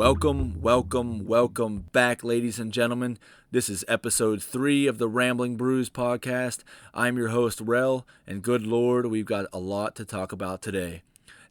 Welcome, 0.00 0.62
welcome, 0.62 1.26
welcome 1.26 1.84
back, 1.92 2.24
ladies 2.24 2.58
and 2.58 2.72
gentlemen. 2.72 3.18
This 3.50 3.68
is 3.68 3.84
episode 3.86 4.42
three 4.42 4.86
of 4.86 4.96
the 4.96 5.06
Rambling 5.06 5.58
Brews 5.58 5.90
podcast. 5.90 6.60
I'm 6.94 7.18
your 7.18 7.28
host, 7.28 7.60
Rel, 7.60 8.06
and 8.26 8.40
good 8.40 8.66
lord, 8.66 9.04
we've 9.04 9.26
got 9.26 9.44
a 9.52 9.58
lot 9.58 9.94
to 9.96 10.06
talk 10.06 10.32
about 10.32 10.62
today. 10.62 11.02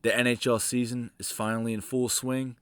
The 0.02 0.10
NHL 0.10 0.60
season 0.60 1.12
is 1.20 1.30
finally 1.30 1.74
in 1.74 1.82
full 1.82 2.10
swing. 2.10 2.56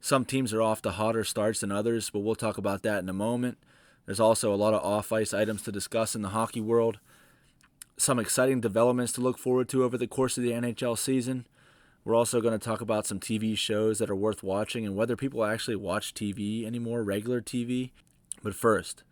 Some 0.00 0.24
teams 0.24 0.54
are 0.54 0.62
off 0.62 0.80
to 0.80 0.92
hotter 0.92 1.24
starts 1.24 1.60
than 1.60 1.70
others, 1.70 2.08
but 2.08 2.20
we'll 2.20 2.36
talk 2.36 2.56
about 2.56 2.82
that 2.84 3.02
in 3.02 3.08
a 3.10 3.12
moment. 3.12 3.58
There's 4.06 4.20
also 4.20 4.50
a 4.50 4.56
lot 4.56 4.72
of 4.72 4.82
off 4.82 5.12
ice 5.12 5.34
items 5.34 5.60
to 5.64 5.72
discuss 5.72 6.14
in 6.14 6.22
the 6.22 6.30
hockey 6.30 6.62
world, 6.62 7.00
some 7.98 8.18
exciting 8.18 8.62
developments 8.62 9.12
to 9.12 9.20
look 9.20 9.36
forward 9.36 9.68
to 9.68 9.84
over 9.84 9.98
the 9.98 10.06
course 10.06 10.38
of 10.38 10.42
the 10.42 10.52
NHL 10.52 10.96
season. 10.96 11.44
We're 12.04 12.14
also 12.14 12.42
going 12.42 12.58
to 12.58 12.64
talk 12.64 12.82
about 12.82 13.06
some 13.06 13.18
TV 13.18 13.56
shows 13.56 13.98
that 13.98 14.10
are 14.10 14.16
worth 14.16 14.42
watching 14.42 14.84
and 14.84 14.94
whether 14.94 15.16
people 15.16 15.42
actually 15.42 15.76
watch 15.76 16.12
TV 16.12 16.66
anymore, 16.66 17.02
regular 17.02 17.40
TV. 17.40 17.92
But 18.42 18.54
first, 18.54 19.04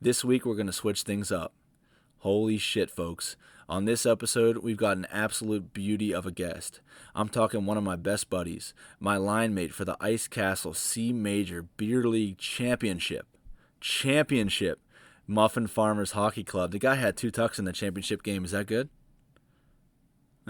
this 0.00 0.24
week 0.24 0.46
we're 0.46 0.54
going 0.54 0.66
to 0.66 0.72
switch 0.72 1.02
things 1.02 1.30
up. 1.30 1.52
Holy 2.20 2.56
shit, 2.56 2.90
folks. 2.90 3.36
On 3.68 3.84
this 3.84 4.06
episode, 4.06 4.58
we've 4.58 4.78
got 4.78 4.96
an 4.96 5.06
absolute 5.12 5.74
beauty 5.74 6.14
of 6.14 6.24
a 6.24 6.32
guest. 6.32 6.80
I'm 7.14 7.28
talking 7.28 7.66
one 7.66 7.76
of 7.76 7.84
my 7.84 7.96
best 7.96 8.30
buddies, 8.30 8.72
my 8.98 9.18
line 9.18 9.52
mate 9.52 9.74
for 9.74 9.84
the 9.84 9.98
Ice 10.00 10.26
Castle 10.26 10.72
C 10.72 11.12
Major 11.12 11.62
Beer 11.76 12.04
League 12.04 12.38
Championship. 12.38 13.26
Championship. 13.78 14.80
Muffin 15.26 15.66
Farmers 15.66 16.12
Hockey 16.12 16.44
Club. 16.44 16.72
The 16.72 16.78
guy 16.78 16.94
had 16.94 17.14
two 17.14 17.30
tucks 17.30 17.58
in 17.58 17.66
the 17.66 17.72
championship 17.74 18.22
game. 18.22 18.46
Is 18.46 18.52
that 18.52 18.66
good? 18.66 18.88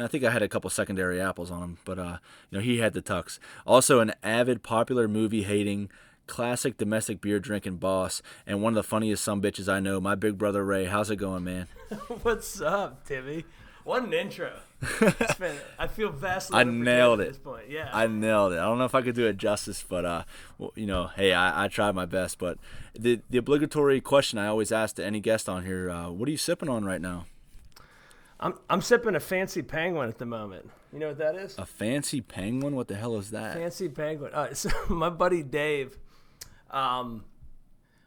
I 0.03 0.07
think 0.07 0.25
I 0.25 0.31
had 0.31 0.43
a 0.43 0.49
couple 0.49 0.71
secondary 0.71 1.21
apples 1.21 1.51
on 1.51 1.63
him, 1.63 1.79
but 1.85 1.99
uh, 1.99 2.19
you 2.51 2.59
know 2.59 2.65
he 2.65 2.79
had 2.79 2.93
the 2.93 3.01
tucks. 3.01 3.41
Also, 3.67 4.01
an 4.01 4.13
avid 4.23 4.63
popular 4.63 5.09
movie 5.09 5.43
hating, 5.43 5.91
classic 6.27 6.77
domestic 6.77 7.21
beer 7.21 7.41
drinking 7.41 7.77
boss, 7.77 8.23
and 8.47 8.63
one 8.63 8.73
of 8.73 8.77
the 8.77 8.83
funniest 8.83 9.25
some 9.25 9.43
bitches 9.43 9.73
I 9.73 9.81
know. 9.81 10.01
My 10.01 10.15
big 10.15 10.39
brother 10.39 10.65
Ray. 10.65 10.85
How's 10.85 11.11
it 11.11 11.17
going, 11.17 11.45
man? 11.45 11.67
What's 12.23 12.61
up, 12.61 13.07
Timmy? 13.07 13.45
What 13.85 14.05
an 14.05 14.13
intro! 14.13 14.53
been, 15.39 15.57
I 15.79 15.87
feel 15.87 16.11
vastly. 16.11 16.57
I 16.59 16.65
nailed 16.65 17.21
it. 17.21 17.29
At 17.29 17.29
this 17.31 17.39
point. 17.39 17.71
Yeah, 17.71 17.89
I 17.93 18.07
nailed 18.07 18.53
it. 18.53 18.59
I 18.59 18.65
don't 18.65 18.79
know 18.79 18.85
if 18.85 18.95
I 18.95 19.01
could 19.01 19.15
do 19.15 19.27
it 19.27 19.39
justice, 19.39 19.83
but 19.89 20.05
uh, 20.05 20.23
well, 20.59 20.73
you 20.77 20.87
know, 20.87 21.07
hey, 21.17 21.33
I, 21.33 21.65
I 21.65 21.69
tried 21.69 21.95
my 21.95 22.05
best. 22.05 22.39
But 22.39 22.59
the 22.97 23.21
the 23.31 23.39
obligatory 23.39 24.01
question 24.01 24.39
I 24.39 24.47
always 24.47 24.71
ask 24.71 24.97
to 24.97 25.05
any 25.05 25.21
guest 25.21 25.49
on 25.49 25.65
here: 25.65 25.91
uh, 25.91 26.11
What 26.11 26.29
are 26.29 26.31
you 26.31 26.37
sipping 26.37 26.69
on 26.69 26.85
right 26.85 27.01
now? 27.01 27.25
I'm 28.41 28.55
I'm 28.71 28.81
sipping 28.81 29.15
a 29.17 29.21
fancy 29.21 29.63
penguin 29.63 30.09
at 30.09 30.19
the 30.19 30.27
moment. 30.27 30.71
You 30.93 30.99
know 31.01 31.09
what 31.09 31.19
that 31.19 31.35
is? 31.35 31.57
A 31.59 31.67
fancy 31.67 32.21
penguin? 32.21 32.75
What 32.77 32.89
the 32.89 32.95
hell 32.95 33.17
is 33.17 33.31
that? 33.33 33.55
Fancy 33.55 33.89
penguin. 33.89 34.33
Uh, 34.33 34.55
so 34.55 34.71
my 34.89 35.11
buddy 35.11 35.43
Dave, 35.43 35.99
um, 36.71 37.25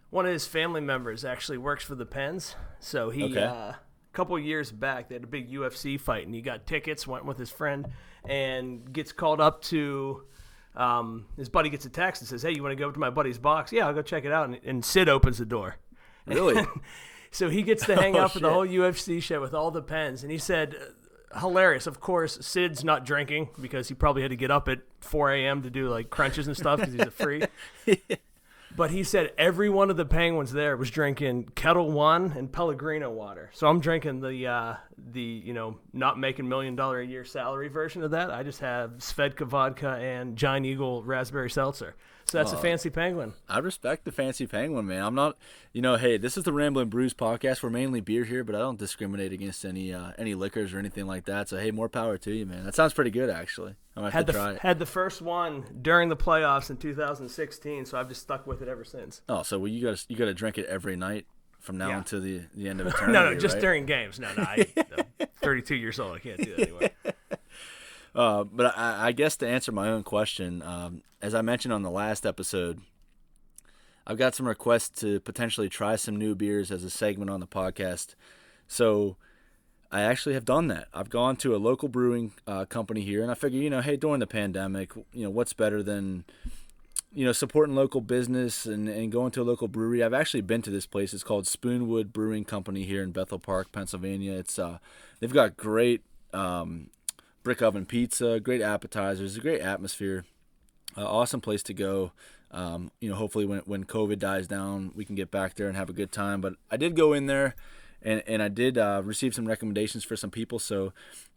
one 0.09 0.25
of 0.25 0.31
his 0.31 0.47
family 0.47 0.81
members 0.81 1.23
actually 1.25 1.57
works 1.57 1.83
for 1.83 1.95
the 1.95 2.05
Pens. 2.05 2.55
So 2.79 3.09
he, 3.09 3.23
Okay. 3.25 3.43
uh, 3.43 3.53
a 3.53 3.77
couple 4.13 4.37
years 4.39 4.71
back, 4.71 5.09
they 5.09 5.15
had 5.15 5.23
a 5.23 5.27
big 5.27 5.51
UFC 5.51 5.99
fight, 5.99 6.25
and 6.25 6.33
he 6.35 6.41
got 6.41 6.65
tickets. 6.65 7.05
Went 7.05 7.25
with 7.25 7.37
his 7.37 7.49
friend, 7.49 7.87
and 8.27 8.91
gets 8.91 9.11
called 9.11 9.41
up 9.41 9.61
to. 9.63 10.23
Um, 10.73 11.25
his 11.35 11.49
buddy 11.49 11.69
gets 11.69 11.85
a 11.85 11.89
text 11.89 12.21
and 12.21 12.29
says, 12.29 12.41
"Hey, 12.41 12.51
you 12.55 12.63
want 12.63 12.71
to 12.71 12.77
go 12.77 12.87
up 12.87 12.93
to 12.93 12.99
my 12.99 13.09
buddy's 13.09 13.37
box? 13.37 13.71
Yeah, 13.73 13.87
I'll 13.87 13.93
go 13.93 14.01
check 14.01 14.23
it 14.25 14.31
out." 14.31 14.45
And, 14.49 14.59
and 14.63 14.85
Sid 14.85 15.09
opens 15.09 15.37
the 15.37 15.45
door. 15.45 15.75
Really? 16.25 16.65
So 17.31 17.49
he 17.49 17.63
gets 17.63 17.85
to 17.87 17.95
hang 17.99 18.15
Oh, 18.15 18.21
out 18.21 18.33
for 18.33 18.39
the 18.39 18.51
whole 18.51 18.67
UFC 18.67 19.21
show 19.21 19.41
with 19.41 19.53
all 19.53 19.71
the 19.71 19.81
pens. 19.81 20.21
And 20.23 20.31
he 20.31 20.37
said, 20.37 20.75
hilarious. 21.39 21.87
Of 21.87 21.99
course, 21.99 22.37
Sid's 22.45 22.83
not 22.83 23.05
drinking 23.05 23.49
because 23.59 23.87
he 23.87 23.93
probably 23.93 24.21
had 24.21 24.31
to 24.31 24.37
get 24.37 24.51
up 24.51 24.67
at 24.67 24.79
4 24.99 25.31
a.m. 25.33 25.61
to 25.63 25.69
do 25.69 25.87
like 25.89 26.09
crunches 26.09 26.47
and 26.47 26.55
stuff 26.57 26.79
because 26.79 26.93
he's 26.93 27.01
a 27.01 27.11
free. 27.11 27.43
But 28.73 28.91
he 28.91 29.03
said 29.03 29.33
every 29.37 29.69
one 29.69 29.89
of 29.89 29.97
the 29.97 30.05
penguins 30.05 30.53
there 30.53 30.77
was 30.77 30.89
drinking 30.89 31.51
Ketel 31.55 31.91
One 31.91 32.31
and 32.37 32.49
Pellegrino 32.49 33.11
water. 33.11 33.49
So 33.53 33.67
I'm 33.67 33.81
drinking 33.81 34.21
the 34.21 34.47
uh, 34.47 34.75
the 34.97 35.19
you 35.21 35.53
know 35.53 35.77
not 35.91 36.17
making 36.17 36.47
million 36.47 36.77
dollar 36.77 37.01
a 37.01 37.05
year 37.05 37.25
salary 37.25 37.67
version 37.67 38.01
of 38.01 38.11
that. 38.11 38.31
I 38.31 38.43
just 38.43 38.61
have 38.61 38.91
Svedka 38.99 39.45
vodka 39.45 39.89
and 39.89 40.37
Giant 40.37 40.65
Eagle 40.65 41.03
raspberry 41.03 41.49
seltzer. 41.49 41.95
So 42.31 42.37
that's 42.37 42.53
a 42.53 42.57
fancy 42.57 42.89
penguin. 42.89 43.33
I 43.49 43.57
respect 43.59 44.05
the 44.05 44.11
fancy 44.13 44.47
penguin, 44.47 44.87
man. 44.87 45.03
I'm 45.03 45.15
not, 45.15 45.35
you 45.73 45.81
know, 45.81 45.97
hey, 45.97 46.15
this 46.15 46.37
is 46.37 46.45
the 46.45 46.53
Rambling 46.53 46.87
Brews 46.87 47.13
podcast. 47.13 47.61
We're 47.61 47.69
mainly 47.69 47.99
beer 47.99 48.23
here, 48.23 48.45
but 48.45 48.55
I 48.55 48.59
don't 48.59 48.79
discriminate 48.79 49.33
against 49.33 49.65
any 49.65 49.93
uh, 49.93 50.13
any 50.17 50.33
liquors 50.33 50.73
or 50.73 50.79
anything 50.79 51.07
like 51.07 51.25
that. 51.25 51.49
So 51.49 51.57
hey, 51.57 51.71
more 51.71 51.89
power 51.89 52.17
to 52.19 52.31
you, 52.31 52.45
man. 52.45 52.63
That 52.63 52.73
sounds 52.73 52.93
pretty 52.93 53.11
good, 53.11 53.29
actually. 53.29 53.75
I'm 53.97 54.03
gonna 54.03 54.11
have 54.11 54.13
had 54.13 54.27
to 54.27 54.31
the 54.31 54.39
try 54.39 54.51
it. 54.53 54.59
had 54.59 54.79
the 54.79 54.85
first 54.85 55.21
one 55.21 55.65
during 55.81 56.07
the 56.07 56.15
playoffs 56.15 56.69
in 56.69 56.77
2016, 56.77 57.85
so 57.85 57.99
I've 57.99 58.07
just 58.07 58.21
stuck 58.21 58.47
with 58.47 58.61
it 58.61 58.69
ever 58.69 58.85
since. 58.85 59.21
Oh, 59.27 59.43
so 59.43 59.59
well, 59.59 59.67
you 59.67 59.81
got 59.85 59.97
to 59.97 60.05
you 60.07 60.15
got 60.15 60.25
to 60.25 60.33
drink 60.33 60.57
it 60.57 60.67
every 60.67 60.95
night 60.95 61.25
from 61.59 61.77
now 61.77 61.89
Yeah. 61.89 61.97
until 61.97 62.21
the 62.21 62.43
the 62.55 62.69
end 62.69 62.79
of 62.79 62.87
eternity. 62.93 63.11
No, 63.11 63.33
no, 63.33 63.37
just 63.37 63.55
right? 63.55 63.61
during 63.61 63.85
games. 63.85 64.21
No, 64.21 64.29
no, 64.37 64.43
I, 64.43 64.65
I'm 65.19 65.27
32 65.41 65.75
years 65.75 65.99
old. 65.99 66.15
I 66.15 66.19
can't 66.19 66.37
do 66.37 66.55
that 66.55 66.59
anymore. 66.61 66.81
Uh, 68.13 68.43
but 68.43 68.77
I, 68.77 69.07
I 69.07 69.11
guess 69.11 69.37
to 69.37 69.47
answer 69.47 69.71
my 69.71 69.89
own 69.89 70.03
question, 70.03 70.61
um, 70.61 71.03
as 71.21 71.33
I 71.33 71.41
mentioned 71.41 71.73
on 71.73 71.81
the 71.81 71.89
last 71.89 72.25
episode, 72.25 72.81
I've 74.05 74.17
got 74.17 74.35
some 74.35 74.47
requests 74.47 75.01
to 75.01 75.19
potentially 75.21 75.69
try 75.69 75.95
some 75.95 76.15
new 76.15 76.35
beers 76.35 76.71
as 76.71 76.83
a 76.83 76.89
segment 76.89 77.29
on 77.29 77.39
the 77.39 77.47
podcast. 77.47 78.15
So 78.67 79.15
I 79.91 80.01
actually 80.01 80.33
have 80.33 80.45
done 80.45 80.67
that. 80.67 80.87
I've 80.93 81.09
gone 81.09 81.35
to 81.37 81.55
a 81.55 81.57
local 81.57 81.87
brewing 81.87 82.33
uh, 82.47 82.65
company 82.65 83.01
here, 83.01 83.21
and 83.21 83.31
I 83.31 83.35
figure, 83.35 83.61
you 83.61 83.69
know, 83.69 83.81
hey, 83.81 83.95
during 83.95 84.19
the 84.19 84.27
pandemic, 84.27 84.93
you 85.13 85.23
know, 85.23 85.29
what's 85.29 85.53
better 85.53 85.81
than 85.83 86.25
you 87.13 87.25
know 87.25 87.33
supporting 87.33 87.75
local 87.75 87.99
business 87.99 88.65
and, 88.65 88.87
and 88.87 89.11
going 89.11 89.31
to 89.31 89.41
a 89.41 89.43
local 89.43 89.67
brewery 89.67 90.01
i've 90.01 90.13
actually 90.13 90.39
been 90.39 90.61
to 90.61 90.69
this 90.69 90.85
place 90.85 91.13
it's 91.13 91.25
called 91.25 91.43
spoonwood 91.43 92.13
brewing 92.13 92.45
company 92.45 92.83
here 92.83 93.03
in 93.03 93.11
bethel 93.11 93.37
park 93.37 93.69
pennsylvania 93.73 94.31
it's 94.31 94.57
uh 94.57 94.77
they've 95.19 95.33
got 95.33 95.57
great 95.57 96.01
um, 96.33 96.89
brick 97.43 97.61
oven 97.61 97.85
pizza 97.85 98.39
great 98.39 98.61
appetizers 98.61 99.37
a 99.37 99.39
great 99.39 99.61
atmosphere 99.61 100.25
uh, 100.97 101.05
awesome 101.05 101.39
place 101.39 101.63
to 101.63 101.73
go. 101.73 102.11
Um, 102.53 102.91
you 102.99 103.09
know 103.09 103.15
hopefully 103.15 103.45
when, 103.45 103.59
when 103.59 103.85
covid 103.85 104.19
dies 104.19 104.45
down 104.45 104.91
we 104.93 105.05
can 105.05 105.15
get 105.15 105.31
back 105.31 105.55
there 105.55 105.69
and 105.69 105.77
have 105.77 105.89
a 105.89 105.93
good 105.93 106.11
time 106.11 106.41
but 106.41 106.55
i 106.69 106.75
did 106.75 106.97
go 106.97 107.13
in 107.13 107.27
there 107.27 107.55
and, 108.01 108.21
and 108.27 108.43
i 108.43 108.49
did 108.49 108.77
uh, 108.77 109.01
receive 109.05 109.33
some 109.33 109.45
recommendations 109.45 110.03
for 110.03 110.17
some 110.17 110.31
people 110.31 110.59
so 110.59 110.91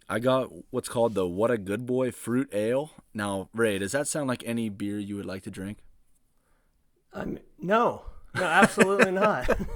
i 0.09 0.19
got 0.19 0.51
what's 0.71 0.89
called 0.89 1.15
the 1.15 1.25
what 1.25 1.53
a 1.53 1.59
good 1.59 1.87
boy 1.87 2.11
fruit 2.11 2.49
ale. 2.53 2.91
Now 3.15 3.49
ray 3.55 3.79
does 3.79 3.93
that 3.93 4.09
sound 4.09 4.27
like 4.27 4.43
any 4.45 4.69
beer 4.69 4.99
you 4.99 5.15
would 5.15 5.25
like 5.25 5.45
to 5.45 5.53
drink? 5.53 5.79
I'm, 7.13 7.39
no, 7.61 8.03
no, 8.35 8.45
absolutely 8.45 9.11
not. 9.11 9.49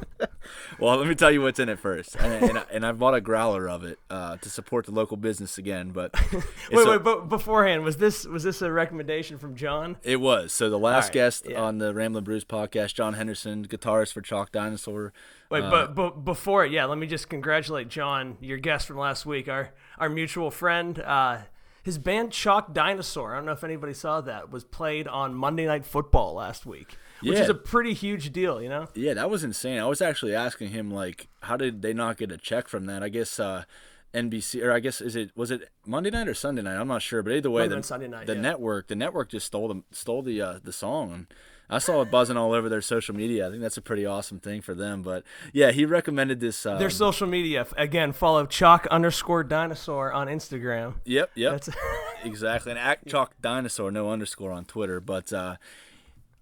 Well, 0.79 0.97
let 0.97 1.09
me 1.09 1.15
tell 1.15 1.31
you 1.31 1.43
what's 1.43 1.59
in 1.59 1.69
it 1.69 1.79
first, 1.79 2.15
and, 2.17 2.45
and, 2.45 2.59
I, 2.59 2.65
and 2.71 2.87
I 2.87 2.93
bought 2.93 3.15
a 3.15 3.21
growler 3.21 3.69
of 3.69 3.83
it 3.85 3.99
uh, 4.09 4.37
to 4.37 4.49
support 4.49 4.87
the 4.87 4.93
local 4.93 5.17
business 5.17 5.59
again. 5.59 5.91
But 5.91 6.15
wait, 6.33 6.87
a- 6.87 6.91
wait, 6.91 7.03
but 7.03 7.29
beforehand, 7.29 7.83
was 7.83 7.97
this 7.97 8.25
was 8.25 8.45
this 8.45 8.63
a 8.63 8.71
recommendation 8.71 9.39
from 9.39 9.57
John? 9.57 9.97
it 10.05 10.21
was 10.21 10.53
so 10.53 10.71
the 10.71 10.79
last 10.79 11.07
right, 11.07 11.15
guest 11.15 11.47
yeah. 11.49 11.61
on 11.61 11.79
the 11.79 11.93
Ramblin' 11.93 12.25
Brews 12.25 12.45
podcast, 12.45 12.95
John 12.95 13.15
Henderson, 13.15 13.67
guitarist 13.67 14.13
for 14.13 14.21
Chalk 14.21 14.53
Dinosaur. 14.53 15.13
Wait, 15.51 15.65
Uh, 15.65 15.71
but, 15.71 15.95
but 15.95 16.25
before 16.25 16.65
it, 16.65 16.71
yeah, 16.71 16.85
let 16.85 16.99
me 16.99 17.07
just 17.07 17.29
congratulate 17.29 17.89
John, 17.89 18.37
your 18.41 18.59
guest 18.59 18.87
from 18.87 18.99
last 18.99 19.27
week, 19.27 19.49
our 19.49 19.71
our 19.99 20.09
mutual 20.09 20.51
friend. 20.51 20.99
Uh, 21.01 21.39
his 21.83 21.99
band 21.99 22.33
Chalk 22.33 22.73
Dinosaur, 22.73 23.33
I 23.33 23.37
don't 23.37 23.47
know 23.47 23.53
if 23.53 23.65
anybody 23.65 23.95
saw 23.95 24.21
that, 24.21 24.51
was 24.51 24.63
played 24.63 25.09
on 25.09 25.35
Monday 25.35 25.67
Night 25.67 25.87
Football 25.87 26.35
last 26.35 26.67
week, 26.67 26.97
which 27.23 27.37
Yeah. 27.37 27.43
is 27.45 27.49
a 27.49 27.55
pretty 27.55 27.95
huge 27.95 28.33
deal, 28.33 28.63
you 28.63 28.69
know. 28.69 28.89
Yeah, 28.95 29.15
that 29.15 29.31
was 29.31 29.45
insane. 29.45 29.79
I 29.79 29.87
was 29.87 30.01
actually 30.01 30.35
asking 30.35 30.71
him 30.71 30.91
like, 30.91 31.29
how 31.43 31.57
did 31.57 31.83
they 31.83 31.93
not 31.93 32.17
get 32.17 32.33
a 32.33 32.37
check 32.37 32.69
from 32.69 32.87
that? 32.87 33.03
I 33.03 33.09
guess 33.09 33.39
uh, 33.41 33.65
NBC 34.15 34.63
or 34.65 34.73
I 34.73 34.81
guess 34.81 35.01
is 35.01 35.17
it 35.17 35.31
was 35.37 35.51
it 35.51 35.69
Monday 35.87 36.11
night 36.11 36.29
or 36.29 36.35
Sunday 36.35 36.63
night? 36.63 36.77
I'm 36.77 36.89
not 36.89 37.03
sure, 37.03 37.23
but 37.23 37.33
either 37.33 37.51
way, 37.51 37.63
have 37.63 37.71
the, 37.71 37.83
Sunday 37.83 38.09
night, 38.09 38.27
the 38.27 38.35
yeah. 38.35 38.41
network 38.41 38.89
the 38.89 38.97
network 38.97 39.31
just 39.31 39.47
stole 39.47 39.69
the 39.69 39.83
stole 39.93 40.23
the 40.23 40.41
uh, 40.41 40.59
the 40.63 40.73
song. 40.73 41.27
I 41.71 41.79
saw 41.79 42.01
it 42.01 42.11
buzzing 42.11 42.39
all 42.39 42.55
over 42.55 42.71
their 42.71 42.81
social 42.81 43.15
media. 43.15 43.47
I 43.47 43.51
think 43.51 43.61
that's 43.61 43.77
a 43.77 43.83
pretty 43.83 44.07
awesome 44.07 44.39
thing 44.39 44.63
for 44.63 44.75
them. 44.75 45.03
But 45.03 45.25
yeah, 45.53 45.71
he 45.71 45.85
recommended 45.85 46.41
this. 46.41 46.65
Uh, 46.65 46.79
Their 46.79 46.89
social 46.89 47.27
media 47.27 47.67
again. 47.77 48.13
Follow 48.13 48.47
Chalk 48.47 48.87
underscore 48.87 49.45
Dinosaur 49.45 50.11
on 50.11 50.29
Instagram. 50.29 50.95
Yep, 51.05 51.33
yep. 51.35 51.53
That's 51.53 51.69
exactly. 52.25 52.73
And 52.73 52.79
act 52.79 53.07
chalk 53.07 53.35
dinosaur, 53.43 53.91
no 53.91 54.11
underscore 54.11 54.51
on 54.51 54.65
Twitter. 54.65 54.99
But 55.01 55.31
uh, 55.31 55.57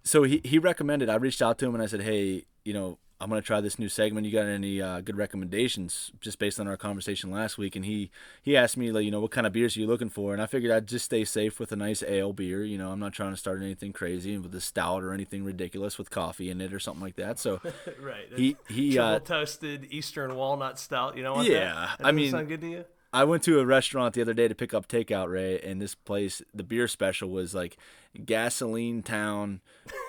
so 0.07 0.23
he 0.23 0.41
he 0.43 0.59
recommended. 0.59 1.09
I 1.09 1.15
reached 1.15 1.41
out 1.41 1.57
to 1.59 1.65
him 1.65 1.73
and 1.73 1.83
I 1.83 1.87
said, 1.87 2.01
hey, 2.01 2.45
you 2.63 2.73
know, 2.73 2.97
I'm 3.19 3.29
gonna 3.29 3.41
try 3.41 3.61
this 3.61 3.79
new 3.79 3.89
segment. 3.89 4.25
You 4.25 4.31
got 4.31 4.45
any 4.45 4.81
uh, 4.81 5.01
good 5.01 5.17
recommendations 5.17 6.11
just 6.21 6.37
based 6.37 6.59
on 6.59 6.67
our 6.67 6.77
conversation 6.77 7.31
last 7.31 7.57
week? 7.57 7.75
And 7.75 7.83
he 7.83 8.11
he 8.41 8.55
asked 8.55 8.77
me 8.77 8.91
like, 8.91 9.05
you 9.05 9.11
know, 9.11 9.19
what 9.19 9.31
kind 9.31 9.47
of 9.47 9.53
beers 9.53 9.75
are 9.75 9.79
you 9.79 9.87
looking 9.87 10.09
for? 10.09 10.33
And 10.33 10.41
I 10.41 10.45
figured 10.45 10.71
I'd 10.71 10.87
just 10.87 11.05
stay 11.05 11.25
safe 11.25 11.59
with 11.59 11.71
a 11.71 11.75
nice 11.75 12.03
ale 12.03 12.31
beer. 12.31 12.63
You 12.63 12.77
know, 12.77 12.91
I'm 12.91 12.99
not 12.99 13.13
trying 13.13 13.31
to 13.31 13.37
start 13.37 13.61
anything 13.61 13.91
crazy 13.91 14.37
with 14.37 14.53
a 14.53 14.61
stout 14.61 15.03
or 15.03 15.13
anything 15.13 15.43
ridiculous 15.43 15.97
with 15.97 16.09
coffee 16.09 16.49
in 16.49 16.61
it 16.61 16.73
or 16.73 16.79
something 16.79 17.01
like 17.01 17.15
that. 17.15 17.39
So 17.39 17.59
right. 18.01 18.27
he 18.35 18.55
he 18.69 18.97
uh, 18.99 19.19
toasted 19.19 19.87
Eastern 19.89 20.35
walnut 20.35 20.79
stout. 20.79 21.17
You 21.17 21.23
know 21.23 21.35
what? 21.35 21.47
Yeah, 21.47 21.73
that? 21.73 21.97
That 21.97 22.07
I 22.07 22.11
mean- 22.11 22.31
sound 22.31 22.47
good 22.47 22.61
to 22.61 22.69
you. 22.69 22.85
I 23.21 23.23
went 23.23 23.43
to 23.43 23.59
a 23.59 23.65
restaurant 23.65 24.13
the 24.13 24.21
other 24.21 24.33
day 24.33 24.47
to 24.47 24.55
pick 24.55 24.73
up 24.73 24.87
takeout, 24.87 25.29
Ray, 25.29 25.59
and 25.59 25.81
this 25.81 25.95
place, 25.95 26.41
the 26.53 26.63
beer 26.63 26.87
special 26.87 27.29
was 27.29 27.53
like 27.55 27.77
gasoline 28.25 29.01
town, 29.03 29.61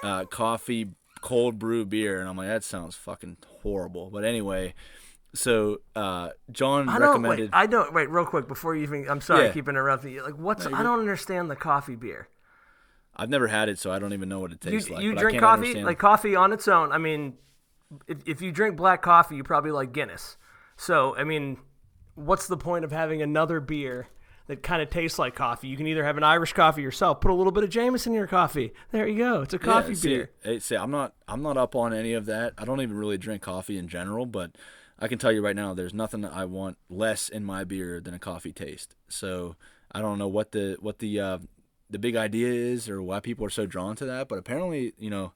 uh, 0.03 0.25
coffee, 0.31 0.91
cold 1.21 1.59
brew 1.59 1.85
beer, 1.85 2.21
and 2.21 2.29
I'm 2.29 2.37
like, 2.37 2.49
that 2.49 2.65
sounds 2.65 2.95
fucking 2.97 3.39
horrible. 3.63 4.11
But 4.11 4.25
anyway, 4.25 4.75
so 5.35 5.81
uh, 5.97 6.31
John 6.53 6.89
I 6.89 6.99
don't 6.99 7.09
recommended. 7.23 7.51
wait. 7.53 7.59
I 7.59 7.67
don't 7.67 7.93
wait. 7.93 8.11
Real 8.11 8.25
quick 8.27 8.47
before 8.49 8.75
you 8.77 8.83
even. 8.83 9.09
I'm 9.09 9.21
sorry, 9.21 9.43
I 9.43 9.47
Yeah. 9.47 9.53
keep 9.53 9.69
interrupting 9.69 10.13
you. 10.13 10.23
Like, 10.23 10.37
what's? 10.39 10.67
No, 10.67 10.77
I 10.77 10.83
don't 10.83 11.01
understand 11.01 11.51
the 11.51 11.57
coffee 11.57 11.97
beer. 11.97 12.29
I've 13.17 13.31
never 13.31 13.49
had 13.49 13.69
it, 13.69 13.79
so 13.79 13.91
I 13.91 13.99
don't 13.99 14.13
even 14.13 14.29
know 14.29 14.39
what 14.41 14.53
it 14.53 14.65
You, 14.65 14.71
tastes 14.73 14.91
like. 14.91 15.03
you 15.03 15.15
drink 15.15 15.41
coffee 15.41 15.61
understand- 15.69 15.87
like 15.87 15.99
coffee 15.99 16.37
on 16.37 16.53
its 16.53 16.69
own. 16.69 16.93
I 16.93 16.99
mean, 16.99 17.35
if 18.07 18.19
if 18.27 18.43
you 18.43 18.53
drink 18.53 18.77
black 18.77 19.03
coffee, 19.03 19.37
you 19.37 19.45
probably 19.45 19.71
like 19.73 19.93
Guinness. 19.93 20.37
So 20.77 21.17
I 21.17 21.25
mean, 21.25 21.59
what's 22.19 22.47
the 22.47 22.57
point 22.57 22.85
of 22.85 22.93
having 22.93 23.23
another 23.23 23.61
beer 23.61 24.09
that 24.47 24.63
kind 24.63 24.83
of 24.83 24.91
tastes 24.91 25.19
like 25.19 25.35
coffee? 25.35 25.69
You 25.69 25.77
can 25.77 25.87
either 25.87 26.05
have 26.05 26.17
an 26.17 26.25
Irish 26.25 26.53
coffee 26.53 26.83
yourself, 26.83 27.21
put 27.21 27.31
a 27.31 27.35
little 27.35 27.53
bit 27.53 27.65
of 27.65 27.71
Jameson 27.71 28.13
in 28.13 28.19
your 28.19 28.27
coffee. 28.27 28.73
There 28.91 29.07
you 29.07 29.19
go. 29.19 29.43
It's 29.43 29.55
a 29.55 29.59
Yeah, 29.59 29.65
coffee 29.65 29.95
see, 29.95 30.09
beer. 30.09 30.31
hey, 30.43 30.59
see, 30.59 30.77
I'm 30.77 30.91
not 30.91 31.15
I'm 31.27 31.43
not 31.43 31.57
up 31.57 31.75
on 31.75 31.93
any 31.93 32.15
of 32.15 32.27
that. 32.27 32.55
I 32.59 32.65
don't 32.65 32.81
even 32.81 32.97
really 32.97 33.19
drink 33.19 33.43
coffee 33.43 33.79
in 33.79 33.89
general, 33.89 34.27
but 34.27 34.57
I 34.99 35.09
can 35.09 35.19
tell 35.19 35.31
you 35.33 35.43
right 35.45 35.57
now, 35.57 35.75
there's 35.75 35.95
nothing 35.95 36.23
that 36.23 36.33
I 36.33 36.45
want 36.45 36.77
less 36.89 37.29
in 37.29 37.45
my 37.45 37.65
beer 37.65 38.01
than 38.01 38.15
a 38.15 38.19
coffee 38.19 38.53
taste. 38.53 38.95
So 39.09 39.57
I 39.93 40.01
don't 40.01 40.19
know 40.19 40.29
what 40.29 40.53
the 40.53 40.77
what 40.81 40.99
the 40.99 41.21
uh, 41.21 41.39
the 41.91 41.99
big 41.99 42.17
idea 42.17 42.49
is 42.49 42.89
or 42.89 43.01
why 43.03 43.21
people 43.21 43.47
are 43.47 43.51
so 43.51 43.65
drawn 43.67 43.97
to 43.97 44.05
that, 44.07 44.29
but 44.29 44.39
apparently, 44.39 44.93
you 44.99 45.11
know, 45.11 45.33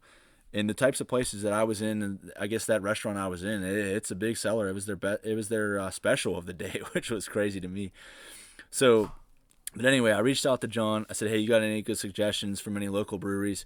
in 0.53 0.67
the 0.67 0.75
types 0.75 1.01
of 1.01 1.09
places 1.09 1.43
that 1.43 1.53
I 1.53 1.65
was 1.65 1.81
in, 1.81 2.03
and 2.03 2.33
I 2.39 2.47
guess 2.47 2.67
that 2.67 2.83
restaurant 2.83 3.19
I 3.19 3.29
was 3.29 3.43
in, 3.43 3.63
it, 3.63 3.75
it's 3.75 4.11
a 4.11 4.15
big 4.15 4.37
seller. 4.37 4.69
It 4.69 4.75
was 4.75 4.87
their 4.87 4.99
it 5.23 5.35
was 5.35 5.49
their 5.49 5.79
uh, 5.79 5.91
special 5.91 6.37
of 6.37 6.47
the 6.47 6.53
day, 6.53 6.81
which 6.93 7.11
was 7.11 7.29
crazy 7.29 7.61
to 7.61 7.69
me. 7.69 7.93
So 8.71 9.13
but 9.75 9.87
anyway, 9.87 10.13
I 10.13 10.19
reached 10.19 10.45
out 10.45 10.61
to 10.61 10.69
John. 10.69 11.07
I 11.09 11.15
said, 11.15 11.29
"Hey, 11.29 11.39
you 11.39 11.49
got 11.49 11.63
any 11.63 11.83
good 11.83 11.99
suggestions 11.99 12.61
from 12.61 12.77
any 12.77 12.89
local 12.89 13.19
breweries?" 13.19 13.65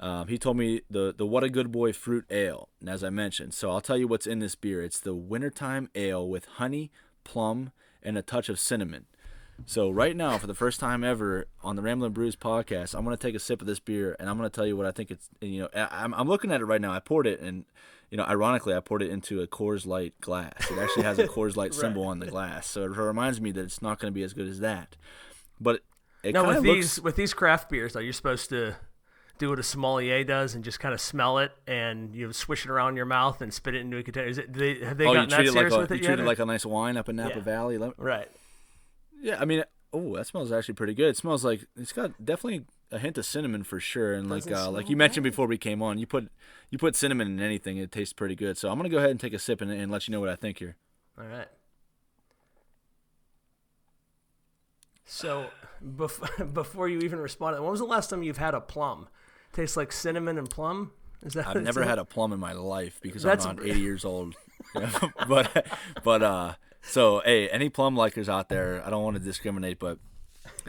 Um, 0.00 0.28
he 0.28 0.38
told 0.38 0.56
me 0.56 0.82
the 0.88 1.12
the 1.16 1.26
What 1.26 1.42
a 1.42 1.50
Good 1.50 1.72
Boy 1.72 1.92
Fruit 1.92 2.24
Ale, 2.30 2.68
and 2.80 2.88
as 2.88 3.02
I 3.02 3.10
mentioned, 3.10 3.54
so 3.54 3.70
I'll 3.70 3.80
tell 3.80 3.98
you 3.98 4.06
what's 4.06 4.26
in 4.26 4.38
this 4.38 4.54
beer. 4.54 4.82
It's 4.82 5.00
the 5.00 5.14
wintertime 5.14 5.90
ale 5.96 6.28
with 6.28 6.44
honey, 6.44 6.92
plum, 7.24 7.72
and 8.02 8.16
a 8.16 8.22
touch 8.22 8.48
of 8.48 8.60
cinnamon. 8.60 9.06
So 9.66 9.90
right 9.90 10.16
now, 10.16 10.38
for 10.38 10.46
the 10.46 10.54
first 10.54 10.80
time 10.80 11.04
ever 11.04 11.46
on 11.62 11.76
the 11.76 11.82
Ramblin' 11.82 12.12
Brews 12.12 12.36
podcast, 12.36 12.94
I'm 12.94 13.04
gonna 13.04 13.16
take 13.16 13.34
a 13.34 13.38
sip 13.38 13.60
of 13.60 13.66
this 13.66 13.80
beer, 13.80 14.16
and 14.18 14.28
I'm 14.30 14.36
gonna 14.36 14.48
tell 14.50 14.66
you 14.66 14.76
what 14.76 14.86
I 14.86 14.92
think 14.92 15.10
it's. 15.10 15.28
You 15.40 15.62
know, 15.62 15.68
I- 15.74 16.04
I'm, 16.04 16.14
I'm 16.14 16.28
looking 16.28 16.50
at 16.52 16.60
it 16.60 16.64
right 16.64 16.80
now. 16.80 16.92
I 16.92 17.00
poured 17.00 17.26
it, 17.26 17.40
and 17.40 17.64
you 18.10 18.16
know, 18.16 18.24
ironically, 18.24 18.74
I 18.74 18.80
poured 18.80 19.02
it 19.02 19.10
into 19.10 19.42
a 19.42 19.46
Coors 19.46 19.84
Light 19.86 20.14
glass. 20.20 20.70
It 20.70 20.78
actually 20.78 21.02
has 21.02 21.18
a 21.18 21.26
Coors 21.28 21.56
Light 21.56 21.74
symbol 21.74 22.04
on 22.04 22.18
the 22.20 22.26
glass, 22.26 22.66
so 22.66 22.82
it 22.84 22.88
reminds 22.96 23.40
me 23.40 23.50
that 23.52 23.60
it's 23.62 23.82
not 23.82 23.98
gonna 23.98 24.12
be 24.12 24.22
as 24.22 24.32
good 24.32 24.48
as 24.48 24.60
that. 24.60 24.96
But 25.60 25.82
it 26.22 26.32
No, 26.32 26.44
with 26.46 26.58
of 26.58 26.62
these 26.62 27.00
with 27.02 27.16
these 27.16 27.34
craft 27.34 27.68
beers, 27.68 27.92
though, 27.92 28.00
you're 28.00 28.12
supposed 28.14 28.48
to 28.50 28.76
do 29.38 29.50
what 29.50 29.58
a 29.58 29.62
sommelier 29.62 30.24
does 30.24 30.54
and 30.56 30.64
just 30.64 30.80
kind 30.80 30.92
of 30.92 31.00
smell 31.00 31.38
it 31.38 31.52
and 31.66 32.12
you 32.14 32.26
know, 32.26 32.32
swish 32.32 32.64
it 32.64 32.70
around 32.70 32.96
your 32.96 33.06
mouth 33.06 33.40
and 33.40 33.54
spit 33.54 33.72
it 33.74 33.82
into 33.82 33.96
a 33.96 34.02
container. 34.02 34.26
Is 34.26 34.38
it? 34.38 34.52
They, 34.52 34.80
have 34.84 34.98
they 34.98 35.06
Oh, 35.06 35.14
gotten 35.14 35.28
that 35.30 35.40
it 35.40 35.44
like 35.46 35.52
serious 35.52 35.74
a 35.74 35.78
with 35.78 35.90
you 35.90 35.96
it 35.96 36.02
treat 36.02 36.18
it 36.18 36.22
or- 36.22 36.26
like 36.26 36.38
a 36.40 36.46
nice 36.46 36.66
wine 36.66 36.96
up 36.96 37.08
in 37.08 37.16
Napa 37.16 37.36
Yeah. 37.36 37.40
Valley. 37.42 37.78
Right. 37.98 38.28
Yeah, 39.20 39.40
I 39.40 39.44
mean, 39.44 39.64
oh, 39.92 40.16
that 40.16 40.26
smells 40.26 40.52
actually 40.52 40.74
pretty 40.74 40.94
good. 40.94 41.08
It 41.08 41.16
smells 41.16 41.44
like 41.44 41.64
it's 41.76 41.92
got 41.92 42.24
definitely 42.24 42.64
a 42.90 42.98
hint 42.98 43.18
of 43.18 43.26
cinnamon 43.26 43.64
for 43.64 43.80
sure, 43.80 44.14
and 44.14 44.30
like 44.30 44.50
uh, 44.50 44.70
like 44.70 44.88
you 44.88 44.96
mentioned 44.96 45.24
before 45.24 45.46
we 45.46 45.58
came 45.58 45.82
on, 45.82 45.98
you 45.98 46.06
put 46.06 46.30
you 46.70 46.78
put 46.78 46.96
cinnamon 46.96 47.28
in 47.28 47.40
anything, 47.40 47.76
it 47.78 47.92
tastes 47.92 48.12
pretty 48.12 48.34
good. 48.34 48.56
So 48.56 48.70
I'm 48.70 48.78
gonna 48.78 48.88
go 48.88 48.98
ahead 48.98 49.10
and 49.10 49.20
take 49.20 49.34
a 49.34 49.38
sip 49.38 49.60
and, 49.60 49.70
and 49.70 49.90
let 49.90 50.08
you 50.08 50.12
know 50.12 50.20
what 50.20 50.28
I 50.28 50.36
think 50.36 50.58
here. 50.58 50.76
All 51.18 51.26
right. 51.26 51.48
So, 55.10 55.46
bef- 55.82 56.52
before 56.54 56.88
you 56.88 56.98
even 57.00 57.18
responded, 57.18 57.62
when 57.62 57.70
was 57.70 57.80
the 57.80 57.86
last 57.86 58.10
time 58.10 58.22
you've 58.22 58.38
had 58.38 58.54
a 58.54 58.60
plum? 58.60 59.08
Tastes 59.54 59.76
like 59.76 59.90
cinnamon 59.90 60.36
and 60.36 60.48
plum. 60.50 60.92
Is 61.22 61.32
that? 61.32 61.48
I've 61.48 61.62
never 61.62 61.82
had 61.84 61.98
a 61.98 62.04
plum 62.04 62.32
in 62.32 62.38
my 62.38 62.52
life 62.52 63.00
because 63.02 63.22
That's- 63.22 63.46
I'm 63.46 63.56
not 63.56 63.64
80 63.64 63.80
years 63.80 64.04
old. 64.04 64.34
but 65.28 65.66
but 66.04 66.22
uh, 66.22 66.54
so 66.82 67.20
hey, 67.24 67.48
any 67.48 67.68
plum 67.68 67.94
likers 67.96 68.28
out 68.28 68.48
there, 68.48 68.82
I 68.84 68.90
don't 68.90 69.02
want 69.02 69.16
to 69.16 69.22
discriminate, 69.22 69.78
but 69.78 69.98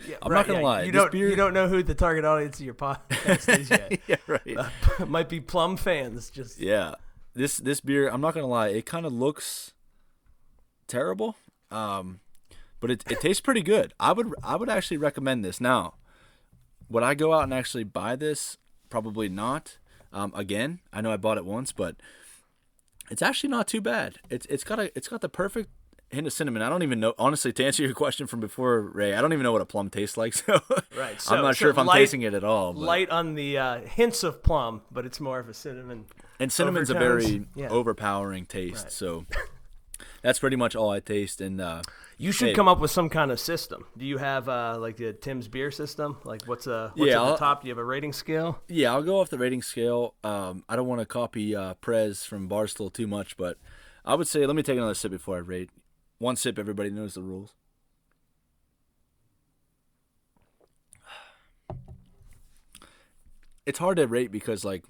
Yeah, 0.08 0.18
I'm 0.22 0.32
not 0.32 0.48
gonna 0.48 0.60
yeah, 0.60 0.66
lie, 0.66 0.84
You 0.84 0.92
don't. 0.92 1.12
beer- 1.12 1.30
You 1.30 1.36
don't 1.36 1.54
know 1.54 1.68
who 1.68 1.84
the 1.84 1.96
target 1.96 2.26
audience 2.26 2.60
of 2.60 2.66
your 2.66 2.74
podcast 2.76 3.58
is 3.60 3.70
yet. 3.72 4.00
yeah, 4.08 4.16
right. 4.28 4.58
Might 5.08 5.30
be 5.30 5.40
plum 5.40 5.78
fans. 5.78 6.30
Just 6.30 6.60
Yeah, 6.60 6.96
this 7.34 7.58
this 7.58 7.80
beer, 7.80 8.10
I'm 8.10 8.22
not 8.22 8.34
gonna 8.34 8.48
lie, 8.48 8.70
it 8.70 8.86
kind 8.86 9.06
of 9.06 9.14
looks 9.14 9.74
terrible, 10.88 11.36
um, 11.72 12.20
but 12.80 12.92
it, 12.92 13.04
it 13.10 13.22
tastes 13.22 13.42
pretty 13.42 13.62
good. 13.62 13.94
I 14.00 14.12
would 14.14 14.34
I 14.44 14.56
would 14.56 14.70
actually 14.70 14.98
recommend 14.98 15.44
this. 15.46 15.62
Now, 15.62 15.96
would 16.90 17.04
I 17.04 17.14
go 17.14 17.34
out 17.34 17.44
and 17.44 17.54
actually 17.54 17.84
buy 17.84 18.16
this? 18.16 18.58
Probably 18.90 19.30
not. 19.30 19.78
Um, 20.12 20.32
again, 20.36 20.80
I 20.92 21.02
know 21.02 21.12
I 21.12 21.18
bought 21.18 21.38
it 21.38 21.46
once, 21.46 21.72
but 21.72 21.96
it's 23.12 23.22
actually 23.22 23.50
not 23.52 23.68
too 23.68 23.82
bad. 23.82 24.18
It's 24.30 24.46
it's 24.48 24.64
got 24.64 24.80
a 24.80 24.92
it's 24.98 25.08
got 25.08 25.22
the 25.22 25.30
perfect 25.30 25.70
hint 26.12 26.26
of 26.28 26.34
cinnamon. 26.34 26.62
I 26.62 26.70
don't 26.70 26.84
even 26.84 27.00
know 27.00 27.14
honestly 27.18 27.52
to 27.54 27.66
answer 27.66 27.84
your 27.84 27.94
question 27.94 28.28
from 28.28 28.40
before, 28.40 28.82
Ray. 28.82 29.14
I 29.14 29.22
don't 29.22 29.32
even 29.34 29.44
know 29.44 29.52
what 29.52 29.62
a 29.62 29.66
plum 29.66 29.90
tastes 29.90 30.18
like, 30.18 30.34
so 30.36 30.60
Right, 30.98 31.20
so- 31.22 31.36
I'm 31.36 31.44
not 31.44 31.56
so 31.56 31.60
sure 31.60 31.70
if 31.70 31.78
I'm 31.78 31.86
light- 31.86 32.00
tasting 32.00 32.22
it 32.24 32.34
at 32.34 32.44
all. 32.44 32.74
But. 32.74 32.82
light 32.82 33.10
on 33.10 33.36
the 33.36 33.58
uh, 33.58 33.80
hints 33.82 34.24
of 34.24 34.42
plum, 34.44 34.82
but 34.92 35.06
it's 35.06 35.20
more 35.20 35.40
of 35.40 35.48
a 35.50 35.54
cinnamon. 35.54 36.06
And 36.40 36.52
cinnamon's 36.52 36.90
a 36.90 36.94
very 36.94 37.46
Yeah. 37.56 37.68
overpowering 37.70 38.46
taste, 38.46 38.92
so 38.92 39.26
that's 40.22 40.40
pretty 40.40 40.56
much 40.56 40.76
all 40.76 40.90
I 40.90 41.00
taste. 41.00 41.42
And 41.42 41.60
uh, 41.62 41.82
You 42.18 42.32
should 42.32 42.50
Hey. 42.50 42.54
come 42.54 42.68
up 42.68 42.80
with 42.80 42.92
some 42.92 43.10
kind 43.10 43.30
of 43.32 43.40
system. 43.40 43.86
Do 43.98 44.06
you 44.06 44.18
have 44.18 44.48
uh, 44.50 44.78
like 44.80 44.98
the 44.98 45.14
Tim's 45.14 45.48
beer 45.48 45.70
system? 45.72 46.18
Like 46.24 46.42
what's 46.46 46.66
uh 46.68 46.92
what's 46.96 47.12
Yeah, 47.12 47.24
at 47.24 47.32
the 47.32 47.38
top? 47.38 47.62
Do 47.62 47.68
you 47.68 47.72
have 47.72 47.78
a 47.78 47.84
rating 47.84 48.14
scale? 48.14 48.62
yeah, 48.68 48.92
I'll 48.94 49.04
go 49.04 49.20
off 49.20 49.30
the 49.30 49.38
rating 49.38 49.62
scale. 49.62 50.16
Um, 50.24 50.64
I 50.70 50.76
don't 50.76 50.88
want 50.88 51.02
to 51.02 51.06
copy 51.06 51.56
uh, 51.56 51.74
Prez 51.76 52.24
from 52.26 52.48
Barstool 52.50 52.92
too 52.92 53.08
much, 53.08 53.36
but 53.38 53.58
I 54.06 54.16
would 54.16 54.28
say 54.28 54.46
let 54.46 54.56
me 54.56 54.64
take 54.64 54.78
another 54.78 54.94
sip 54.96 55.12
before 55.12 55.36
I 55.38 55.40
rate. 55.40 55.70
One 56.20 56.36
sip, 56.36 56.60
everybody 56.60 56.90
knows 56.90 57.14
the 57.14 57.22
rules. 57.22 57.54
It's 63.66 63.80
hard 63.80 63.98
to 63.98 64.08
rate 64.08 64.32
because 64.32 64.66
like 64.66 64.84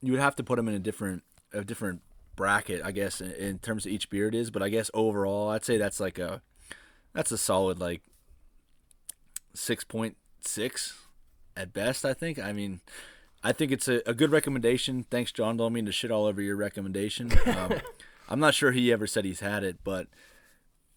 you 0.00 0.12
would 0.12 0.20
have 0.20 0.36
to 0.36 0.44
put 0.44 0.56
them 0.56 0.68
in 0.68 0.74
a 0.74 0.78
different 0.78 1.22
a 1.52 1.64
different 1.64 2.02
bracket, 2.36 2.82
I 2.84 2.92
guess, 2.92 3.20
in, 3.20 3.32
in 3.32 3.58
terms 3.58 3.86
of 3.86 3.92
each 3.92 4.10
beer 4.10 4.28
it 4.28 4.34
is. 4.34 4.50
But 4.50 4.62
I 4.62 4.68
guess 4.68 4.90
overall, 4.94 5.50
I'd 5.50 5.64
say 5.64 5.78
that's 5.78 6.00
like 6.00 6.18
a 6.18 6.42
that's 7.12 7.32
a 7.32 7.38
solid 7.38 7.80
like 7.80 8.02
six 9.54 9.84
point 9.84 10.16
six 10.42 10.94
at 11.56 11.72
best. 11.72 12.04
I 12.04 12.14
think. 12.14 12.38
I 12.38 12.52
mean, 12.52 12.80
I 13.42 13.52
think 13.52 13.72
it's 13.72 13.88
a, 13.88 14.02
a 14.06 14.14
good 14.14 14.30
recommendation. 14.30 15.04
Thanks, 15.10 15.32
John. 15.32 15.56
Don't 15.56 15.72
mean 15.72 15.86
to 15.86 15.92
shit 15.92 16.10
all 16.10 16.26
over 16.26 16.40
your 16.42 16.56
recommendation. 16.56 17.32
Um, 17.46 17.74
I'm 18.32 18.40
not 18.40 18.54
sure 18.54 18.72
he 18.72 18.90
ever 18.90 19.06
said 19.06 19.26
he's 19.26 19.40
had 19.40 19.62
it, 19.62 19.76
but 19.84 20.06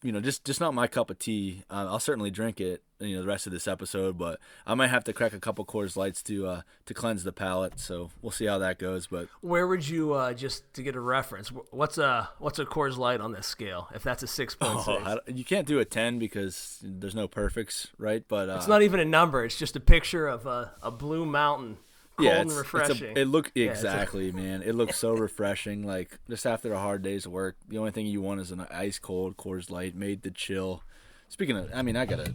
you 0.01 0.13
know, 0.13 0.21
just 0.21 0.45
just 0.45 0.61
not 0.61 0.73
my 0.73 0.87
cup 0.87 1.09
of 1.09 1.19
tea. 1.19 1.63
Uh, 1.69 1.87
I'll 1.89 1.99
certainly 1.99 2.31
drink 2.31 2.61
it. 2.61 2.81
You 2.99 3.17
know, 3.17 3.23
the 3.23 3.27
rest 3.27 3.45
of 3.45 3.51
this 3.51 3.67
episode, 3.67 4.17
but 4.17 4.39
I 4.65 4.73
might 4.73 4.87
have 4.87 5.03
to 5.03 5.11
crack 5.11 5.33
a 5.33 5.39
couple 5.39 5.65
Coors 5.65 5.97
Lights 5.97 6.23
to 6.23 6.47
uh, 6.47 6.61
to 6.85 6.93
cleanse 6.93 7.25
the 7.25 7.33
palate. 7.33 7.77
So 7.77 8.09
we'll 8.21 8.31
see 8.31 8.45
how 8.45 8.59
that 8.59 8.79
goes. 8.79 9.07
But 9.07 9.27
Where 9.41 9.67
would 9.67 9.85
you 9.85 10.13
uh, 10.13 10.33
just 10.33 10.73
to 10.75 10.81
get 10.83 10.95
a 10.95 10.99
reference? 11.01 11.49
What's 11.49 11.97
a 11.97 12.29
what's 12.39 12.57
a 12.57 12.65
Coors 12.65 12.97
Light 12.97 13.19
on 13.19 13.33
this 13.33 13.47
scale? 13.47 13.89
If 13.93 14.01
that's 14.01 14.23
a 14.23 14.27
six 14.27 14.55
point 14.55 14.87
oh, 14.87 15.19
you 15.27 15.43
can't 15.43 15.67
do 15.67 15.79
a 15.79 15.85
ten 15.85 16.19
because 16.19 16.79
there's 16.81 17.15
no 17.15 17.27
perfects, 17.27 17.87
right? 17.97 18.23
But 18.25 18.49
uh, 18.49 18.55
it's 18.55 18.67
not 18.67 18.81
even 18.81 19.01
a 19.01 19.05
number. 19.05 19.43
It's 19.43 19.57
just 19.57 19.75
a 19.75 19.81
picture 19.81 20.25
of 20.25 20.45
a, 20.45 20.71
a 20.81 20.89
blue 20.89 21.25
mountain, 21.25 21.79
cold 22.15 22.27
yeah, 22.27 22.41
and 22.41 22.51
refreshing. 22.51 23.17
a, 23.17 23.21
it 23.21 23.25
look 23.27 23.51
a- 23.55 23.61
exactly, 23.61 24.31
man. 24.31 24.61
It 24.61 24.75
looks 24.75 24.97
so 24.97 25.13
refreshing. 25.13 25.85
Like 25.85 26.17
just 26.29 26.45
after 26.45 26.73
a 26.73 26.79
hard 26.79 27.01
day's 27.01 27.27
work, 27.27 27.55
the 27.67 27.77
only 27.77 27.91
thing 27.91 28.05
you 28.05 28.21
want 28.21 28.41
is 28.41 28.51
an 28.51 28.65
ice 28.71 28.99
cold 28.99 29.37
Coors 29.37 29.69
Light 29.69 29.95
made 29.95 30.23
to 30.23 30.31
chill. 30.31 30.83
Speaking 31.29 31.57
of, 31.57 31.69
I 31.73 31.81
mean, 31.81 31.95
I 31.95 32.05
gotta. 32.05 32.33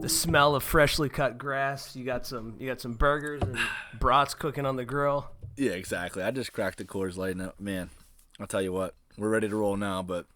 the 0.00 0.08
smell 0.08 0.54
of 0.54 0.62
freshly 0.62 1.08
cut 1.08 1.38
grass. 1.38 1.94
You 1.94 2.04
got 2.04 2.26
some 2.26 2.56
you 2.58 2.68
got 2.68 2.80
some 2.80 2.94
burgers 2.94 3.42
and 3.42 3.56
brats 3.98 4.34
cooking 4.34 4.66
on 4.66 4.76
the 4.76 4.84
grill. 4.84 5.30
Yeah, 5.56 5.72
exactly. 5.72 6.22
I 6.22 6.30
just 6.30 6.52
cracked 6.52 6.78
the 6.78 6.84
Coors 6.84 7.16
Light, 7.16 7.32
and 7.32 7.42
uh, 7.42 7.52
man, 7.58 7.90
I'll 8.40 8.46
tell 8.46 8.62
you 8.62 8.72
what, 8.72 8.94
we're 9.18 9.28
ready 9.28 9.48
to 9.48 9.56
roll 9.56 9.76
now. 9.76 10.02
But 10.02 10.26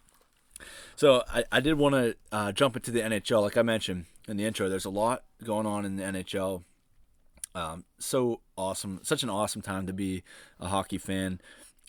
so 0.95 1.23
I, 1.33 1.45
I 1.51 1.61
did 1.61 1.75
want 1.75 1.95
to 1.95 2.17
uh, 2.31 2.53
jump 2.53 2.77
into 2.77 2.91
the 2.91 3.01
NHL, 3.01 3.43
like 3.43 3.57
I 3.57 3.63
mentioned 3.63 4.05
in 4.29 4.37
the 4.37 4.45
intro. 4.45 4.69
There's 4.69 4.85
a 4.85 4.91
lot 4.91 5.25
going 5.43 5.67
on 5.67 5.85
in 5.85 5.97
the 5.97 6.03
NHL. 6.03 6.63
Um, 7.57 7.85
so 7.99 8.41
awesome, 8.57 9.01
such 9.03 9.23
an 9.23 9.31
awesome 9.31 9.63
time 9.63 9.87
to 9.87 9.93
be 9.93 10.23
a 10.61 10.69
hockey 10.69 10.99
fan. 10.99 11.41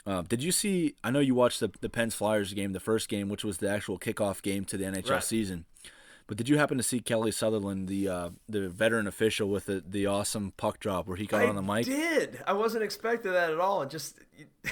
Uh, 0.06 0.22
did 0.22 0.42
you 0.42 0.54
see? 0.54 0.96
I 1.04 1.12
know 1.12 1.20
you 1.20 1.36
watched 1.36 1.60
the 1.60 1.70
the 1.82 1.90
Pens 1.90 2.16
Flyers 2.16 2.54
game, 2.54 2.72
the 2.72 2.80
first 2.80 3.10
game, 3.10 3.28
which 3.28 3.44
was 3.44 3.58
the 3.58 3.70
actual 3.70 4.00
kickoff 4.00 4.42
game 4.42 4.64
to 4.66 4.78
the 4.78 4.86
NHL 4.86 5.10
Right. 5.12 5.24
season. 5.24 5.66
But 6.28 6.38
did 6.38 6.48
you 6.50 6.58
happen 6.58 6.78
to 6.78 6.84
see 6.84 7.00
Kelly 7.00 7.32
Sutherland, 7.32 7.88
the 7.88 8.08
uh, 8.08 8.30
the 8.48 8.70
veteran 8.70 9.08
official, 9.08 9.50
with 9.50 9.66
the, 9.66 9.84
the 9.86 10.06
awesome 10.06 10.54
puck 10.56 10.80
drop 10.80 11.08
where 11.08 11.18
he 11.18 11.26
got 11.26 11.44
on 11.46 11.56
the 11.56 11.62
mic? 11.62 11.88
I 11.88 11.90
did. 11.90 12.42
I 12.48 12.54
wasn't 12.54 12.84
expecting 12.84 13.32
that 13.34 13.50
at 13.52 13.60
all. 13.60 13.82
It 13.82 13.90
just 13.90 14.20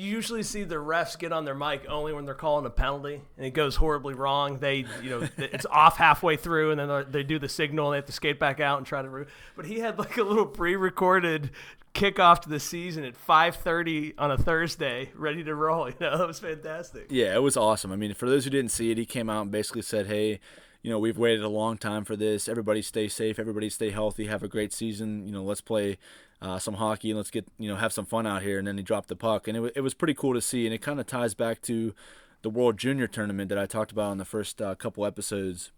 you, 0.00 0.10
usually 0.10 0.42
see 0.42 0.64
the 0.64 0.76
refs 0.76 1.18
get 1.18 1.32
on 1.32 1.44
their 1.44 1.54
mic 1.54 1.86
only 1.88 2.12
when 2.12 2.24
they're 2.24 2.34
calling 2.34 2.66
a 2.66 2.70
penalty 2.70 3.20
and 3.36 3.46
it 3.46 3.50
goes 3.50 3.76
horribly 3.76 4.14
wrong. 4.14 4.58
They, 4.58 4.86
you 5.02 5.10
know, 5.10 5.28
it's 5.38 5.66
off 5.66 5.96
halfway 5.96 6.36
through 6.36 6.72
and 6.72 6.80
then 6.80 7.06
they 7.10 7.22
do 7.22 7.38
the 7.38 7.48
signal 7.48 7.86
and 7.86 7.94
they 7.94 7.98
have 7.98 8.06
to 8.06 8.12
skate 8.12 8.38
back 8.38 8.60
out 8.60 8.78
and 8.78 8.86
try 8.86 9.02
to. 9.02 9.26
But 9.56 9.66
he 9.66 9.78
had 9.78 9.98
like 9.98 10.16
a 10.16 10.22
little 10.22 10.46
pre-recorded 10.46 11.50
kickoff 11.94 12.40
to 12.42 12.48
the 12.48 12.60
season 12.60 13.04
at 13.04 13.14
5:30 13.14 14.14
on 14.18 14.30
a 14.30 14.38
Thursday, 14.38 15.10
ready 15.14 15.42
to 15.44 15.54
roll. 15.54 15.88
You 15.88 15.96
know, 16.00 16.18
that 16.18 16.26
was 16.26 16.38
fantastic. 16.38 17.06
Yeah, 17.10 17.34
it 17.34 17.42
was 17.42 17.56
awesome. 17.56 17.92
I 17.92 17.96
mean, 17.96 18.14
for 18.14 18.28
those 18.28 18.44
who 18.44 18.50
didn't 18.50 18.70
see 18.70 18.90
it, 18.90 18.98
he 18.98 19.04
came 19.04 19.28
out 19.28 19.42
and 19.42 19.50
basically 19.50 19.82
said, 19.82 20.06
"Hey, 20.06 20.40
you 20.82 20.90
know, 20.90 20.98
we've 20.98 21.18
waited 21.18 21.42
a 21.42 21.48
long 21.48 21.76
time 21.76 22.04
for 22.04 22.16
this. 22.16 22.48
Everybody 22.48 22.80
stay 22.82 23.08
safe. 23.08 23.38
Everybody 23.38 23.68
stay 23.68 23.90
healthy. 23.90 24.26
Have 24.26 24.42
a 24.42 24.48
great 24.48 24.72
season. 24.72 25.26
You 25.26 25.32
know, 25.32 25.42
let's 25.42 25.60
play 25.60 25.98
uh, 26.40 26.58
some 26.58 26.74
hockey 26.74 27.10
and 27.10 27.18
let's 27.18 27.30
get 27.30 27.46
you 27.58 27.68
know 27.68 27.76
have 27.76 27.92
some 27.92 28.06
fun 28.06 28.26
out 28.26 28.42
here." 28.42 28.58
And 28.58 28.66
then 28.66 28.76
he 28.78 28.82
dropped 28.82 29.08
the 29.08 29.16
puck, 29.16 29.46
and 29.46 29.56
it 29.56 29.60
was 29.60 29.72
it 29.76 29.82
was 29.82 29.94
pretty 29.94 30.14
cool 30.14 30.34
to 30.34 30.40
see. 30.40 30.64
And 30.64 30.74
it 30.74 30.80
kind 30.80 30.98
of 30.98 31.06
ties 31.06 31.34
back 31.34 31.60
to 31.62 31.94
the 32.42 32.50
World 32.50 32.78
Junior 32.78 33.06
Tournament 33.06 33.50
that 33.50 33.58
I 33.58 33.66
talked 33.66 33.92
about 33.92 34.12
in 34.12 34.18
the 34.18 34.24
first 34.24 34.62
uh, 34.62 34.74
couple 34.74 35.04
episodes. 35.04 35.70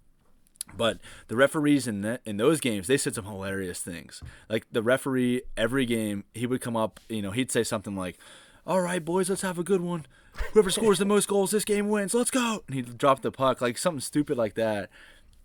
But 0.77 0.99
the 1.27 1.35
referees 1.35 1.89
in 1.89 2.03
that 2.03 2.21
in 2.25 2.37
those 2.37 2.61
games, 2.61 2.87
they 2.87 2.97
said 2.97 3.17
some 3.17 3.25
hilarious 3.25 3.81
things. 3.81 4.23
Like 4.49 4.67
the 4.71 4.83
referee, 4.83 5.43
every 5.57 5.85
game, 5.85 6.23
he 6.35 6.47
would 6.47 6.61
come 6.61 6.77
up, 6.77 7.01
you 7.09 7.23
know, 7.23 7.33
he'd 7.33 7.51
say 7.51 7.65
something 7.65 7.97
like, 7.97 8.17
"All 8.65 8.81
right, 8.81 9.05
boys, 9.05 9.29
let's 9.29 9.43
have 9.43 9.59
a 9.59 9.65
good 9.65 9.81
one. 9.81 10.07
Whoever 10.53 10.71
scores 10.71 10.99
the 10.99 11.05
most 11.05 11.29
goals 11.29 11.51
this 11.51 11.65
game 11.65 11.89
wins. 11.89 12.15
Let's 12.15 12.31
go!" 12.31 12.63
And 12.67 12.75
he 12.75 12.83
dropped 12.83 13.23
the 13.23 13.33
puck, 13.33 13.61
like 13.61 13.79
something 13.79 14.01
stupid 14.01 14.37
like 14.37 14.55
that. 14.55 14.91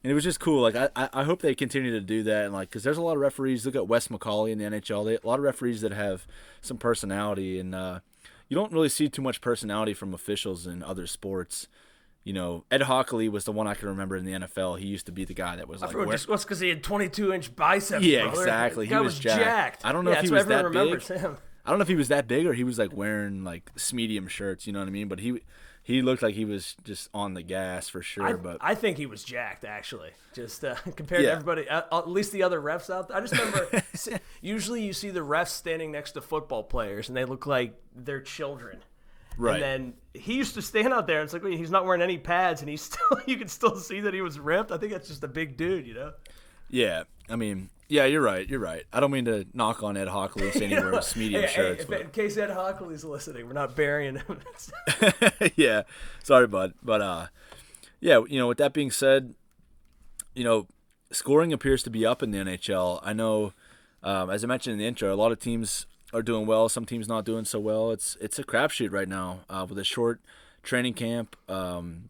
And 0.04 0.12
it 0.12 0.14
was 0.14 0.24
just 0.24 0.40
cool. 0.40 0.62
Like 0.62 0.76
I, 0.76 1.10
I 1.12 1.24
hope 1.24 1.42
they 1.42 1.56
continue 1.56 1.92
to 1.92 2.02
do 2.02 2.24
that. 2.24 2.46
And 2.46 2.54
like, 2.54 2.70
because 2.70 2.84
there's 2.84 2.98
a 2.98 3.02
lot 3.02 3.16
of 3.16 3.20
referees. 3.20 3.66
Look 3.66 3.76
at 3.76 3.88
Wes 3.88 4.08
McCauley 4.08 4.52
in 4.52 4.58
the 4.58 4.66
NHL. 4.66 5.06
They, 5.06 5.16
a 5.16 5.28
lot 5.28 5.40
of 5.40 5.44
referees 5.44 5.82
that 5.82 5.92
have 5.92 6.28
some 6.62 6.78
personality, 6.78 7.60
and 7.60 7.74
uh, 7.76 8.00
you 8.48 8.56
don't 8.56 8.72
really 8.72 8.90
see 8.90 9.10
too 9.10 9.22
much 9.22 9.42
personality 9.42 9.94
from 9.94 10.14
officials 10.14 10.68
in 10.68 10.84
other 10.84 11.08
sports 11.08 11.68
you 12.28 12.34
know, 12.34 12.66
Ed 12.70 12.82
Hochuli 12.82 13.32
was 13.32 13.46
the 13.46 13.54
one 13.54 13.68
I 13.68 13.74
can 13.74 13.88
remember 13.88 14.18
in 14.18 14.26
the 14.26 14.34
NFL. 14.34 14.80
He 14.80 14.86
used 14.86 15.06
to 15.06 15.14
be 15.14 15.24
the 15.24 15.34
guy 15.34 15.56
that 15.56 15.70
was 15.70 15.82
like, 15.82 15.96
where, 15.96 16.06
just 16.08 16.28
because 16.28 16.60
he 16.60 16.68
had 16.68 16.84
22 16.84 17.32
inch 17.32 17.56
biceps. 17.56 18.04
Yeah, 18.04 18.24
brother. 18.24 18.42
exactly. 18.42 18.86
He 18.86 18.94
was, 18.96 19.04
was 19.04 19.20
jacked. 19.20 19.42
jacked. 19.42 19.86
I 19.86 19.94
don't 19.94 20.04
know 20.04 20.12
yeah, 20.12 20.18
if 20.18 20.26
he 20.26 20.32
was 20.32 20.46
that 20.48 20.70
big. 20.74 21.02
him. 21.04 21.38
I 21.68 21.72
don't 21.72 21.80
know 21.80 21.84
if 21.84 21.88
he 21.90 21.96
was 21.96 22.08
that 22.08 22.28
big 22.28 22.46
or 22.48 22.54
he 22.54 22.64
was 22.64 22.80
like 22.80 22.96
wearing 22.96 23.44
like 23.44 23.70
medium 23.94 24.28
shirts. 24.28 24.66
You 24.66 24.74
know 24.74 24.80
what 24.80 24.88
I 24.88 24.92
mean? 24.92 25.08
But 25.10 25.20
he 25.20 25.42
he 25.84 26.02
looked 26.02 26.22
like 26.22 26.36
he 26.36 26.44
was 26.46 26.76
just 26.84 27.10
on 27.14 27.34
the 27.34 27.42
gas 27.42 27.88
for 27.90 28.02
sure. 28.02 28.26
I, 28.26 28.34
but 28.34 28.58
I 28.62 28.74
think 28.76 28.98
he 28.98 29.06
was 29.06 29.24
jacked 29.24 29.64
actually. 29.66 30.12
Just 30.34 30.64
uh, 30.66 30.76
compared 30.96 31.24
Yeah. 31.24 31.30
to 31.30 31.34
everybody, 31.36 31.68
uh, 31.70 31.84
at 32.00 32.10
least 32.10 32.32
the 32.32 32.44
other 32.44 32.62
refs 32.62 32.90
out 32.94 33.08
there. 33.10 33.18
I 33.18 33.22
just 33.22 33.34
remember. 33.38 33.84
usually, 34.42 34.82
you 34.84 34.94
see 34.94 35.10
the 35.10 35.20
refs 35.22 35.50
standing 35.50 35.92
next 35.92 36.12
to 36.14 36.22
football 36.22 36.64
players, 36.64 37.08
and 37.10 37.18
they 37.18 37.26
look 37.26 37.46
like 37.46 37.74
they're 37.96 38.22
children. 38.22 38.80
right. 39.38 39.62
And 39.62 39.64
then 39.64 39.94
he 40.22 40.34
used 40.36 40.54
to 40.56 40.62
stand 40.62 40.94
out 40.94 41.08
there. 41.08 41.20
And 41.22 41.26
it's 41.26 41.34
like 41.34 41.44
he's 41.46 41.72
not 41.72 41.86
wearing 41.86 42.02
any 42.02 42.18
pads, 42.18 42.62
and 42.62 42.70
he's 42.70 42.82
still. 42.90 43.20
You 43.26 43.38
can 43.38 43.48
still 43.48 43.76
see 43.78 44.02
that 44.02 44.14
he 44.14 44.22
was 44.22 44.40
ripped. 44.40 44.72
I 44.72 44.78
think 44.78 44.92
that's 44.92 45.08
just 45.08 45.24
a 45.24 45.28
big 45.28 45.58
dude, 45.58 45.88
you 45.88 45.94
know. 45.96 46.12
yeah. 46.70 47.04
I 47.30 47.36
mean, 47.36 47.70
yeah, 47.90 48.06
you're 48.06 48.22
right. 48.22 48.48
You're 48.48 48.60
right. 48.60 48.84
I 48.92 49.00
don't 49.00 49.12
mean 49.12 49.26
to 49.26 49.46
knock 49.54 49.82
on 49.84 49.96
Ed 49.98 50.08
Hochuli 50.08 50.52
saying 50.54 50.70
he 50.72 50.76
wears 50.76 51.16
medium 51.16 51.42
Hey, 51.44 51.48
hey, 51.48 51.54
shirts. 51.56 51.82
if- 51.84 51.88
but- 51.90 52.02
in 52.02 52.10
case 52.10 52.38
Ed 52.38 52.50
Hochuli's 52.50 53.04
listening, 53.04 53.48
we're 53.48 53.54
not 53.54 53.76
burying 53.76 54.16
him. 54.18 54.40
yeah, 55.56 55.84
sorry, 56.24 56.48
bud. 56.48 56.74
But 56.84 57.02
uh, 57.02 57.28
yeah, 58.00 58.22
you 58.28 58.40
know, 58.40 58.48
with 58.48 58.58
that 58.60 58.74
being 58.74 58.92
said, 58.92 59.34
you 60.36 60.44
know, 60.44 60.68
scoring 61.12 61.54
appears 61.54 61.84
to 61.84 61.90
be 61.90 62.06
up 62.06 62.22
in 62.22 62.32
the 62.32 62.38
NHL. 62.40 63.00
I 63.04 63.14
know, 63.14 63.54
um, 64.04 64.30
as 64.30 64.44
I 64.44 64.48
mentioned 64.48 64.74
in 64.74 64.80
the 64.80 64.86
intro, 64.86 65.14
a 65.14 65.16
lot 65.16 65.32
of 65.32 65.40
teams 65.40 65.86
are 66.14 66.22
doing 66.22 66.46
well. 66.46 66.70
Some 66.70 66.86
teams 66.86 67.08
not 67.08 67.26
doing 67.26 67.46
so 67.46 67.60
well. 67.60 67.92
It's 67.92 68.18
it's 68.22 68.38
a 68.40 68.44
crapshoot 68.44 68.92
right 68.92 69.08
now 69.08 69.42
uh, 69.50 69.66
with 69.68 69.78
a 69.80 69.84
short 69.84 70.22
training 70.64 70.94
camp. 70.94 71.36
Um, 71.50 72.10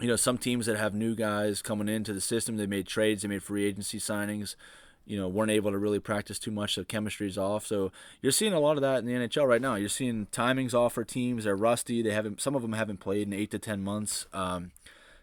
you 0.00 0.08
know, 0.08 0.16
some 0.16 0.36
teams 0.38 0.66
that 0.66 0.76
have 0.76 0.94
new 0.94 1.14
guys 1.14 1.62
coming 1.62 1.88
into 1.88 2.12
the 2.12 2.20
system, 2.20 2.56
they 2.56 2.66
made 2.66 2.86
trades, 2.88 3.22
they 3.22 3.28
made 3.28 3.42
free 3.42 3.64
agency 3.64 3.98
signings. 3.98 4.56
You 5.04 5.18
know, 5.18 5.28
weren't 5.28 5.50
able 5.50 5.72
to 5.72 5.78
really 5.78 5.98
practice 5.98 6.38
too 6.38 6.50
much, 6.50 6.74
so 6.74 6.84
chemistry's 6.84 7.36
off. 7.36 7.66
So 7.66 7.90
you're 8.20 8.32
seeing 8.32 8.52
a 8.52 8.60
lot 8.60 8.76
of 8.76 8.82
that 8.82 8.98
in 8.98 9.06
the 9.06 9.14
NHL 9.14 9.48
right 9.48 9.60
now. 9.60 9.74
You're 9.74 9.88
seeing 9.88 10.26
timings 10.26 10.74
off 10.74 10.92
for 10.94 11.04
teams. 11.04 11.44
They're 11.44 11.56
rusty. 11.56 12.02
They 12.02 12.12
haven't. 12.12 12.40
Some 12.40 12.54
of 12.54 12.62
them 12.62 12.72
haven't 12.74 13.00
played 13.00 13.26
in 13.26 13.32
eight 13.32 13.50
to 13.50 13.58
ten 13.58 13.82
months. 13.82 14.26
Um, 14.32 14.70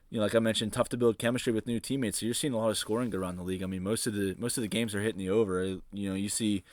you 0.09 0.17
know, 0.17 0.23
like 0.23 0.35
I 0.35 0.39
mentioned, 0.39 0.73
tough 0.73 0.89
to 0.89 0.97
build 0.97 1.19
chemistry 1.19 1.53
with 1.53 1.67
new 1.67 1.79
teammates. 1.79 2.19
So 2.19 2.25
you're 2.25 2.33
seeing 2.33 2.53
a 2.53 2.57
lot 2.57 2.69
of 2.69 2.77
scoring 2.77 3.13
around 3.13 3.37
the 3.37 3.43
league. 3.43 3.61
I 3.61 3.67
mean, 3.67 3.83
most 3.83 4.07
of 4.07 4.13
the 4.13 4.35
most 4.39 4.57
of 4.57 4.61
the 4.61 4.67
games 4.67 4.95
are 4.95 5.01
hitting 5.01 5.19
the 5.19 5.29
over. 5.29 5.63
You 5.93 6.09
know, 6.09 6.15
you 6.15 6.29
see, 6.29 6.63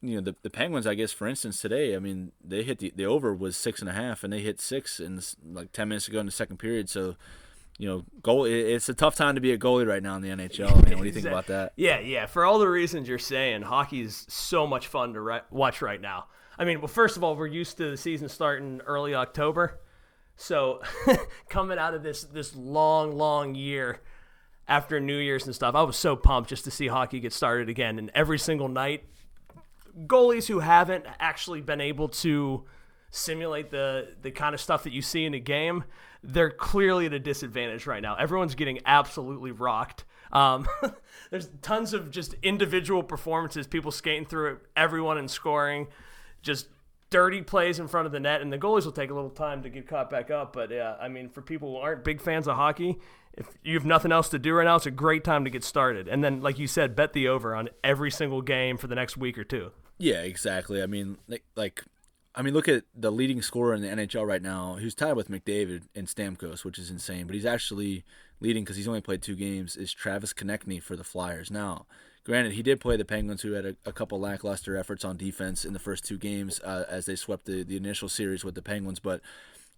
you 0.00 0.14
know, 0.14 0.20
the 0.20 0.36
the 0.42 0.50
Penguins. 0.50 0.86
I 0.86 0.94
guess 0.94 1.12
for 1.12 1.26
instance 1.26 1.60
today, 1.60 1.96
I 1.96 1.98
mean, 1.98 2.32
they 2.42 2.62
hit 2.62 2.78
the 2.78 2.92
the 2.94 3.04
over 3.04 3.34
was 3.34 3.56
six 3.56 3.80
and 3.80 3.88
a 3.88 3.92
half, 3.92 4.22
and 4.22 4.32
they 4.32 4.40
hit 4.40 4.60
six 4.60 5.00
in 5.00 5.20
like 5.52 5.72
ten 5.72 5.88
minutes 5.88 6.06
ago 6.06 6.20
in 6.20 6.26
the 6.26 6.32
second 6.32 6.58
period. 6.58 6.88
So, 6.88 7.16
you 7.82 7.88
know, 7.88 8.04
goal. 8.22 8.44
It's 8.44 8.88
a 8.88 8.94
tough 8.94 9.16
time 9.16 9.34
to 9.34 9.40
be 9.40 9.50
a 9.50 9.58
goalie 9.58 9.84
right 9.84 10.00
now 10.00 10.14
in 10.14 10.22
the 10.22 10.28
NHL. 10.28 10.72
Man, 10.88 10.98
what 10.98 11.00
do 11.00 11.06
you 11.06 11.12
think 11.12 11.26
about 11.26 11.48
that? 11.48 11.72
Yeah, 11.74 11.98
yeah. 11.98 12.26
For 12.26 12.44
all 12.44 12.60
the 12.60 12.68
reasons 12.68 13.08
you're 13.08 13.18
saying, 13.18 13.62
hockey 13.62 14.02
is 14.02 14.24
so 14.28 14.68
much 14.68 14.86
fun 14.86 15.14
to 15.14 15.20
ri- 15.20 15.40
watch 15.50 15.82
right 15.82 16.00
now. 16.00 16.26
I 16.56 16.64
mean, 16.64 16.80
well, 16.80 16.86
first 16.86 17.16
of 17.16 17.24
all, 17.24 17.34
we're 17.34 17.48
used 17.48 17.78
to 17.78 17.90
the 17.90 17.96
season 17.96 18.28
starting 18.28 18.80
early 18.86 19.16
October, 19.16 19.80
so 20.36 20.80
coming 21.48 21.76
out 21.76 21.92
of 21.92 22.04
this 22.04 22.22
this 22.22 22.54
long, 22.54 23.16
long 23.16 23.56
year 23.56 24.00
after 24.68 25.00
New 25.00 25.18
Year's 25.18 25.46
and 25.46 25.54
stuff, 25.54 25.74
I 25.74 25.82
was 25.82 25.96
so 25.96 26.14
pumped 26.14 26.50
just 26.50 26.62
to 26.66 26.70
see 26.70 26.86
hockey 26.86 27.18
get 27.18 27.32
started 27.32 27.68
again. 27.68 27.98
And 27.98 28.12
every 28.14 28.38
single 28.38 28.68
night, 28.68 29.06
goalies 30.06 30.46
who 30.46 30.60
haven't 30.60 31.04
actually 31.18 31.62
been 31.62 31.80
able 31.80 32.10
to 32.10 32.62
simulate 33.10 33.72
the 33.72 34.14
the 34.22 34.30
kind 34.30 34.54
of 34.54 34.60
stuff 34.60 34.84
that 34.84 34.92
you 34.92 35.02
see 35.02 35.24
in 35.24 35.34
a 35.34 35.40
game, 35.40 35.82
they're 36.22 36.50
clearly 36.50 37.06
at 37.06 37.12
a 37.12 37.18
disadvantage 37.18 37.86
right 37.86 38.02
now. 38.02 38.14
Everyone's 38.14 38.54
getting 38.54 38.80
absolutely 38.86 39.50
rocked. 39.50 40.04
Um, 40.32 40.66
there's 41.30 41.48
tons 41.60 41.92
of 41.92 42.10
just 42.10 42.34
individual 42.42 43.02
performances, 43.02 43.66
people 43.66 43.90
skating 43.90 44.24
through 44.24 44.52
it, 44.52 44.58
everyone 44.76 45.18
and 45.18 45.30
scoring, 45.30 45.88
just 46.42 46.68
dirty 47.10 47.42
plays 47.42 47.78
in 47.78 47.86
front 47.88 48.06
of 48.06 48.12
the 48.12 48.20
net, 48.20 48.40
and 48.40 48.52
the 48.52 48.58
goalies 48.58 48.84
will 48.84 48.92
take 48.92 49.10
a 49.10 49.14
little 49.14 49.30
time 49.30 49.62
to 49.62 49.68
get 49.68 49.86
caught 49.86 50.10
back 50.10 50.30
up. 50.30 50.52
But 50.52 50.70
yeah, 50.70 50.96
I 51.00 51.08
mean, 51.08 51.28
for 51.28 51.42
people 51.42 51.72
who 51.72 51.76
aren't 51.76 52.04
big 52.04 52.20
fans 52.20 52.48
of 52.48 52.56
hockey, 52.56 52.98
if 53.34 53.46
you 53.62 53.74
have 53.74 53.84
nothing 53.84 54.12
else 54.12 54.28
to 54.30 54.38
do 54.38 54.54
right 54.54 54.64
now, 54.64 54.76
it's 54.76 54.86
a 54.86 54.90
great 54.90 55.24
time 55.24 55.44
to 55.44 55.50
get 55.50 55.64
started. 55.64 56.08
And 56.08 56.24
then, 56.24 56.40
like 56.40 56.58
you 56.58 56.66
said, 56.66 56.96
bet 56.96 57.12
the 57.12 57.28
over 57.28 57.54
on 57.54 57.68
every 57.84 58.10
single 58.10 58.42
game 58.42 58.76
for 58.78 58.86
the 58.86 58.94
next 58.94 59.16
week 59.16 59.38
or 59.38 59.44
two. 59.44 59.72
Yeah, 59.98 60.22
exactly. 60.22 60.82
I 60.82 60.86
mean, 60.86 61.18
like, 61.28 61.44
like, 61.54 61.84
I 62.34 62.42
mean, 62.42 62.54
look 62.54 62.68
at 62.68 62.84
the 62.94 63.12
leading 63.12 63.42
scorer 63.42 63.74
in 63.74 63.82
the 63.82 63.88
NHL 63.88 64.26
right 64.26 64.40
now, 64.40 64.76
who's 64.80 64.94
tied 64.94 65.14
with 65.14 65.30
McDavid 65.30 65.82
and 65.94 66.06
Stamkos, 66.06 66.64
which 66.64 66.78
is 66.78 66.90
insane. 66.90 67.26
But 67.26 67.34
he's 67.34 67.44
actually 67.44 68.04
leading 68.40 68.64
because 68.64 68.76
he's 68.76 68.88
only 68.88 69.02
played 69.02 69.22
two 69.22 69.36
games. 69.36 69.76
Is 69.76 69.92
Travis 69.92 70.32
Konecny 70.32 70.82
for 70.82 70.96
the 70.96 71.04
Flyers? 71.04 71.50
Now, 71.50 71.84
granted, 72.24 72.52
he 72.52 72.62
did 72.62 72.80
play 72.80 72.96
the 72.96 73.04
Penguins, 73.04 73.42
who 73.42 73.52
had 73.52 73.66
a, 73.66 73.76
a 73.84 73.92
couple 73.92 74.18
lackluster 74.18 74.78
efforts 74.78 75.04
on 75.04 75.18
defense 75.18 75.64
in 75.64 75.74
the 75.74 75.78
first 75.78 76.04
two 76.04 76.16
games 76.16 76.58
uh, 76.60 76.84
as 76.88 77.04
they 77.04 77.16
swept 77.16 77.44
the, 77.44 77.64
the 77.64 77.76
initial 77.76 78.08
series 78.08 78.44
with 78.44 78.54
the 78.54 78.62
Penguins. 78.62 78.98
But 78.98 79.20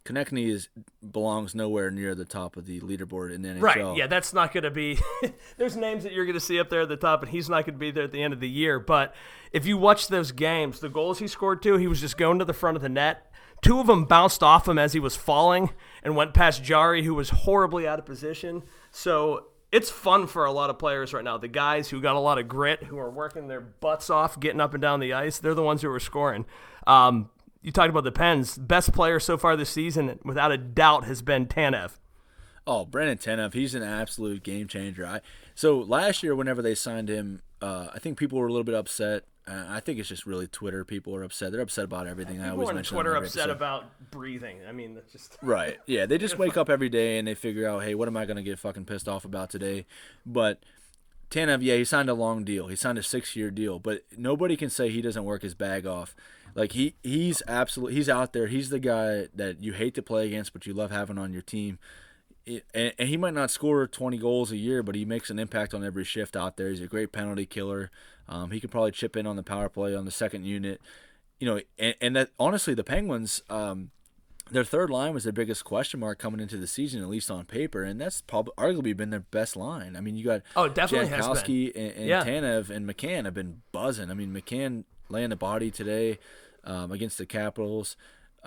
Konecny 0.05 0.51
is 0.51 0.69
belongs 1.11 1.55
nowhere 1.55 1.91
near 1.91 2.15
the 2.15 2.27
top 2.27 2.59
of 2.59 2.67
the 2.67 2.81
leaderboard 2.81 3.35
in 3.35 3.41
the 3.41 3.49
NHL. 3.49 3.63
Right. 3.63 3.97
Yeah, 3.97 4.07
that's 4.07 4.35
not 4.35 4.53
going 4.53 4.65
to 4.65 4.71
be. 4.71 4.99
there's 5.57 5.77
names 5.77 6.05
that 6.05 6.13
you're 6.13 6.27
going 6.27 6.35
to 6.35 6.41
see 6.41 6.61
up 6.61 6.69
there 6.69 6.83
at 6.83 6.91
the 6.91 6.97
top, 6.97 7.23
and 7.23 7.31
he's 7.31 7.49
not 7.49 7.65
going 7.65 7.75
to 7.75 7.79
be 7.79 7.91
there 7.91 8.05
at 8.05 8.13
the 8.13 8.23
end 8.23 8.35
of 8.35 8.41
the 8.41 8.49
year. 8.49 8.79
But 8.79 9.15
if 9.51 9.65
you 9.65 9.79
watch 9.79 10.09
those 10.09 10.31
games, 10.31 10.81
the 10.81 10.91
goals 10.91 11.21
he 11.21 11.27
scored 11.27 11.63
two, 11.63 11.79
he 11.79 11.87
was 11.87 12.01
just 12.01 12.19
going 12.19 12.39
to 12.39 12.45
the 12.45 12.53
front 12.53 12.77
of 12.77 12.83
the 12.83 12.89
net. 12.91 13.31
Two 13.63 13.81
of 13.81 13.87
them 13.87 14.05
bounced 14.05 14.43
off 14.43 14.69
him 14.69 14.79
as 14.79 14.93
he 14.93 15.01
was 15.01 15.17
falling 15.17 15.71
and 16.03 16.15
went 16.15 16.35
past 16.35 16.63
Jarry, 16.63 17.05
who 17.05 17.15
was 17.15 17.31
horribly 17.31 17.89
out 17.89 17.99
of 17.99 18.05
position. 18.05 18.63
So 18.91 19.47
it's 19.73 19.89
fun 19.89 20.27
for 20.27 20.45
a 20.45 20.53
lot 20.53 20.69
of 20.69 20.79
players 20.79 21.15
right 21.15 21.25
now. 21.25 21.39
The 21.39 21.49
guys 21.49 21.89
who 21.89 22.03
got 22.03 22.15
a 22.15 22.21
lot 22.21 22.39
of 22.39 22.47
grit, 22.47 22.83
who 22.83 22.99
are 22.99 23.11
working 23.11 23.49
their 23.49 23.63
butts 23.63 24.11
off, 24.11 24.39
getting 24.39 24.61
up 24.61 24.75
and 24.75 24.83
down 24.83 25.01
the 25.01 25.15
ice, 25.15 25.39
they're 25.39 25.55
the 25.55 25.63
ones 25.63 25.81
who 25.81 25.91
are 25.91 25.99
scoring. 25.99 26.45
Um, 26.87 27.31
you 27.65 27.73
talked 27.73 27.89
about 27.89 28.05
the 28.05 28.13
Pens. 28.13 28.59
Best 28.59 28.93
player 28.93 29.19
so 29.19 29.39
far 29.39 29.57
this 29.57 29.71
season, 29.71 30.21
without 30.23 30.53
a 30.53 30.59
doubt, 30.59 31.05
has 31.05 31.23
been 31.23 31.47
Tanev. 31.47 31.93
Oh, 32.67 32.85
Brandon 32.85 33.17
Tanev, 33.17 33.55
he's 33.55 33.75
an 33.75 33.83
absolute 33.83 34.43
game 34.43 34.69
changer. 34.69 35.07
I 35.07 35.23
so 35.55 35.79
last 35.79 36.23
year, 36.23 36.35
whenever 36.35 36.61
they 36.61 36.75
signed 36.75 37.09
him, 37.09 37.41
uh, 37.63 37.89
I 37.95 37.99
think 37.99 38.19
people 38.19 38.39
were 38.39 38.47
a 38.47 38.51
little 38.51 38.65
bit 38.65 38.75
upset. 38.75 39.25
Uh, 39.47 39.65
I 39.69 39.81
think 39.81 39.99
it's 39.99 40.09
just 40.09 40.27
really 40.27 40.47
Twitter. 40.47 40.85
People 40.85 41.17
are 41.17 41.23
upset. 41.23 41.53
They're 41.53 41.61
upset 41.63 41.85
about 41.85 42.07
everything. 42.07 42.41
I 42.41 42.51
always 42.51 42.69
on 42.69 42.75
mention 42.75 42.95
Twitter 42.95 43.15
upset 43.15 43.45
episode. 43.45 43.51
about 43.51 44.11
breathing. 44.11 44.59
I 44.69 44.73
mean, 44.73 44.95
that's 44.95 45.13
just 45.13 45.37
Right. 45.43 45.79
Yeah. 45.87 46.07
They 46.07 46.17
just 46.17 46.39
wake 46.39 46.57
up 46.57 46.71
every 46.71 46.89
day 46.89 47.19
and 47.19 47.29
they 47.29 47.35
figure 47.35 47.69
out, 47.69 47.83
hey, 47.83 47.95
what 47.95 48.09
am 48.09 48.17
I 48.17 48.25
going 48.25 48.39
to 48.39 48.43
get 48.43 48.59
fucking 48.59 48.87
pissed 48.87 49.07
off 49.09 49.27
about 49.27 49.51
today? 49.51 49.85
But 50.25 50.63
Tanev, 51.31 51.63
yeah, 51.63 51.75
he 51.77 51.85
signed 51.85 52.09
a 52.09 52.15
long 52.15 52.45
deal. 52.45 52.69
He 52.69 52.77
signed 52.77 52.97
a 52.97 53.03
six-year 53.03 53.51
deal, 53.51 53.79
but 53.79 54.05
nobody 54.17 54.57
can 54.57 54.71
say 54.71 54.89
he 54.89 55.03
doesn't 55.03 55.25
work 55.25 55.43
his 55.43 55.55
bag 55.55 55.87
off. 55.87 56.15
Like 56.55 56.73
he, 56.73 56.95
he's 57.03 57.43
absolutely, 57.49 57.97
he's 57.97 58.09
out 58.09 58.33
there. 58.33 58.47
He's 58.47 58.71
the 58.71 58.79
guy 58.79 59.27
that 59.35 59.61
you 59.61 59.73
hate 59.73 59.95
to 59.95 60.03
play 60.03 60.27
against, 60.27 60.53
but 60.53 60.67
you 60.67 60.73
love 60.75 60.91
having 60.91 61.19
on 61.19 61.33
your 61.33 61.43
team. 61.43 61.79
It- 62.47 62.65
and, 62.75 62.93
and 62.99 63.09
he 63.09 63.17
might 63.17 63.35
not 63.35 63.51
score 63.51 63.87
20 63.87 64.19
goals 64.19 64.53
a 64.53 64.57
year, 64.57 64.83
but 64.83 64.95
he 64.95 65.05
makes 65.05 65.31
an 65.31 65.39
impact 65.39 65.75
on 65.75 65.83
every 65.83 66.05
shift 66.05 66.37
out 66.37 66.57
there. 66.57 66.69
He's 66.69 66.81
a 66.81 66.87
great 66.87 67.11
penalty 67.11 67.47
killer. 67.47 67.91
Um, 68.29 68.51
he 68.53 68.61
could 68.61 68.71
probably 68.71 68.93
chip 68.93 69.17
in 69.17 69.27
on 69.27 69.37
the 69.37 69.43
power 69.43 69.69
play 69.69 69.95
on 69.95 70.05
the 70.05 70.11
second 70.11 70.45
unit. 70.45 70.81
you 71.41 71.47
know, 71.49 71.61
and, 71.79 71.95
and 72.01 72.17
that 72.17 72.31
honestly, 72.39 72.75
the 72.75 72.85
Penguins, 72.85 73.43
um, 73.51 73.91
their 74.51 74.65
third 74.65 74.91
line 74.91 75.15
was 75.15 75.25
their 75.25 75.33
biggest 75.33 75.65
question 75.65 76.01
mark 76.01 76.19
coming 76.19 76.39
into 76.39 76.59
the 76.59 76.67
season, 76.67 77.03
at 77.03 77.09
least 77.09 77.31
on 77.31 77.47
paper, 77.47 77.83
and 77.83 77.99
that's 78.01 78.21
probably 78.21 78.53
arguably 78.59 78.95
been 78.97 79.09
their 79.11 79.21
best 79.21 79.57
line. 79.57 79.97
I 79.97 80.01
mean, 80.01 80.17
you 80.17 80.25
got 80.25 80.43
oh, 80.55 80.69
definitely 80.69 81.09
Jankowski 81.09 81.73
and, 81.75 81.97
and 81.97 82.07
yeah. 82.07 82.25
Tanev 82.25 82.69
and 82.71 82.87
McCann 82.87 83.25
have 83.25 83.33
been 83.35 83.63
buzzing. 83.73 84.11
I 84.11 84.15
mean, 84.15 84.33
McCann 84.35 84.85
laying 85.09 85.31
the 85.31 85.37
body 85.37 85.71
today 85.71 86.19
um, 86.65 86.93
against 86.93 87.19
the 87.19 87.27
Capitals. 87.27 87.97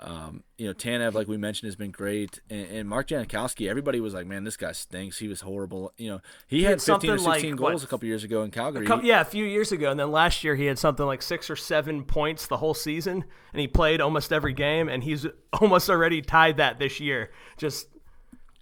Um, 0.00 0.44
you 0.58 0.66
know, 0.66 0.74
Tanev, 0.74 1.14
like 1.14 1.26
we 1.26 1.36
mentioned, 1.36 1.66
has 1.66 1.74
been 1.74 1.90
great, 1.90 2.40
and, 2.48 2.66
and, 2.70 2.88
Mark 2.88 3.08
Jankowski. 3.08 3.68
Everybody 3.68 3.98
was 3.98 4.14
like, 4.14 4.28
"Man, 4.28 4.44
this 4.44 4.56
guy 4.56 4.70
stinks. 4.70 5.18
He 5.18 5.26
was 5.26 5.40
horrible." 5.40 5.92
You 5.96 6.10
know, 6.10 6.20
he, 6.46 6.58
he 6.58 6.62
had, 6.62 6.80
had 6.80 6.82
15 6.82 7.10
or 7.10 7.18
16 7.18 7.50
like, 7.50 7.58
goals 7.58 7.72
what, 7.74 7.82
a 7.82 7.86
couple 7.88 8.06
years 8.06 8.22
ago 8.22 8.44
in 8.44 8.52
Calgary. 8.52 8.84
A 8.84 8.88
couple, 8.88 9.04
yeah, 9.04 9.20
a 9.20 9.24
few 9.24 9.44
years 9.44 9.72
ago, 9.72 9.90
and 9.90 9.98
then 9.98 10.12
last 10.12 10.44
year 10.44 10.54
he 10.54 10.66
had 10.66 10.78
something 10.78 11.04
like 11.04 11.20
six 11.20 11.50
or 11.50 11.56
seven 11.56 12.04
points 12.04 12.46
the 12.46 12.58
whole 12.58 12.74
season, 12.74 13.24
and 13.52 13.60
he 13.60 13.66
played 13.66 14.00
almost 14.00 14.32
every 14.32 14.52
game, 14.52 14.88
and 14.88 15.02
he's 15.02 15.26
almost 15.60 15.90
already 15.90 16.22
tied 16.22 16.58
that 16.58 16.78
this 16.78 17.00
year. 17.00 17.32
Just 17.56 17.88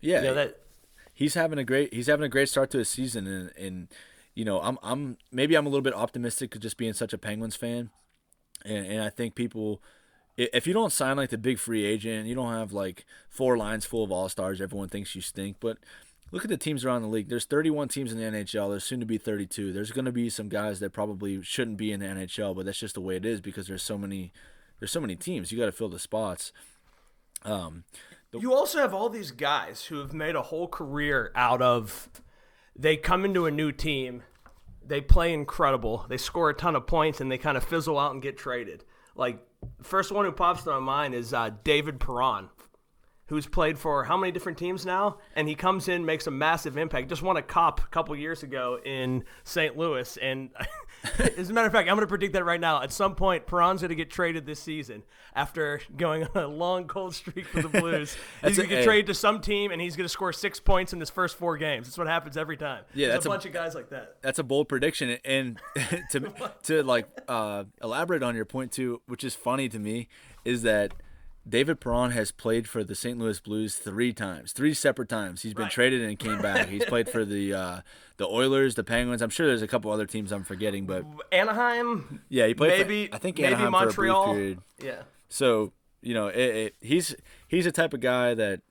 yeah, 0.01 0.21
you 0.21 0.29
know, 0.29 0.35
that 0.35 0.61
he's 1.13 1.35
having 1.35 1.59
a 1.59 1.65
great 1.65 1.93
he's 1.93 2.07
having 2.07 2.25
a 2.25 2.31
great 2.31 2.49
start 2.49 2.71
to 2.71 2.79
his 2.79 2.89
season, 2.89 3.27
and, 3.27 3.51
and 3.59 3.89
you 4.35 4.47
know, 4.47 4.61
I'm 4.61 4.79
I'm 4.83 5.19
maybe 5.31 5.55
I'm 5.55 5.67
a 5.67 5.69
little 5.69 5.83
bit 5.83 5.95
optimistic 5.95 6.59
just 6.59 6.79
being 6.79 6.95
such 6.95 7.13
a 7.13 7.19
Penguins 7.19 7.57
fan, 7.57 7.91
and, 8.67 8.87
and 8.87 9.03
I 9.03 9.09
think 9.09 9.35
people 9.35 9.81
if 10.37 10.67
you 10.67 10.75
don't 10.75 10.93
sign 10.93 11.17
like 11.17 11.31
the 11.31 11.39
big 11.39 11.59
free 11.59 11.85
agent, 11.85 12.27
you 12.27 12.35
don't 12.35 12.53
have 12.53 12.73
like 12.73 13.07
four 13.31 13.57
lines 13.57 13.87
full 13.87 14.05
of 14.05 14.13
all 14.13 14.29
stars. 14.29 14.61
Everyone 14.61 14.89
thinks 14.89 15.15
you 15.15 15.23
stink, 15.23 15.57
but 15.61 15.79
look 16.31 16.45
at 16.45 16.51
the 16.51 16.59
teams 16.59 16.85
around 16.85 17.03
the 17.03 17.09
league. 17.09 17.29
There's 17.29 17.47
31 17.47 17.89
teams 17.89 18.13
in 18.13 18.19
the 18.19 18.25
NHL. 18.25 18.69
There's 18.71 18.85
soon 18.85 19.01
to 19.01 19.07
be 19.07 19.17
32. 19.17 19.73
There's 19.73 19.93
going 19.93 20.05
to 20.05 20.13
be 20.13 20.29
some 20.29 20.49
guys 20.51 20.81
that 20.81 20.93
probably 20.93 21.41
shouldn't 21.43 21.79
be 21.79 21.91
in 21.91 22.01
the 22.01 22.07
NHL, 22.07 22.55
but 22.55 22.67
that's 22.67 22.79
just 22.79 22.95
the 22.95 23.01
way 23.01 23.17
it 23.17 23.25
is 23.25 23.41
because 23.41 23.67
there's 23.67 23.83
so 23.83 23.97
many. 23.97 24.33
There's 24.79 24.93
so 24.93 25.01
many 25.01 25.17
teams. 25.17 25.51
You 25.51 25.59
got 25.59 25.67
to 25.67 25.73
fill 25.73 25.89
the 25.89 25.99
spots. 25.99 26.53
Um, 27.43 27.85
the- 28.31 28.41
you 28.41 28.53
also 28.53 28.79
have 28.79 28.93
all 28.93 29.09
these 29.09 29.31
guys 29.31 29.87
who 29.87 29.99
have 30.01 30.13
made 30.13 30.35
a 30.37 30.43
whole 30.43 30.69
career 30.69 31.33
out 31.35 31.63
of. 31.63 32.11
They 32.79 32.99
come 32.99 33.25
into 33.25 33.47
a 33.47 33.51
new 33.51 33.73
team, 33.73 34.23
they 34.89 35.01
play 35.01 35.33
incredible, 35.33 36.07
they 36.09 36.17
score 36.17 36.51
a 36.51 36.55
ton 36.55 36.77
of 36.77 36.87
points, 36.87 37.21
and 37.21 37.31
they 37.31 37.39
kind 37.39 37.57
of 37.57 37.65
fizzle 37.65 37.99
out 37.99 38.13
and 38.13 38.23
get 38.23 38.37
traded. 38.37 38.85
Like 39.15 39.39
first 39.83 40.13
one 40.13 40.25
who 40.25 40.33
pops 40.33 40.65
to 40.65 40.71
my 40.71 40.79
mind 40.79 41.15
is 41.15 41.33
uh, 41.33 41.51
David 41.65 42.01
Perron, 42.01 42.51
who's 43.29 43.47
played 43.47 43.79
for 43.79 44.05
how 44.05 44.17
many 44.17 44.33
different 44.33 44.57
teams 44.57 44.87
now? 44.87 45.19
And 45.35 45.49
he 45.49 45.55
comes 45.55 45.89
in, 45.89 46.05
makes 46.05 46.27
a 46.27 46.31
massive 46.31 46.77
impact. 46.77 47.09
Just 47.09 47.23
won 47.23 47.37
a 47.37 47.43
cop 47.43 47.81
a 47.81 47.87
couple 47.89 48.15
years 48.17 48.43
ago 48.43 48.79
in 48.85 49.25
St. 49.45 49.77
Louis. 49.77 50.17
And 50.19 50.51
as 51.37 51.51
a 51.51 51.53
matter 51.53 51.67
of 51.67 51.73
fact, 51.73 51.89
I'm 51.89 51.97
going 51.97 52.01
to 52.01 52.07
predict 52.07 52.35
that 52.35 52.45
right 52.45 52.61
now. 52.61 52.83
At 52.83 52.93
some 52.93 53.17
point, 53.17 53.47
Perron's 53.47 53.81
going 53.81 53.89
to 53.89 53.97
get 53.97 54.11
traded 54.11 54.47
this 54.47 54.61
season 54.61 55.03
after 55.35 55.81
going 55.97 56.25
on 56.35 56.43
a 56.43 56.47
long 56.47 56.87
cold 56.87 57.15
streak 57.15 57.47
for 57.47 57.63
the 57.63 57.69
Blues. 57.81 58.17
he's 58.45 58.57
going 58.57 58.69
to 58.69 58.75
get 58.77 58.85
traded 58.85 59.07
to 59.07 59.15
some 59.15 59.41
team, 59.41 59.73
and 59.73 59.81
he's 59.81 59.97
going 59.97 60.05
to 60.05 60.13
score 60.13 60.33
six 60.33 60.61
points 60.61 60.93
in 60.93 61.01
his 61.01 61.11
first 61.11 61.37
four 61.37 61.57
games. 61.57 61.89
That's 61.89 61.99
what 61.99 62.07
happens 62.07 62.37
every 62.37 62.57
time. 62.57 62.85
Yeah, 62.95 63.09
There's 63.09 63.17
that's 63.17 63.27
a 63.27 63.31
bunch 63.31 63.47
of 63.47 63.53
guys 63.53 63.75
like 63.75 63.91
that. 63.91 64.17
That's 64.23 64.39
a 64.39 64.45
bold 64.45 64.69
prediction. 64.69 65.19
And 65.25 65.59
to 66.13 66.33
to 66.65 66.83
like 66.85 67.09
uh, 67.27 67.65
elaborate 67.83 68.23
on 68.23 68.37
your 68.37 68.45
point 68.45 68.71
too, 68.71 69.03
which 69.07 69.25
is 69.25 69.35
funny 69.35 69.69
to 69.69 69.79
me, 69.81 70.09
is 70.45 70.63
that– 70.63 70.95
David 71.49 71.81
Perron 71.81 72.11
has 72.11 72.33
played 72.33 72.69
for 72.69 72.83
the 72.83 72.95
St. 72.95 73.19
Louis 73.19 73.39
Blues 73.39 73.77
three 73.77 74.13
times, 74.13 74.53
three 74.53 74.75
separate 74.75 75.09
times. 75.09 75.43
He's 75.43 75.55
been 75.55 75.65
right. 75.65 75.73
traded 75.73 76.03
and 76.03 76.19
came 76.19 76.43
back. 76.43 76.69
He's 76.69 76.85
played 76.89 77.09
for 77.09 77.25
the 77.25 77.55
uh, 77.55 77.81
the 78.17 78.27
Oilers, 78.27 78.75
the 78.75 78.83
Penguins. 78.83 79.23
I'm 79.23 79.31
sure 79.31 79.47
there's 79.47 79.63
a 79.63 79.69
couple 79.69 79.93
other 79.93 80.07
teams 80.07 80.33
I'm 80.33 80.45
forgetting, 80.45 80.87
but 80.87 81.05
Anaheim. 81.31 82.23
Yeah, 82.29 82.47
he 82.47 82.55
played. 82.55 82.79
Maybe 82.79 83.07
for, 83.07 83.15
I 83.15 83.19
think 83.19 83.39
maybe 83.39 83.47
Anaheim 83.47 83.73
Montreal. 83.73 84.25
for 84.25 84.31
a 84.31 84.35
brief 84.35 84.37
period. 84.37 84.59
Yeah. 84.83 85.03
So 85.29 85.73
you 86.03 86.15
know, 86.15 86.29
it, 86.29 86.37
it, 86.39 86.75
he's 86.81 87.15
he's 87.47 87.67
a 87.67 87.73
type 87.73 87.95
of 87.95 88.01
guy 88.01 88.35
that 88.35 88.63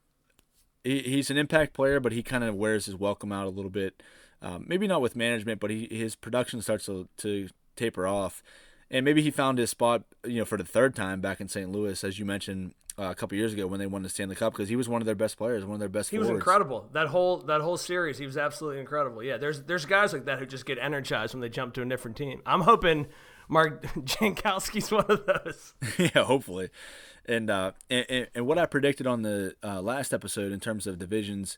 he, 0.84 1.00
he's 1.00 1.30
an 1.30 1.38
impact 1.38 1.74
player, 1.74 2.00
but 2.00 2.12
he 2.12 2.24
kind 2.24 2.44
of 2.44 2.56
wears 2.56 2.86
his 2.86 2.96
welcome 2.96 3.32
out 3.32 3.46
a 3.46 3.50
little 3.50 3.72
bit. 3.72 4.02
Um, 4.42 4.66
maybe 4.68 4.88
not 4.88 5.02
with 5.02 5.16
management, 5.16 5.60
but 5.60 5.72
he, 5.72 5.88
his 5.90 6.16
production 6.16 6.62
starts 6.62 6.86
to, 6.86 7.08
to 7.18 7.50
taper 7.76 8.06
off 8.06 8.44
and 8.90 9.04
maybe 9.04 9.22
he 9.22 9.32
found 9.32 9.58
his 9.58 9.70
spot, 9.70 10.04
you 10.26 10.40
know, 10.40 10.46
for 10.46 10.58
the 10.58 10.64
third 10.64 10.96
time 10.96 11.22
back 11.22 11.42
in 11.42 11.48
St. 11.48 11.72
Louis, 11.72 12.04
as 12.04 12.20
you 12.20 12.26
mentioned 12.26 12.74
uh, 12.98 13.04
a 13.06 13.16
couple 13.16 13.38
years 13.38 13.54
ago 13.54 13.68
when 13.68 13.80
they 13.80 13.88
won 13.88 14.04
the 14.04 14.10
Stanley 14.10 14.36
Cup, 14.36 14.54
because 14.54 14.70
he 14.70 14.76
was 14.76 14.88
one 14.88 15.02
of 15.02 15.06
their 15.06 15.16
best 15.16 15.38
players, 15.38 15.66
one 15.66 15.74
of 15.74 15.80
their 15.80 15.90
best. 15.90 16.10
He 16.10 16.18
forwards. 16.18 16.32
was 16.32 16.38
incredible 16.38 16.90
that 16.94 17.08
whole 17.08 17.38
that 17.44 17.62
whole 17.62 17.78
series. 17.78 18.18
He 18.18 18.26
was 18.26 18.38
absolutely 18.38 18.80
incredible. 18.80 19.24
Yeah, 19.24 19.38
there's 19.38 19.64
there's 19.64 19.86
guys 19.86 20.14
like 20.14 20.26
that 20.26 20.40
who 20.40 20.46
just 20.46 20.66
get 20.66 20.78
energized 20.80 21.34
when 21.34 21.42
they 21.42 21.50
jump 21.50 21.74
to 21.76 21.82
a 21.82 21.86
different 21.86 22.18
team. 22.18 22.42
I'm 22.46 22.62
hoping 22.62 23.08
Mark 23.48 23.84
Jankowski's 23.98 24.92
one 24.92 25.06
of 25.10 25.26
those. 25.26 25.74
yeah, 25.98 26.24
hopefully. 26.24 26.70
And, 27.28 27.50
uh, 27.50 27.72
and 27.90 28.28
and 28.36 28.46
what 28.46 28.60
I 28.60 28.66
predicted 28.68 29.08
on 29.08 29.24
the 29.24 29.56
uh, 29.64 29.82
last 29.82 30.14
episode 30.14 30.52
in 30.52 30.60
terms 30.60 30.88
of 30.88 31.00
divisions. 31.00 31.58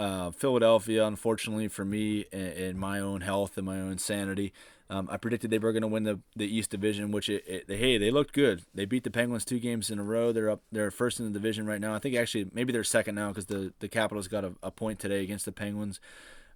Uh, 0.00 0.30
Philadelphia, 0.30 1.04
unfortunately 1.04 1.66
for 1.66 1.84
me 1.84 2.24
and, 2.32 2.52
and 2.52 2.78
my 2.78 3.00
own 3.00 3.20
health 3.20 3.56
and 3.56 3.66
my 3.66 3.80
own 3.80 3.98
sanity, 3.98 4.52
um, 4.90 5.08
I 5.10 5.18
predicted 5.18 5.50
they 5.50 5.58
were 5.58 5.72
going 5.72 5.82
to 5.82 5.88
win 5.88 6.04
the, 6.04 6.20
the 6.34 6.46
East 6.46 6.70
Division, 6.70 7.10
which 7.10 7.28
it, 7.28 7.44
it, 7.46 7.64
hey 7.68 7.98
they 7.98 8.10
looked 8.10 8.32
good. 8.32 8.62
They 8.74 8.86
beat 8.86 9.04
the 9.04 9.10
Penguins 9.10 9.44
two 9.44 9.58
games 9.58 9.90
in 9.90 9.98
a 9.98 10.02
row. 10.02 10.32
They're 10.32 10.48
up. 10.48 10.62
They're 10.72 10.90
first 10.90 11.20
in 11.20 11.26
the 11.26 11.32
division 11.32 11.66
right 11.66 11.80
now. 11.80 11.94
I 11.94 11.98
think 11.98 12.16
actually 12.16 12.50
maybe 12.52 12.72
they're 12.72 12.84
second 12.84 13.14
now 13.14 13.28
because 13.28 13.46
the 13.46 13.74
the 13.80 13.88
Capitals 13.88 14.28
got 14.28 14.44
a, 14.44 14.54
a, 14.62 14.70
point 14.70 14.98
today 14.98 15.22
against 15.22 15.44
the 15.44 15.52
Penguins. 15.52 16.00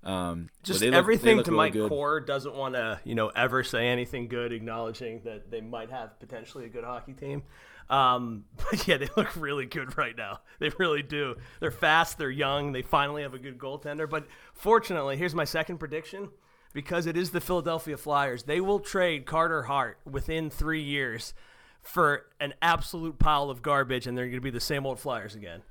Um, 0.03 0.49
Just 0.63 0.81
look, 0.81 0.95
everything 0.95 1.43
to 1.43 1.51
really 1.51 1.57
Mike 1.57 1.73
good. 1.75 1.89
Core 1.91 2.21
doesn't 2.21 2.55
want 2.55 2.75
to 2.75 3.01
you 3.05 3.15
know 3.15 3.29
ever 3.29 3.63
say 3.63 3.89
anything 3.89 4.29
good, 4.29 4.53
acknowledging 4.53 5.21
that 5.25 5.51
they 5.51 5.61
might 5.61 5.91
have 5.91 6.19
potentially 6.19 6.65
a 6.65 6.69
good 6.71 6.85
hockey 6.85 7.13
team. 7.13 7.43
Um, 7.91 8.45
but 8.57 8.89
yeah, 8.89 8.97
they 8.97 9.11
look 9.15 9.37
really 9.37 9.67
good 9.67 9.99
right 9.99 10.17
now. 10.17 10.41
They 10.59 10.71
really 10.79 11.03
do. 11.03 11.37
They're 11.61 11.71
fast. 11.71 12.17
They're 12.17 12.31
young. 12.31 12.73
They 12.73 12.83
finally 12.83 13.23
have 13.23 13.35
a 13.35 13.39
good 13.39 13.59
goaltender. 13.59 14.09
But 14.09 14.27
fortunately, 14.55 15.19
here's 15.19 15.35
my 15.35 15.45
second 15.45 15.77
prediction 15.77 16.31
because 16.73 17.07
it 17.07 17.17
is 17.17 17.31
the 17.31 17.41
Philadelphia 17.41 17.97
Flyers. 17.97 18.45
They 18.45 18.61
will 18.61 18.81
trade 18.81 19.27
Carter 19.27 19.65
Hart 19.65 19.99
within 20.05 20.51
three 20.51 20.83
years 20.83 21.35
for 21.83 22.27
an 22.41 22.55
absolute 22.63 23.19
pile 23.19 23.51
of 23.51 23.63
garbage, 23.63 24.07
and 24.07 24.17
they're 24.17 24.27
going 24.27 24.37
to 24.37 24.41
be 24.41 24.51
the 24.51 24.61
same 24.61 24.87
old 24.87 25.01
Flyers 25.01 25.35
again. 25.35 25.63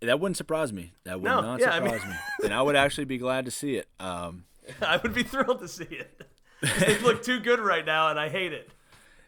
That 0.00 0.20
wouldn't 0.20 0.36
surprise 0.36 0.72
me. 0.72 0.92
That 1.04 1.20
would 1.20 1.28
no, 1.28 1.40
not 1.40 1.60
yeah, 1.60 1.74
surprise 1.74 2.00
I 2.02 2.06
mean... 2.06 2.10
me. 2.10 2.44
And 2.44 2.54
I 2.54 2.62
would 2.62 2.76
actually 2.76 3.06
be 3.06 3.18
glad 3.18 3.46
to 3.46 3.50
see 3.50 3.76
it. 3.76 3.88
Um, 3.98 4.44
I 4.82 4.98
would 4.98 5.14
be 5.14 5.22
thrilled 5.22 5.60
to 5.60 5.68
see 5.68 5.84
it. 5.84 6.22
they 6.78 6.98
look 6.98 7.22
too 7.22 7.40
good 7.40 7.60
right 7.60 7.84
now, 7.84 8.08
and 8.08 8.18
I 8.18 8.28
hate 8.28 8.52
it 8.52 8.70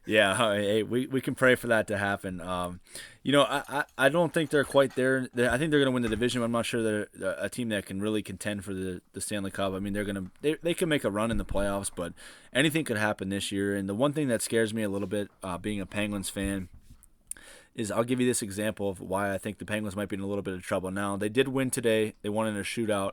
yeah, 0.07 0.55
hey, 0.55 0.83
we, 0.83 1.07
we 1.07 1.21
can 1.21 1.35
pray 1.35 1.55
for 1.55 1.69
that 1.69 1.87
to 1.89 1.99
happen. 1.99 2.41
Um, 2.41 2.81
you 3.23 3.33
know, 3.33 3.43
I, 3.43 3.63
I, 3.69 3.85
I, 3.99 4.09
don't 4.09 4.33
think 4.33 4.49
they're 4.49 4.65
quite 4.65 4.95
there. 4.95 5.29
I 5.37 5.59
think 5.59 5.71
they're 5.71 5.81
going 5.81 5.87
to 5.87 5.91
win 5.91 6.03
the 6.03 6.09
division. 6.09 6.41
But 6.41 6.47
I'm 6.47 6.53
not 6.53 6.65
sure 6.65 6.83
they're 6.83 7.35
a 7.39 7.51
team 7.51 7.69
that 7.69 7.85
can 7.85 8.01
really 8.01 8.23
contend 8.23 8.65
for 8.65 8.73
the, 8.73 9.03
the 9.13 9.21
Stanley 9.21 9.51
Cup. 9.51 9.75
I 9.75 9.79
mean, 9.79 9.93
they're 9.93 10.05
going 10.05 10.17
to 10.17 10.31
they, 10.41 10.55
they 10.63 10.75
can 10.75 10.89
make 10.89 11.05
a 11.05 11.11
run 11.11 11.31
in 11.31 11.37
the 11.37 11.45
playoffs, 11.45 11.91
but 11.95 12.15
anything 12.53 12.85
could 12.85 12.97
happen 12.97 13.29
this 13.29 13.53
year. 13.53 13.77
And 13.77 13.89
the 13.89 13.95
one 13.95 14.15
thing 14.15 14.29
that 14.29 14.41
scares 14.41 14.73
me 14.73 14.83
a 14.83 14.89
little 14.89 15.09
bit, 15.09 15.29
uh, 15.43 15.59
being 15.59 15.81
a 15.81 15.87
Penguins 15.87 16.31
fan, 16.31 16.69
is 17.75 17.91
I'll 17.91 18.05
give 18.05 18.21
you 18.21 18.27
this 18.27 18.41
example 18.41 18.89
of 18.89 19.01
why 19.01 19.35
I 19.35 19.39
think 19.39 19.59
the 19.59 19.67
Penguins 19.67 19.97
might 19.97 20.09
be 20.09 20.17
in 20.17 20.23
a 20.23 20.27
little 20.27 20.43
bit 20.43 20.55
of 20.55 20.63
trouble. 20.63 20.91
Now, 20.91 21.17
they 21.17 21.29
did 21.29 21.49
win 21.49 21.71
today. 21.71 22.15
They 22.23 22.31
won 22.31 22.47
in 22.47 22.57
a 22.57 22.61
shootout, 22.61 23.13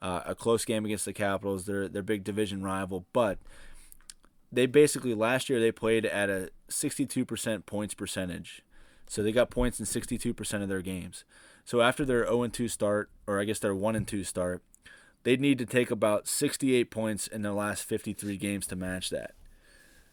uh, 0.00 0.22
a 0.24 0.34
close 0.34 0.64
game 0.64 0.86
against 0.86 1.04
the 1.04 1.12
Capitals. 1.12 1.66
They're 1.66 1.88
their 1.88 2.02
big 2.02 2.24
division 2.24 2.62
rival, 2.62 3.04
but 3.12 3.38
they 4.50 4.64
basically 4.64 5.14
last 5.14 5.50
year 5.50 5.60
they 5.60 5.72
played 5.72 6.06
at 6.06 6.30
a 6.30 6.50
62% 6.70 7.66
points 7.66 7.94
percentage. 7.94 8.62
So 9.08 9.22
they 9.22 9.32
got 9.32 9.50
points 9.50 9.78
in 9.78 9.86
62% 9.86 10.62
of 10.62 10.68
their 10.68 10.82
games. 10.82 11.24
So 11.64 11.80
after 11.80 12.04
their 12.04 12.26
0 12.26 12.48
2 12.48 12.68
start, 12.68 13.10
or 13.26 13.40
I 13.40 13.44
guess 13.44 13.58
their 13.58 13.74
1 13.74 14.04
2 14.04 14.24
start, 14.24 14.62
they'd 15.22 15.40
need 15.40 15.58
to 15.58 15.66
take 15.66 15.90
about 15.90 16.26
68 16.26 16.90
points 16.90 17.26
in 17.26 17.42
their 17.42 17.52
last 17.52 17.84
53 17.84 18.36
games 18.36 18.66
to 18.68 18.76
match 18.76 19.10
that. 19.10 19.34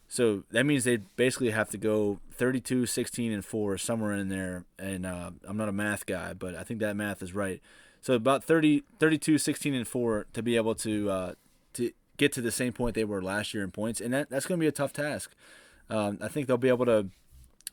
So 0.08 0.44
that 0.52 0.66
means 0.66 0.84
they 0.84 0.98
basically 0.98 1.52
have 1.52 1.70
to 1.70 1.78
go 1.78 2.20
32, 2.34 2.88
16, 2.88 3.32
and 3.32 3.46
4, 3.46 3.78
somewhere 3.78 4.14
in 4.14 4.30
there. 4.30 4.66
And 4.80 5.06
uh, 5.06 5.32
I'm 5.48 5.56
not 5.56 5.70
a 5.70 5.74
math 5.74 6.08
guy, 6.08 6.34
but 6.34 6.56
I 6.56 6.64
think 6.64 6.80
that 6.80 6.96
math 6.96 7.22
is 7.22 7.36
right. 7.36 7.62
So 8.02 8.14
about 8.14 8.44
30, 8.44 8.84
32, 9.00 9.38
16, 9.38 9.74
and 9.76 9.88
4 9.88 10.26
to 10.34 10.42
be 10.42 10.56
able 10.56 10.74
to 10.76 11.10
uh, 11.12 11.34
to 11.74 11.92
get 12.18 12.32
to 12.34 12.42
the 12.42 12.52
same 12.52 12.74
point 12.74 12.96
they 12.96 13.04
were 13.04 13.22
last 13.22 13.54
year 13.54 13.64
in 13.64 13.72
points, 13.72 14.02
and 14.02 14.14
that, 14.14 14.30
that's 14.30 14.48
going 14.48 14.60
to 14.60 14.64
be 14.64 14.68
a 14.68 14.72
tough 14.72 14.94
task. 14.94 15.32
Um, 15.92 16.18
I 16.22 16.28
think 16.28 16.48
they'll 16.48 16.58
be 16.58 16.70
able 16.70 16.86
to 16.86 17.08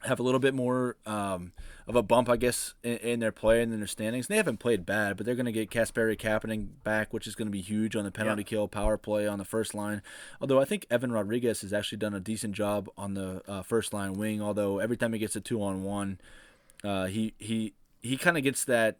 have 0.03 0.21
a 0.21 0.23
little 0.23 0.41
bit 0.41 0.55
more 0.55 0.97
um, 1.07 1.53
of 1.87 1.97
a 1.97 2.03
bump, 2.03 2.29
I 2.29 2.37
guess, 2.37 2.75
in, 2.83 2.97
in, 2.99 3.21
their 3.21 3.33
play 3.33 3.63
and 3.63 3.73
in 3.73 3.81
their 3.81 3.87
standings. 3.87 4.27
They 4.27 4.37
haven't 4.37 4.59
played 4.59 4.85
bad, 4.85 5.17
but 5.17 5.27
they're 5.27 5.35
going 5.35 5.47
to 5.47 5.53
get 5.53 5.71
Kasperi 5.71 6.19
Kapanen 6.19 6.69
back, 6.85 7.13
which 7.13 7.27
is 7.27 7.35
going 7.35 7.47
to 7.47 7.53
be 7.53 7.61
huge 7.61 7.97
on 7.97 8.05
the 8.05 8.11
penalty 8.11 8.43
yeah. 8.43 8.49
kill 8.49 8.69
power 8.69 8.97
play 8.97 9.27
on 9.27 9.39
the 9.39 9.45
first 9.45 9.75
line. 9.75 10.03
Although 10.41 10.61
I 10.61 10.65
think 10.65 10.87
Evan 10.91 11.13
Rodrigues 11.13 11.63
has 11.63 11.73
actually 11.73 11.99
done 11.99 12.15
a 12.15 12.21
decent 12.21 12.55
job 12.55 12.89
on 12.97 13.15
the 13.15 13.43
uh, 13.49 13.63
first 13.63 13.93
line 13.93 14.15
wing. 14.15 14.43
Although 14.43 14.79
every 14.79 14.97
time 14.97 15.13
he 15.13 15.19
gets 15.19 15.37
a 15.37 15.41
two 15.41 15.63
on 15.63 15.83
one, 15.83 16.19
uh, 16.85 17.07
he 17.07 17.35
he 17.39 17.75
he 18.03 18.17
kind 18.17 18.37
of 18.37 18.43
gets 18.43 18.65
that 18.65 18.99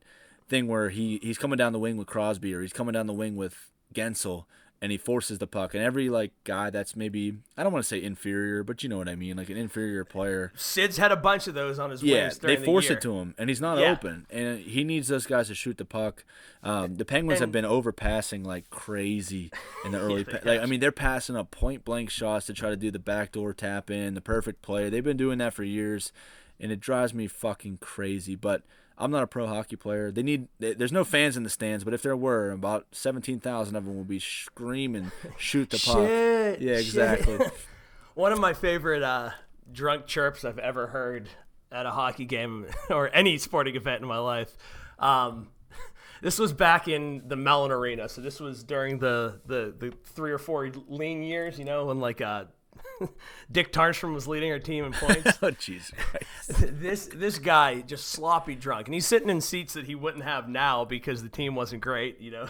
thing 0.49 0.67
where 0.67 0.91
he 0.91 1.19
he's 1.23 1.39
coming 1.39 1.57
down 1.57 1.73
the 1.73 1.79
wing 1.79 1.97
with 1.97 2.07
Crosby 2.07 2.55
or 2.55 2.63
he's 2.63 2.73
coming 2.73 2.93
down 2.93 3.07
the 3.07 3.13
wing 3.13 3.37
with 3.37 3.71
Guentzel 3.95 4.45
and 4.87 4.93
he 4.93 4.97
forces 4.99 5.39
the 5.41 5.49
puck. 5.49 5.75
And 5.75 5.83
every 5.83 6.09
like 6.09 6.31
guy 6.45 6.71
that's 6.71 6.95
maybe 6.95 7.39
I 7.57 7.65
don't 7.65 7.73
want 7.73 7.85
to 7.85 7.89
say 7.89 8.01
inferior, 8.01 8.63
but 8.63 8.85
you 8.85 8.89
know 8.89 8.99
what 8.99 9.09
I 9.09 9.17
mean, 9.17 9.37
like 9.37 9.51
an 9.51 9.57
inferior 9.57 10.05
player. 10.05 10.53
Sid's 10.55 10.97
had 10.97 11.11
a 11.11 11.17
bunch 11.17 11.49
of 11.49 11.55
those 11.55 11.81
on 11.81 11.91
his 11.91 12.05
Yeah, 12.05 12.31
they 12.41 12.55
the 12.55 12.65
force 12.65 12.85
year. 12.89 12.93
it 12.97 13.01
to 13.03 13.19
him, 13.19 13.35
and 13.37 13.49
he's 13.51 13.61
not 13.61 13.79
Yeah. 13.79 13.91
open. 13.91 14.27
And 14.31 14.61
he 14.61 14.85
needs 14.85 15.09
those 15.09 15.27
guys 15.27 15.49
to 15.49 15.57
shoot 15.57 15.77
the 15.77 15.85
puck. 15.85 16.25
Um, 16.63 16.95
the 16.95 17.05
Penguins 17.05 17.41
have 17.41 17.51
been 17.51 17.65
overpassing 17.65 18.45
like 18.47 18.71
crazy 18.71 19.51
in 19.85 19.91
the 19.91 19.99
early. 20.01 20.23
they 20.23 20.33
pa- 20.39 20.49
like 20.49 20.61
I 20.61 20.67
mean, 20.67 20.79
they're 20.79 20.93
passing 20.93 21.35
up 21.35 21.51
point 21.51 21.85
blank 21.85 22.11
shots 22.11 22.47
to 22.47 22.53
try 22.55 22.71
to 22.71 22.77
do 22.77 22.93
the 22.93 23.01
backdoor 23.01 23.53
tap 23.55 23.91
in, 23.91 24.15
the 24.15 24.21
perfect 24.21 24.63
play. 24.63 24.89
They've 24.89 25.03
been 25.03 25.17
doing 25.17 25.39
that 25.39 25.53
for 25.53 25.65
years, 25.65 26.13
and 26.61 26.71
it 26.71 26.79
drives 26.79 27.13
me 27.13 27.27
fucking 27.27 27.79
crazy. 27.79 28.37
But 28.37 28.63
I'm 28.99 29.11
not 29.11 29.23
a 29.23 29.27
pro 29.27 29.47
hockey 29.47 29.77
player. 29.77 30.11
They 30.11 30.23
need. 30.23 30.49
There's 30.59 30.93
no 30.93 31.05
fans 31.05 31.37
in 31.37 31.43
the 31.43 31.51
stands, 31.51 31.85
but 31.85 31.93
if 31.93 32.03
there 32.03 32.17
were, 32.17 32.51
about 32.51 32.87
seventeen 32.93 33.41
thousand 33.41 33.77
of 33.77 33.85
them 33.85 33.97
would 33.99 34.09
be 34.09 34.19
screaming, 34.19 35.13
"Shoot 35.37 35.71
the 35.71 35.79
puck!" 35.79 35.97
Shit, 35.99 36.61
Yeah, 36.61 36.75
exactly. 36.75 37.39
One 38.15 38.33
of 38.33 38.39
my 38.41 38.55
favorite 38.55 39.03
uh, 39.03 39.31
drunk 39.71 40.07
chirps 40.07 40.45
I've 40.45 40.59
ever 40.59 40.87
heard 40.87 41.29
at 41.71 41.85
a 41.85 41.91
hockey 41.91 42.25
game 42.25 42.67
or 42.91 43.11
any 43.13 43.37
sporting 43.39 43.77
event 43.77 44.01
in 44.01 44.09
my 44.09 44.19
life. 44.19 44.57
Um, 44.99 45.49
this 46.23 46.39
was 46.39 46.55
back 46.55 46.89
in 46.89 47.23
the 47.27 47.37
Mellon 47.37 47.73
Arena, 47.73 48.09
so 48.09 48.23
this 48.23 48.41
was 48.41 48.65
during 48.65 48.99
the 48.99 49.41
the, 49.45 49.75
the 49.79 49.93
three 50.05 50.33
or 50.33 50.39
four 50.39 50.71
lean 50.89 51.23
years, 51.23 51.59
you 51.59 51.67
know, 51.67 51.87
when 51.87 52.01
like 52.01 52.23
uh, 52.23 52.45
Dick 53.53 53.73
Tarnstrom 53.73 54.15
was 54.15 54.27
leading 54.27 54.51
our 54.53 54.59
team 54.59 54.85
in 54.85 54.93
points. 54.95 55.39
oh 55.43 55.51
Jesus 55.51 55.93
Christ! 55.97 56.61
this 56.81 57.07
this 57.07 57.39
guy 57.39 57.81
just 57.81 58.09
sloppy 58.09 58.55
drunk, 58.55 58.87
and 58.87 58.95
he's 58.95 59.07
sitting 59.07 59.29
in 59.29 59.41
seats 59.41 59.75
that 59.75 59.87
he 59.87 59.95
wouldn't 59.95 60.25
have 60.25 60.49
now 60.49 60.85
because 60.85 61.23
the 61.23 61.29
team 61.29 61.55
wasn't 61.55 61.83
great, 61.83 62.21
you 62.21 62.31
know. 62.31 62.49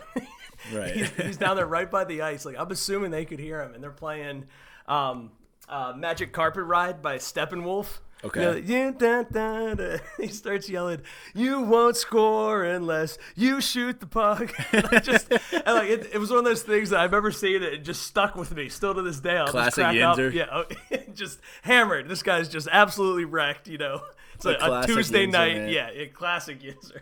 Right. 0.73 0.97
he's, 0.97 1.11
he's 1.11 1.37
down 1.37 1.57
there 1.57 1.67
right 1.67 1.91
by 1.91 2.05
the 2.05 2.23
ice. 2.23 2.45
Like 2.45 2.57
I'm 2.59 2.71
assuming 2.71 3.11
they 3.11 3.25
could 3.25 3.41
hear 3.41 3.63
him, 3.63 3.75
and 3.75 3.83
they're 3.83 3.91
playing 3.91 4.45
um, 4.87 5.33
uh, 5.69 5.93
"Magic 5.97 6.33
Carpet 6.33 6.65
Ride" 6.65 7.03
by 7.03 7.17
Steppenwolf. 7.19 7.99
Okay. 8.25 8.61
You 8.61 8.85
know, 8.85 8.93
da, 8.93 9.23
da, 9.25 9.75
da. 9.75 9.97
He 10.17 10.29
starts 10.29 10.69
yelling, 10.69 11.03
"You 11.35 11.61
won't 11.61 11.97
score 11.97 12.65
unless 12.65 13.19
you 13.35 13.61
shoot 13.61 14.01
the 14.01 14.07
puck." 14.07 14.55
And 14.73 15.05
just 15.05 15.31
and 15.31 15.65
like 15.67 15.91
it, 15.91 16.11
it 16.15 16.19
was 16.19 16.31
one 16.31 16.41
of 16.41 16.45
those 16.45 16.63
things 16.63 16.91
that 16.91 17.01
I've 17.01 17.15
ever 17.15 17.31
seen. 17.31 17.63
It 17.63 17.85
just 17.85 18.03
stuck 18.03 18.35
with 18.35 18.55
me 18.55 18.69
still 18.69 18.95
to 18.95 19.03
this 19.03 19.21
day. 19.21 19.37
I'll 19.37 19.49
Classic 19.49 19.85
just 19.85 20.03
up. 20.03 20.17
Yinzer. 20.17 20.33
Yeah, 20.33 20.47
oh, 20.51 20.65
just 21.15 21.41
hammered. 21.63 22.09
This 22.09 22.23
guy's 22.23 22.49
just 22.49 22.69
absolutely 22.73 23.27
wrecked. 23.27 23.69
You 23.69 23.79
know, 23.79 24.01
it's 24.35 24.47
a, 24.47 24.51
a 24.53 24.85
Tuesday 24.87 25.27
Yinzer, 25.27 25.33
night. 25.33 25.57
man. 25.57 25.69
Yeah, 25.69 25.91
a 25.91 26.07
classic 26.07 26.61
Yinzer. 26.63 27.01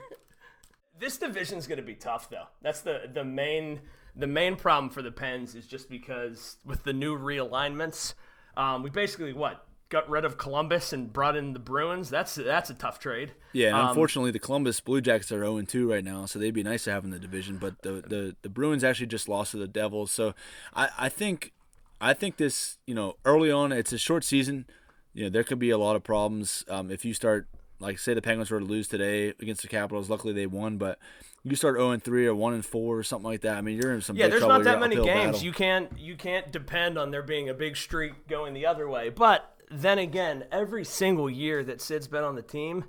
This 0.99 1.17
division's 1.17 1.67
going 1.67 1.79
to 1.79 1.85
be 1.85 1.95
tough, 1.95 2.29
though. 2.29 2.47
That's 2.61 2.81
the 2.81 3.09
the 3.13 3.25
main 3.25 3.81
the 4.17 4.27
main 4.27 4.57
problem 4.57 4.91
for 4.91 5.03
the 5.03 5.13
Pens 5.13 5.55
is 5.55 5.67
just 5.67 5.89
because 5.89 6.57
with 6.65 6.83
the 6.83 6.93
new 6.93 7.17
realignments, 7.17 8.15
um, 8.57 8.83
we 8.83 8.91
basically 8.91 9.33
what 9.33 9.65
got 9.91 10.09
rid 10.09 10.25
of 10.25 10.37
Columbus 10.39 10.93
and 10.93 11.13
brought 11.13 11.37
in 11.37 11.53
the 11.53 11.59
Bruins. 11.59 12.11
That's 12.11 12.35
that's 12.35 12.71
a 12.71 12.75
tough 12.75 12.99
trade. 12.99 13.33
Yeah, 13.53 13.79
Um, 13.79 13.89
unfortunately, 13.91 14.31
the 14.31 14.39
Columbus 14.39 14.81
Blue 14.81 15.01
Jackets 15.01 15.31
are 15.31 15.41
0 15.45 15.61
2 15.63 15.91
right 15.91 16.05
now, 16.05 16.27
so 16.27 16.39
they'd 16.39 16.51
be 16.55 16.63
nice 16.63 16.85
to 16.85 16.91
have 16.93 17.05
in 17.05 17.11
the 17.11 17.19
division. 17.19 17.59
But 17.59 17.83
the, 17.83 17.93
the, 17.93 18.37
the 18.43 18.49
Bruins 18.49 18.83
actually 18.83 19.07
just 19.07 19.29
lost 19.29 19.53
to 19.53 19.59
the 19.59 19.69
Devils, 19.69 20.11
so 20.11 20.35
I, 20.75 20.89
I 20.99 21.09
think 21.09 21.53
I 22.01 22.13
think 22.15 22.37
this 22.39 22.79
you 22.87 22.95
know 22.95 23.17
early 23.25 23.51
on 23.51 23.73
it's 23.73 23.93
a 23.93 23.99
short 23.99 24.25
season. 24.25 24.67
You 25.13 25.25
know 25.25 25.31
there 25.31 25.45
could 25.45 25.59
be 25.61 25.71
a 25.71 25.79
lot 25.79 25.95
of 25.97 26.03
problems 26.03 26.65
um, 26.69 26.91
if 26.91 27.05
you 27.05 27.15
start 27.15 27.47
like 27.79 27.99
say 27.99 28.15
the 28.15 28.23
Penguins 28.23 28.51
were 28.51 28.59
to 28.61 28.65
lose 28.67 28.89
today 28.89 29.29
against 29.41 29.63
the 29.63 29.69
Capitals. 29.69 30.11
Luckily 30.11 30.33
they 30.33 30.47
won, 30.47 30.77
but 30.79 30.99
you 31.45 31.55
start 31.55 31.77
0 31.77 31.97
3 31.99 32.27
or 32.27 32.35
1 32.35 32.55
and 32.55 32.65
4 32.67 32.99
or 32.99 33.03
something 33.05 33.31
like 33.31 33.43
that. 33.43 33.57
I 33.57 33.61
mean 33.61 33.77
you're 33.81 33.93
in 33.95 34.01
some 34.01 34.17
Yeah, 34.17 34.27
there's 34.29 34.41
trouble. 34.41 34.55
not 34.59 34.65
that 34.65 34.71
You're 34.73 34.81
many 34.81 34.97
games. 34.97 35.33
battle. 35.33 35.41
You 35.43 35.53
can't 35.53 35.99
you 35.99 36.17
can't 36.17 36.51
depend 36.51 36.99
on 36.99 37.11
there 37.13 37.23
being 37.23 37.49
a 37.49 37.55
big 37.55 37.77
streak 37.77 38.27
going 38.27 38.55
the 38.55 38.67
other 38.67 38.89
way. 38.89 39.09
But 39.11 39.54
then 39.71 39.99
again, 39.99 40.45
every 40.53 40.85
single 40.85 41.31
year 41.31 41.65
that 41.65 41.81
Sid's 41.81 42.09
been 42.09 42.25
on 42.25 42.35
the 42.35 42.43
team, 42.43 42.85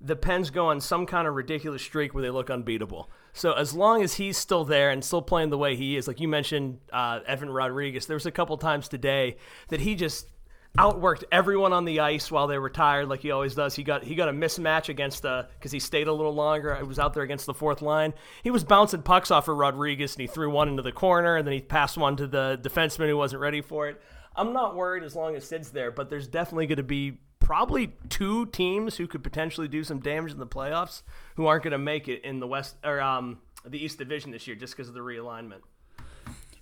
the 0.00 0.16
Pens 0.16 0.50
go 0.50 0.68
on 0.68 0.80
some 0.80 1.06
kind 1.06 1.28
of 1.28 1.34
ridiculous 1.34 1.82
streak 1.82 2.14
where 2.14 2.22
they 2.22 2.30
look 2.30 2.50
unbeatable. 2.50 3.10
So 3.32 3.52
as 3.52 3.74
long 3.74 4.02
as 4.02 4.14
he's 4.14 4.38
still 4.38 4.64
there 4.64 4.90
and 4.90 5.04
still 5.04 5.22
playing 5.22 5.50
the 5.50 5.58
way 5.58 5.76
he 5.76 5.96
is, 5.96 6.08
like 6.08 6.20
you 6.20 6.28
mentioned, 6.28 6.78
uh, 6.92 7.20
Evan 7.26 7.50
Rodrigues, 7.50 8.06
there 8.06 8.16
was 8.16 8.26
a 8.26 8.30
couple 8.30 8.56
times 8.56 8.88
today 8.88 9.36
that 9.68 9.80
he 9.80 9.94
just 9.94 10.30
outworked 10.78 11.24
everyone 11.32 11.72
on 11.72 11.84
the 11.84 12.00
ice 12.00 12.30
while 12.30 12.46
they 12.46 12.58
were 12.58 12.70
tired, 12.70 13.08
like 13.08 13.20
he 13.20 13.30
always 13.30 13.54
does. 13.54 13.74
He 13.74 13.82
got 13.82 14.04
he 14.04 14.14
got 14.14 14.28
a 14.28 14.32
mismatch 14.32 14.88
against 14.88 15.22
the 15.22 15.48
because 15.58 15.72
he 15.72 15.80
stayed 15.80 16.06
a 16.06 16.12
little 16.12 16.34
longer. 16.34 16.74
He 16.76 16.84
was 16.84 16.98
out 16.98 17.12
there 17.12 17.24
against 17.24 17.46
the 17.46 17.54
fourth 17.54 17.82
line. 17.82 18.14
He 18.42 18.50
was 18.50 18.64
bouncing 18.64 19.02
pucks 19.02 19.30
off 19.30 19.48
of 19.48 19.56
Rodrigues, 19.56 20.14
and 20.14 20.20
he 20.20 20.26
threw 20.26 20.50
one 20.50 20.68
into 20.68 20.82
the 20.82 20.92
corner, 20.92 21.36
and 21.36 21.46
then 21.46 21.54
he 21.54 21.60
passed 21.60 21.98
one 21.98 22.16
to 22.16 22.26
the 22.26 22.58
defenseman 22.62 23.08
who 23.08 23.16
wasn't 23.16 23.42
ready 23.42 23.60
for 23.60 23.88
it. 23.88 24.00
I'm 24.36 24.52
not 24.52 24.76
worried 24.76 25.02
as 25.02 25.16
long 25.16 25.34
as 25.34 25.44
Sid's 25.44 25.70
there, 25.70 25.90
but 25.90 26.10
there's 26.10 26.28
definitely 26.28 26.66
going 26.66 26.76
to 26.76 26.82
be 26.82 27.18
probably 27.40 27.92
two 28.08 28.46
teams 28.46 28.96
who 28.96 29.06
could 29.06 29.24
potentially 29.24 29.66
do 29.66 29.82
some 29.82 29.98
damage 29.98 30.32
in 30.32 30.38
the 30.38 30.46
playoffs 30.46 31.02
who 31.34 31.46
aren't 31.46 31.64
going 31.64 31.72
to 31.72 31.78
make 31.78 32.08
it 32.08 32.22
in 32.24 32.38
the 32.38 32.46
West 32.46 32.76
or 32.84 33.00
um, 33.00 33.38
the 33.64 33.82
East 33.82 33.98
Division 33.98 34.30
this 34.30 34.46
year 34.46 34.56
just 34.56 34.76
because 34.76 34.88
of 34.88 34.94
the 34.94 35.00
realignment. 35.00 35.60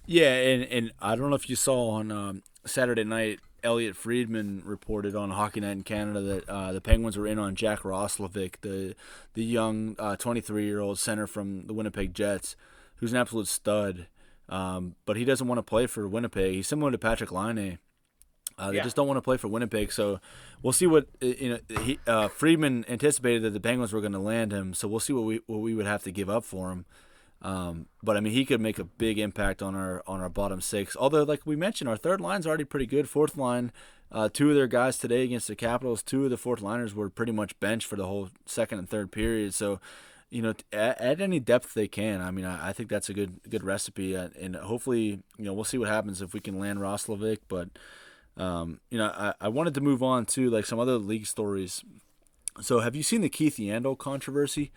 Yeah, 0.06 0.32
and, 0.32 0.62
and 0.64 0.92
I 1.00 1.16
don't 1.16 1.28
know 1.28 1.36
if 1.36 1.50
you 1.50 1.56
saw 1.56 1.90
on 1.90 2.10
um, 2.10 2.42
Saturday 2.64 3.04
night, 3.04 3.40
Elliotte 3.62 3.96
Friedman 3.96 4.62
reported 4.64 5.14
on 5.14 5.30
Hockey 5.30 5.60
Night 5.60 5.72
in 5.72 5.82
Canada 5.82 6.20
that 6.22 6.48
uh, 6.48 6.72
the 6.72 6.80
Penguins 6.80 7.18
were 7.18 7.26
in 7.26 7.38
on 7.38 7.54
Jack 7.54 7.80
Roslovic, 7.80 8.54
the 8.62 8.94
the 9.34 9.44
young 9.44 9.96
23 9.96 10.64
year 10.64 10.80
old 10.80 10.98
center 10.98 11.26
from 11.26 11.66
the 11.66 11.74
Winnipeg 11.74 12.14
Jets, 12.14 12.56
who's 12.96 13.12
an 13.12 13.18
absolute 13.18 13.48
stud. 13.48 14.06
Um, 14.48 14.94
but 15.04 15.16
he 15.16 15.24
doesn't 15.24 15.46
want 15.46 15.58
to 15.58 15.62
play 15.62 15.86
for 15.86 16.08
Winnipeg. 16.08 16.54
He's 16.54 16.66
similar 16.68 16.90
to 16.90 16.98
Patrick 16.98 17.30
Laine. 17.30 17.78
Uh, 18.56 18.70
they 18.70 18.78
Yeah. 18.78 18.82
just 18.82 18.96
don't 18.96 19.06
want 19.06 19.18
to 19.18 19.22
play 19.22 19.36
for 19.36 19.46
Winnipeg. 19.48 19.92
So 19.92 20.20
we'll 20.62 20.72
see 20.72 20.86
what 20.86 21.06
uh, 21.22 21.26
you 21.26 21.48
know. 21.50 21.80
He, 21.82 21.98
uh, 22.06 22.28
Friedman 22.28 22.84
anticipated 22.88 23.42
that 23.42 23.50
the 23.50 23.60
Penguins 23.60 23.92
were 23.92 24.00
going 24.00 24.12
to 24.12 24.18
land 24.18 24.52
him. 24.52 24.74
So 24.74 24.88
we'll 24.88 25.00
see 25.00 25.12
what 25.12 25.24
we 25.24 25.40
what 25.46 25.58
we 25.58 25.74
would 25.74 25.86
have 25.86 26.02
to 26.04 26.10
give 26.10 26.28
up 26.28 26.44
for 26.44 26.70
him. 26.72 26.84
Um, 27.40 27.86
but 28.02 28.16
I 28.16 28.20
mean, 28.20 28.32
he 28.32 28.44
could 28.44 28.60
make 28.60 28.80
a 28.80 28.84
big 28.84 29.18
impact 29.18 29.62
on 29.62 29.76
our 29.76 30.02
on 30.08 30.20
our 30.20 30.28
bottom 30.28 30.60
six. 30.60 30.96
Although, 30.96 31.22
like 31.22 31.46
we 31.46 31.54
mentioned, 31.54 31.88
our 31.88 31.96
third 31.96 32.20
line's 32.20 32.46
already 32.48 32.64
pretty 32.64 32.86
good. 32.86 33.08
Fourth 33.08 33.36
line, 33.36 33.70
uh, 34.10 34.28
two 34.32 34.48
of 34.48 34.56
their 34.56 34.66
guys 34.66 34.98
today 34.98 35.22
against 35.22 35.46
the 35.46 35.54
Capitals, 35.54 36.02
two 36.02 36.24
of 36.24 36.30
the 36.30 36.36
fourth 36.36 36.60
liners 36.60 36.94
were 36.96 37.08
pretty 37.10 37.30
much 37.32 37.58
benched 37.60 37.86
for 37.86 37.94
the 37.94 38.06
whole 38.06 38.30
second 38.44 38.80
and 38.80 38.88
third 38.90 39.12
period. 39.12 39.54
So, 39.54 39.78
you 40.30 40.42
know, 40.42 40.54
at, 40.72 41.00
add 41.00 41.20
any 41.20 41.40
depth 41.40 41.74
they 41.74 41.88
can. 41.88 42.20
I 42.20 42.30
mean, 42.30 42.44
I, 42.44 42.68
I 42.68 42.72
think 42.72 42.88
that's 42.88 43.08
a 43.08 43.14
good 43.14 43.40
good 43.48 43.64
recipe, 43.64 44.16
uh, 44.16 44.28
and 44.40 44.56
hopefully, 44.56 45.22
you 45.38 45.44
know, 45.44 45.52
we'll 45.52 45.64
see 45.64 45.78
what 45.78 45.88
happens 45.88 46.20
if 46.22 46.34
we 46.34 46.40
can 46.40 46.58
land 46.58 46.78
Roslovic. 46.78 47.38
But 47.48 47.70
um, 48.36 48.80
you 48.90 48.98
know, 48.98 49.06
I, 49.06 49.34
I 49.40 49.48
wanted 49.48 49.74
to 49.74 49.80
move 49.80 50.02
on 50.02 50.26
to 50.26 50.50
like 50.50 50.66
some 50.66 50.78
other 50.78 50.98
league 50.98 51.26
stories. 51.26 51.82
So, 52.60 52.80
have 52.80 52.94
you 52.96 53.02
seen 53.02 53.20
the 53.20 53.28
Keith 53.28 53.56
Yandle 53.56 53.96
controversy? 53.96 54.72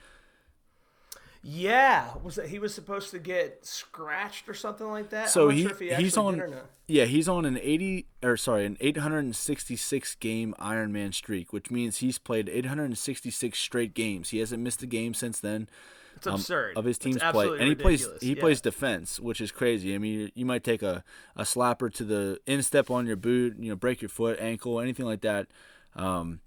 Yeah, 1.44 2.10
was 2.24 2.36
that 2.36 2.50
he 2.50 2.60
was 2.60 2.74
supposed 2.74 3.10
to 3.12 3.20
get 3.20 3.66
scratched 3.66 4.48
or 4.48 4.54
something 4.54 4.88
like 4.88 5.10
that? 5.10 5.30
So 5.30 5.50
he, 5.50 5.64
sure 5.64 5.76
he 5.80 5.94
he's 5.96 6.16
on 6.18 6.54
yeah 6.88 7.06
he's 7.06 7.28
on 7.28 7.46
an 7.46 7.58
80 7.60 8.06
or 8.22 8.38
sorry 8.38 8.66
an 8.66 8.78
866 8.80 10.16
game 10.16 10.54
Ironman 10.60 11.14
streak, 11.14 11.52
which 11.52 11.72
means 11.72 11.98
he's 11.98 12.20
played 12.20 12.48
866 12.48 13.58
straight 13.58 13.94
games. 13.96 14.30
He 14.30 14.38
hasn't 14.40 14.62
missed 14.62 14.84
a 14.84 14.88
game 14.88 15.14
since 15.16 15.40
then. 15.40 15.68
It's 16.16 16.28
absurd. 16.28 16.76
um, 16.76 16.80
of 16.82 16.86
his 16.86 16.98
It's 16.98 17.06
team's 17.06 17.24
play, 17.32 17.48
and 17.58 17.68
he 17.68 17.76
plays 17.76 18.08
he 18.22 18.34
Yeah. 18.36 18.40
plays 18.42 18.62
defense, 18.62 19.20
which 19.20 19.42
is 19.42 19.52
crazy. 19.52 19.96
I 19.96 19.98
mean, 19.98 20.20
you, 20.20 20.32
you 20.36 20.46
might 20.46 20.64
take 20.64 20.84
a, 20.84 21.04
a 21.36 21.44
slapper 21.44 21.92
to 21.96 22.04
the 22.04 22.40
instep 22.46 22.92
on 22.92 23.08
your 23.08 23.16
boot, 23.16 23.56
you 23.58 23.70
know, 23.70 23.76
break 23.76 24.02
your 24.02 24.10
foot, 24.10 24.38
ankle, 24.40 24.80
anything 24.80 25.06
like 25.08 25.22
that. 25.22 25.48
Um, 25.96 26.42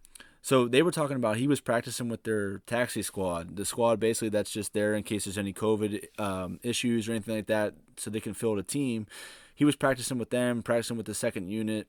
so 0.45 0.69
they 0.69 0.83
were 0.83 0.91
talking 0.91 1.17
about 1.17 1.39
he 1.39 1.49
was 1.49 1.63
practicing 1.63 2.11
with 2.11 2.25
their 2.25 2.59
taxi 2.67 3.01
squad, 3.01 3.57
the 3.57 3.65
squad 3.65 3.99
basically 3.99 4.29
that's 4.29 4.51
just 4.51 4.75
there 4.75 4.93
in 4.93 5.03
case 5.03 5.25
there's 5.25 5.39
any 5.39 5.55
COVID 5.55 6.21
um, 6.21 6.61
issues 6.63 7.09
or 7.09 7.13
anything 7.13 7.37
like 7.37 7.47
that, 7.47 7.73
so 7.97 8.11
they 8.11 8.21
can 8.21 8.35
field 8.35 8.59
a 8.59 8.63
team. 8.63 9.07
He 9.55 9.65
was 9.65 9.75
practicing 9.75 10.19
with 10.19 10.29
them, 10.29 10.63
practicing 10.63 10.99
with 10.99 11.07
the 11.07 11.15
second 11.15 11.49
unit. 11.49 11.89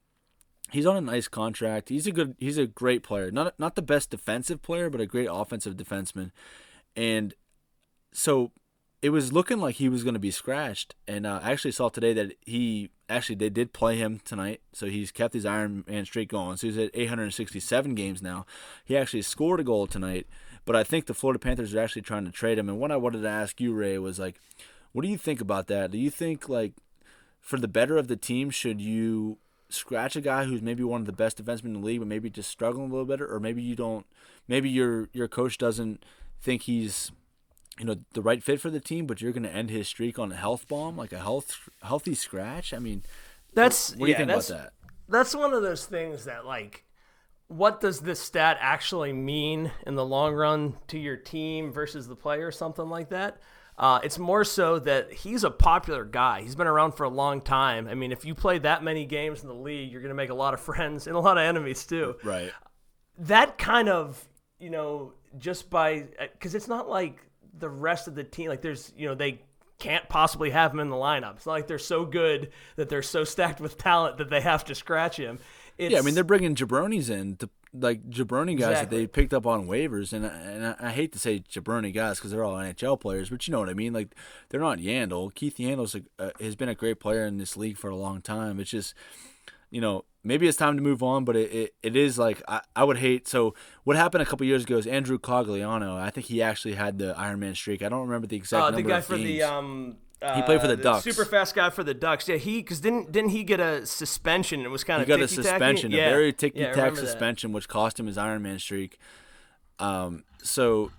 He's 0.72 0.86
on 0.86 0.96
a 0.96 1.02
nice 1.02 1.28
contract. 1.28 1.90
He's 1.90 2.08
a 2.08 2.14
good. 2.14 2.38
He's 2.40 2.58
a 2.58 2.66
great 2.66 3.04
player. 3.04 3.30
Not 3.30 3.60
not 3.60 3.76
the 3.76 3.82
best 3.82 4.10
defensive 4.10 4.62
player, 4.62 4.90
but 4.90 5.02
a 5.02 5.06
great 5.06 5.28
offensive 5.30 5.76
defenseman. 5.76 6.32
And 6.96 7.34
so 8.14 8.54
it 9.02 9.10
was 9.10 9.34
looking 9.34 9.58
like 9.58 9.76
he 9.76 9.90
was 9.90 10.06
going 10.06 10.14
to 10.14 10.20
be 10.20 10.32
scratched. 10.32 10.96
And 11.10 11.28
uh, 11.28 11.42
I 11.44 11.52
actually 11.52 11.74
saw 11.74 11.90
today 11.90 12.14
that 12.14 12.38
he 12.46 12.90
actually 13.10 13.36
they 13.36 13.50
did 13.50 13.74
play 13.74 13.98
him 13.98 14.20
tonight, 14.24 14.62
so 14.74 14.88
he's 14.88 15.12
kept 15.12 15.34
his 15.34 15.46
Iron 15.46 15.84
Man 15.88 16.06
streak 16.06 16.30
going. 16.30 16.58
So 16.58 16.68
he's 16.68 16.78
at 16.78 16.92
867 16.94 17.96
games 17.96 18.22
now. 18.22 18.46
He 18.84 18.98
actually 18.98 19.22
scored 19.22 19.60
a 19.60 19.64
goal 19.64 19.88
tonight, 19.88 20.28
but 20.66 20.76
I 20.76 20.84
think 20.84 21.06
the 21.06 21.14
Florida 21.14 21.40
Panthers 21.40 21.74
are 21.74 21.80
actually 21.80 22.02
trying 22.02 22.26
to 22.26 22.32
trade 22.32 22.58
him. 22.58 22.70
And 22.70 22.80
what 22.80 22.92
I 22.92 22.98
wanted 22.98 23.22
to 23.22 23.30
ask 23.30 23.60
you, 23.62 23.74
Ray, 23.74 23.98
was 23.98 24.20
like, 24.20 24.40
what 24.92 25.04
do 25.04 25.08
you 25.08 25.18
think 25.18 25.42
about 25.42 25.68
that? 25.68 25.92
Do 25.92 25.98
you 25.98 26.10
think 26.10 26.50
like 26.50 26.74
for 27.40 27.58
the 27.60 27.68
better 27.68 27.98
of 27.98 28.08
the 28.08 28.16
team, 28.16 28.50
should 28.50 28.82
you 28.82 29.38
scratch 29.70 30.16
a 30.16 30.22
guy 30.22 30.46
who's 30.46 30.62
maybe 30.62 30.84
one 30.84 31.02
of 31.02 31.06
the 31.06 31.14
best 31.14 31.44
defensemen 31.44 31.66
in 31.66 31.74
the 31.74 31.80
league, 31.80 32.00
but 32.00 32.08
maybe 32.08 32.30
just 32.30 32.50
struggling 32.50 32.90
a 32.90 32.90
little 32.90 33.06
bit, 33.06 33.22
or 33.22 33.40
maybe 33.40 33.62
you 33.62 33.76
don't, 33.76 34.06
maybe 34.48 34.70
your 34.70 35.10
your 35.14 35.28
coach 35.28 35.58
doesn't 35.58 36.04
think 36.42 36.64
he's 36.64 37.12
you 37.80 37.86
know, 37.86 37.98
the 38.14 38.22
right 38.22 38.42
fit 38.42 38.62
for 38.62 38.70
the 38.70 38.80
team, 38.80 39.06
but 39.06 39.22
you're 39.22 39.34
going 39.34 39.44
to 39.44 39.52
end 39.52 39.70
his 39.70 39.88
streak 39.88 40.18
on 40.18 40.32
a 40.32 40.36
health 40.36 40.68
bomb, 40.68 40.98
like 40.98 41.12
a 41.12 41.20
health 41.20 41.70
healthy 41.84 42.16
scratch. 42.16 42.74
I 42.74 42.80
mean, 42.80 43.04
That's 43.54 43.92
what 43.92 44.00
do 44.00 44.06
you 44.06 44.12
yeah, 44.12 44.18
think 44.18 44.30
that's, 44.30 44.50
about 44.50 44.64
that? 44.64 44.74
That's 45.10 45.36
one 45.36 45.54
of 45.54 45.62
those 45.62 45.86
things 45.86 46.26
that 46.26 46.46
like 46.46 46.86
what 47.48 47.80
does 47.80 48.00
this 48.00 48.20
stat 48.20 48.58
actually 48.60 49.14
mean 49.14 49.72
in 49.86 49.96
the 49.96 50.06
long 50.06 50.34
run 50.34 50.76
to 50.88 50.98
your 50.98 51.18
team 51.18 51.72
versus 51.72 52.08
the 52.08 52.16
player, 52.16 52.52
something 52.52 52.90
like 52.90 53.10
that? 53.10 53.40
Uh, 53.78 54.00
it's 54.04 54.18
more 54.18 54.44
so 54.46 54.80
that 54.80 55.12
he's 55.12 55.44
a 55.44 55.52
popular 55.52 56.06
guy. 56.06 56.42
He's 56.42 56.56
been 56.56 56.66
around 56.66 56.94
for 56.94 57.04
a 57.04 57.10
long 57.10 57.42
time. 57.42 57.88
I 57.90 57.94
mean, 57.94 58.14
if 58.14 58.24
you 58.24 58.34
play 58.34 58.58
that 58.60 58.84
many 58.84 59.06
games 59.06 59.42
in 59.42 59.50
the 59.50 59.54
league, 59.56 59.92
you're 59.92 60.02
going 60.02 60.10
to 60.10 60.16
make 60.16 60.30
a 60.30 60.36
lot 60.36 60.54
of 60.54 60.60
friends 60.62 61.08
and 61.08 61.16
a 61.16 61.20
lot 61.20 61.38
of 61.38 61.44
enemies 61.44 61.86
too. 61.86 62.16
Right. 62.24 62.52
That 63.18 63.58
kind 63.58 63.90
of, 63.90 64.26
you 64.60 64.70
know, 64.70 65.14
just 65.38 65.70
by 65.70 66.06
because 66.34 66.56
it's 66.56 66.70
not 66.70 66.90
like 66.90 67.20
the 67.58 67.70
rest 67.70 68.08
of 68.08 68.16
the 68.16 68.24
team. 68.24 68.50
Like 68.50 68.62
there's, 68.62 68.92
you 68.98 69.08
know, 69.08 69.16
they 69.16 69.42
can't 69.80 70.08
possibly 70.08 70.50
have 70.52 70.72
him 70.74 70.80
in 70.80 70.90
the 70.90 70.96
lineup. 70.96 71.36
It's 71.38 71.46
not 71.46 71.54
like 71.54 71.68
they're 71.68 71.78
so 71.80 72.06
good 72.06 72.52
that 72.76 72.90
they're 72.90 73.02
so 73.02 73.24
stacked 73.24 73.60
with 73.60 73.78
talent 73.78 74.18
that 74.18 74.30
they 74.30 74.42
have 74.42 74.64
to 74.66 74.76
scratch 74.76 75.18
him. 75.18 75.40
It's, 75.78 75.92
yeah, 75.92 76.00
I 76.00 76.02
mean 76.02 76.16
they're 76.16 76.24
bringing 76.24 76.56
jabronis 76.56 77.10
in, 77.10 77.36
to, 77.38 77.50
like 77.74 78.10
jabroni 78.10 78.58
guys 78.58 78.78
that 78.80 78.90
they 78.90 79.06
picked 79.06 79.34
up 79.34 79.46
on 79.46 79.68
waivers, 79.68 80.14
and 80.14 80.26
I- 80.26 80.30
and 80.30 80.66
I, 80.68 80.76
I 80.80 80.92
hate 80.92 81.12
to 81.12 81.20
say 81.20 81.40
jabroni 81.42 81.94
guys 81.94 82.18
because 82.18 82.32
they're 82.32 82.46
all 82.46 82.56
NHL 82.56 82.98
players, 82.98 83.30
but 83.30 83.46
you 83.46 83.52
know 83.52 83.60
what 83.60 83.68
I 83.68 83.74
mean. 83.74 83.92
Like 83.92 84.16
they're 84.48 84.62
not 84.62 84.78
Yandle. 84.78 85.34
Keith 85.36 85.58
Yandle's 85.58 85.94
a, 85.96 86.02
uh, 86.18 86.30
has 86.40 86.56
been 86.56 86.70
a 86.70 86.76
great 86.76 87.02
player 87.02 87.26
in 87.26 87.38
this 87.38 87.58
league 87.58 87.78
for 87.78 87.90
a 87.90 87.96
long 87.98 88.22
time. 88.22 88.62
It's 88.62 88.70
just, 88.70 88.94
you 89.70 89.82
know, 89.82 90.06
maybe 90.26 90.48
it's 90.48 90.58
time 90.58 90.76
to 90.76 90.84
move 90.84 91.02
on, 91.02 91.24
but 91.24 91.38
it, 91.38 91.52
it, 91.54 91.76
it 91.84 91.96
is 91.96 92.18
like 92.18 92.42
I, 92.48 92.62
I 92.76 92.84
would 92.84 92.98
hate. 92.98 93.28
So 93.28 93.54
what 93.86 93.96
happened 93.96 94.24
a 94.24 94.26
couple 94.26 94.46
years 94.46 94.64
ago 94.64 94.78
is 94.78 94.88
Andrew 94.88 95.18
Cogliano. 95.18 95.96
I 95.98 96.10
think 96.10 96.26
he 96.26 96.42
actually 96.42 96.74
had 96.74 96.98
the 96.98 97.18
Iron 97.18 97.40
Man 97.40 97.56
streak. 97.56 97.82
I 97.82 97.90
don't 97.90 98.02
remember 98.08 98.28
the 98.28 98.36
exact 98.36 98.62
uh, 98.62 98.70
number 98.72 98.82
the 98.82 98.90
guy 98.90 99.02
for 99.02 99.16
games. 99.16 99.28
the 99.30 99.44
um. 99.44 99.98
He 100.34 100.42
played 100.42 100.60
for 100.60 100.66
uh, 100.66 100.70
the 100.70 100.78
Ducks. 100.78 101.04
Super 101.04 101.26
fast 101.26 101.54
guy 101.54 101.70
for 101.70 101.84
the 101.84 101.94
Ducks. 101.94 102.28
Yeah, 102.28 102.38
he 102.38 102.58
because 102.58 102.80
didn't 102.80 103.12
didn't 103.12 103.30
he 103.30 103.44
get 103.44 103.60
a 103.60 103.86
suspension? 103.86 104.62
It 104.62 104.70
was 104.70 104.84
kind 104.84 105.00
He 105.00 105.04
of 105.04 105.20
got 105.20 105.24
a 105.24 105.28
suspension, 105.28 105.92
yeah. 105.92 106.08
a 106.08 106.10
very 106.10 106.34
ticky 106.34 106.62
yeah, 106.62 106.68
tack 106.68 106.78
remember 106.78 107.02
that. 107.02 107.08
suspension, 107.08 107.52
which 107.52 107.68
cost 107.68 108.00
him 108.00 108.08
his 108.08 108.18
Iron 108.18 108.42
Man 108.42 108.58
streak. 108.58 108.98
Um, 109.78 110.24
so 110.42 110.92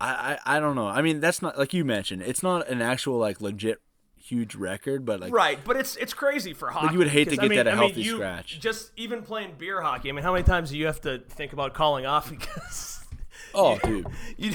I, 0.00 0.38
I 0.46 0.56
I 0.56 0.60
don't 0.60 0.76
know. 0.76 0.86
I 0.86 1.02
mean, 1.02 1.20
that's 1.20 1.42
not 1.42 1.58
like 1.58 1.74
you 1.74 1.84
mentioned. 1.84 2.22
It's 2.22 2.42
not 2.42 2.68
an 2.68 2.80
actual 2.80 3.18
like 3.18 3.40
legit 3.42 3.80
huge 4.30 4.54
record, 4.54 5.04
but 5.04 5.20
like 5.20 5.32
Right, 5.32 5.58
but 5.64 5.76
it's 5.76 5.96
it's 5.96 6.14
crazy 6.14 6.52
for 6.54 6.70
hockey. 6.70 6.92
you 6.92 6.98
would 6.98 7.08
hate 7.08 7.24
to 7.24 7.30
'cause, 7.30 7.38
I 7.40 7.42
get 7.42 7.48
mean- 7.50 7.56
that 7.58 7.66
a 7.66 7.70
I 7.70 7.74
mean, 7.74 7.82
healthy 7.88 8.02
you- 8.02 8.14
scratch. 8.16 8.60
Just 8.60 8.92
even 8.96 9.22
playing 9.22 9.54
beer 9.58 9.80
hockey. 9.82 10.08
I 10.08 10.12
mean, 10.12 10.22
how 10.22 10.32
many 10.32 10.44
times 10.44 10.70
do 10.70 10.78
you 10.78 10.86
have 10.86 11.00
to 11.02 11.18
think 11.18 11.52
about 11.52 11.74
calling 11.74 12.06
off 12.06 12.30
because 12.36 12.99
oh, 13.54 13.78
dude. 13.78 14.06
you, 14.36 14.54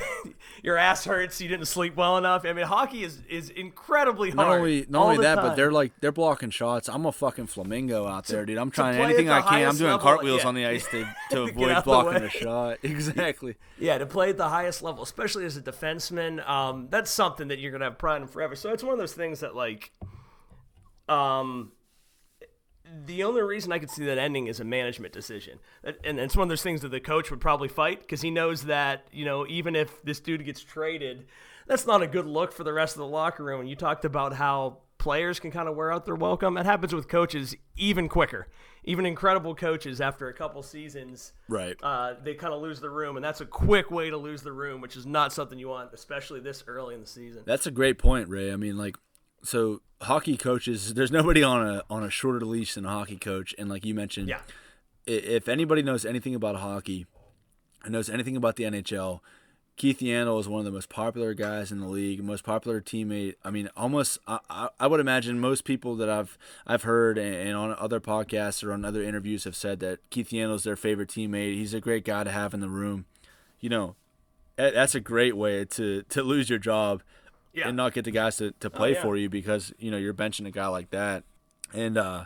your 0.63 0.77
ass 0.77 1.05
hurts, 1.05 1.39
you 1.39 1.47
didn't 1.47 1.67
sleep 1.67 1.95
well 1.95 2.17
enough? 2.17 2.45
I 2.45 2.53
mean, 2.53 2.65
hockey 2.65 3.03
is 3.03 3.21
is 3.29 3.49
incredibly 3.49 4.31
Not 4.31 4.47
hard. 4.47 4.59
only 4.59 4.85
not 4.89 5.03
only 5.03 5.17
that, 5.23 5.35
but 5.37 5.55
they're 5.55 5.71
like 5.71 5.93
they're 5.99 6.11
blocking 6.11 6.49
shots. 6.49 6.89
I'm 6.89 7.05
a 7.05 7.11
fucking 7.11 7.47
flamingo 7.47 8.07
out 8.07 8.25
there, 8.27 8.45
dude. 8.45 8.57
I'm 8.57 8.71
trying 8.71 8.99
anything 8.99 9.29
I 9.29 9.41
can. 9.41 9.67
I'm 9.67 9.77
doing 9.77 9.91
level, 9.91 9.99
cartwheels 9.99 10.41
yeah. 10.41 10.47
on 10.47 10.55
the 10.55 10.65
ice 10.67 10.87
to, 10.87 11.07
to 11.31 11.43
avoid 11.43 11.83
blocking 11.83 12.23
a 12.23 12.29
shot. 12.29 12.79
Exactly. 12.95 13.55
Yeah, 13.77 13.97
to 13.97 14.05
play 14.05 14.29
at 14.29 14.37
the 14.37 14.47
highest 14.49 14.81
level, 14.81 15.03
especially 15.03 15.45
as 15.45 15.57
a 15.57 15.61
defenseman, 15.61 16.47
um, 16.47 16.87
that's 16.89 17.11
something 17.11 17.49
that 17.49 17.59
you're 17.59 17.71
gonna 17.71 17.85
have 17.85 17.97
pride 17.97 18.21
in 18.21 18.27
forever. 18.27 18.55
So 18.55 18.71
it's 18.71 18.83
one 18.83 18.93
of 18.93 18.99
those 18.99 19.13
things 19.13 19.41
that 19.41 19.55
like, 19.55 19.91
um, 21.09 21.71
the 23.05 23.23
only 23.23 23.41
reason 23.41 23.71
I 23.71 23.79
could 23.79 23.89
see 23.89 24.05
that 24.05 24.17
ending 24.17 24.47
is 24.47 24.59
a 24.59 24.63
management 24.63 25.13
decision, 25.13 25.59
and 25.83 26.19
it's 26.19 26.35
one 26.35 26.43
of 26.43 26.49
those 26.49 26.63
things 26.63 26.81
that 26.81 26.89
the 26.89 26.99
coach 26.99 27.29
would 27.31 27.41
probably 27.41 27.67
fight 27.67 27.99
because 28.01 28.21
he 28.21 28.31
knows 28.31 28.63
that 28.63 29.07
you 29.11 29.25
know 29.25 29.45
even 29.47 29.75
if 29.75 30.01
this 30.03 30.19
dude 30.19 30.45
gets 30.45 30.61
traded, 30.61 31.25
that's 31.67 31.85
not 31.87 32.01
a 32.01 32.07
good 32.07 32.25
look 32.27 32.51
for 32.51 32.63
the 32.63 32.73
rest 32.73 32.95
of 32.95 32.99
the 32.99 33.07
locker 33.07 33.43
room. 33.43 33.59
And 33.61 33.69
you 33.69 33.75
talked 33.75 34.05
about 34.05 34.33
how 34.33 34.79
players 34.97 35.39
can 35.39 35.51
kind 35.51 35.67
of 35.67 35.75
wear 35.75 35.91
out 35.91 36.05
their 36.05 36.15
welcome. 36.15 36.55
That 36.55 36.65
happens 36.65 36.93
with 36.93 37.07
coaches 37.07 37.55
even 37.75 38.09
quicker. 38.09 38.47
Even 38.87 39.05
incredible 39.07 39.55
coaches 39.55 39.99
after 39.99 40.27
a 40.27 40.33
couple 40.33 40.61
seasons 40.61 41.33
Right. 41.49 41.75
uh, 41.81 42.13
they 42.23 42.35
kind 42.35 42.53
of 42.53 42.61
lose 42.61 42.79
the 42.79 42.89
room, 42.89 43.15
and 43.15 43.25
that's 43.25 43.41
a 43.41 43.45
quick 43.45 43.89
way 43.89 44.11
to 44.11 44.17
lose 44.17 44.43
the 44.43 44.51
room, 44.51 44.79
which 44.79 44.95
is 44.95 45.07
not 45.07 45.33
something 45.33 45.57
you 45.57 45.69
want, 45.69 45.91
especially 45.91 46.39
this 46.39 46.63
early 46.67 46.93
in 46.93 47.01
the 47.01 47.07
season. 47.07 47.41
That's 47.45 47.65
a 47.65 47.71
great 47.71 47.97
point, 47.97 48.29
Ray. 48.29 48.53
I 48.53 48.57
mean, 48.57 48.77
like, 48.77 48.95
so 49.47 49.81
hockey 50.01 50.37
coaches, 50.37 50.93
there's 50.93 51.11
nobody 51.11 51.43
on 51.43 51.65
a 51.67 51.83
on 51.89 52.03
a 52.03 52.09
shorter 52.09 52.45
leash 52.45 52.73
than 52.75 52.85
a 52.85 52.89
hockey 52.89 53.17
coach, 53.17 53.53
and 53.57 53.69
like 53.69 53.85
you 53.85 53.93
mentioned, 53.93 54.29
Yeah. 54.29 54.41
if 55.05 55.47
anybody 55.47 55.81
knows 55.81 56.05
anything 56.05 56.35
about 56.35 56.55
hockey 56.57 57.05
and 57.83 57.93
knows 57.93 58.09
anything 58.09 58.35
about 58.35 58.55
the 58.55 58.63
NHL, 58.63 59.19
Keith 59.77 59.99
Yandle 59.99 60.39
is 60.39 60.47
one 60.47 60.59
of 60.59 60.65
the 60.65 60.71
most 60.71 60.87
popular 60.89 61.33
guys 61.33 61.69
in 61.71 61.79
the 61.81 61.87
league, 61.87 62.23
most 62.23 62.43
popular 62.45 62.79
teammate. 62.79 63.35
I 63.43 63.51
mean, 63.51 63.69
almost 63.75 64.17
I, 64.25 64.39
I, 64.49 64.69
I 64.79 64.87
would 64.87 64.99
imagine 65.01 65.39
most 65.39 65.65
people 65.65 65.95
that 65.97 66.09
I've 66.09 66.37
I've 66.65 66.83
heard 66.83 67.17
and, 67.17 67.35
and 67.35 67.55
on 67.57 67.75
other 67.77 67.99
podcasts 67.99 68.63
or 68.63 68.71
on 68.71 68.85
other 68.85 69.03
interviews 69.03 69.43
have 69.43 69.55
said 69.55 69.79
that 69.81 69.99
Keith 70.09 70.29
Yandle 70.29 70.55
is 70.55 70.63
their 70.63 70.77
favorite 70.77 71.09
teammate. 71.09 71.55
He's 71.55 71.73
a 71.73 71.81
great 71.81 72.05
guy 72.05 72.23
to 72.23 72.31
have 72.31 72.53
in 72.53 72.61
the 72.61 72.69
room. 72.69 73.05
You 73.59 73.69
know, 73.69 73.95
that's 74.55 74.95
a 74.95 74.99
great 75.01 75.35
way 75.35 75.65
to 75.65 76.03
to 76.03 76.23
lose 76.23 76.49
your 76.49 76.59
job 76.59 77.03
Yeah. 77.55 77.69
and 77.69 77.77
not 77.77 77.93
get 77.93 78.05
the 78.05 78.11
guys 78.11 78.37
to, 78.37 78.51
to 78.59 78.69
play 78.69 78.93
yeah. 78.93 79.01
for 79.01 79.15
you 79.15 79.29
because 79.29 79.73
you 79.79 79.89
know 79.89 79.97
you're 79.97 80.13
benching 80.13 80.45
a 80.45 80.51
guy 80.51 80.67
like 80.67 80.89
that. 80.89 81.23
And 81.73 81.97
uh, 81.97 82.25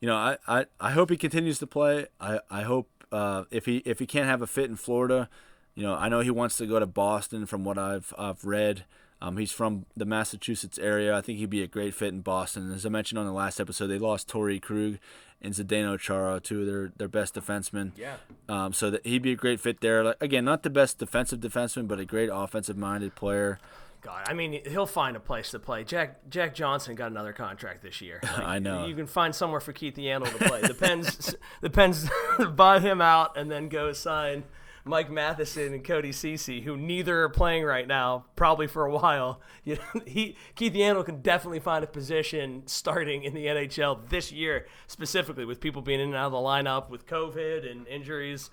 you 0.00 0.08
know, 0.08 0.16
I, 0.16 0.36
I, 0.46 0.66
I 0.80 0.90
hope 0.90 1.10
he 1.10 1.16
continues 1.16 1.58
to 1.60 1.66
play. 1.66 2.06
I, 2.20 2.40
I 2.50 2.62
hope 2.62 2.88
uh, 3.10 3.44
if 3.50 3.66
he 3.66 3.78
if 3.78 3.98
he 3.98 4.06
can't 4.06 4.26
have 4.26 4.42
a 4.42 4.46
fit 4.46 4.68
in 4.68 4.76
Florida, 4.76 5.28
you 5.74 5.82
know, 5.82 5.94
I 5.94 6.08
know 6.08 6.20
he 6.20 6.30
wants 6.30 6.56
to 6.58 6.66
go 6.66 6.78
to 6.78 6.86
Boston. 6.86 7.46
From 7.46 7.64
what 7.64 7.78
I've 7.78 8.12
I've 8.18 8.44
read, 8.44 8.84
um, 9.20 9.36
he's 9.36 9.52
from 9.52 9.86
the 9.96 10.04
Massachusetts 10.04 10.78
area. 10.78 11.16
I 11.16 11.20
think 11.20 11.38
he'd 11.38 11.50
be 11.50 11.62
a 11.62 11.66
great 11.66 11.94
fit 11.94 12.08
in 12.08 12.20
Boston. 12.20 12.72
As 12.72 12.86
I 12.86 12.88
mentioned 12.88 13.18
on 13.18 13.26
the 13.26 13.32
last 13.32 13.60
episode, 13.60 13.88
they 13.88 13.98
lost 13.98 14.28
Torrey 14.28 14.60
Krug 14.60 14.98
and 15.40 15.54
Zdeno 15.54 15.98
Chara, 15.98 16.40
two 16.40 16.60
of 16.60 16.66
their 16.66 16.92
their 16.96 17.08
best 17.08 17.34
defensemen. 17.34 17.92
Yeah. 17.96 18.16
Um, 18.48 18.72
so 18.72 18.90
that 18.90 19.06
he'd 19.06 19.22
be 19.22 19.32
a 19.32 19.36
great 19.36 19.60
fit 19.60 19.80
there. 19.80 20.04
Like, 20.04 20.16
again, 20.20 20.44
not 20.44 20.62
the 20.62 20.70
best 20.70 20.98
defensive 20.98 21.40
defenseman, 21.40 21.88
but 21.88 21.98
a 21.98 22.04
great 22.04 22.30
offensive 22.32 22.76
minded 22.76 23.14
player. 23.14 23.58
God, 24.00 24.26
I 24.28 24.32
mean, 24.32 24.60
he'll 24.66 24.86
find 24.86 25.16
a 25.16 25.20
place 25.20 25.50
to 25.50 25.58
play. 25.58 25.84
Jack 25.84 26.28
Jack 26.28 26.54
Johnson 26.54 26.94
got 26.94 27.10
another 27.10 27.32
contract 27.32 27.82
this 27.82 28.00
year. 28.00 28.20
Like, 28.28 28.46
I 28.46 28.58
know. 28.60 28.86
You 28.86 28.94
can 28.94 29.06
find 29.06 29.34
somewhere 29.34 29.58
for 29.58 29.72
Keith 29.72 29.96
Yandle 29.96 30.30
to 30.36 30.48
play. 30.48 30.62
Depends 30.62 31.34
depends 31.62 32.08
buy 32.54 32.78
him 32.78 33.00
out 33.00 33.36
and 33.36 33.50
then 33.50 33.68
go 33.68 33.92
sign 33.92 34.44
Mike 34.84 35.10
Matheson 35.10 35.74
and 35.74 35.84
Cody 35.84 36.12
Ceci, 36.12 36.60
who 36.60 36.76
neither 36.76 37.22
are 37.24 37.28
playing 37.28 37.64
right 37.64 37.86
now, 37.86 38.26
probably 38.36 38.66
for 38.66 38.84
a 38.86 38.92
while. 38.92 39.40
You 39.64 39.76
know, 39.76 40.02
he 40.06 40.36
Keith 40.54 40.72
Yandle 40.72 41.04
can 41.04 41.20
definitely 41.20 41.60
find 41.60 41.82
a 41.82 41.88
position 41.88 42.62
starting 42.66 43.24
in 43.24 43.34
the 43.34 43.46
NHL 43.46 44.08
this 44.08 44.30
year, 44.30 44.66
specifically 44.86 45.44
with 45.44 45.60
people 45.60 45.82
being 45.82 46.00
in 46.00 46.08
and 46.08 46.16
out 46.16 46.26
of 46.26 46.32
the 46.32 46.38
lineup 46.38 46.90
with 46.90 47.06
COVID 47.06 47.68
and 47.68 47.86
injuries. 47.88 48.50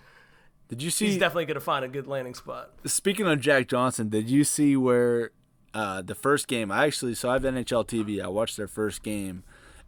Did 0.68 0.82
you 0.82 0.90
see? 0.90 1.06
He's 1.08 1.18
definitely 1.18 1.46
going 1.46 1.56
to 1.56 1.62
find 1.62 1.86
a 1.86 1.88
good 1.88 2.08
landing 2.08 2.34
spot. 2.34 2.72
Speaking 2.86 3.28
of 3.28 3.40
Jack 3.40 3.68
Johnson, 3.68 4.10
did 4.10 4.30
you 4.30 4.44
see 4.44 4.76
where 4.76 5.32
uh, 5.74 6.02
the 6.02 6.16
first 6.16 6.48
game? 6.48 6.72
I 6.72 6.86
actually 6.86 7.14
so 7.16 7.30
I 7.30 7.34
have 7.34 7.44
NHL 7.44 7.86
TV. 7.88 8.24
I 8.24 8.28
watched 8.28 8.58
their 8.58 8.68
first 8.68 9.04
game, 9.04 9.44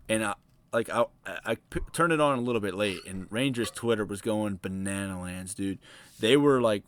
and 0.08 0.24
I 0.24 0.36
like 0.72 0.90
I, 0.90 1.06
I 1.26 1.56
p- 1.70 1.80
turned 1.94 2.14
it 2.14 2.22
on 2.22 2.38
a 2.38 2.42
little 2.42 2.62
bit 2.62 2.76
late, 2.76 3.00
and 3.08 3.26
Rangers 3.32 3.72
Twitter 3.72 4.06
was 4.06 4.22
going 4.22 4.60
banana 4.62 5.20
lands, 5.22 5.56
dude. 5.56 5.80
They 6.20 6.38
were 6.38 6.62
like, 6.62 6.84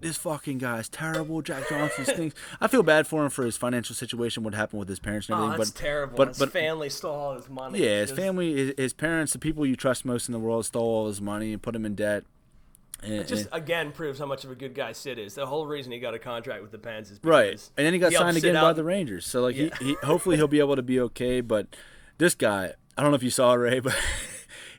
"This 0.00 0.16
fucking 0.18 0.58
guy's 0.58 0.88
terrible." 0.88 1.42
Jack 1.42 1.68
Johnson 1.68 2.04
stinks. 2.04 2.36
I 2.60 2.68
feel 2.68 2.84
bad 2.84 3.08
for 3.08 3.24
him 3.24 3.30
for 3.30 3.44
his 3.44 3.56
financial 3.56 3.96
situation, 3.96 4.44
what 4.44 4.54
happened 4.54 4.78
with 4.78 4.88
his 4.88 5.00
parents 5.00 5.28
and 5.28 5.34
Oh, 5.36 5.44
everything. 5.44 5.58
that's 5.58 5.70
but 5.72 5.80
terrible. 5.80 6.16
But 6.16 6.28
his 6.28 6.38
but 6.38 6.52
family 6.52 6.90
stole 6.90 7.14
all 7.14 7.34
his 7.34 7.48
money. 7.48 7.80
yeah, 7.82 8.00
his 8.02 8.10
Just- 8.10 8.20
family, 8.20 8.54
his, 8.54 8.74
his 8.78 8.92
parents, 8.92 9.32
the 9.32 9.40
people 9.40 9.66
you 9.66 9.74
trust 9.74 10.04
most 10.04 10.28
in 10.28 10.32
the 10.32 10.38
world, 10.38 10.64
stole 10.66 10.84
all 10.84 11.06
his 11.08 11.20
money 11.20 11.52
and 11.52 11.60
put 11.60 11.74
him 11.74 11.84
in 11.84 11.96
debt. 11.96 12.22
And, 13.02 13.26
just 13.26 13.48
again 13.52 13.92
proves 13.92 14.18
how 14.18 14.26
much 14.26 14.44
of 14.44 14.50
a 14.50 14.54
good 14.54 14.74
guy 14.74 14.92
Sid 14.92 15.18
is. 15.18 15.34
The 15.34 15.46
whole 15.46 15.66
reason 15.66 15.92
he 15.92 15.98
got 15.98 16.14
a 16.14 16.18
contract 16.18 16.62
with 16.62 16.70
the 16.70 16.78
Pens 16.78 17.10
is 17.10 17.18
Right, 17.22 17.60
and 17.76 17.86
then 17.86 17.92
he 17.92 17.98
got 17.98 18.12
helped 18.12 18.26
signed 18.26 18.36
again 18.36 18.56
out. 18.56 18.62
by 18.62 18.72
the 18.72 18.84
Rangers. 18.84 19.26
So 19.26 19.42
like 19.42 19.56
Yeah. 19.56 19.70
he, 19.80 19.86
he, 19.86 19.96
hopefully 20.04 20.36
he'll 20.36 20.48
be 20.48 20.60
able 20.60 20.76
to 20.76 20.82
be 20.82 21.00
okay. 21.00 21.40
But 21.40 21.74
this 22.18 22.34
guy, 22.34 22.74
I 22.96 23.02
don't 23.02 23.10
know 23.10 23.16
if 23.16 23.22
you 23.22 23.30
saw 23.30 23.54
Ray, 23.54 23.80
but 23.80 23.96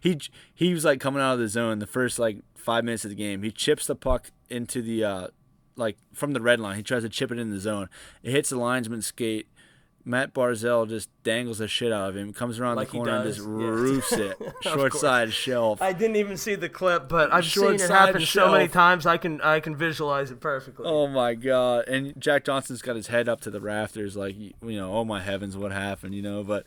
he 0.02 0.20
he 0.54 0.74
was 0.74 0.86
like 0.86 1.00
coming 1.00 1.22
out 1.22 1.34
of 1.34 1.40
the 1.40 1.48
zone 1.48 1.80
the 1.80 1.88
first 1.88 2.20
like 2.20 2.40
five 2.56 2.84
minutes 2.84 3.04
of 3.04 3.10
the 3.10 3.16
game. 3.16 3.44
He 3.44 3.52
chips 3.52 3.88
the 3.88 3.96
puck 3.96 4.32
into 4.50 4.82
the 4.82 5.04
uh 5.04 5.28
like 5.76 5.98
from 6.14 6.34
the 6.34 6.42
red 6.42 6.60
line. 6.60 6.78
He 6.78 6.84
tries 6.84 7.04
to 7.04 7.10
chip 7.10 7.32
it 7.32 7.40
in 7.40 7.50
the 7.50 7.60
zone. 7.60 7.90
It 8.22 8.32
hits 8.32 8.50
the 8.50 8.58
linesman's 8.58 9.08
skate. 9.08 9.48
Matt 10.06 10.34
Barzal 10.34 10.88
just 10.88 11.10
dangles 11.24 11.60
the 11.60 11.68
shit 11.68 11.92
out 11.92 12.10
of 12.10 12.18
him. 12.18 12.34
Comes 12.34 12.60
around 12.60 12.76
Like 12.76 12.90
the 12.90 12.98
corner 12.98 13.16
and 13.18 13.24
just 13.24 13.40
yeah. 13.40 13.46
roofs 13.46 14.12
it 14.12 14.38
short 14.62 14.94
side 14.94 15.32
shelf. 15.32 15.82
I 15.82 15.94
didn't 15.94 16.18
even 16.18 16.36
see 16.36 16.56
the 16.56 16.68
clip, 16.68 17.08
but 17.08 17.32
I've 17.32 17.46
Short 17.46 17.80
seen 17.80 17.90
it 17.90 17.92
happen 17.92 18.22
so 18.26 18.52
many 18.52 18.68
times. 18.68 19.06
I 19.06 19.18
can 19.18 19.40
I 19.42 19.60
can 19.62 19.76
visualize 19.76 20.30
it 20.30 20.42
perfectly. 20.42 20.86
Oh 20.86 21.08
my 21.08 21.36
god! 21.36 21.88
And 21.88 22.20
Jack 22.20 22.44
Johnson's 22.46 22.82
got 22.82 22.96
his 22.98 23.08
head 23.08 23.30
up 23.30 23.40
to 23.42 23.50
the 23.50 23.62
rafters, 23.62 24.18
like 24.18 24.36
you 24.38 24.54
know, 24.62 24.94
oh 24.94 25.06
my 25.06 25.22
heavens, 25.22 25.56
what 25.56 25.72
happened? 25.72 26.16
You 26.16 26.22
know, 26.22 26.44
but 26.44 26.66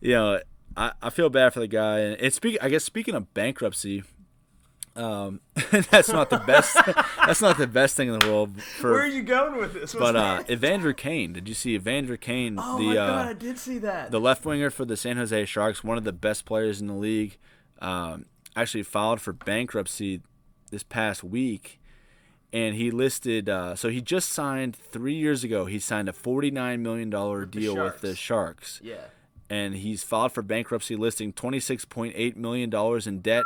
you 0.00 0.14
know, 0.14 0.40
I, 0.76 0.92
I 1.02 1.10
feel 1.10 1.28
bad 1.28 1.52
for 1.52 1.60
the 1.60 1.68
guy. 1.68 1.98
And 2.00 2.16
it's 2.20 2.36
speak. 2.36 2.56
I 2.62 2.70
guess 2.70 2.84
speaking 2.84 3.14
of 3.14 3.32
bankruptcy, 3.34 4.04
Um, 5.00 5.40
that's 5.90 6.10
not 6.10 6.28
the 6.28 6.38
best. 6.38 6.76
that's 7.26 7.40
not 7.40 7.56
the 7.56 7.66
best 7.66 7.96
thing 7.96 8.12
in 8.12 8.18
the 8.18 8.26
world. 8.26 8.60
For, 8.60 8.92
Where 8.92 9.02
are 9.02 9.06
you 9.06 9.22
going 9.22 9.56
with 9.56 9.72
this? 9.72 9.94
What's 9.94 10.12
but 10.12 10.16
uh. 10.16 10.42
Evander 10.50 10.92
Kane, 10.92 11.32
did 11.32 11.48
you 11.48 11.54
see 11.54 11.74
Evander 11.74 12.18
Kane? 12.18 12.56
oh 12.58 12.78
the 12.78 12.84
my 12.84 12.96
uh, 12.96 13.06
god, 13.06 13.28
I 13.28 13.32
did 13.32 13.58
see 13.58 13.78
that. 13.78 14.10
the 14.10 14.20
left 14.20 14.44
winger 14.44 14.68
for 14.68 14.84
the 14.84 14.96
San 14.96 15.16
Jose 15.16 15.46
Sharks, 15.46 15.82
one 15.82 15.96
of 15.96 16.04
the 16.04 16.12
best 16.12 16.44
players 16.44 16.82
in 16.82 16.86
the 16.86 16.94
league, 16.94 17.38
um, 17.80 18.26
actually 18.54 18.82
filed 18.82 19.22
for 19.22 19.32
bankruptcy 19.32 20.20
this 20.70 20.82
past 20.82 21.24
week, 21.24 21.80
and 22.52 22.74
he 22.74 22.90
listed. 22.90 23.48
Uh, 23.48 23.74
so 23.74 23.88
he 23.88 24.02
just 24.02 24.28
signed 24.28 24.76
three 24.76 25.14
years 25.14 25.42
ago. 25.44 25.64
He 25.64 25.78
signed 25.78 26.10
a 26.10 26.12
forty-nine 26.12 26.82
million 26.82 27.08
dollar 27.08 27.40
the 27.40 27.46
deal 27.46 27.74
with 27.74 28.02
the 28.02 28.14
Sharks, 28.14 28.80
yeah. 28.84 29.04
and 29.48 29.76
he's 29.76 30.02
filed 30.02 30.32
for 30.32 30.42
bankruptcy, 30.42 30.94
listing 30.94 31.32
twenty-six 31.32 31.86
point 31.86 32.12
eight 32.16 32.36
million 32.36 32.68
dollars 32.68 33.06
in 33.06 33.20
debt. 33.20 33.44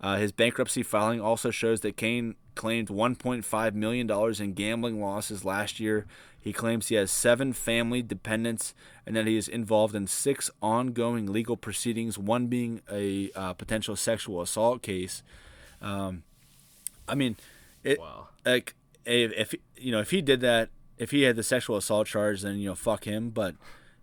Uh, 0.00 0.16
his 0.16 0.32
bankruptcy 0.32 0.82
filing 0.82 1.20
also 1.20 1.50
shows 1.50 1.80
that 1.82 1.96
Kane 1.96 2.34
claimed 2.54 2.88
$1.5 2.88 3.74
million 3.74 4.10
in 4.42 4.52
gambling 4.54 5.00
losses 5.00 5.44
last 5.44 5.78
year. 5.78 6.06
He 6.40 6.54
claims 6.54 6.88
he 6.88 6.94
has 6.94 7.10
seven 7.10 7.52
family 7.52 8.00
dependents 8.02 8.74
and 9.06 9.14
that 9.14 9.26
he 9.26 9.36
is 9.36 9.46
involved 9.46 9.94
in 9.94 10.06
six 10.06 10.50
ongoing 10.62 11.26
legal 11.26 11.56
proceedings, 11.56 12.16
one 12.18 12.46
being 12.46 12.80
a 12.90 13.30
uh, 13.34 13.52
potential 13.52 13.94
sexual 13.94 14.40
assault 14.40 14.80
case. 14.80 15.22
Um, 15.82 16.22
I 17.06 17.14
mean, 17.14 17.36
it, 17.84 17.98
Wow. 18.00 18.28
like 18.46 18.74
if, 19.04 19.32
if 19.32 19.54
you 19.76 19.92
know 19.92 20.00
if 20.00 20.10
he 20.12 20.22
did 20.22 20.40
that, 20.40 20.70
if 20.96 21.10
he 21.10 21.22
had 21.22 21.36
the 21.36 21.42
sexual 21.42 21.76
assault 21.76 22.06
charge, 22.06 22.40
then 22.42 22.56
you 22.56 22.68
know 22.70 22.74
fuck 22.74 23.04
him. 23.04 23.30
But 23.30 23.54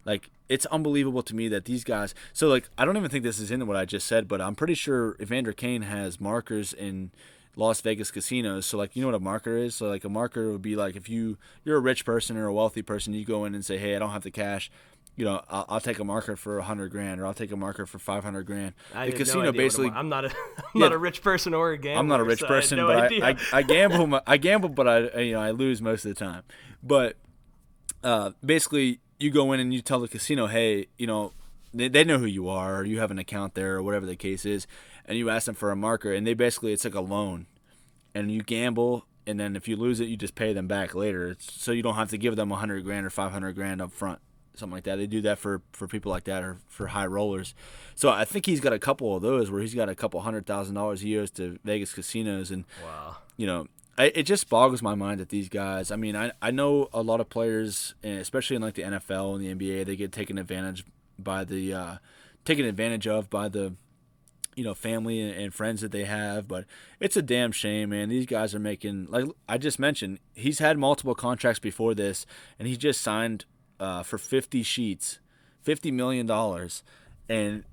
like 0.05 0.29
it's 0.49 0.65
unbelievable 0.67 1.23
to 1.23 1.35
me 1.35 1.47
that 1.49 1.65
these 1.65 1.83
guys. 1.83 2.13
So 2.33 2.47
like 2.47 2.69
I 2.77 2.85
don't 2.85 2.97
even 2.97 3.09
think 3.09 3.23
this 3.23 3.39
is 3.39 3.51
in 3.51 3.65
what 3.67 3.77
I 3.77 3.85
just 3.85 4.07
said, 4.07 4.27
but 4.27 4.41
I'm 4.41 4.55
pretty 4.55 4.73
sure 4.73 5.15
Evander 5.21 5.53
Kane 5.53 5.83
has 5.83 6.19
markers 6.19 6.73
in 6.73 7.11
Las 7.55 7.81
Vegas 7.81 8.11
casinos. 8.11 8.65
So 8.65 8.77
like 8.77 8.95
you 8.95 9.01
know 9.01 9.09
what 9.09 9.15
a 9.15 9.19
marker 9.19 9.57
is? 9.57 9.75
So 9.75 9.87
like 9.87 10.03
a 10.03 10.09
marker 10.09 10.51
would 10.51 10.61
be 10.61 10.75
like 10.75 10.95
if 10.95 11.09
you 11.09 11.37
you're 11.63 11.77
a 11.77 11.81
rich 11.81 12.05
person 12.05 12.37
or 12.37 12.47
a 12.47 12.53
wealthy 12.53 12.81
person, 12.81 13.13
you 13.13 13.25
go 13.25 13.45
in 13.45 13.55
and 13.55 13.65
say, 13.65 13.77
hey, 13.77 13.95
I 13.95 13.99
don't 13.99 14.11
have 14.11 14.23
the 14.23 14.31
cash. 14.31 14.71
You 15.15 15.25
know, 15.25 15.41
I'll, 15.49 15.65
I'll 15.67 15.81
take 15.81 15.97
a 15.97 16.03
marker 16.03 16.35
for 16.35 16.59
a 16.59 16.63
hundred 16.63 16.91
grand, 16.91 17.19
or 17.19 17.25
I'll 17.25 17.33
take 17.33 17.51
a 17.51 17.57
marker 17.57 17.87
for 17.87 17.97
five 17.97 18.23
hundred 18.23 18.43
grand. 18.43 18.73
I 18.93 19.07
the 19.07 19.13
no 19.13 19.17
casino 19.17 19.49
a 19.49 19.51
basically 19.51 19.89
I'm 19.89 20.09
not 20.09 20.25
a 20.25 20.29
I'm 20.75 20.79
not 20.81 20.91
a 20.91 20.97
rich 20.97 21.23
person 21.23 21.55
or 21.55 21.71
a 21.71 21.77
gambler. 21.77 21.99
I'm 21.99 22.07
not 22.07 22.19
a 22.19 22.23
rich 22.23 22.39
so 22.39 22.45
I 22.45 22.49
person, 22.49 22.77
no 22.77 22.85
but 22.85 22.97
idea. 22.97 23.25
I, 23.25 23.29
I, 23.29 23.37
I 23.53 23.61
gamble. 23.63 24.21
I 24.27 24.37
gamble, 24.37 24.69
but 24.69 24.87
I 24.87 25.21
you 25.21 25.33
know 25.33 25.41
I 25.41 25.51
lose 25.51 25.81
most 25.81 26.05
of 26.05 26.13
the 26.13 26.23
time. 26.23 26.43
But 26.83 27.15
uh, 28.03 28.31
basically, 28.45 28.99
you 29.19 29.31
go 29.31 29.51
in 29.53 29.59
and 29.59 29.73
you 29.73 29.81
tell 29.81 29.99
the 29.99 30.07
casino, 30.07 30.47
hey, 30.47 30.87
you 30.97 31.07
know, 31.07 31.33
they, 31.73 31.87
they 31.87 32.03
know 32.03 32.17
who 32.17 32.25
you 32.25 32.49
are, 32.49 32.77
or 32.77 32.85
you 32.85 32.99
have 32.99 33.11
an 33.11 33.19
account 33.19 33.55
there, 33.55 33.75
or 33.75 33.83
whatever 33.83 34.05
the 34.05 34.15
case 34.15 34.45
is, 34.45 34.67
and 35.05 35.17
you 35.17 35.29
ask 35.29 35.45
them 35.45 35.55
for 35.55 35.71
a 35.71 35.75
marker, 35.75 36.13
and 36.13 36.25
they 36.25 36.33
basically 36.33 36.73
it's 36.73 36.85
like 36.85 36.95
a 36.95 37.01
loan, 37.01 37.47
and 38.13 38.31
you 38.31 38.41
gamble, 38.41 39.05
and 39.25 39.39
then 39.39 39.55
if 39.55 39.67
you 39.67 39.75
lose 39.75 39.99
it, 39.99 40.05
you 40.05 40.17
just 40.17 40.35
pay 40.35 40.53
them 40.53 40.67
back 40.67 40.95
later. 40.95 41.29
It's, 41.29 41.61
so 41.61 41.71
you 41.71 41.83
don't 41.83 41.95
have 41.95 42.09
to 42.11 42.17
give 42.17 42.35
them 42.35 42.51
a 42.51 42.55
hundred 42.55 42.83
grand 42.83 43.05
or 43.05 43.09
five 43.09 43.31
hundred 43.31 43.53
grand 43.53 43.81
up 43.81 43.91
front, 43.91 44.19
something 44.55 44.73
like 44.73 44.85
that. 44.85 44.95
They 44.95 45.07
do 45.07 45.21
that 45.21 45.37
for 45.37 45.61
for 45.73 45.87
people 45.87 46.11
like 46.11 46.23
that 46.25 46.43
or 46.43 46.57
for 46.67 46.87
high 46.87 47.05
rollers. 47.05 47.53
So 47.95 48.09
I 48.09 48.25
think 48.25 48.45
he's 48.45 48.61
got 48.61 48.73
a 48.73 48.79
couple 48.79 49.15
of 49.15 49.21
those 49.21 49.51
where 49.51 49.61
he's 49.61 49.75
got 49.75 49.89
a 49.89 49.95
couple 49.95 50.21
hundred 50.21 50.45
thousand 50.45 50.75
dollars 50.75 51.01
he 51.01 51.17
owes 51.17 51.31
to 51.31 51.59
Vegas 51.65 51.93
casinos, 51.93 52.51
and 52.51 52.63
wow. 52.83 53.17
you 53.35 53.45
know, 53.45 53.67
it 53.97 54.23
just 54.23 54.49
boggles 54.49 54.81
my 54.81 54.95
mind 54.95 55.19
that 55.19 55.29
these 55.29 55.49
guys. 55.49 55.91
I 55.91 55.95
mean, 55.95 56.15
I 56.15 56.31
I 56.41 56.51
know 56.51 56.89
a 56.93 57.01
lot 57.01 57.19
of 57.19 57.29
players, 57.29 57.95
especially 58.03 58.55
in 58.55 58.61
like 58.61 58.75
the 58.75 58.83
NFL 58.83 59.35
and 59.35 59.59
the 59.59 59.67
NBA, 59.67 59.85
they 59.85 59.95
get 59.95 60.11
taken 60.11 60.37
advantage 60.37 60.85
by 61.17 61.43
the 61.43 61.73
uh, 61.73 61.95
taken 62.45 62.65
advantage 62.65 63.07
of 63.07 63.29
by 63.29 63.49
the 63.49 63.73
you 64.55 64.63
know 64.63 64.73
family 64.73 65.21
and, 65.21 65.31
and 65.39 65.53
friends 65.53 65.81
that 65.81 65.91
they 65.91 66.05
have. 66.05 66.47
But 66.47 66.65
it's 66.99 67.17
a 67.17 67.21
damn 67.21 67.51
shame, 67.51 67.89
man. 67.89 68.09
These 68.09 68.27
guys 68.27 68.53
are 68.53 68.59
making 68.59 69.07
like 69.09 69.25
I 69.49 69.57
just 69.57 69.79
mentioned. 69.79 70.19
He's 70.35 70.59
had 70.59 70.77
multiple 70.77 71.15
contracts 71.15 71.59
before 71.59 71.95
this, 71.95 72.25
and 72.59 72.67
he 72.67 72.77
just 72.77 73.01
signed 73.01 73.45
uh, 73.79 74.03
for 74.03 74.17
fifty 74.17 74.63
sheets, 74.63 75.19
fifty 75.61 75.91
million 75.91 76.25
dollars, 76.25 76.83
and 77.27 77.63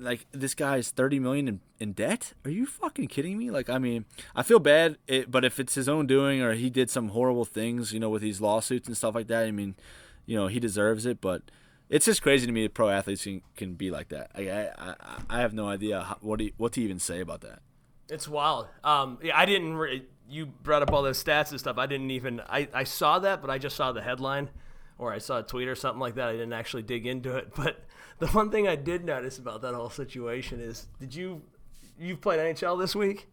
like 0.00 0.26
this 0.32 0.54
guy 0.54 0.76
is 0.76 0.90
30 0.90 1.18
million 1.20 1.48
in, 1.48 1.60
in 1.78 1.92
debt 1.92 2.32
are 2.44 2.50
you 2.50 2.66
fucking 2.66 3.06
kidding 3.08 3.38
me 3.38 3.50
like 3.50 3.68
i 3.68 3.78
mean 3.78 4.04
i 4.34 4.42
feel 4.42 4.58
bad 4.58 4.96
it, 5.06 5.30
but 5.30 5.44
if 5.44 5.60
it's 5.60 5.74
his 5.74 5.88
own 5.88 6.06
doing 6.06 6.40
or 6.42 6.54
he 6.54 6.70
did 6.70 6.90
some 6.90 7.10
horrible 7.10 7.44
things 7.44 7.92
you 7.92 8.00
know 8.00 8.10
with 8.10 8.22
these 8.22 8.40
lawsuits 8.40 8.88
and 8.88 8.96
stuff 8.96 9.14
like 9.14 9.26
that 9.26 9.44
i 9.44 9.50
mean 9.50 9.74
you 10.26 10.36
know 10.36 10.46
he 10.46 10.58
deserves 10.60 11.06
it 11.06 11.20
but 11.20 11.42
it's 11.88 12.06
just 12.06 12.22
crazy 12.22 12.46
to 12.46 12.52
me 12.52 12.62
that 12.62 12.74
pro 12.74 12.88
athletes 12.88 13.24
can, 13.24 13.42
can 13.56 13.74
be 13.74 13.90
like 13.90 14.08
that 14.08 14.30
I, 14.34 14.68
I 14.78 14.94
i 15.28 15.40
have 15.40 15.52
no 15.52 15.68
idea 15.68 16.00
how, 16.02 16.16
what 16.20 16.38
do 16.38 16.50
what 16.56 16.72
to 16.72 16.82
even 16.82 16.98
say 16.98 17.20
about 17.20 17.40
that 17.42 17.60
It's 18.08 18.26
wild. 18.26 18.66
Um, 18.82 19.18
yeah, 19.22 19.38
I 19.38 19.46
didn't. 19.46 19.74
Re- 19.74 20.04
you 20.28 20.46
brought 20.46 20.82
up 20.82 20.92
all 20.92 21.02
those 21.02 21.22
stats 21.22 21.50
and 21.52 21.60
stuff. 21.60 21.78
I 21.78 21.86
didn't 21.86 22.10
even. 22.10 22.40
I, 22.40 22.66
I 22.74 22.82
saw 22.84 23.20
that, 23.20 23.40
but 23.40 23.50
I 23.50 23.58
just 23.58 23.76
saw 23.76 23.92
the 23.92 24.02
headline, 24.02 24.50
or 24.98 25.12
I 25.12 25.18
saw 25.18 25.38
a 25.38 25.42
tweet 25.44 25.68
or 25.68 25.76
something 25.76 26.00
like 26.00 26.16
that. 26.16 26.28
I 26.28 26.32
didn't 26.32 26.52
actually 26.52 26.82
dig 26.82 27.06
into 27.06 27.36
it. 27.36 27.52
But 27.56 27.84
the 28.20 28.28
one 28.28 28.50
thing 28.50 28.68
I 28.68 28.76
did 28.76 29.04
notice 29.04 29.38
about 29.38 29.62
that 29.62 29.74
whole 29.74 29.90
situation 29.90 30.60
is, 30.60 30.86
did 31.00 31.14
you 31.14 31.42
you've 31.98 32.20
played 32.20 32.38
NHL 32.38 32.78
this 32.78 32.94
week? 32.94 33.28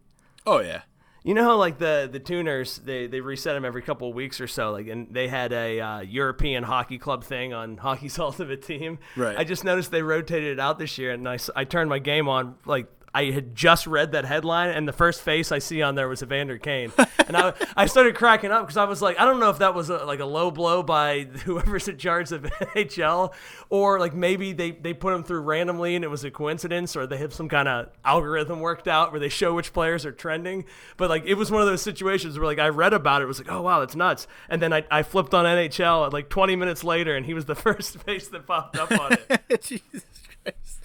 oh 0.45 0.59
yeah 0.61 0.81
You 1.23 1.33
know 1.33 1.43
how 1.43 1.57
like 1.57 1.77
the 1.77 2.07
the 2.11 2.19
tuners 2.19 2.77
they 2.79 3.07
they 3.07 3.19
reset 3.21 3.53
them 3.55 3.65
every 3.65 3.81
couple 3.81 4.07
of 4.09 4.15
weeks 4.15 4.39
or 4.39 4.47
so. 4.47 4.71
Like 4.71 4.87
and 4.87 5.13
they 5.13 5.27
had 5.27 5.51
a 5.53 5.79
uh, 5.79 5.99
European 6.01 6.63
hockey 6.63 6.97
club 6.97 7.23
thing 7.23 7.53
on 7.53 7.77
Hockey's 7.77 8.17
Ultimate 8.27 8.61
Team. 8.61 8.99
Right. 9.15 9.37
I 9.37 9.43
just 9.43 9.63
noticed 9.63 9.91
they 9.91 10.01
rotated 10.01 10.53
it 10.53 10.59
out 10.59 10.79
this 10.79 10.97
year, 10.97 11.11
and 11.11 11.27
I, 11.27 11.37
I 11.55 11.65
turned 11.65 11.89
my 11.89 11.99
game 11.99 12.27
on 12.29 12.55
like. 12.65 12.87
I 13.17 13.31
had 13.31 13.55
just 13.55 13.87
read 13.87 14.11
that 14.11 14.25
headline, 14.25 14.69
and 14.69 14.87
the 14.87 14.93
first 14.93 15.23
face 15.23 15.51
I 15.51 15.57
see 15.57 15.81
on 15.81 15.95
there 15.95 16.07
was 16.07 16.21
Evander 16.21 16.59
Kane, 16.59 16.93
and 17.25 17.35
I, 17.35 17.53
I 17.75 17.87
started 17.87 18.13
cracking 18.13 18.51
up 18.51 18.61
because 18.61 18.77
I 18.77 18.83
was 18.83 19.01
like, 19.01 19.19
I 19.19 19.25
don't 19.25 19.39
know 19.39 19.49
if 19.49 19.57
that 19.57 19.73
was 19.73 19.89
a, 19.89 20.05
like 20.05 20.19
a 20.19 20.25
low 20.25 20.51
blow 20.51 20.83
by 20.83 21.23
whoever's 21.45 21.87
in 21.87 21.97
charge 21.97 22.31
of 22.31 22.43
NHL, 22.75 23.33
or 23.71 23.99
like 23.99 24.13
maybe 24.13 24.53
they, 24.53 24.69
they 24.69 24.93
put 24.93 25.15
him 25.15 25.23
through 25.23 25.39
randomly 25.39 25.95
and 25.95 26.05
it 26.05 26.09
was 26.09 26.23
a 26.25 26.29
coincidence, 26.29 26.95
or 26.95 27.07
they 27.07 27.17
have 27.17 27.33
some 27.33 27.49
kind 27.49 27.67
of 27.67 27.89
algorithm 28.05 28.59
worked 28.59 28.87
out 28.87 29.09
where 29.09 29.19
they 29.19 29.29
show 29.29 29.55
which 29.55 29.73
players 29.73 30.05
are 30.05 30.11
trending. 30.11 30.65
But 30.95 31.09
like 31.09 31.23
it 31.25 31.33
was 31.33 31.49
one 31.49 31.61
of 31.61 31.67
those 31.67 31.81
situations 31.81 32.37
where 32.37 32.45
like 32.45 32.59
I 32.59 32.69
read 32.69 32.93
about 32.93 33.23
it, 33.23 33.25
it 33.25 33.27
was 33.29 33.39
like, 33.39 33.51
oh 33.51 33.63
wow, 33.63 33.79
that's 33.79 33.95
nuts. 33.95 34.27
And 34.47 34.61
then 34.61 34.73
I, 34.73 34.83
I 34.91 35.01
flipped 35.01 35.33
on 35.33 35.45
NHL 35.45 36.13
like 36.13 36.29
20 36.29 36.55
minutes 36.55 36.83
later, 36.83 37.15
and 37.15 37.25
he 37.25 37.33
was 37.33 37.45
the 37.45 37.55
first 37.65 37.97
face 37.97 38.27
that 38.27 38.45
popped 38.45 38.77
up 38.77 38.91
on 38.91 39.17
it. 39.27 39.63
Jesus 39.63 40.05
Christ. 40.43 40.76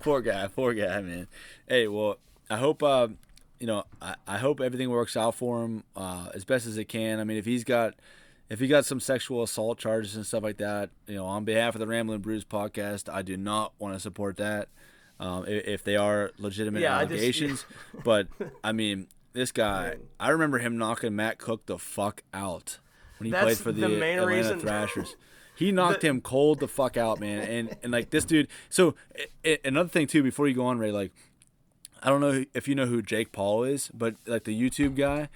Poor 0.00 0.20
guy, 0.20 0.46
poor 0.48 0.74
guy, 0.74 1.00
man. 1.00 1.26
Hey, 1.66 1.88
well, 1.88 2.18
I 2.48 2.56
hope 2.56 2.82
uh, 2.82 3.08
you 3.60 3.66
know, 3.66 3.84
I, 4.00 4.14
I 4.26 4.38
hope 4.38 4.60
everything 4.60 4.90
works 4.90 5.16
out 5.16 5.34
for 5.34 5.64
him 5.64 5.84
uh, 5.96 6.28
as 6.34 6.44
best 6.44 6.66
as 6.66 6.76
it 6.78 6.84
can. 6.86 7.18
I 7.20 7.24
mean, 7.24 7.36
if 7.36 7.44
he's 7.44 7.64
got 7.64 7.94
if 8.48 8.60
he 8.60 8.66
got 8.68 8.84
some 8.86 9.00
sexual 9.00 9.42
assault 9.42 9.78
charges 9.78 10.16
and 10.16 10.24
stuff 10.24 10.42
like 10.42 10.58
that, 10.58 10.90
you 11.06 11.14
know, 11.16 11.26
on 11.26 11.44
behalf 11.44 11.74
of 11.74 11.80
the 11.80 11.86
Rambling 11.86 12.20
Brews 12.20 12.44
podcast, 12.44 13.12
I 13.12 13.22
do 13.22 13.36
not 13.36 13.72
want 13.78 13.94
to 13.94 14.00
support 14.00 14.36
that. 14.38 14.68
Um, 15.20 15.44
if, 15.48 15.66
if 15.66 15.84
they 15.84 15.96
are 15.96 16.30
legitimate 16.38 16.80
Yeah, 16.80 16.96
I 16.96 17.02
just- 17.04 17.12
allegations, 17.14 17.66
but 18.04 18.28
I 18.62 18.70
mean, 18.72 19.08
this 19.32 19.50
guy, 19.52 19.96
I 20.20 20.28
remember 20.30 20.58
him 20.58 20.78
knocking 20.78 21.16
Matt 21.16 21.38
Cooke 21.38 21.66
the 21.66 21.76
fuck 21.78 22.22
out 22.32 22.78
when 23.18 23.26
he 23.26 23.32
That's 23.32 23.44
played 23.44 23.58
for 23.58 23.72
the, 23.72 23.80
the 23.82 23.88
main 23.88 24.18
Atlanta 24.20 24.26
reason- 24.36 24.60
Thrashers. 24.60 25.16
He 25.58 25.72
knocked 25.72 26.04
him 26.04 26.20
cold 26.20 26.60
the 26.60 26.68
fuck 26.68 26.96
out, 26.96 27.18
man. 27.18 27.40
And 27.42 27.76
and 27.82 27.90
like 27.90 28.10
this 28.10 28.24
dude. 28.24 28.46
So 28.70 28.94
i 29.16 29.26
i 29.44 29.58
another 29.64 29.88
thing 29.88 30.06
too, 30.06 30.22
before 30.22 30.46
you 30.46 30.54
go 30.54 30.66
on, 30.66 30.78
Ray, 30.78 30.92
like 30.92 31.10
I 32.00 32.10
don't 32.10 32.20
know 32.20 32.44
if 32.54 32.68
you 32.68 32.76
know 32.76 32.86
who 32.86 33.02
Jake 33.02 33.32
Paul 33.32 33.64
is, 33.64 33.90
but 33.92 34.14
like 34.24 34.44
the 34.44 34.58
YouTube 34.58 34.94
guy. 34.94 35.28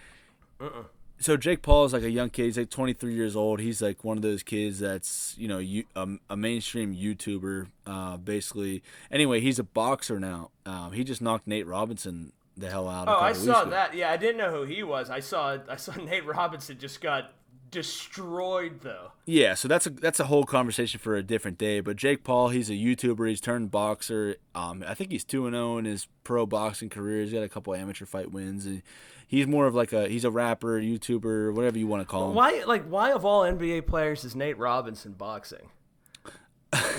So 1.18 1.36
Jake 1.36 1.62
Paul 1.62 1.86
is 1.86 1.92
like 1.92 2.04
a 2.04 2.10
young 2.10 2.30
kid. 2.30 2.44
He's 2.44 2.58
like 2.58 2.70
23 2.70 3.14
years 3.14 3.34
old. 3.34 3.58
He's 3.58 3.82
like 3.82 4.04
one 4.04 4.16
of 4.16 4.22
those 4.22 4.44
kids 4.44 4.78
that's 4.78 5.34
you 5.36 5.48
know 5.48 5.58
you, 5.58 5.84
a, 5.96 6.08
a 6.30 6.36
mainstream 6.36 6.94
YouTuber, 6.94 7.66
uh, 7.86 8.16
basically. 8.16 8.80
Anyway, 9.10 9.40
he's 9.40 9.58
a 9.58 9.64
boxer 9.64 10.20
now. 10.20 10.50
Um, 10.64 10.92
he 10.92 11.02
just 11.02 11.20
knocked 11.20 11.48
Nate 11.48 11.66
Robinson 11.66 12.32
the 12.56 12.70
hell 12.70 12.88
out. 12.88 13.08
Oh, 13.08 13.18
I 13.18 13.32
saw 13.32 13.62
ago. 13.62 13.70
that. 13.70 13.94
Yeah, 13.94 14.12
I 14.12 14.16
didn't 14.16 14.36
know 14.36 14.50
who 14.52 14.62
he 14.62 14.84
was. 14.84 15.10
I 15.10 15.18
saw 15.18 15.58
I 15.68 15.76
saw 15.76 15.94
Nate 16.04 16.24
Robinson 16.24 16.78
just 16.78 17.00
got 17.00 17.32
destroyed 17.72 18.82
though. 18.82 19.10
Yeah, 19.26 19.54
so 19.54 19.66
that's 19.66 19.86
a 19.86 19.90
that's 19.90 20.20
a 20.20 20.26
whole 20.26 20.44
conversation 20.44 21.00
for 21.00 21.16
a 21.16 21.22
different 21.22 21.58
day. 21.58 21.80
But 21.80 21.96
Jake 21.96 22.22
Paul, 22.22 22.50
he's 22.50 22.70
a 22.70 22.74
YouTuber. 22.74 23.28
He's 23.28 23.40
turned 23.40 23.72
boxer. 23.72 24.36
Um, 24.54 24.84
I 24.86 24.94
think 24.94 25.10
he's 25.10 25.24
two 25.24 25.46
and 25.46 25.54
zero 25.54 25.78
in 25.78 25.86
his 25.86 26.06
pro 26.22 26.46
boxing 26.46 26.88
career. 26.88 27.22
He's 27.22 27.32
got 27.32 27.42
a 27.42 27.48
couple 27.48 27.74
amateur 27.74 28.06
fight 28.06 28.30
wins. 28.30 28.66
And 28.66 28.82
he's 29.26 29.48
more 29.48 29.66
of 29.66 29.74
like 29.74 29.92
a 29.92 30.06
he's 30.08 30.24
a 30.24 30.30
rapper, 30.30 30.80
YouTuber, 30.80 31.52
whatever 31.52 31.78
you 31.78 31.88
want 31.88 32.02
to 32.02 32.06
call 32.06 32.28
him. 32.28 32.36
Why 32.36 32.62
like 32.64 32.84
why 32.84 33.10
of 33.10 33.24
all 33.24 33.42
NBA 33.42 33.86
players 33.88 34.24
is 34.24 34.36
Nate 34.36 34.58
Robinson 34.58 35.12
boxing? 35.12 35.70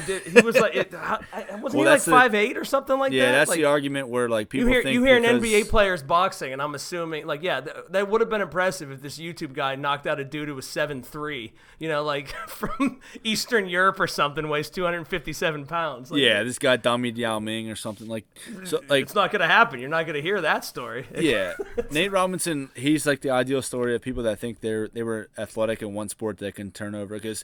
Did- 0.06 0.24
He 0.24 0.42
was 0.42 0.56
like, 0.60 0.76
it, 0.76 0.94
how, 0.94 1.20
wasn't 1.34 1.64
Well, 1.64 1.70
he 1.72 1.86
like 1.86 2.02
five 2.02 2.36
eight 2.36 2.58
or 2.58 2.64
something 2.66 2.98
like 3.00 3.12
Yeah, 3.12 3.26
that? 3.26 3.32
that's 3.32 3.50
like, 3.50 3.58
the 3.60 3.66
argument 3.66 4.08
where 4.08 4.30
like 4.30 4.50
people 4.50 4.68
you 4.70 4.82
hear 4.82 4.88
you 4.92 5.04
hear 5.04 5.18
an 5.18 5.24
NBA 5.24 5.70
player's 5.70 6.04
boxing, 6.04 6.54
and 6.54 6.62
I'm 6.62 6.76
assuming 6.76 7.26
like 7.26 7.42
yeah, 7.42 7.62
th- 7.62 7.76
that 7.90 8.08
would 8.10 8.22
have 8.22 8.30
been 8.30 8.42
impressive 8.42 8.92
if 8.92 9.02
this 9.02 9.18
YouTube 9.18 9.54
guy 9.54 9.76
knocked 9.76 10.06
out 10.06 10.20
a 10.20 10.24
dude 10.24 10.48
who 10.48 10.56
was 10.56 10.68
seven 10.68 11.02
three, 11.02 11.54
you 11.80 11.88
know, 11.88 12.04
like 12.04 12.28
from 12.48 13.00
Eastern 13.24 13.68
Europe 13.68 14.00
or 14.00 14.08
something, 14.08 14.48
weighs 14.48 14.70
257 14.70 15.66
pounds. 15.66 16.12
Like, 16.12 16.22
Yeah, 16.22 16.44
this 16.44 16.60
guy 16.60 16.78
dummied 16.78 17.18
Yao 17.18 17.40
Ming 17.40 17.70
or 17.70 17.76
something 17.76 18.08
like. 18.08 18.26
So 18.66 18.82
like 18.90 19.04
it's 19.04 19.16
not 19.16 19.32
gonna 19.32 19.48
happen. 19.48 19.80
You're 19.80 19.90
not 19.90 20.06
gonna 20.06 20.22
hear 20.22 20.40
that 20.42 20.66
story. 20.66 21.08
yeah, 21.20 21.54
Nate 21.92 22.12
Robinson. 22.12 22.70
He's 22.76 23.06
like 23.08 23.22
the 23.22 23.32
ideal 23.32 23.62
story 23.62 23.96
of 23.96 24.02
people 24.02 24.24
that 24.24 24.38
think 24.40 24.60
they're 24.62 24.88
they 24.90 25.04
were 25.04 25.30
athletic 25.38 25.82
in 25.82 25.94
one 25.94 26.10
sport 26.10 26.38
that 26.40 26.56
can 26.56 26.72
turn 26.72 26.94
over. 26.96 27.16
Because 27.16 27.44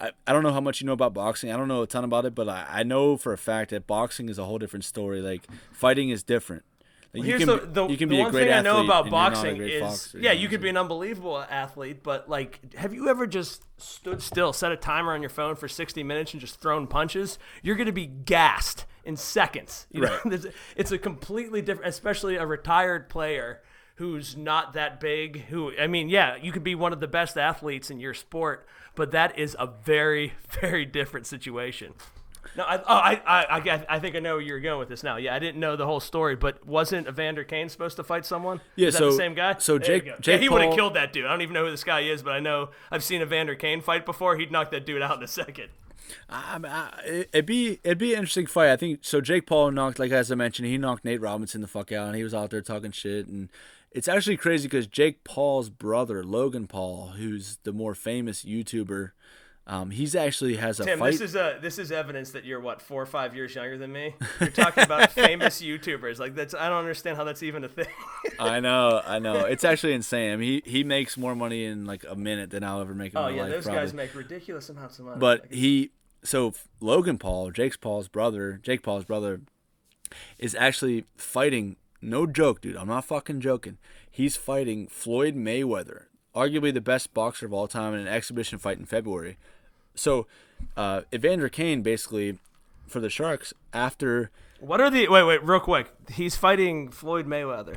I, 0.00 0.10
I 0.26 0.32
don't 0.32 0.42
know 0.42 0.52
how 0.52 0.60
much 0.60 0.80
you 0.80 0.86
know 0.86 0.92
about 0.92 1.12
boxing. 1.14 1.52
I 1.52 1.56
don't 1.56 1.68
know 1.68 1.82
a 1.82 1.86
ton 1.86 2.04
about 2.04 2.24
it, 2.24 2.34
but 2.34 2.48
I, 2.48 2.66
I 2.68 2.82
know 2.82 3.16
for 3.16 3.32
a 3.32 3.38
fact 3.38 3.70
that 3.70 3.86
boxing 3.86 4.28
is 4.28 4.38
a 4.38 4.44
whole 4.44 4.58
different 4.58 4.84
story. 4.84 5.20
Like 5.20 5.42
fighting 5.72 6.10
is 6.10 6.22
different. 6.22 6.62
Like, 7.12 7.24
Here's 7.24 7.40
you 7.40 7.46
the, 7.46 7.58
can, 7.58 7.72
the, 7.72 7.86
you 7.88 7.96
can 7.96 8.08
the 8.08 8.14
be 8.14 8.20
a 8.20 8.24
one 8.24 8.32
thing 8.32 8.52
I 8.52 8.60
know 8.60 8.84
about 8.84 9.06
and 9.06 9.12
you're 9.12 9.20
not 9.20 9.28
a 9.32 9.32
boxing 9.32 9.56
is 9.62 9.80
boxer, 9.80 10.18
yeah, 10.20 10.32
know 10.32 10.38
you 10.38 10.48
could 10.48 10.60
be 10.60 10.68
an 10.68 10.76
unbelievable 10.76 11.38
athlete, 11.38 12.04
but 12.04 12.28
like, 12.30 12.72
have 12.74 12.94
you 12.94 13.08
ever 13.08 13.26
just 13.26 13.64
stood 13.78 14.22
still, 14.22 14.52
set 14.52 14.70
a 14.70 14.76
timer 14.76 15.12
on 15.12 15.20
your 15.20 15.28
phone 15.28 15.56
for 15.56 15.66
60 15.66 16.04
minutes, 16.04 16.32
and 16.32 16.40
just 16.40 16.60
thrown 16.60 16.86
punches? 16.86 17.36
You're 17.64 17.74
gonna 17.74 17.90
be 17.90 18.06
gassed 18.06 18.84
in 19.04 19.16
seconds. 19.16 19.86
You? 19.92 20.04
Right. 20.04 20.20
There's- 20.24 20.46
it's 20.76 20.92
a 20.92 20.98
completely 20.98 21.62
different, 21.62 21.88
especially 21.88 22.36
a 22.36 22.46
retired 22.46 23.08
player 23.08 23.60
who's 23.96 24.36
not 24.36 24.74
that 24.74 25.00
big. 25.00 25.46
Who 25.46 25.72
I 25.76 25.88
mean, 25.88 26.08
yeah, 26.08 26.36
you 26.36 26.52
could 26.52 26.64
be 26.64 26.76
one 26.76 26.92
of 26.92 27.00
the 27.00 27.08
best 27.08 27.36
athletes 27.36 27.90
in 27.90 27.98
your 27.98 28.14
sport, 28.14 28.68
but 28.94 29.10
that 29.12 29.38
is 29.38 29.56
a 29.58 29.66
very, 29.66 30.34
very 30.60 30.84
different 30.84 31.26
situation. 31.26 31.94
No, 32.56 32.64
I, 32.64 32.78
oh, 32.78 32.82
I, 32.88 33.20
I, 33.26 33.58
I, 33.58 33.86
I 33.88 33.98
think 34.00 34.16
I 34.16 34.18
know 34.18 34.34
where 34.34 34.42
you're 34.42 34.58
going 34.60 34.80
with 34.80 34.88
this 34.88 35.04
now. 35.04 35.16
Yeah, 35.18 35.34
I 35.34 35.38
didn't 35.38 35.60
know 35.60 35.76
the 35.76 35.86
whole 35.86 36.00
story, 36.00 36.34
but 36.34 36.66
wasn't 36.66 37.06
Evander 37.06 37.44
Kane 37.44 37.68
supposed 37.68 37.96
to 37.96 38.02
fight 38.02 38.26
someone? 38.26 38.60
Yeah, 38.74 38.88
is 38.88 38.94
that 38.94 38.98
so- 38.98 39.10
the 39.10 39.16
same 39.16 39.34
guy. 39.34 39.56
so 39.58 39.78
Jake- 39.78 40.06
Jake 40.20 40.26
yeah, 40.26 40.38
he 40.38 40.48
would 40.48 40.62
have 40.62 40.74
killed 40.74 40.94
that 40.94 41.12
dude. 41.12 41.26
I 41.26 41.30
don't 41.30 41.42
even 41.42 41.54
know 41.54 41.64
who 41.64 41.70
this 41.70 41.84
guy 41.84 42.00
is, 42.00 42.22
but 42.22 42.32
I 42.32 42.40
know 42.40 42.70
I've 42.90 43.04
seen 43.04 43.22
Evander 43.22 43.54
Kane 43.54 43.80
fight 43.80 44.04
before. 44.04 44.36
He'd 44.36 44.50
knock 44.50 44.72
that 44.72 44.84
dude 44.84 45.00
out 45.02 45.16
in 45.18 45.22
a 45.22 45.28
second. 45.28 45.68
I, 46.28 46.90
it'd 47.32 47.46
be 47.46 47.78
it'd 47.84 47.98
be 47.98 48.14
an 48.14 48.20
interesting 48.20 48.46
fight. 48.46 48.70
I 48.70 48.76
think 48.76 49.00
so. 49.02 49.20
Jake 49.20 49.46
Paul 49.46 49.70
knocked, 49.70 50.00
like 50.00 50.10
as 50.10 50.32
I 50.32 50.34
mentioned, 50.34 50.66
he 50.66 50.76
knocked 50.76 51.04
Nate 51.04 51.20
Robinson 51.20 51.60
the 51.60 51.68
fuck 51.68 51.92
out, 51.92 52.08
and 52.08 52.16
he 52.16 52.24
was 52.24 52.34
out 52.34 52.50
there 52.50 52.62
talking 52.62 52.90
shit. 52.90 53.28
And 53.28 53.48
it's 53.92 54.08
actually 54.08 54.36
crazy 54.36 54.68
because 54.68 54.86
Jake 54.86 55.24
Paul's 55.24 55.70
brother, 55.70 56.22
Logan 56.22 56.66
Paul, 56.66 57.12
who's 57.16 57.58
the 57.64 57.72
more 57.72 57.94
famous 57.94 58.44
YouTuber, 58.44 59.12
um, 59.66 59.90
he's 59.90 60.16
actually 60.16 60.56
has 60.56 60.80
a 60.80 60.84
Tim, 60.84 60.98
fight. 60.98 61.12
this 61.12 61.20
is 61.20 61.34
a 61.36 61.58
this 61.62 61.78
is 61.78 61.92
evidence 61.92 62.32
that 62.32 62.44
you're 62.44 62.58
what 62.58 62.82
four 62.82 63.00
or 63.00 63.06
five 63.06 63.36
years 63.36 63.54
younger 63.54 63.78
than 63.78 63.92
me. 63.92 64.14
You're 64.40 64.50
talking 64.50 64.82
about 64.82 65.12
famous 65.12 65.62
YouTubers. 65.62 66.18
Like 66.18 66.34
that's 66.34 66.54
I 66.54 66.68
don't 66.68 66.78
understand 66.78 67.16
how 67.16 67.24
that's 67.24 67.42
even 67.44 67.62
a 67.62 67.68
thing. 67.68 67.86
I 68.40 68.58
know, 68.58 69.00
I 69.04 69.20
know. 69.20 69.44
It's 69.44 69.62
actually 69.62 69.92
insane. 69.92 70.32
I 70.32 70.36
mean, 70.36 70.62
he 70.64 70.70
he 70.70 70.84
makes 70.84 71.16
more 71.16 71.36
money 71.36 71.64
in 71.64 71.84
like 71.84 72.04
a 72.08 72.16
minute 72.16 72.50
than 72.50 72.64
I'll 72.64 72.80
ever 72.80 72.94
make 72.94 73.12
in 73.12 73.18
oh 73.18 73.22
my 73.22 73.30
yeah, 73.30 73.42
life. 73.42 73.50
those 73.52 73.64
probably. 73.64 73.80
guys 73.82 73.94
make 73.94 74.14
ridiculous 74.14 74.68
amounts 74.70 74.98
of 74.98 75.04
money. 75.04 75.20
But 75.20 75.46
he, 75.50 75.90
so 76.24 76.52
Logan 76.80 77.18
Paul, 77.18 77.52
Jake's 77.52 77.76
Paul's 77.76 78.08
brother, 78.08 78.58
Jake 78.62 78.82
Paul's 78.82 79.04
brother, 79.04 79.40
is 80.38 80.56
actually 80.56 81.04
fighting. 81.16 81.76
No 82.02 82.26
joke, 82.26 82.60
dude. 82.60 82.76
I'm 82.76 82.88
not 82.88 83.04
fucking 83.04 83.40
joking. 83.40 83.78
He's 84.10 84.36
fighting 84.36 84.86
Floyd 84.86 85.34
Mayweather, 85.36 86.04
arguably 86.34 86.72
the 86.72 86.80
best 86.80 87.12
boxer 87.12 87.46
of 87.46 87.52
all 87.52 87.68
time, 87.68 87.94
in 87.94 88.00
an 88.00 88.08
exhibition 88.08 88.58
fight 88.58 88.78
in 88.78 88.86
February. 88.86 89.36
So, 89.94 90.26
uh, 90.76 91.02
Evander 91.12 91.48
Kane 91.48 91.82
basically 91.82 92.38
for 92.86 93.00
the 93.00 93.10
Sharks 93.10 93.52
after 93.72 94.30
what 94.58 94.80
are 94.80 94.90
the 94.90 95.08
wait 95.08 95.24
wait 95.24 95.42
real 95.42 95.60
quick? 95.60 95.90
He's 96.12 96.36
fighting 96.36 96.90
Floyd 96.90 97.26
Mayweather. 97.26 97.76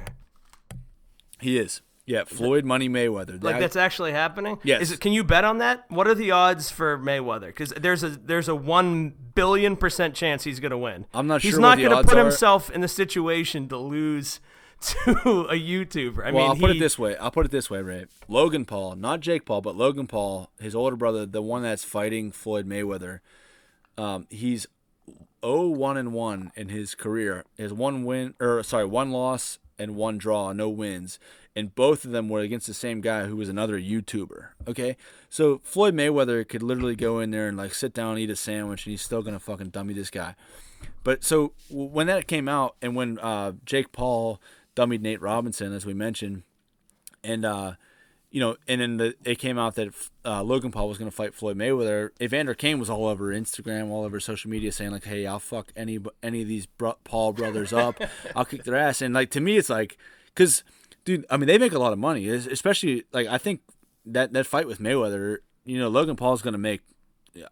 he 1.40 1.58
is 1.58 1.82
yeah 2.06 2.24
Floyd 2.26 2.66
Money 2.66 2.90
Mayweather. 2.90 3.42
Like 3.44 3.56
That- 3.56 3.60
that's 3.62 3.76
actually 3.76 4.12
happening. 4.12 4.60
Yes. 4.64 4.82
Is 4.84 4.92
it, 4.94 5.00
can 5.00 5.14
you 5.14 5.24
bet 5.24 5.44
on 5.44 5.60
that? 5.60 5.86
What 5.90 6.08
are 6.08 6.16
the 6.16 6.32
odds 6.32 6.70
for 6.70 6.98
Mayweather? 6.98 7.48
Because 7.48 7.70
there's 7.72 8.04
a 8.04 8.10
there's 8.10 8.48
a 8.48 8.56
one 8.56 9.14
billion 9.36 9.76
percent 9.78 10.14
chance 10.16 10.44
he's 10.44 10.60
gonna 10.60 10.78
win. 10.78 11.06
I'm 11.14 11.28
not 11.28 11.42
He's 11.42 11.52
sure 11.52 11.60
not 11.62 11.78
the 11.78 11.84
gonna 11.84 12.04
put 12.04 12.18
are. 12.18 12.24
himself 12.24 12.70
in 12.70 12.82
the 12.82 12.88
situation 12.88 13.68
to 13.70 13.78
lose 13.78 14.40
to 14.82 15.48
a 15.50 15.56
YouTuber. 15.58 16.20
I 16.26 16.32
Well, 16.32 16.34
mean, 16.34 16.50
I'll 16.50 16.56
put 16.58 16.72
it 16.72 16.80
this 16.80 17.00
way. 17.00 17.16
I'll 17.18 17.32
put 17.32 17.46
it 17.46 17.52
this 17.52 17.70
way, 17.70 17.82
Ray. 17.82 18.06
Logan 18.28 18.66
Paul, 18.66 18.96
not 18.98 19.22
Jake 19.22 19.46
Paul, 19.46 19.62
but 19.62 19.76
Logan 19.78 20.08
Paul, 20.08 20.50
his 20.60 20.76
older 20.76 20.98
brother, 20.98 21.26
the 21.26 21.42
one 21.42 21.62
that's 21.64 21.86
fighting 21.86 22.32
Floyd 22.34 22.68
Mayweather. 22.68 23.22
Um, 23.98 24.28
he's 24.30 24.68
0-1 25.42 25.98
and 25.98 26.14
1 26.14 26.52
in 26.56 26.70
his 26.70 26.96
career. 26.96 27.46
He 27.56 27.64
has 27.64 27.72
one 27.74 28.04
win 28.04 28.34
or 28.40 28.62
sorry, 28.64 28.86
one 28.86 29.12
loss 29.12 29.60
and 29.80 29.96
one 29.96 30.18
draw, 30.18 30.52
no 30.54 30.70
wins. 30.70 31.18
And 31.56 31.76
both 31.76 32.04
of 32.04 32.12
them 32.12 32.30
were 32.30 32.40
against 32.40 32.66
the 32.66 32.74
same 32.74 33.00
guy 33.00 33.26
who 33.26 33.36
was 33.36 33.48
another 33.48 33.80
YouTuber. 33.80 34.48
Okay? 34.68 34.98
So 35.30 35.60
Floyd 35.64 35.94
Mayweather 35.94 36.48
could 36.48 36.64
literally 36.64 36.96
go 36.96 37.20
in 37.20 37.30
there 37.30 37.48
and 37.48 37.56
like 37.56 37.76
sit 37.76 37.94
down, 37.94 38.12
and 38.12 38.20
eat 38.20 38.30
a 38.32 38.36
sandwich, 38.36 38.86
and 38.86 38.92
he's 38.92 39.02
still 39.02 39.22
gonna 39.22 39.40
fucking 39.40 39.70
dummy 39.70 39.94
this 39.94 40.10
guy. 40.10 40.36
But 41.04 41.24
so 41.24 41.54
when 41.70 42.08
that 42.08 42.28
came 42.28 42.48
out, 42.48 42.76
and 42.82 42.96
when 42.96 43.20
uh, 43.20 43.54
Jake 43.66 43.92
Paul 43.92 44.42
dummied 44.76 45.02
Nate 45.02 45.22
Robinson, 45.22 45.74
as 45.74 45.86
we 45.86 45.94
mentioned, 45.94 46.44
and 47.24 47.46
uh, 47.46 47.74
you 48.34 48.40
know, 48.40 48.58
and 48.68 48.82
then 48.82 48.98
the, 48.98 49.16
it 49.24 49.38
came 49.38 49.60
out 49.60 49.76
that 49.76 49.90
uh, 50.26 50.42
Logan 50.42 50.72
Paul 50.72 50.90
was 50.90 50.98
going 50.98 51.10
to 51.10 51.16
fight 51.16 51.36
Floyd 51.36 51.56
Mayweather. 51.56 52.10
Evander 52.20 52.56
Kane 52.56 52.80
was 52.80 52.90
all 52.90 53.06
over 53.06 53.26
Instagram, 53.28 53.92
all 53.92 54.04
over 54.04 54.20
social 54.20 54.50
media, 54.50 54.72
saying 54.72 54.92
like, 54.92 55.04
"Hey, 55.04 55.28
I'll 55.28 55.40
fuck 55.40 55.72
any 55.76 56.00
any 56.24 56.42
of 56.42 56.48
these 56.48 56.66
bro- 56.66 56.98
Paul 57.04 57.34
brothers 57.34 57.72
up. 57.72 58.02
I'll 58.36 58.46
kick 58.46 58.64
their 58.64 58.76
ass." 58.76 59.02
And 59.02 59.14
like 59.14 59.30
to 59.32 59.40
me, 59.40 59.58
it's 59.58 59.70
like, 59.70 59.98
because 60.34 60.64
dude, 61.06 61.26
I 61.30 61.38
mean, 61.38 61.48
they 61.48 61.58
make 61.58 61.74
a 61.74 61.80
lot 61.80 61.94
of 61.94 62.00
money, 62.00 62.28
especially 62.28 63.04
like 63.12 63.28
I 63.28 63.38
think 63.38 63.62
that 64.06 64.34
that 64.34 64.46
fight 64.46 64.68
with 64.68 64.80
Mayweather, 64.80 65.38
you 65.66 65.80
know, 65.80 65.90
Logan 65.90 66.16
Paul's 66.16 66.42
going 66.42 66.54
to 66.54 66.58
make. 66.60 66.82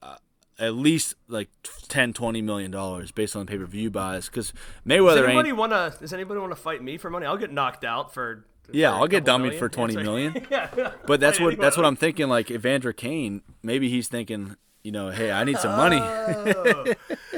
Uh, 0.01 0.17
at 0.59 0.75
least 0.75 1.15
like 1.27 1.49
10 1.87 2.13
20 2.13 2.41
million 2.43 2.69
dollars 2.69 3.11
based 3.11 3.35
on 3.35 3.47
pay-per-view 3.47 3.89
buys 3.89 4.27
because 4.27 4.51
Does 4.51 4.61
mayweather 4.85 5.23
anybody 5.25 5.49
ain't 5.49 5.57
want 5.57 5.71
to? 5.71 5.95
Does 5.99 6.13
anybody 6.13 6.39
want 6.39 6.51
to 6.51 6.55
fight 6.55 6.83
me 6.83 6.97
for 6.97 7.09
money? 7.09 7.25
I'll 7.25 7.37
get 7.37 7.51
knocked 7.51 7.83
out 7.83 8.13
for. 8.13 8.45
yeah 8.71 8.91
for 8.91 8.97
i'll 8.97 9.07
get 9.07 9.25
dummied 9.25 9.57
for 9.57 9.69
20 9.69 9.95
million. 9.95 10.33
million 10.33 10.47
yeah, 10.51 10.91
But 11.07 11.19
that's 11.19 11.39
what 11.39 11.57
that's 11.57 11.77
what. 11.77 11.85
I'm 11.85 11.95
thinking. 11.95 12.29
Like 12.29 12.51
Evander 12.51 12.93
Kane, 12.93 13.41
maybe 13.63 13.89
he's 13.89 14.07
thinking, 14.07 14.55
you 14.83 14.91
know, 14.91 15.09
hey, 15.09 15.31
I 15.31 15.43
need 15.43 15.57
some 15.57 15.77
money. 15.77 15.99
Oh, 16.01 16.93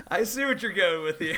I 0.07 0.23
see 0.25 0.45
what 0.45 0.61
you're 0.61 0.71
going 0.73 1.03
with 1.03 1.19
here. 1.19 1.37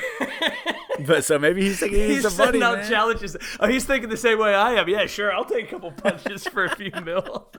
but 1.06 1.24
so 1.24 1.38
maybe 1.38 1.62
he's 1.62 1.80
thinking 1.80 1.98
he 2.00 2.08
needs 2.08 2.24
He's 2.24 2.32
some 2.34 2.46
money. 2.46 2.62
out 2.62 2.78
man. 2.78 2.88
challenges. 2.88 3.36
Oh, 3.58 3.66
he's 3.66 3.84
thinking 3.84 4.08
the 4.08 4.16
same 4.16 4.38
way 4.38 4.54
I 4.54 4.74
am. 4.74 4.88
Yeah, 4.88 5.06
sure. 5.06 5.32
I'll 5.32 5.44
take 5.44 5.66
a 5.66 5.70
couple 5.70 5.90
punches 5.92 6.46
for 6.46 6.64
a 6.64 6.76
few 6.76 6.92
mil. 7.04 7.50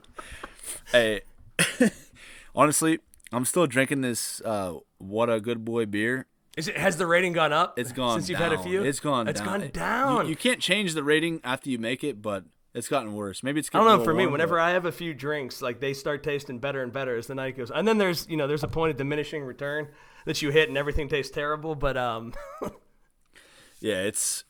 Hey, 0.92 1.22
honestly, 2.54 3.00
I'm 3.32 3.44
still 3.44 3.66
drinking 3.66 4.00
this. 4.00 4.40
Uh, 4.44 4.74
what 4.98 5.30
a 5.30 5.40
good 5.40 5.64
boy 5.64 5.86
beer. 5.86 6.26
Is 6.56 6.68
it? 6.68 6.76
Has 6.76 6.96
the 6.96 7.06
rating 7.06 7.32
gone 7.34 7.52
up? 7.52 7.78
It's 7.78 7.92
gone. 7.92 8.18
since 8.18 8.28
you've 8.28 8.38
had 8.38 8.52
a 8.52 8.58
few. 8.58 8.82
It's 8.82 9.00
gone. 9.00 9.28
It's 9.28 9.40
down. 9.40 9.60
gone 9.60 9.70
down. 9.72 10.24
You, 10.24 10.30
you 10.30 10.36
can't 10.36 10.60
change 10.60 10.94
the 10.94 11.04
rating 11.04 11.40
after 11.44 11.70
you 11.70 11.78
make 11.78 12.02
it, 12.02 12.20
but 12.20 12.44
it's 12.78 12.88
gotten 12.88 13.12
worse. 13.14 13.42
Maybe 13.42 13.60
it's. 13.60 13.68
I 13.74 13.78
don't 13.78 13.98
know. 13.98 14.04
For 14.04 14.14
me, 14.14 14.24
warm, 14.24 14.32
whenever 14.32 14.56
but- 14.56 14.62
I 14.62 14.70
have 14.70 14.86
a 14.86 14.92
few 14.92 15.12
drinks, 15.12 15.60
like 15.60 15.80
they 15.80 15.92
start 15.92 16.22
tasting 16.22 16.58
better 16.58 16.82
and 16.82 16.92
better 16.92 17.16
as 17.16 17.26
the 17.26 17.34
night 17.34 17.56
goes. 17.56 17.70
And 17.70 17.86
then 17.86 17.98
there's, 17.98 18.26
you 18.28 18.36
know, 18.36 18.46
there's 18.46 18.64
a 18.64 18.68
point 18.68 18.92
of 18.92 18.96
diminishing 18.96 19.42
return 19.42 19.88
that 20.24 20.40
you 20.40 20.50
hit 20.50 20.68
and 20.68 20.78
everything 20.78 21.08
tastes 21.08 21.32
terrible. 21.32 21.74
But 21.74 21.96
um, 21.96 22.32
yeah, 23.80 24.02
it's 24.02 24.44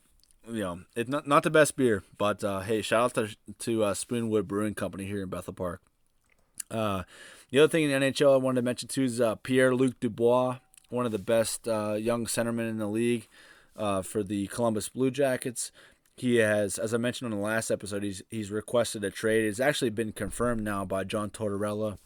you 0.51 0.61
know, 0.61 0.81
it's 0.95 1.09
not 1.11 1.27
not 1.27 1.43
the 1.43 1.51
best 1.51 1.77
beer, 1.77 2.05
but 2.17 2.43
uh, 2.45 2.61
hey, 2.61 2.83
shout 2.83 3.05
out 3.05 3.15
to 3.15 3.37
to 3.61 3.85
uh, 3.85 3.95
Spoonwood 3.95 4.47
Brewing 4.47 4.75
Company 4.75 5.05
here 5.05 5.23
in 5.23 5.29
Bethel 5.29 5.55
Park. 5.55 5.81
Uh, 6.71 7.03
the 7.51 7.59
other 7.61 7.69
thing 7.69 7.85
in 7.85 8.01
the 8.01 8.07
NHL 8.07 8.35
I 8.35 8.37
wanted 8.37 8.57
to 8.57 8.65
mention 8.65 8.89
too 8.89 9.05
is 9.05 9.21
uh, 9.21 9.37
Pierre 9.37 9.75
Luc 9.75 9.99
Dubois, 10.01 10.59
one 10.91 11.07
of 11.07 11.13
the 11.13 11.19
best 11.19 11.67
uh, 11.67 11.95
young 11.95 12.27
centermen 12.27 12.69
in 12.69 12.79
the 12.79 12.87
league 12.87 13.29
uh, 13.77 14.03
for 14.03 14.23
the 14.23 14.47
Columbus 14.49 14.89
Blue 14.89 15.11
Jackets. 15.11 15.73
He 16.21 16.37
has, 16.37 16.79
as 16.79 16.93
I 16.93 16.97
mentioned 16.97 17.33
on 17.33 17.39
the 17.39 17.45
last 17.45 17.71
episode, 17.71 18.03
he's 18.03 18.23
he's 18.31 18.51
requested 18.51 19.05
a 19.05 19.11
trade. 19.11 19.45
It's 19.45 19.61
actually 19.61 19.91
been 19.91 20.13
confirmed 20.13 20.63
now 20.63 20.85
by 20.85 21.05
John 21.05 21.31
Tortorella 21.31 21.99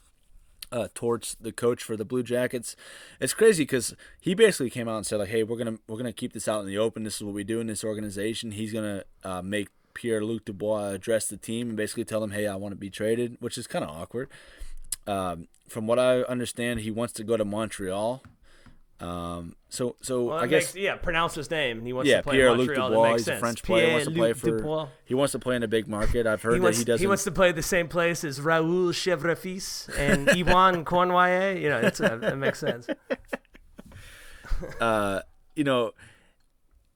uh, 0.72 0.88
Torts, 0.94 1.36
the 1.40 1.52
coach 1.52 1.82
for 1.82 1.96
the 1.96 2.04
Blue 2.04 2.22
Jackets. 2.22 2.74
It's 3.20 3.34
crazy 3.34 3.64
because 3.64 3.94
he 4.20 4.34
basically 4.34 4.70
came 4.70 4.88
out 4.88 4.96
and 4.96 5.06
said 5.06 5.18
like, 5.18 5.28
"Hey, 5.28 5.42
we're 5.42 5.58
gonna 5.58 5.78
we're 5.86 5.98
gonna 5.98 6.12
keep 6.12 6.32
this 6.32 6.48
out 6.48 6.60
in 6.60 6.66
the 6.66 6.78
open. 6.78 7.04
This 7.04 7.16
is 7.16 7.22
what 7.22 7.34
we 7.34 7.44
do 7.44 7.60
in 7.60 7.66
this 7.66 7.84
organization." 7.84 8.52
He's 8.52 8.72
gonna 8.72 9.04
uh, 9.22 9.42
make 9.42 9.68
Pierre 9.94 10.24
Luc 10.24 10.44
Dubois 10.44 10.90
address 10.90 11.26
the 11.26 11.36
team 11.36 11.68
and 11.68 11.76
basically 11.76 12.04
tell 12.04 12.20
them, 12.20 12.30
"Hey, 12.30 12.46
I 12.46 12.56
want 12.56 12.72
to 12.72 12.76
be 12.76 12.90
traded," 12.90 13.36
which 13.40 13.58
is 13.58 13.66
kind 13.66 13.84
of 13.84 13.90
awkward. 13.90 14.28
Um, 15.06 15.48
from 15.68 15.86
what 15.86 15.98
I 15.98 16.22
understand, 16.22 16.80
he 16.80 16.90
wants 16.90 17.12
to 17.14 17.24
go 17.24 17.36
to 17.36 17.44
Montreal. 17.44 18.22
Um, 19.02 19.56
so 19.68 19.96
so 20.00 20.24
well, 20.24 20.36
I 20.38 20.46
guess 20.46 20.74
makes, 20.74 20.76
yeah, 20.84 20.94
pronounce 20.96 21.34
his 21.34 21.50
name. 21.50 21.84
He 21.84 21.92
wants 21.92 22.08
yeah, 22.08 22.18
to 22.18 22.22
play 22.22 22.36
Pierre 22.36 22.52
Luc. 22.52 22.68
Dubois. 22.74 23.12
He's 23.14 23.26
a. 23.28 23.36
French 23.38 23.62
player. 23.64 23.86
He 23.86 23.92
wants 23.92 24.04
to 24.06 24.10
play 24.12 24.32
Pierre-Luc 24.32 24.36
for. 24.36 24.56
Dubois. 24.58 24.88
He 25.04 25.14
wants 25.14 25.32
to 25.32 25.38
play 25.40 25.56
in 25.56 25.62
a 25.64 25.68
big 25.68 25.88
market. 25.88 26.26
I've 26.26 26.40
heard 26.42 26.52
He 26.52 26.58
that 26.58 26.62
wants, 26.64 26.78
he 26.78 26.84
doesn't. 26.84 27.02
he 27.02 27.08
wants 27.08 27.24
to 27.24 27.32
play 27.32 27.50
the 27.52 27.62
same 27.62 27.88
place 27.88 28.22
as 28.22 28.40
Raoul 28.40 28.92
Chevrefils 28.92 29.90
and 29.98 30.28
Yvonne 30.36 30.84
Cornwallet. 30.84 31.58
You 31.60 31.68
know, 31.70 31.80
that's 31.80 31.98
a, 32.00 32.16
that 32.20 32.38
makes 32.38 32.60
sense. 32.60 32.86
uh, 34.80 35.20
you 35.56 35.64
know, 35.64 35.92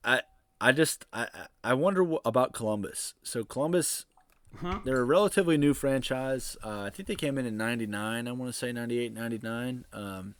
I 0.04 0.22
I 0.60 0.72
just 0.72 1.06
I 1.12 1.28
I 1.64 1.74
wonder 1.74 2.04
wh- 2.04 2.24
about 2.24 2.52
Columbus. 2.52 3.14
So 3.22 3.44
Columbus, 3.44 4.06
Mm-hmm. 4.62 4.84
they're 4.86 5.00
a 5.02 5.04
relatively 5.04 5.58
new 5.58 5.74
franchise. 5.74 6.56
Uh, 6.64 6.80
I 6.82 6.90
think 6.90 7.08
they 7.08 7.14
came 7.14 7.36
in 7.36 7.44
in 7.44 7.58
'99. 7.58 8.26
I 8.26 8.32
want 8.32 8.50
to 8.50 8.56
say 8.58 8.72
'98, 8.72 9.12
'99. 9.12 9.84
Um, 9.92 10.34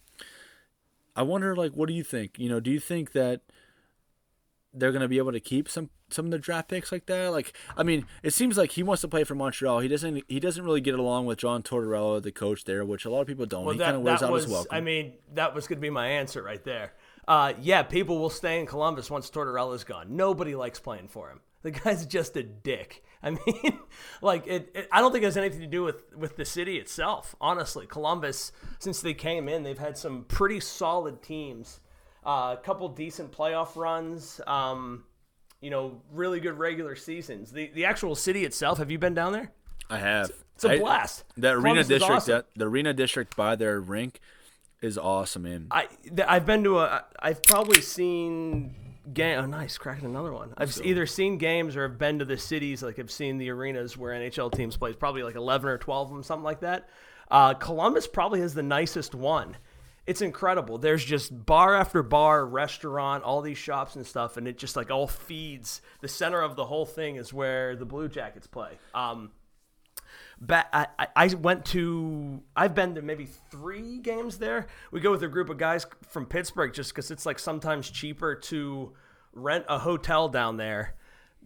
I 1.17 1.23
wonder, 1.23 1.57
like, 1.57 1.73
what 1.73 1.89
do 1.89 1.95
you 1.95 2.05
think? 2.05 2.39
You 2.39 2.49
know, 2.49 2.61
do 2.61 2.71
you 2.71 2.79
think 2.79 3.13
that 3.13 3.41
they're 4.73 4.93
going 4.93 5.03
to 5.03 5.09
be 5.09 5.19
able 5.19 5.33
to 5.33 5.41
keep 5.41 5.69
some 5.69 5.91
some 6.09 6.27
of 6.27 6.31
the 6.31 6.39
draft 6.39 6.69
picks 6.69 6.93
like 6.93 7.07
that? 7.07 7.33
Like, 7.33 7.57
I 7.77 7.83
mean, 7.83 8.07
it 8.23 8.33
seems 8.35 8.57
like 8.57 8.73
he 8.73 8.83
wants 8.83 9.01
to 9.01 9.09
play 9.09 9.25
for 9.25 9.35
Montreal. 9.35 9.81
He 9.81 9.89
doesn't. 9.89 10.23
He 10.29 10.39
doesn't 10.39 10.65
really 10.65 10.81
get 10.81 10.95
along 10.95 11.27
with 11.27 11.39
John 11.39 11.63
Tortorella, 11.63 12.23
the 12.23 12.33
coach 12.33 12.65
there, 12.65 12.85
which 12.85 13.05
a 13.05 13.11
lot 13.11 13.23
of 13.23 13.27
people 13.27 13.47
don't. 13.47 13.65
Well, 13.65 13.75
he 13.75 13.81
kind 13.81 13.97
of 13.97 14.03
wears 14.03 14.23
out 14.23 14.31
was, 14.31 14.45
his 14.45 14.53
welcome. 14.53 14.77
I 14.77 14.81
mean, 14.81 15.15
that 15.35 15.55
was 15.55 15.67
going 15.67 15.79
to 15.79 15.83
be 15.83 15.91
my 15.91 16.07
answer 16.07 16.43
right 16.43 16.63
there. 16.63 16.93
Uh, 17.27 17.55
yeah, 17.61 17.83
people 17.83 18.19
will 18.19 18.31
stay 18.31 18.61
in 18.61 18.67
Columbus 18.67 19.11
once 19.11 19.31
Tortorella's 19.31 19.85
gone. 19.85 20.15
Nobody 20.15 20.55
likes 20.55 20.79
playing 20.79 21.09
for 21.09 21.31
him. 21.31 21.41
The 21.63 21.73
guy's 21.73 22.07
just 22.07 22.37
a 22.37 22.45
dick. 22.45 23.03
I 23.23 23.31
mean, 23.47 23.79
like 24.23 24.47
it, 24.47 24.71
it, 24.75 24.89
I 24.93 25.01
don't 25.01 25.13
think 25.13 25.23
it 25.23 25.27
has 25.27 25.37
anything 25.37 25.61
to 25.61 25.67
do 25.67 25.83
with 25.83 26.15
with 26.17 26.37
the 26.37 26.45
city 26.45 26.79
itself. 26.79 27.35
Honestly, 27.41 27.87
Columbus, 27.87 28.53
since 28.79 29.01
they 29.01 29.15
came 29.15 29.49
in, 29.49 29.63
they've 29.63 29.79
had 29.79 29.97
some 29.97 30.25
pretty 30.25 30.61
solid 30.61 31.23
teams. 31.23 31.81
Uh, 32.25 32.57
a 32.59 32.61
couple 32.63 32.89
decent 32.89 33.33
playoff 33.33 33.77
runs. 33.77 34.41
Um, 34.47 35.05
you 35.61 35.71
know, 35.71 36.03
really 36.13 36.41
good 36.41 36.59
regular 36.59 36.95
seasons. 36.97 37.53
The 37.53 37.71
the 37.75 37.85
actual 37.85 38.15
city 38.15 38.45
itself. 38.45 38.79
Have 38.79 38.91
you 38.91 38.99
been 38.99 39.15
down 39.15 39.33
there? 39.33 39.53
I 39.89 39.99
have. 39.99 40.31
It's 40.55 40.65
a 40.65 40.73
I- 40.73 40.79
blast. 40.79 41.25
The 41.37 41.51
arena 41.51 41.63
Columbus 41.63 41.89
district, 41.89 42.17
awesome. 42.17 42.33
that 42.33 42.47
the 42.55 42.67
arena 42.67 42.93
district 42.93 43.37
by 43.37 43.57
their 43.57 43.81
rink, 43.81 44.21
is 44.83 44.99
awesome, 44.99 45.43
man. 45.43 45.67
I 45.71 45.89
I've 46.27 46.47
been 46.47 46.65
to 46.65 46.79
a 46.79 47.05
I've 47.21 47.43
probably 47.43 47.81
seen 47.81 48.75
game. 49.13 49.39
Oh, 49.39 49.47
nice, 49.47 49.79
cracking 49.79 50.07
another 50.07 50.33
one. 50.33 50.55
I've 50.57 50.79
either 50.85 51.07
seen 51.07 51.39
games 51.39 51.77
or 51.77 51.89
have 51.89 51.99
been 51.99 52.19
to 52.19 52.25
the 52.25 52.39
cities. 52.39 52.83
Like 52.83 52.99
I've 52.99 53.11
seen 53.11 53.39
the 53.39 53.51
arenas 53.51 53.97
where 53.97 54.13
NHL 54.13 54.53
teams 54.53 54.77
play. 54.77 54.93
Probably 54.93 55.23
like 55.23 55.37
eleven 55.37 55.69
or 55.69 55.79
twelve 55.79 56.09
of 56.09 56.15
them, 56.15 56.23
something 56.23 56.45
like 56.45 56.61
that. 56.61 56.89
Uh, 57.31 57.55
Columbus 57.55 58.07
probably 58.07 58.41
has 58.41 58.55
the 58.55 58.63
nicest 58.63 59.15
one. 59.15 59.57
It's 60.07 60.23
incredible. 60.23 60.79
There's 60.79 61.05
just 61.05 61.47
bar 61.47 61.75
after 61.75 62.01
bar, 62.03 62.47
restaurant, 62.47 63.25
all 63.25 63.43
these 63.43 63.59
shops 63.59 63.97
and 63.97 64.07
stuff, 64.07 64.37
and 64.37 64.47
it 64.47 64.57
just 64.57 64.77
like 64.77 64.91
all 64.91 65.09
feeds. 65.09 65.83
The 66.01 66.09
center 66.09 66.41
of 66.41 66.55
the 66.55 66.65
whole 66.65 66.87
thing 66.87 67.17
is 67.17 67.33
where 67.33 67.75
the 67.75 67.85
Blue 67.85 68.09
Jackets 68.09 68.47
play. 68.47 68.79
Um, 68.95 69.33
ba- 70.41 70.67
I, 70.73 70.87
I- 70.99 71.09
I 71.17 71.35
went 71.35 71.65
to 71.67 72.43
I've 72.57 72.75
been 72.75 72.95
to 72.97 73.03
maybe 73.03 73.27
three 73.51 73.99
games 73.99 74.39
there. 74.39 74.67
We 74.91 75.01
go 75.01 75.11
with 75.11 75.23
a 75.23 75.29
group 75.29 75.49
of 75.51 75.59
guys 75.59 75.87
from 76.09 76.27
Pittsburgh 76.27 76.73
just 76.73 76.91
because 76.91 77.11
it's 77.11 77.27
like 77.27 77.39
sometimes 77.39 77.91
cheaper 77.91 78.35
to 78.35 78.93
rent 79.33 79.65
a 79.69 79.79
hotel 79.79 80.29
down 80.29 80.57
there, 80.57 80.95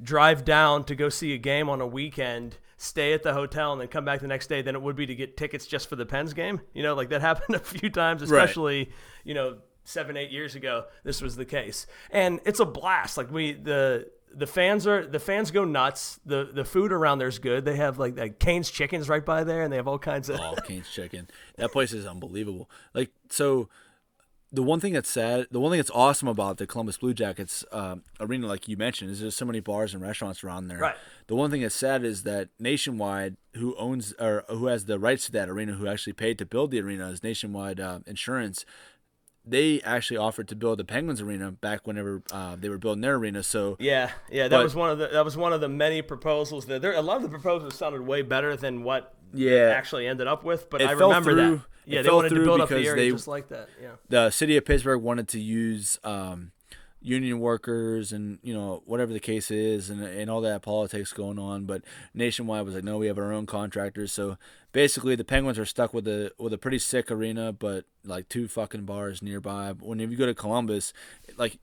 drive 0.02 0.44
down 0.44 0.84
to 0.84 0.94
go 0.94 1.08
see 1.08 1.32
a 1.34 1.38
game 1.38 1.68
on 1.68 1.80
a 1.80 1.86
weekend, 1.86 2.56
stay 2.76 3.12
at 3.12 3.22
the 3.22 3.32
hotel, 3.32 3.72
and 3.72 3.80
then 3.80 3.88
come 3.88 4.04
back 4.04 4.20
the 4.20 4.26
next 4.28 4.46
day 4.48 4.62
than 4.62 4.74
it 4.74 4.82
would 4.82 4.96
be 4.96 5.06
to 5.06 5.14
get 5.14 5.36
tickets 5.36 5.66
just 5.66 5.88
for 5.88 5.96
the 5.96 6.06
Pens 6.06 6.32
game. 6.32 6.60
You 6.72 6.82
know, 6.82 6.94
like 6.94 7.08
that 7.10 7.20
happened 7.30 7.56
a 7.56 7.60
few 7.60 7.90
times, 7.90 8.22
especially 8.22 8.90
you 9.24 9.34
know 9.34 9.58
seven 9.84 10.16
eight 10.16 10.30
years 10.30 10.54
ago. 10.54 10.84
This 11.04 11.20
was 11.20 11.36
the 11.36 11.44
case, 11.44 11.86
and 12.10 12.40
it's 12.46 12.60
a 12.60 12.64
blast. 12.66 13.16
Like 13.16 13.30
we 13.30 13.52
the 13.52 14.08
the 14.34 14.46
fans 14.46 14.86
are 14.86 15.06
the 15.06 15.18
fans 15.18 15.50
go 15.50 15.64
nuts. 15.64 16.20
The 16.24 16.50
the 16.52 16.64
food 16.64 16.92
around 16.92 17.18
there's 17.18 17.38
good. 17.38 17.64
They 17.64 17.76
have 17.76 17.98
like, 17.98 18.16
like 18.16 18.38
Kane's 18.38 18.70
chickens 18.70 19.08
right 19.08 19.24
by 19.24 19.44
there, 19.44 19.62
and 19.62 19.72
they 19.72 19.76
have 19.76 19.88
all 19.88 19.98
kinds 19.98 20.28
of. 20.28 20.40
Oh, 20.40 20.54
Kane's 20.66 20.90
chicken. 20.92 21.28
That 21.56 21.72
place 21.72 21.92
is 21.92 22.06
unbelievable. 22.06 22.70
Like 22.94 23.10
so, 23.28 23.68
the 24.52 24.62
one 24.62 24.80
thing 24.80 24.92
that's 24.92 25.10
sad, 25.10 25.46
the 25.50 25.60
one 25.60 25.70
thing 25.70 25.78
that's 25.78 25.90
awesome 25.90 26.28
about 26.28 26.58
the 26.58 26.66
Columbus 26.66 26.96
Blue 26.96 27.14
Jackets 27.14 27.64
um, 27.72 28.02
arena, 28.18 28.46
like 28.46 28.68
you 28.68 28.76
mentioned, 28.76 29.10
is 29.10 29.20
there's 29.20 29.36
so 29.36 29.44
many 29.44 29.60
bars 29.60 29.94
and 29.94 30.02
restaurants 30.02 30.42
around 30.42 30.68
there. 30.68 30.78
Right. 30.78 30.96
The 31.26 31.36
one 31.36 31.50
thing 31.50 31.62
that's 31.62 31.74
sad 31.74 32.04
is 32.04 32.22
that 32.24 32.48
Nationwide, 32.58 33.36
who 33.54 33.76
owns 33.76 34.12
or 34.18 34.44
who 34.48 34.66
has 34.66 34.86
the 34.86 34.98
rights 34.98 35.26
to 35.26 35.32
that 35.32 35.48
arena, 35.48 35.72
who 35.72 35.86
actually 35.86 36.14
paid 36.14 36.38
to 36.38 36.46
build 36.46 36.70
the 36.70 36.80
arena, 36.80 37.08
is 37.10 37.22
Nationwide 37.22 37.80
uh, 37.80 38.00
Insurance. 38.06 38.64
They 39.46 39.80
actually 39.82 40.18
offered 40.18 40.48
to 40.48 40.56
build 40.56 40.78
the 40.78 40.84
Penguins 40.84 41.20
arena 41.20 41.50
back 41.50 41.86
whenever 41.86 42.22
uh, 42.30 42.56
they 42.56 42.68
were 42.68 42.78
building 42.78 43.00
their 43.00 43.16
arena. 43.16 43.42
So 43.42 43.76
Yeah, 43.80 44.10
yeah, 44.30 44.48
that 44.48 44.56
But- 44.56 44.62
was 44.64 44.74
one 44.74 44.90
of 44.90 44.98
the 44.98 45.08
that 45.08 45.24
was 45.24 45.36
one 45.36 45.52
of 45.52 45.60
the 45.60 45.68
many 45.68 46.02
proposals. 46.02 46.66
That 46.66 46.82
there, 46.82 46.92
a 46.92 47.00
lot 47.02 47.16
of 47.16 47.22
the 47.22 47.28
proposals 47.28 47.74
sounded 47.74 48.02
way 48.02 48.22
better 48.22 48.54
than 48.56 48.84
what 48.84 49.14
Yeah. 49.32 49.72
actually 49.74 50.06
ended 50.06 50.26
up 50.26 50.44
with. 50.44 50.68
But 50.70 50.82
It 50.82 50.88
I 50.88 50.92
remember 50.92 51.32
through- 51.32 51.56
that. 51.56 51.64
Yeah, 51.86 52.02
they 52.02 52.08
fell 52.08 52.16
wanted 52.16 52.28
to 52.30 52.44
build 52.44 52.60
up 52.60 52.68
the 52.68 52.76
area 52.76 52.94
they- 52.94 53.10
just 53.10 53.26
like 53.26 53.48
that. 53.48 53.68
Yeah. 53.82 53.92
the 54.08 54.30
city 54.30 54.56
of 54.56 54.64
Pittsburgh 54.66 55.02
wanted 55.02 55.26
to 55.28 55.40
use 55.40 55.98
um, 56.04 56.52
union 57.02 57.40
workers 57.40 58.12
and 58.12 58.38
you 58.42 58.52
know 58.52 58.82
whatever 58.84 59.12
the 59.12 59.20
case 59.20 59.50
is 59.50 59.88
and, 59.88 60.02
and 60.02 60.30
all 60.30 60.42
that 60.42 60.60
politics 60.60 61.12
going 61.12 61.38
on 61.38 61.64
but 61.64 61.82
nationwide 62.12 62.64
was 62.64 62.74
like 62.74 62.84
no 62.84 62.98
we 62.98 63.06
have 63.06 63.16
our 63.16 63.32
own 63.32 63.46
contractors 63.46 64.12
so 64.12 64.36
basically 64.72 65.16
the 65.16 65.24
penguins 65.24 65.58
are 65.58 65.64
stuck 65.64 65.94
with 65.94 66.06
a 66.06 66.30
with 66.38 66.52
a 66.52 66.58
pretty 66.58 66.78
sick 66.78 67.10
arena 67.10 67.52
but 67.52 67.86
like 68.04 68.28
two 68.28 68.46
fucking 68.46 68.84
bars 68.84 69.22
nearby 69.22 69.72
when 69.80 69.98
if 69.98 70.10
you 70.10 70.16
go 70.16 70.26
to 70.26 70.34
columbus 70.34 70.92
like 71.38 71.58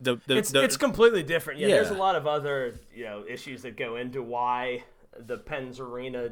the, 0.00 0.18
the, 0.26 0.38
it's 0.38 0.50
the 0.50 0.62
it's 0.62 0.76
completely 0.76 1.22
different. 1.22 1.60
Yeah, 1.60 1.68
there's 1.68 1.90
a 1.90 1.94
lot 1.94 2.16
of 2.16 2.26
other 2.26 2.80
you 2.94 3.04
know 3.04 3.24
issues 3.28 3.62
that 3.62 3.76
go 3.76 3.96
into 3.96 4.22
why 4.22 4.84
the 5.18 5.36
Pens 5.36 5.78
Arena 5.78 6.30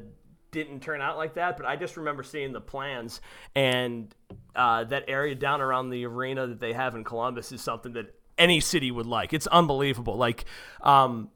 didn't 0.50 0.80
turn 0.80 1.02
out 1.02 1.16
like 1.16 1.34
that. 1.34 1.56
But 1.56 1.66
I 1.66 1.76
just 1.76 1.96
remember 1.96 2.22
seeing 2.22 2.52
the 2.52 2.60
plans 2.60 3.20
and 3.54 4.14
uh, 4.56 4.84
that 4.84 5.04
area 5.08 5.34
down 5.34 5.60
around 5.60 5.90
the 5.90 6.06
arena 6.06 6.46
that 6.46 6.60
they 6.60 6.72
have 6.72 6.94
in 6.94 7.04
Columbus 7.04 7.52
is 7.52 7.60
something 7.60 7.92
that 7.92 8.14
any 8.38 8.60
city 8.60 8.90
would 8.90 9.06
like. 9.06 9.32
It's 9.32 9.46
unbelievable. 9.48 10.16
Like. 10.16 10.44
Um, 10.80 11.30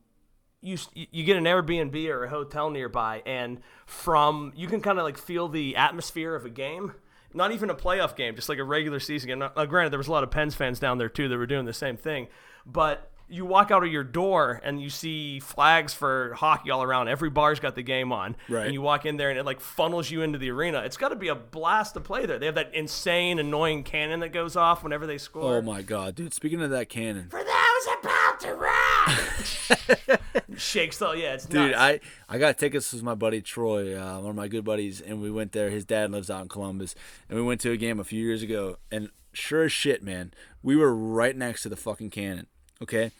you 0.62 0.78
you 0.94 1.24
get 1.24 1.36
an 1.36 1.44
Airbnb 1.44 2.08
or 2.08 2.24
a 2.24 2.28
hotel 2.28 2.70
nearby, 2.70 3.22
and 3.26 3.60
from 3.84 4.52
you 4.54 4.68
can 4.68 4.80
kind 4.80 4.98
of 4.98 5.04
like 5.04 5.18
feel 5.18 5.48
the 5.48 5.76
atmosphere 5.76 6.34
of 6.34 6.44
a 6.44 6.50
game. 6.50 6.94
Not 7.34 7.50
even 7.50 7.70
a 7.70 7.74
playoff 7.74 8.14
game, 8.14 8.36
just 8.36 8.48
like 8.48 8.58
a 8.58 8.64
regular 8.64 9.00
season 9.00 9.28
game. 9.28 9.38
Now, 9.38 9.64
granted, 9.64 9.90
there 9.90 9.98
was 9.98 10.06
a 10.06 10.12
lot 10.12 10.22
of 10.22 10.30
Pens 10.30 10.54
fans 10.54 10.78
down 10.78 10.98
there 10.98 11.08
too 11.08 11.28
that 11.28 11.36
were 11.36 11.46
doing 11.46 11.64
the 11.64 11.72
same 11.72 11.96
thing, 11.96 12.28
but 12.64 13.10
you 13.32 13.44
walk 13.46 13.70
out 13.70 13.82
of 13.82 13.90
your 13.90 14.04
door 14.04 14.60
and 14.62 14.80
you 14.80 14.90
see 14.90 15.40
flags 15.40 15.94
for 15.94 16.34
hockey 16.34 16.70
all 16.70 16.82
around. 16.82 17.08
Every 17.08 17.30
bar's 17.30 17.58
got 17.60 17.74
the 17.74 17.82
game 17.82 18.12
on, 18.12 18.36
Right. 18.48 18.64
and 18.66 18.74
you 18.74 18.82
walk 18.82 19.06
in 19.06 19.16
there 19.16 19.30
and 19.30 19.38
it 19.38 19.44
like 19.46 19.60
funnels 19.60 20.10
you 20.10 20.22
into 20.22 20.38
the 20.38 20.50
arena. 20.50 20.82
It's 20.82 20.96
got 20.98 21.08
to 21.08 21.16
be 21.16 21.28
a 21.28 21.34
blast 21.34 21.94
to 21.94 22.00
play 22.00 22.26
there. 22.26 22.38
They 22.38 22.46
have 22.46 22.54
that 22.56 22.74
insane, 22.74 23.38
annoying 23.38 23.84
cannon 23.84 24.20
that 24.20 24.28
goes 24.32 24.54
off 24.54 24.82
whenever 24.84 25.06
they 25.06 25.18
score. 25.18 25.56
oh 25.56 25.62
my 25.62 25.80
god 25.82 26.14
dude 26.14 26.34
speaking 26.34 26.60
of 26.62 26.70
that 26.70 26.88
cannon 26.88 27.28
For 27.30 27.40
those 27.42 27.94
about 28.00 28.40
to 28.40 28.54
rock. 28.54 30.20
Shakes 30.56 31.00
all. 31.02 31.16
yeah, 31.16 31.34
it's 31.34 31.46
Dude, 31.46 31.72
nuts. 31.72 31.78
I, 31.78 32.00
I 32.28 32.38
got 32.38 32.58
tickets 32.58 32.92
with 32.92 33.02
my 33.02 33.14
buddy 33.14 33.40
Troy, 33.40 33.98
uh, 33.98 34.18
one 34.20 34.30
of 34.30 34.36
my 34.36 34.48
good 34.48 34.64
buddies, 34.64 35.00
and 35.00 35.20
we 35.22 35.30
went 35.30 35.52
there. 35.52 35.70
His 35.70 35.84
dad 35.84 36.10
lives 36.10 36.30
out 36.30 36.42
in 36.42 36.48
Columbus, 36.48 36.94
and 37.28 37.38
we 37.38 37.44
went 37.44 37.60
to 37.62 37.70
a 37.70 37.76
game 37.76 37.98
a 37.98 38.04
few 38.04 38.22
years 38.24 38.42
ago. 38.42 38.76
And 38.90 39.10
sure 39.32 39.64
as 39.64 39.72
shit, 39.72 40.02
man, 40.02 40.32
we 40.62 40.76
were 40.76 40.94
right 40.94 41.36
next 41.36 41.62
to 41.62 41.68
the 41.68 41.76
fucking 41.76 42.10
cannon. 42.10 42.46
Okay, 42.82 43.12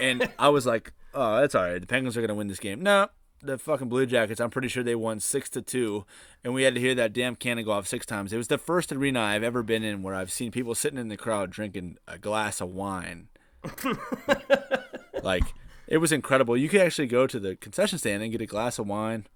and 0.00 0.30
I 0.38 0.48
was 0.48 0.66
like, 0.66 0.92
oh, 1.12 1.40
that's 1.40 1.54
all 1.54 1.64
right. 1.64 1.80
The 1.80 1.86
Penguins 1.86 2.16
are 2.16 2.20
gonna 2.20 2.34
win 2.34 2.48
this 2.48 2.58
game. 2.58 2.82
No, 2.82 3.08
the 3.42 3.58
fucking 3.58 3.88
Blue 3.88 4.06
Jackets. 4.06 4.40
I'm 4.40 4.50
pretty 4.50 4.68
sure 4.68 4.82
they 4.82 4.94
won 4.94 5.20
six 5.20 5.48
to 5.50 5.62
two, 5.62 6.04
and 6.42 6.54
we 6.54 6.62
had 6.62 6.74
to 6.74 6.80
hear 6.80 6.94
that 6.94 7.12
damn 7.12 7.36
cannon 7.36 7.64
go 7.64 7.72
off 7.72 7.86
six 7.86 8.06
times. 8.06 8.32
It 8.32 8.38
was 8.38 8.48
the 8.48 8.58
first 8.58 8.92
arena 8.92 9.20
I've 9.20 9.42
ever 9.42 9.62
been 9.62 9.82
in 9.82 10.02
where 10.02 10.14
I've 10.14 10.32
seen 10.32 10.50
people 10.50 10.74
sitting 10.74 10.98
in 10.98 11.08
the 11.08 11.16
crowd 11.16 11.50
drinking 11.50 11.98
a 12.08 12.18
glass 12.18 12.60
of 12.60 12.70
wine. 12.70 13.28
like 15.22 15.44
it 15.86 15.98
was 15.98 16.12
incredible. 16.12 16.56
You 16.56 16.68
could 16.68 16.80
actually 16.80 17.08
go 17.08 17.26
to 17.26 17.38
the 17.38 17.56
concession 17.56 17.98
stand 17.98 18.22
and 18.22 18.32
get 18.32 18.40
a 18.40 18.46
glass 18.46 18.78
of 18.78 18.86
wine, 18.86 19.26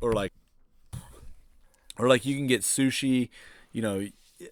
or 0.00 0.12
like, 0.12 0.32
or 1.96 2.08
like 2.08 2.26
you 2.26 2.36
can 2.36 2.46
get 2.46 2.62
sushi. 2.62 3.28
You 3.72 3.82
know, 3.82 4.06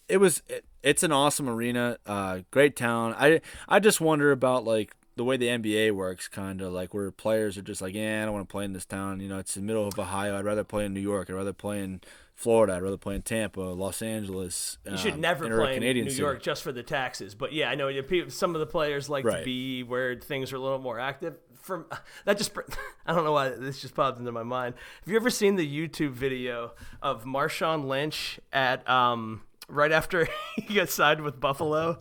it 0.09 0.19
was 0.19 0.43
it, 0.49 0.65
it's 0.83 1.03
an 1.03 1.13
awesome 1.13 1.49
arena, 1.49 1.99
uh, 2.07 2.41
great 2.51 2.77
town. 2.77 3.15
I 3.19 3.41
I 3.69 3.81
just 3.81 4.01
wonder 4.01 4.33
about 4.33 4.65
like 4.65 4.95
the 5.17 5.25
way 5.25 5.37
the 5.37 5.47
NBA 5.47 5.93
works, 5.93 6.29
kind 6.29 6.61
of 6.61 6.73
like 6.73 6.93
where 6.93 7.11
players 7.11 7.57
are 7.57 7.63
just 7.63 7.81
like, 7.81 7.95
yeah, 7.95 8.23
I 8.23 8.27
don't 8.27 8.35
want 8.35 8.49
to 8.49 8.53
play 8.53 8.65
in 8.65 8.75
this 8.75 8.85
town. 8.85 9.21
You 9.21 9.29
know, 9.29 9.39
it's 9.39 9.55
the 9.55 9.63
middle 9.63 9.87
of 9.89 9.99
Ohio. 9.99 10.39
I'd 10.39 10.45
rather 10.45 10.65
play 10.65 10.85
in 10.85 10.93
New 10.93 11.01
York. 11.01 11.31
I'd 11.31 11.35
rather 11.35 11.55
play 11.55 11.83
in 11.83 12.03
Florida. 12.35 12.75
I'd 12.75 12.83
rather 12.83 12.99
play 12.99 13.15
in 13.15 13.23
Tampa, 13.23 13.61
Los 13.61 14.03
Angeles. 14.03 14.77
You 14.89 14.99
should 14.99 15.15
um, 15.15 15.23
never 15.23 15.47
in 15.47 15.53
a 15.53 15.57
play 15.57 15.77
in 15.77 15.83
New 15.83 16.11
city. 16.11 16.21
York 16.21 16.43
just 16.43 16.63
for 16.63 16.71
the 16.71 16.83
taxes. 16.83 17.35
But 17.35 17.55
yeah, 17.55 17.71
I 17.71 17.75
know 17.75 17.91
some 18.29 18.55
of 18.55 18.61
the 18.61 18.67
players 18.67 19.09
like 19.09 19.25
to 19.25 19.43
be 19.43 19.83
where 19.83 20.17
things 20.17 20.53
are 20.53 20.57
a 20.57 20.61
little 20.61 20.79
more 20.79 21.01
active. 21.01 21.37
From 21.63 21.87
that 22.27 22.37
just 22.37 22.53
I 23.07 23.15
don't 23.15 23.25
know 23.25 23.33
why 23.33 23.49
this 23.49 23.81
just 23.81 23.95
popped 23.95 24.19
into 24.19 24.33
my 24.33 24.43
mind. 24.43 24.75
Have 25.01 25.11
you 25.11 25.17
ever 25.17 25.31
seen 25.31 25.57
the 25.57 25.67
YouTube 25.67 26.13
video 26.13 26.73
of 27.01 27.25
Marshawn 27.25 27.87
Lynch 27.87 28.39
at 28.53 28.89
um 28.89 29.41
right 29.69 29.93
after 29.93 30.29
he 30.57 30.75
got 30.75 30.89
signed 30.89 31.23
with 31.23 31.41
Buffalo? 31.41 32.01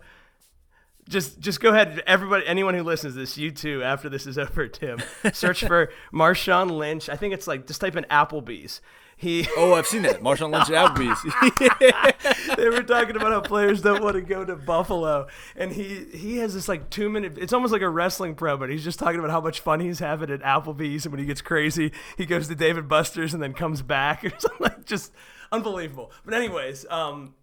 just 1.08 1.40
just 1.40 1.60
go 1.62 1.70
ahead. 1.70 2.02
Everybody, 2.08 2.46
anyone 2.48 2.74
who 2.74 2.84
listens 2.84 3.14
to 3.14 3.20
this, 3.20 3.38
you 3.38 3.52
too. 3.52 3.84
After 3.84 4.10
this 4.10 4.26
is 4.26 4.38
over, 4.40 4.68
Tim, 4.68 5.00
search 5.34 5.64
for 5.64 5.92
Marshawn 6.14 6.72
Lynch. 6.72 7.10
I 7.10 7.16
think 7.16 7.34
it's 7.34 7.48
like 7.48 7.68
just 7.68 7.82
type 7.82 7.96
in 7.96 8.06
Applebee's. 8.06 8.82
He 9.18 9.48
Oh, 9.56 9.74
I've 9.76 9.88
seen 9.88 10.02
that. 10.02 10.22
Marshawn 10.22 10.52
Lynch 10.52 10.70
at 10.70 10.94
Applebee's. 10.94 12.56
they 12.58 12.68
were 12.68 12.84
talking 12.84 13.16
about 13.16 13.32
how 13.32 13.40
players 13.40 13.82
don't 13.82 14.04
want 14.04 14.16
to 14.16 14.22
go 14.22 14.44
to 14.44 14.58
Buffalo, 14.58 15.28
and 15.56 15.72
he 15.72 16.06
he 16.14 16.38
has 16.38 16.54
this 16.54 16.68
like 16.68 16.90
two 16.90 17.08
minute. 17.08 17.38
It's 17.38 17.54
almost 17.54 17.72
like 17.72 17.82
a 17.82 17.90
wrestling 17.90 18.36
pro, 18.36 18.58
but 18.58 18.70
he's 18.70 18.84
just 18.84 19.00
talking 19.00 19.20
about 19.20 19.32
how 19.32 19.40
much 19.40 19.62
fun 19.62 19.80
he's 19.80 20.00
having 20.00 20.32
at 20.32 20.42
Applebee's, 20.42 21.06
and 21.06 21.14
when 21.14 21.20
he 21.20 21.26
gets 21.26 21.42
crazy, 21.42 21.94
he 22.18 22.26
goes 22.26 22.48
to 22.50 22.56
David 22.56 22.90
Buster's 22.90 23.34
and 23.34 23.42
then 23.42 23.54
comes 23.54 23.82
back 23.82 24.26
or 24.26 24.32
something. 24.38 24.58
Like, 24.60 24.86
just 24.86 25.14
unbelievable. 25.52 26.12
But 26.26 26.34
anyways, 26.34 26.86
um, 26.90 27.36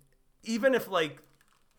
even 0.45 0.75
if 0.75 0.89
like 0.89 1.21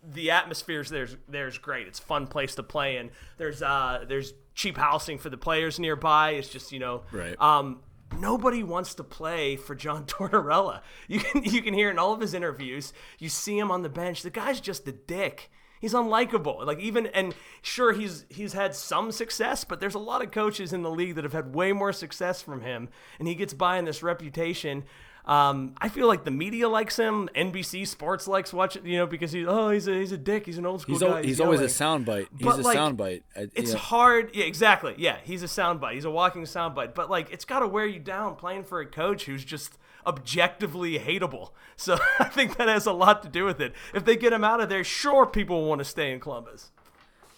the 0.06 0.32
atmosphere's 0.32 0.90
there's 0.90 1.16
there's 1.28 1.58
great. 1.58 1.88
It's 1.88 2.00
a 2.00 2.04
fun 2.04 2.28
place 2.28 2.56
to 2.56 2.64
play 2.64 2.98
in. 2.98 3.10
There's 3.38 3.62
uh 3.62 4.06
there's 4.08 4.34
cheap 4.54 4.78
housing 4.78 5.18
for 5.18 5.30
the 5.30 5.38
players 5.38 5.80
nearby. 5.80 6.32
It's 6.32 6.50
just 6.50 6.72
you 6.72 6.80
know 6.80 7.04
Right. 7.12 7.40
um 7.42 7.82
nobody 8.20 8.62
wants 8.64 8.94
to 8.96 9.04
play 9.04 9.56
for 9.56 9.76
John 9.76 10.06
Tortorella. 10.08 10.82
You 11.08 11.20
can 11.20 11.44
you 11.44 11.62
can 11.62 11.74
hear 11.74 11.90
in 11.90 11.98
all 12.00 12.14
of 12.14 12.20
his 12.20 12.34
interviews. 12.34 12.94
You 13.20 13.30
see 13.30 13.58
him 13.58 13.72
on 13.72 13.82
the 13.84 13.90
bench. 13.90 14.22
The 14.24 14.30
guy's 14.30 14.60
just 14.60 14.88
a 14.88 14.92
dick. 14.92 15.50
He's 15.80 15.94
unlikable. 15.94 16.66
Like 16.66 16.80
even 16.80 17.08
and 17.08 17.34
sure 17.62 17.92
he's 17.94 18.26
he's 18.30 18.54
had 18.54 18.76
some 18.76 19.12
success, 19.12 19.64
but 19.64 19.80
there's 19.80 19.96
a 19.96 20.00
lot 20.00 20.22
of 20.24 20.32
coaches 20.32 20.72
in 20.74 20.82
the 20.82 20.92
league 20.92 21.16
that 21.16 21.24
have 21.24 21.34
had 21.34 21.54
way 21.56 21.72
more 21.74 21.92
success 21.94 22.42
from 22.42 22.62
him, 22.62 22.90
and 23.20 23.28
he 23.28 23.36
gets 23.36 23.54
by 23.54 23.78
in 23.78 23.86
this 23.86 24.02
reputation. 24.04 24.84
Um, 25.26 25.76
I 25.80 25.88
feel 25.88 26.08
like 26.08 26.26
the 26.26 26.32
media 26.32 26.68
likes 26.68 26.98
him. 26.98 27.30
NBC 27.34 27.88
Sports 27.88 28.28
likes 28.28 28.52
watching, 28.52 28.86
you 28.86 28.98
know, 28.98 29.06
because 29.08 29.32
he's 29.32 29.46
oh 29.48 29.70
he's 29.70 29.88
a 29.88 29.94
he's 30.00 30.12
a 30.12 30.18
dick. 30.18 30.46
He's 30.46 30.58
an 30.58 30.66
old 30.66 30.82
school 30.82 30.96
He's, 30.96 31.02
guy. 31.02 31.18
al- 31.18 31.24
he's 31.24 31.40
always 31.40 31.62
a 31.62 31.66
soundbite. 31.66 32.28
He's 32.38 32.46
But, 32.46 32.60
a 32.60 32.62
like, 32.62 32.78
soundbite. 32.78 33.22
I- 33.36 33.50
It's 33.56 33.72
yeah. 33.72 33.78
hard. 33.78 34.32
Yeah, 34.34 34.44
exactly. 34.46 34.96
Yeah, 34.98 35.18
he's 35.24 35.42
a 35.42 35.46
soundbite. 35.48 35.94
He's 35.94 36.04
a 36.06 36.12
walking 36.12 36.44
soundbite. 36.44 36.94
But 36.94 37.10
like, 37.10 37.32
it's 37.32 37.46
got 37.46 37.60
to 37.60 37.68
wear 37.68 37.86
you 37.86 38.00
down 38.00 38.36
playing 38.36 38.64
for 38.66 38.82
a 38.82 38.86
coach 38.86 39.24
who's 39.26 39.46
just 39.46 39.78
objectively 40.06 41.00
hateable. 41.00 41.52
So 41.78 41.98
I 42.20 42.26
think 42.26 42.58
that 42.58 42.68
has 42.68 42.86
a 42.86 42.92
lot 42.94 43.24
to 43.24 43.30
do 43.30 43.46
with 43.46 43.62
it. 43.62 43.74
If 43.94 44.04
they 44.06 44.16
get 44.18 44.34
him 44.34 44.44
out 44.44 44.60
of 44.62 44.68
there, 44.70 44.84
sure, 44.84 45.26
people 45.26 45.66
want 45.66 45.80
to 45.80 45.86
stay 45.86 46.12
in 46.12 46.20
Columbus. 46.20 46.72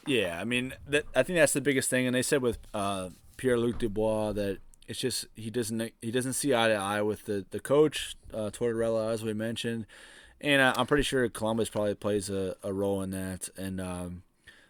Yeah, 0.08 0.40
I 0.40 0.44
mean, 0.44 0.74
that, 0.88 1.06
I 1.16 1.24
think 1.24 1.38
that's 1.38 1.54
the 1.54 1.62
biggest 1.62 1.90
thing. 1.90 2.06
And 2.06 2.16
they 2.16 2.22
said 2.22 2.42
with 2.42 2.58
uh, 2.74 3.10
Pierre 3.38 3.58
Luc 3.58 3.78
Dubois 3.80 4.34
that 4.34 4.60
it's 4.88 5.00
just 5.00 5.26
he 5.36 5.50
doesn't 5.50 5.92
he 6.02 6.12
doesn't 6.12 6.34
see 6.34 6.54
eye 6.54 6.68
to 6.70 6.76
eye 6.76 7.02
with 7.02 7.26
the 7.26 7.46
the 7.52 7.60
coach 7.60 8.16
uh, 8.34 8.50
Tortorella, 8.52 9.12
as 9.12 9.24
we 9.24 9.34
mentioned, 9.34 9.86
and 10.42 10.62
uh, 10.62 10.74
I'm 10.78 10.86
pretty 10.88 11.04
sure 11.04 11.28
Columbus 11.30 11.70
probably 11.70 11.96
plays 11.96 12.30
a, 12.30 12.56
a 12.64 12.72
role 12.74 13.02
in 13.02 13.12
that. 13.12 13.50
And 13.58 13.80
um, 13.82 14.24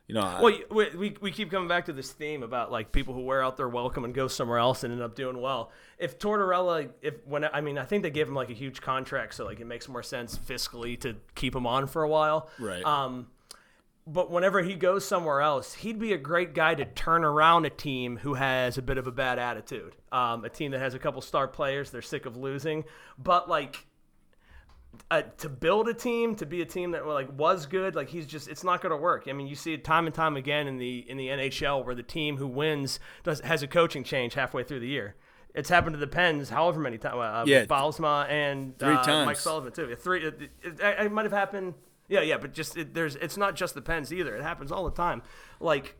you 0.07 0.13
know, 0.15 0.21
I- 0.21 0.41
Well, 0.41 0.57
we, 0.69 0.89
we, 0.95 1.17
we 1.19 1.31
keep 1.31 1.49
coming 1.49 1.67
back 1.67 1.85
to 1.85 1.93
this 1.93 2.11
theme 2.11 2.43
about 2.43 2.71
like 2.71 2.91
people 2.91 3.13
who 3.15 3.21
wear 3.21 3.43
out 3.43 3.57
their 3.57 3.67
welcome 3.69 4.03
and 4.05 4.13
go 4.13 4.27
somewhere 4.27 4.59
else 4.59 4.83
and 4.83 4.93
end 4.93 5.01
up 5.01 5.15
doing 5.15 5.41
well. 5.41 5.71
If 5.97 6.19
Tortorella, 6.19 6.89
if 7.01 7.15
when 7.25 7.43
I 7.45 7.61
mean, 7.61 7.77
I 7.77 7.85
think 7.85 8.03
they 8.03 8.11
gave 8.11 8.27
him 8.27 8.35
like 8.35 8.49
a 8.49 8.53
huge 8.53 8.81
contract, 8.81 9.33
so 9.33 9.45
like 9.45 9.59
it 9.59 9.65
makes 9.65 9.89
more 9.89 10.03
sense 10.03 10.37
fiscally 10.37 10.99
to 11.01 11.15
keep 11.33 11.55
him 11.55 11.65
on 11.65 11.87
for 11.87 12.03
a 12.03 12.07
while. 12.09 12.49
Right. 12.59 12.83
Um, 12.85 13.27
but 14.07 14.29
whenever 14.29 14.61
he 14.61 14.75
goes 14.75 15.05
somewhere 15.05 15.41
else, 15.41 15.73
he'd 15.73 15.97
be 15.99 16.13
a 16.13 16.17
great 16.17 16.53
guy 16.53 16.75
to 16.75 16.85
turn 16.85 17.23
around 17.23 17.65
a 17.65 17.69
team 17.69 18.17
who 18.17 18.35
has 18.35 18.77
a 18.77 18.81
bit 18.81 18.97
of 18.97 19.07
a 19.07 19.11
bad 19.11 19.39
attitude. 19.39 19.95
Um, 20.11 20.45
a 20.45 20.49
team 20.49 20.71
that 20.71 20.79
has 20.79 20.93
a 20.93 20.99
couple 20.99 21.21
star 21.21 21.47
players, 21.47 21.89
they're 21.89 22.03
sick 22.03 22.25
of 22.25 22.37
losing, 22.37 22.83
but 23.17 23.49
like 23.49 23.87
uh, 25.09 25.23
to 25.39 25.49
build 25.49 25.87
a 25.87 25.93
team, 25.93 26.35
to 26.35 26.45
be 26.45 26.61
a 26.61 26.65
team 26.65 26.91
that 26.91 27.05
like 27.07 27.35
was 27.37 27.65
good, 27.65 27.95
like 27.95 28.09
he's 28.09 28.27
just 28.27 28.47
it's 28.47 28.63
not 28.63 28.81
going 28.81 28.91
to 28.91 28.97
work. 28.97 29.25
I 29.27 29.33
mean, 29.33 29.47
you 29.47 29.55
see 29.55 29.73
it 29.73 29.83
time 29.83 30.05
and 30.05 30.13
time 30.13 30.37
again 30.37 30.67
in 30.67 30.77
the 30.77 31.09
in 31.09 31.17
the 31.17 31.27
NHL 31.27 31.83
where 31.83 31.95
the 31.95 32.03
team 32.03 32.37
who 32.37 32.47
wins 32.47 32.99
does 33.23 33.39
has 33.41 33.63
a 33.63 33.67
coaching 33.67 34.03
change 34.03 34.35
halfway 34.35 34.63
through 34.63 34.81
the 34.81 34.87
year. 34.87 35.15
It's 35.55 35.69
happened 35.69 35.93
to 35.93 35.99
the 35.99 36.07
Pens 36.07 36.49
however 36.49 36.79
many 36.79 36.97
times. 36.97 37.15
Uh, 37.15 37.43
Yeah. 37.47 37.65
Bylsma 37.65 38.29
and 38.29 38.81
uh. 38.83 39.25
Mike 39.25 39.37
Sullivan 39.37 39.71
too. 39.71 39.95
Three. 39.95 40.25
It, 40.25 40.41
it, 40.41 40.79
it, 40.79 41.05
it 41.05 41.11
might 41.11 41.23
have 41.23 41.31
happened. 41.31 41.73
Yeah, 42.07 42.21
yeah, 42.21 42.37
but 42.37 42.53
just 42.53 42.77
it, 42.77 42.93
there's 42.93 43.15
it's 43.15 43.37
not 43.37 43.55
just 43.55 43.73
the 43.73 43.81
Pens 43.81 44.13
either. 44.13 44.35
It 44.35 44.43
happens 44.43 44.71
all 44.71 44.85
the 44.85 44.95
time. 44.95 45.21
Like 45.59 45.95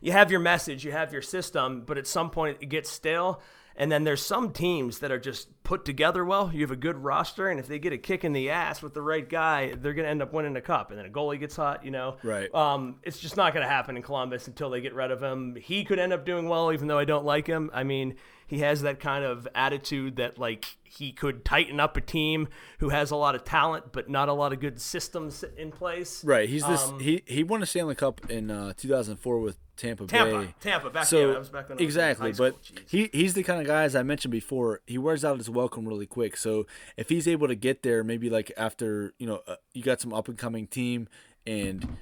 you 0.00 0.12
have 0.12 0.30
your 0.30 0.40
message, 0.40 0.84
you 0.84 0.92
have 0.92 1.12
your 1.12 1.22
system, 1.22 1.82
but 1.86 1.98
at 1.98 2.06
some 2.06 2.30
point 2.30 2.58
it 2.60 2.66
gets 2.66 2.90
stale. 2.90 3.40
And 3.74 3.90
then 3.90 4.04
there's 4.04 4.20
some 4.20 4.52
teams 4.52 4.98
that 4.98 5.10
are 5.10 5.18
just 5.18 5.62
put 5.62 5.84
together 5.84 6.24
well. 6.24 6.50
You 6.52 6.60
have 6.60 6.70
a 6.70 6.76
good 6.76 6.98
roster, 6.98 7.48
and 7.48 7.58
if 7.58 7.66
they 7.66 7.78
get 7.78 7.92
a 7.92 7.98
kick 7.98 8.22
in 8.22 8.34
the 8.34 8.50
ass 8.50 8.82
with 8.82 8.92
the 8.92 9.00
right 9.00 9.26
guy, 9.26 9.74
they're 9.74 9.94
going 9.94 10.04
to 10.04 10.10
end 10.10 10.20
up 10.20 10.32
winning 10.32 10.56
a 10.56 10.60
cup. 10.60 10.90
And 10.90 10.98
then 10.98 11.06
a 11.06 11.10
goalie 11.10 11.40
gets 11.40 11.56
hot, 11.56 11.82
you 11.82 11.90
know. 11.90 12.18
Right. 12.22 12.54
Um, 12.54 12.96
it's 13.02 13.18
just 13.18 13.36
not 13.36 13.54
going 13.54 13.64
to 13.64 13.70
happen 13.70 13.96
in 13.96 14.02
Columbus 14.02 14.46
until 14.46 14.68
they 14.68 14.82
get 14.82 14.94
rid 14.94 15.10
of 15.10 15.22
him. 15.22 15.56
He 15.56 15.84
could 15.84 15.98
end 15.98 16.12
up 16.12 16.26
doing 16.26 16.48
well, 16.50 16.70
even 16.70 16.86
though 16.86 16.98
I 16.98 17.06
don't 17.06 17.24
like 17.24 17.46
him. 17.46 17.70
I 17.72 17.84
mean, 17.84 18.16
he 18.52 18.58
has 18.58 18.82
that 18.82 19.00
kind 19.00 19.24
of 19.24 19.48
attitude 19.54 20.16
that 20.16 20.36
like 20.36 20.76
he 20.84 21.10
could 21.10 21.42
tighten 21.42 21.80
up 21.80 21.96
a 21.96 22.02
team 22.02 22.48
who 22.80 22.90
has 22.90 23.10
a 23.10 23.16
lot 23.16 23.34
of 23.34 23.44
talent, 23.44 23.92
but 23.92 24.10
not 24.10 24.28
a 24.28 24.34
lot 24.34 24.52
of 24.52 24.60
good 24.60 24.78
systems 24.78 25.42
in 25.56 25.70
place. 25.70 26.22
right. 26.22 26.46
He's 26.46 26.62
this. 26.66 26.86
Um, 26.86 27.00
he 27.00 27.22
he 27.24 27.42
won 27.42 27.62
a 27.62 27.66
Stanley 27.66 27.94
Cup 27.94 28.30
in 28.30 28.50
uh, 28.50 28.74
2004 28.76 29.38
with 29.38 29.56
Tampa, 29.78 30.06
Tampa, 30.06 30.40
Bay. 30.40 30.54
Tampa, 30.60 30.90
back 30.90 31.06
so 31.06 31.18
yeah, 31.18 31.26
that 31.28 31.38
was 31.38 31.48
back 31.48 31.70
when 31.70 31.78
I 31.78 31.82
exactly, 31.82 32.32
but 32.32 32.54
he 32.86 33.08
he's 33.14 33.32
the 33.32 33.42
kind 33.42 33.58
of 33.58 33.66
guy 33.66 33.84
as 33.84 33.96
I 33.96 34.02
mentioned 34.02 34.32
before. 34.32 34.82
He 34.86 34.98
wears 34.98 35.24
out 35.24 35.38
his 35.38 35.48
welcome 35.48 35.88
really 35.88 36.04
quick. 36.04 36.36
So 36.36 36.66
if 36.98 37.08
he's 37.08 37.26
able 37.26 37.48
to 37.48 37.54
get 37.54 37.82
there, 37.82 38.04
maybe 38.04 38.28
like 38.28 38.52
after 38.58 39.14
you 39.18 39.26
know 39.26 39.40
uh, 39.46 39.56
you 39.72 39.82
got 39.82 40.02
some 40.02 40.12
up 40.12 40.28
and 40.28 40.36
coming 40.36 40.66
team, 40.66 41.08
and 41.46 41.96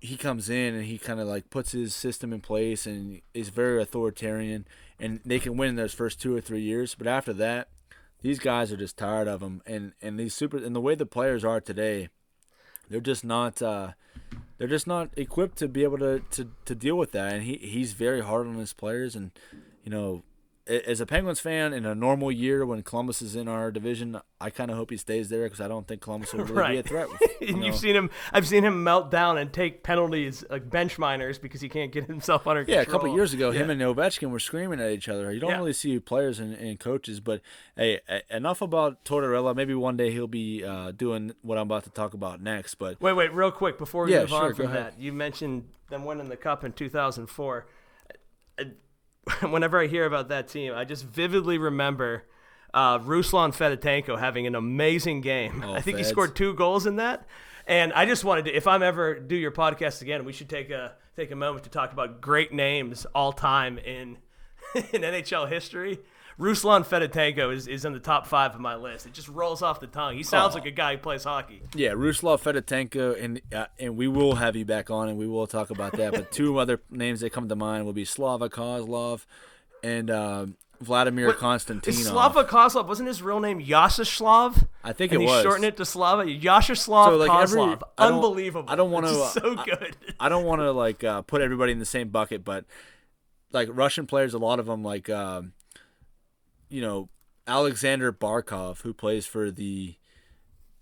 he 0.00 0.18
comes 0.18 0.50
in 0.50 0.74
and 0.74 0.84
he 0.84 0.98
kind 0.98 1.18
of 1.18 1.26
like 1.26 1.48
puts 1.48 1.72
his 1.72 1.94
system 1.94 2.30
in 2.34 2.42
place 2.42 2.84
and 2.84 3.22
is 3.32 3.48
very 3.48 3.80
authoritarian, 3.80 4.66
and 5.00 5.20
they 5.24 5.38
can 5.38 5.56
win 5.56 5.70
in 5.70 5.76
those 5.76 5.94
first 5.94 6.20
two 6.20 6.36
or 6.36 6.40
three 6.40 6.62
years. 6.62 6.94
But 6.94 7.06
after 7.06 7.32
that, 7.34 7.68
these 8.22 8.38
guys 8.38 8.72
are 8.72 8.76
just 8.76 8.96
tired 8.96 9.28
of 9.28 9.42
him, 9.42 9.62
and 9.66 9.92
and 10.02 10.18
these 10.18 10.34
super 10.34 10.56
and 10.56 10.74
the 10.74 10.80
way 10.80 10.94
the 10.94 11.06
players 11.06 11.44
are 11.44 11.60
today, 11.60 12.08
they're 12.88 13.00
just 13.00 13.24
not. 13.24 13.62
Uh, 13.62 13.92
they're 14.58 14.68
just 14.68 14.88
not 14.88 15.10
equipped 15.16 15.56
to 15.58 15.68
be 15.68 15.84
able 15.84 15.98
to, 15.98 16.20
to, 16.32 16.50
to 16.64 16.74
deal 16.74 16.96
with 16.96 17.12
that. 17.12 17.32
And 17.32 17.44
he, 17.44 17.56
he's 17.58 17.92
very 17.92 18.20
hard 18.20 18.46
on 18.46 18.56
his 18.56 18.72
players. 18.72 19.14
And, 19.14 19.30
you 19.84 19.90
know, 19.90 20.24
as 20.68 21.00
a 21.00 21.06
Penguins 21.06 21.40
fan, 21.40 21.72
in 21.72 21.86
a 21.86 21.94
normal 21.94 22.30
year 22.30 22.66
when 22.66 22.82
Columbus 22.82 23.22
is 23.22 23.34
in 23.34 23.48
our 23.48 23.70
division, 23.70 24.20
I 24.40 24.50
kind 24.50 24.70
of 24.70 24.76
hope 24.76 24.90
he 24.90 24.96
stays 24.96 25.28
there 25.28 25.44
because 25.44 25.60
I 25.60 25.68
don't 25.68 25.86
think 25.88 26.00
Columbus 26.02 26.32
will 26.32 26.44
really 26.44 26.72
be 26.72 26.78
a 26.78 26.82
Right. 26.82 26.86
threat. 26.86 27.08
you 27.40 27.62
you've 27.64 27.74
seen 27.76 27.96
him. 27.96 28.10
I've 28.32 28.46
seen 28.46 28.64
him 28.64 28.84
melt 28.84 29.10
down 29.10 29.38
and 29.38 29.52
take 29.52 29.82
penalties 29.82 30.44
like 30.50 30.68
bench 30.70 30.98
minors 30.98 31.38
because 31.38 31.60
he 31.60 31.68
can't 31.68 31.90
get 31.90 32.04
himself 32.06 32.46
under 32.46 32.62
control. 32.64 32.76
Yeah, 32.76 32.82
a 32.82 32.86
couple 32.86 33.14
years 33.14 33.32
ago, 33.32 33.50
him 33.50 33.70
and 33.70 33.80
Ovechkin 33.80 34.30
were 34.30 34.38
screaming 34.40 34.80
at 34.80 34.90
each 34.90 35.08
other. 35.08 35.32
You 35.32 35.40
don't 35.40 35.50
Yeah. 35.50 35.56
really 35.56 35.72
see 35.72 35.98
players 35.98 36.38
and, 36.38 36.54
and 36.54 36.78
coaches, 36.78 37.20
but 37.20 37.40
hey, 37.76 38.00
enough 38.30 38.60
about 38.60 39.04
Tortorella. 39.04 39.56
Maybe 39.56 39.74
one 39.74 39.96
day 39.96 40.10
he'll 40.10 40.26
be 40.26 40.64
uh, 40.64 40.92
doing 40.92 41.32
what 41.42 41.56
I'm 41.58 41.62
about 41.68 41.84
to 41.84 41.90
talk 41.90 42.14
about 42.14 42.40
next. 42.42 42.74
But 42.74 43.00
Wait, 43.00 43.14
wait, 43.14 43.32
real 43.32 43.50
quick 43.50 43.78
before 43.78 44.04
we 44.04 44.12
Yeah, 44.12 44.20
move 44.20 44.28
sure, 44.30 44.42
on 44.44 44.54
from 44.54 44.70
that, 44.72 44.98
you 45.00 45.12
mentioned 45.12 45.64
them 45.88 46.04
winning 46.04 46.28
the 46.28 46.36
cup 46.36 46.64
in 46.64 46.72
2004. 46.72 47.66
Whenever 49.42 49.80
I 49.80 49.86
hear 49.86 50.06
about 50.06 50.28
that 50.28 50.48
team, 50.48 50.72
I 50.74 50.84
just 50.84 51.04
vividly 51.04 51.58
remember 51.58 52.24
uh, 52.74 52.98
Ruslan 52.98 53.54
Fedotenko 53.54 54.18
having 54.18 54.46
an 54.46 54.54
amazing 54.54 55.20
game. 55.20 55.62
Oh, 55.66 55.74
I 55.74 55.80
think 55.80 55.98
he 55.98 56.04
scored 56.04 56.36
two 56.36 56.54
goals 56.54 56.86
in 56.86 56.96
that. 56.96 57.26
And 57.66 57.92
I 57.92 58.06
just 58.06 58.24
wanted 58.24 58.46
to, 58.46 58.56
if 58.56 58.66
I'm 58.66 58.82
ever 58.82 59.18
do 59.20 59.36
your 59.36 59.50
podcast 59.50 60.00
again, 60.00 60.24
we 60.24 60.32
should 60.32 60.48
take 60.48 60.70
a 60.70 60.94
take 61.16 61.30
a 61.30 61.36
moment 61.36 61.64
to 61.64 61.70
talk 61.70 61.92
about 61.92 62.20
great 62.20 62.52
names 62.52 63.06
all 63.14 63.32
time 63.32 63.76
in 63.78 64.16
in 64.74 65.02
NHL 65.02 65.48
history. 65.48 65.98
Ruslan 66.38 66.86
Fedotenko 66.86 67.52
is, 67.52 67.66
is 67.66 67.84
in 67.84 67.92
the 67.92 67.98
top 67.98 68.26
five 68.26 68.54
of 68.54 68.60
my 68.60 68.76
list. 68.76 69.06
It 69.06 69.12
just 69.12 69.28
rolls 69.28 69.60
off 69.60 69.80
the 69.80 69.86
tongue. 69.88 70.16
He 70.16 70.22
sounds 70.22 70.54
Oh. 70.54 70.58
like 70.58 70.66
a 70.68 70.70
guy 70.70 70.92
who 70.92 70.98
plays 70.98 71.24
hockey. 71.24 71.62
Yeah, 71.74 71.90
Ruslan 71.90 72.38
Fedotenko, 72.40 73.20
and 73.22 73.40
uh, 73.52 73.66
and 73.78 73.96
we 73.96 74.06
will 74.08 74.36
have 74.36 74.54
you 74.54 74.64
back 74.64 74.88
on, 74.90 75.08
and 75.08 75.18
we 75.18 75.26
will 75.26 75.46
talk 75.48 75.70
about 75.70 75.92
that. 75.96 76.12
But 76.12 76.30
two 76.30 76.58
other 76.60 76.80
names 76.90 77.20
that 77.20 77.30
come 77.32 77.48
to 77.48 77.56
mind 77.56 77.86
will 77.86 77.92
be 77.92 78.04
Slava 78.04 78.48
Kozlov 78.48 79.26
and 79.82 80.10
um 80.10 80.56
Vladimir 80.80 81.32
Konstantinov. 81.32 81.92
Slava 81.94 82.44
Kozlov 82.44 82.86
wasn't 82.86 83.08
his 83.08 83.20
real 83.20 83.40
name 83.40 83.60
Yashislav? 83.60 84.68
I 84.84 84.92
think 84.92 85.10
and 85.10 85.20
it 85.20 85.24
he 85.26 85.30
was. 85.32 85.42
shortened 85.42 85.64
it 85.64 85.76
to 85.78 85.84
Slava. 85.84 86.22
Yashislav 86.24 87.06
So, 87.06 87.16
like, 87.16 87.30
every- 87.42 87.60
Kozlov. 87.60 87.82
I 87.98 88.06
Unbelievable. 88.06 88.70
I 88.70 88.76
don't 88.76 88.92
It's 89.04 89.12
uh, 89.12 89.40
so 89.40 89.58
I- 89.58 89.64
good. 89.64 89.96
I 90.20 90.28
don't 90.28 90.44
want 90.44 90.60
to 90.60 90.70
like 90.70 91.02
uh, 91.02 91.22
put 91.22 91.42
everybody 91.42 91.72
in 91.72 91.80
the 91.80 91.84
same 91.84 92.10
bucket, 92.10 92.44
but 92.44 92.64
like 93.50 93.68
Russian 93.72 94.06
players, 94.06 94.34
a 94.34 94.38
lot 94.38 94.60
of 94.60 94.66
them, 94.66 94.84
like 94.84 95.10
um, 95.10 95.52
you 96.68 96.80
know 96.80 97.08
Alexander 97.46 98.12
Barkov, 98.12 98.82
who 98.82 98.92
plays 98.92 99.26
for 99.26 99.50
the 99.50 99.96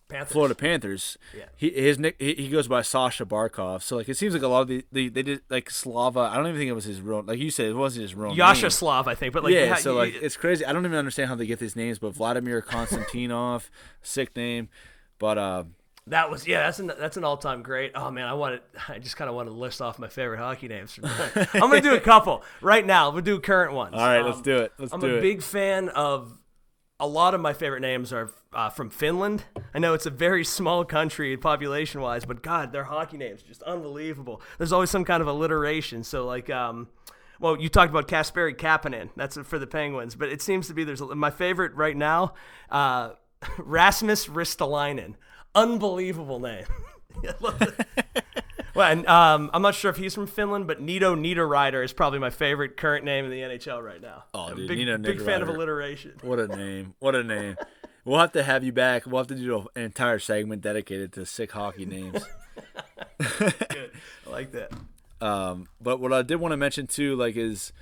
Panthers. 0.09 0.33
Florida 0.33 0.55
Panthers. 0.55 1.19
Yeah. 1.37 1.45
He 1.57 1.71
his 1.71 1.99
nick 1.99 2.15
he, 2.21 2.35
he 2.35 2.49
goes 2.49 2.69
by 2.69 2.83
Sasha 2.83 3.25
Barkov. 3.27 3.83
So 3.83 3.97
like 3.97 4.09
it 4.09 4.17
seems 4.17 4.35
like 4.35 4.43
a 4.43 4.49
lot 4.49 4.63
of 4.63 4.69
the, 4.69 4.85
the 4.93 5.09
they 5.09 5.23
did 5.23 5.41
like 5.51 5.69
Slava. 5.69 6.21
I 6.21 6.37
don't 6.37 6.47
even 6.47 6.59
think 6.61 6.69
it 6.69 6.75
was 6.75 6.85
his 6.85 7.01
real 7.01 7.23
like 7.23 7.41
you 7.41 7.51
said 7.51 7.67
it 7.67 7.75
wasn't 7.75 8.03
his 8.03 8.15
real 8.15 8.29
name. 8.31 8.39
Yashislav, 8.39 9.09
I 9.09 9.17
think. 9.17 9.33
But 9.33 9.43
like, 9.43 9.53
yeah, 9.55 9.75
so 9.75 9.93
you- 9.93 9.99
like 9.99 10.15
it's 10.23 10.37
crazy. 10.37 10.65
I 10.65 10.73
don't 10.73 10.85
even 10.87 10.97
understand 10.97 11.29
how 11.29 11.35
they 11.35 11.47
get 11.47 11.59
these 11.59 11.75
names, 11.75 11.99
but 11.99 12.15
Vladimir 12.15 12.63
Konstantinov, 12.63 13.69
sick 14.03 14.37
name. 14.37 14.69
But 15.19 15.39
uh, 15.39 15.65
That 16.09 16.31
was 16.31 16.47
yeah. 16.47 16.63
That's 16.63 16.79
an 16.79 16.87
that's 16.99 17.17
an 17.17 17.25
all 17.25 17.37
time 17.37 17.63
great. 17.63 17.93
Oh 17.95 18.11
man, 18.11 18.27
I 18.27 18.35
wanted. 18.35 18.61
I 18.89 18.99
just 18.99 19.17
kind 19.17 19.29
of 19.29 19.35
want 19.35 19.49
to 19.49 19.55
list 19.55 19.81
off 19.83 19.99
my 19.99 20.09
favorite 20.09 20.39
hockey 20.39 20.69
names. 20.69 20.99
I'm 21.03 21.61
gonna 21.61 21.81
do 21.81 21.95
a 21.95 22.01
couple 22.13 22.43
right 22.61 22.87
now. 22.87 23.11
We'll 23.11 23.23
do 23.23 23.41
current 23.41 23.73
ones. 23.73 23.95
All 23.95 24.07
right, 24.07 24.21
let's 24.25 24.37
Um, 24.39 24.43
do 24.43 24.57
it. 24.59 24.73
Let's 24.79 24.93
I'm 24.93 25.01
do 25.01 25.19
a 25.19 25.21
big 25.21 25.43
fan 25.43 25.89
of. 25.91 26.41
A 26.99 27.07
lot 27.07 27.35
of 27.35 27.43
my 27.43 27.53
favorite 27.53 27.81
names 27.81 28.11
are 28.11 28.31
uh, 28.55 28.71
from 28.71 28.89
Finland. 28.89 29.45
I 29.75 29.79
know 29.81 29.93
it's 29.93 30.07
a 30.07 30.11
very 30.11 30.45
small 30.45 30.83
country 30.83 31.37
population 31.37 32.01
wise, 32.01 32.25
but 32.25 32.43
God, 32.43 32.73
their 32.73 32.85
hockey 32.85 33.19
names 33.19 33.43
are 33.43 33.47
just 33.47 33.61
unbelievable. 33.65 34.41
There's 34.57 34.73
always 34.73 34.89
some 34.89 35.05
kind 35.05 35.21
of 35.21 35.27
alliteration. 35.29 36.05
So 36.05 36.25
like, 36.25 36.49
um, 36.49 36.89
well, 37.39 37.61
you 37.61 37.69
talked 37.69 37.91
about 37.91 38.09
Kasperi 38.09 38.57
Kapanen. 38.57 39.11
That's 39.15 39.37
for 39.37 39.59
the 39.59 39.67
Penguins, 39.67 40.15
but 40.15 40.31
it 40.31 40.41
seems 40.41 40.69
to 40.69 40.73
be 40.75 40.85
there's 40.85 41.03
my 41.03 41.31
favorite 41.31 41.75
right 41.75 41.95
now, 41.95 42.33
uh, 42.71 43.11
Rasmus 43.59 44.29
Ristolainen. 44.29 45.17
Unbelievable 45.57 46.39
name. 46.39 46.67
well, 48.75 48.93
and, 48.93 49.07
um, 49.07 49.51
I'm 49.55 49.63
not 49.63 49.75
sure 49.75 49.91
if 49.91 49.97
he's 49.97 50.15
from 50.15 50.27
Finland, 50.27 50.67
but 50.67 50.81
Nino 50.81 51.17
Niederreiter 51.17 51.83
is 51.83 51.93
probably 51.93 52.19
my 52.19 52.31
favorite 52.31 52.77
current 52.77 53.05
name 53.05 53.25
in 53.25 53.31
the 53.31 53.41
NHL 53.41 53.83
right 53.83 54.01
now. 54.01 54.25
Oh, 54.35 54.55
dude, 54.55 54.69
big, 54.69 54.79
Nino 54.79 54.99
big 54.99 55.23
fan 55.23 55.43
of 55.43 55.49
alliteration. 55.49 56.13
What 56.23 56.39
a 56.39 56.47
name! 56.47 56.95
What 56.99 57.15
a 57.15 57.25
name! 57.25 57.57
We'll 58.05 58.21
have 58.21 58.33
to 58.33 58.43
have 58.43 58.63
you 58.63 58.73
back. 58.73 59.07
We'll 59.07 59.19
have 59.19 59.27
to 59.29 59.35
do 59.35 59.67
an 59.75 59.83
entire 59.83 60.19
segment 60.19 60.63
dedicated 60.63 61.13
to 61.15 61.27
sick 61.27 61.53
hockey 61.53 61.87
names. 61.87 62.25
Good. 63.19 63.91
I 64.27 64.31
like 64.31 64.53
that. 64.53 64.73
Um, 65.21 65.69
but 65.81 65.99
what 65.99 66.13
I 66.13 66.23
did 66.23 66.37
want 66.37 66.53
to 66.53 66.57
mention 66.57 66.87
too, 66.87 67.17
like, 67.17 67.37
is 67.37 67.73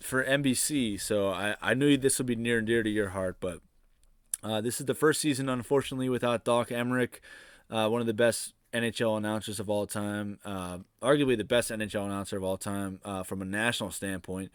for 0.00 0.22
NBC. 0.22 1.00
So 1.00 1.30
I, 1.30 1.56
I 1.60 1.74
knew 1.74 1.96
this 1.96 2.18
would 2.18 2.26
be 2.26 2.36
near 2.36 2.58
and 2.58 2.66
dear 2.66 2.82
to 2.82 2.90
your 2.90 3.10
heart, 3.10 3.38
but 3.40 3.60
uh, 4.42 4.60
this 4.60 4.80
is 4.80 4.86
the 4.86 4.94
first 4.94 5.20
season, 5.20 5.48
unfortunately, 5.48 6.08
without 6.08 6.44
Doc 6.44 6.68
Emrick, 6.68 7.20
uh, 7.70 7.88
one 7.88 8.00
of 8.00 8.06
the 8.06 8.14
best 8.14 8.54
NHL 8.72 9.16
announcers 9.16 9.60
of 9.60 9.68
all 9.68 9.86
time, 9.86 10.38
uh, 10.44 10.78
arguably 11.02 11.36
the 11.36 11.44
best 11.44 11.70
NHL 11.70 12.06
announcer 12.06 12.36
of 12.36 12.44
all 12.44 12.56
time 12.56 13.00
uh, 13.04 13.22
from 13.22 13.42
a 13.42 13.44
national 13.44 13.90
standpoint. 13.90 14.50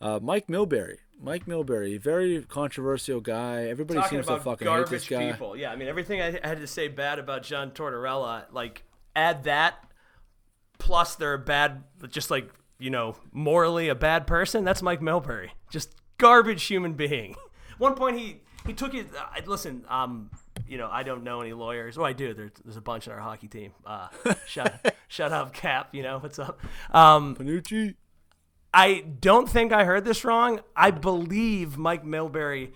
Uh, 0.00 0.18
Mike 0.20 0.48
Milbury. 0.48 0.98
Mike 1.20 1.46
Milbury, 1.46 2.00
very 2.00 2.42
controversial 2.42 3.20
guy. 3.20 3.68
Everybody 3.68 4.00
Talking 4.00 4.18
seems 4.18 4.26
to 4.26 4.40
fucking 4.40 4.66
hate 4.66 4.86
this 4.88 5.06
guy. 5.06 5.30
people. 5.30 5.56
Yeah, 5.56 5.70
I 5.70 5.76
mean 5.76 5.86
everything 5.86 6.20
I 6.20 6.32
had 6.42 6.58
to 6.58 6.66
say 6.66 6.88
bad 6.88 7.20
about 7.20 7.44
John 7.44 7.70
Tortorella, 7.70 8.46
like 8.50 8.82
add 9.14 9.44
that 9.44 9.76
plus 10.78 11.14
they're 11.14 11.34
a 11.34 11.38
bad, 11.38 11.84
just 12.10 12.28
like 12.30 12.50
you 12.80 12.90
know, 12.90 13.14
morally 13.30 13.88
a 13.88 13.94
bad 13.94 14.26
person. 14.26 14.64
That's 14.64 14.82
Mike 14.82 15.00
Milbury, 15.00 15.50
just 15.70 15.94
garbage 16.18 16.64
human 16.64 16.94
being. 16.94 17.36
One 17.78 17.94
point 17.94 18.18
he 18.18 18.40
he 18.66 18.72
took 18.72 18.94
it. 18.94 19.08
Uh, 19.16 19.40
listen, 19.46 19.84
um, 19.88 20.30
you 20.66 20.78
know, 20.78 20.88
I 20.90 21.02
don't 21.02 21.24
know 21.24 21.40
any 21.40 21.52
lawyers. 21.52 21.98
Oh, 21.98 22.04
I 22.04 22.12
do. 22.12 22.34
There's, 22.34 22.52
there's 22.64 22.76
a 22.76 22.80
bunch 22.80 23.08
on 23.08 23.14
our 23.14 23.20
hockey 23.20 23.48
team. 23.48 23.72
Uh, 23.84 24.08
shut 24.46 24.94
shut 25.08 25.32
up, 25.32 25.52
Cap. 25.52 25.90
You 25.92 26.02
know 26.02 26.18
what's 26.18 26.38
up. 26.38 26.60
Um, 26.90 27.36
Panucci. 27.36 27.94
I 28.74 29.04
don't 29.20 29.48
think 29.48 29.72
I 29.72 29.84
heard 29.84 30.04
this 30.04 30.24
wrong. 30.24 30.60
I 30.74 30.90
believe 30.90 31.76
Mike 31.76 32.04
Milbury 32.04 32.72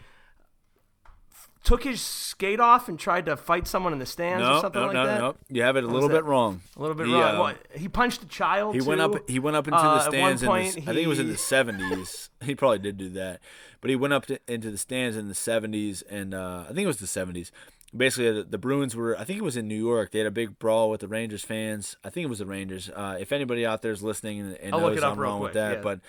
took 1.66 1.82
his 1.82 2.00
skate 2.00 2.60
off 2.60 2.88
and 2.88 2.96
tried 2.98 3.26
to 3.26 3.36
fight 3.36 3.66
someone 3.66 3.92
in 3.92 3.98
the 3.98 4.06
stands 4.06 4.42
or 4.46 4.60
something 4.60 4.80
no, 4.80 4.86
like 4.86 4.94
no, 4.94 5.06
that. 5.06 5.20
no. 5.20 5.34
You 5.50 5.62
have 5.62 5.76
it 5.76 5.82
a 5.82 5.86
little 5.88 6.08
bit 6.08 6.24
wrong. 6.24 6.60
A 6.76 6.80
little 6.80 6.94
bit 6.94 7.08
He, 7.08 7.12
wrong. 7.12 7.34
uh, 7.34 7.38
What, 7.40 7.56
he 7.74 7.88
punched 7.88 8.22
a 8.22 8.26
child. 8.26 8.74
He 8.76 8.80
went 8.80 9.00
up. 9.00 9.28
He 9.28 9.38
went 9.40 9.56
up 9.56 9.66
into 9.66 9.76
Uh, 9.78 9.94
the 9.96 10.00
stands. 10.10 10.42
in 10.42 10.48
point, 10.48 10.74
the, 10.76 10.82
I 10.82 10.84
think 10.94 10.98
it 10.98 11.08
was 11.08 11.18
in 11.18 11.28
the 11.28 11.36
seventies. 11.36 12.30
he 12.44 12.54
probably 12.54 12.78
did 12.78 12.96
do 12.96 13.08
that, 13.10 13.40
but 13.80 13.90
he 13.90 13.96
went 13.96 14.14
up 14.14 14.26
to, 14.26 14.38
into 14.46 14.70
the 14.70 14.78
stands 14.78 15.16
in 15.16 15.26
the 15.28 15.34
seventies, 15.34 16.02
and 16.02 16.32
uh, 16.34 16.60
I 16.64 16.68
think 16.68 16.80
it 16.84 16.86
was 16.86 16.98
the 16.98 17.06
seventies. 17.08 17.50
Basically, 17.96 18.32
the, 18.32 18.42
the 18.44 18.58
Bruins 18.58 18.94
were. 18.96 19.18
I 19.18 19.24
think 19.24 19.38
it 19.38 19.42
was 19.42 19.56
in 19.56 19.66
New 19.68 19.74
York. 19.82 20.10
They 20.12 20.18
had 20.18 20.26
a 20.26 20.30
big 20.32 20.58
brawl 20.58 20.90
with 20.90 21.00
the 21.00 21.08
Rangers 21.08 21.42
fans. 21.44 21.96
I 22.04 22.10
think 22.10 22.24
it 22.24 22.28
was 22.30 22.38
the 22.40 22.46
Rangers. 22.46 22.90
Uh, 22.94 23.16
if 23.18 23.32
anybody 23.32 23.64
out 23.66 23.82
there 23.82 23.92
is 23.92 24.02
listening 24.02 24.40
and, 24.40 24.56
and 24.58 24.70
knows 24.72 25.02
I'm 25.02 25.18
wrong 25.18 25.40
with 25.40 25.54
that, 25.54 25.76
yeah. 25.76 25.82
but. 25.82 26.00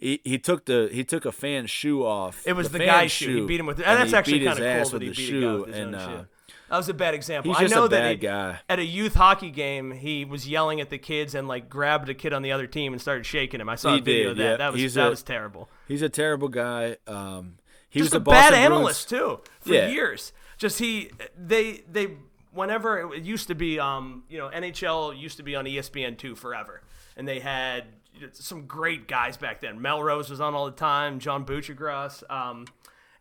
He, 0.00 0.22
he 0.24 0.38
took 0.38 0.64
the 0.64 0.88
he 0.90 1.04
took 1.04 1.26
a 1.26 1.30
fan's 1.32 1.70
shoe 1.70 2.02
off. 2.04 2.42
It 2.46 2.54
was 2.54 2.70
the, 2.70 2.78
fan's 2.78 2.90
guy's 2.90 3.12
shoe. 3.12 3.42
He 3.42 3.46
beat 3.46 3.60
him 3.60 3.66
with 3.66 3.78
it. 3.78 3.82
and 3.82 3.92
And 3.92 4.00
that's 4.00 4.14
actually 4.14 4.38
kind 4.42 4.58
of 4.58 4.64
cool 4.64 4.80
with 4.80 4.90
that 4.92 5.02
he 5.02 5.08
beat 5.08 5.14
shoe, 5.16 5.38
a 5.38 5.42
guy 5.42 5.60
with 5.60 5.68
his 5.68 5.76
and 5.76 5.94
own 5.94 6.00
uh, 6.00 6.06
shoe. 6.22 6.26
That 6.70 6.76
was 6.78 6.88
a 6.88 6.94
bad 6.94 7.14
example. 7.14 7.52
he's 7.54 7.70
I 7.70 7.76
know 7.76 7.84
a 7.84 7.88
that 7.90 8.00
bad 8.00 8.10
he- 8.12 8.16
guy. 8.16 8.60
at 8.70 8.78
a 8.78 8.84
youth 8.84 9.14
hockey 9.14 9.50
game, 9.50 9.90
he 9.90 10.24
was 10.24 10.48
yelling 10.48 10.80
at 10.80 10.88
the 10.88 10.96
kids 10.96 11.34
and 11.34 11.46
like 11.46 11.68
grabbed 11.68 12.08
a 12.08 12.14
kid 12.14 12.32
on 12.32 12.40
the 12.40 12.52
other 12.52 12.66
team 12.66 12.94
and 12.94 13.02
started 13.02 13.26
shaking 13.26 13.60
him. 13.60 13.68
I 13.68 13.74
saw 13.74 13.92
He 13.92 13.98
a 14.00 14.02
video 14.02 14.22
did, 14.22 14.30
of 14.30 14.36
that. 14.38 14.44
yeah. 14.44 14.56
That 14.56 14.72
was 14.72 14.80
He's 14.80 14.94
that 14.94 15.08
a- 15.08 15.10
was 15.10 15.22
terrible. 15.22 15.68
He's 15.86 16.00
a 16.02 16.08
terrible 16.08 16.48
guy. 16.48 16.96
Um, 17.06 17.58
he 17.90 17.98
just 18.00 18.12
was 18.12 18.14
a 18.14 18.18
the 18.18 18.20
Boston 18.24 18.40
bad 18.40 18.48
Bruins- 18.50 18.64
analyst 18.78 19.08
too 19.10 19.40
for 19.60 19.74
Yeah. 19.74 19.88
years. 19.88 20.32
Just 20.62 20.78
he 20.78 21.10
they 21.36 21.82
they 21.90 22.18
whenever 22.52 23.12
it 23.12 23.24
used 23.24 23.48
to 23.48 23.56
be 23.56 23.80
um 23.80 24.22
you 24.28 24.38
know 24.38 24.48
NHL 24.48 25.18
used 25.18 25.38
to 25.38 25.42
be 25.42 25.56
on 25.56 25.64
ESPN 25.64 26.16
two 26.16 26.36
forever, 26.36 26.82
and 27.16 27.26
they 27.26 27.40
had 27.40 27.86
some 28.30 28.66
great 28.66 29.08
guys 29.08 29.36
back 29.36 29.60
then. 29.60 29.82
Melrose 29.82 30.30
was 30.30 30.40
on 30.40 30.54
all 30.54 30.66
the 30.66 30.70
time. 30.70 31.18
John 31.18 31.44
Buccigross, 31.44 32.22
um, 32.30 32.66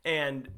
and 0.06 0.50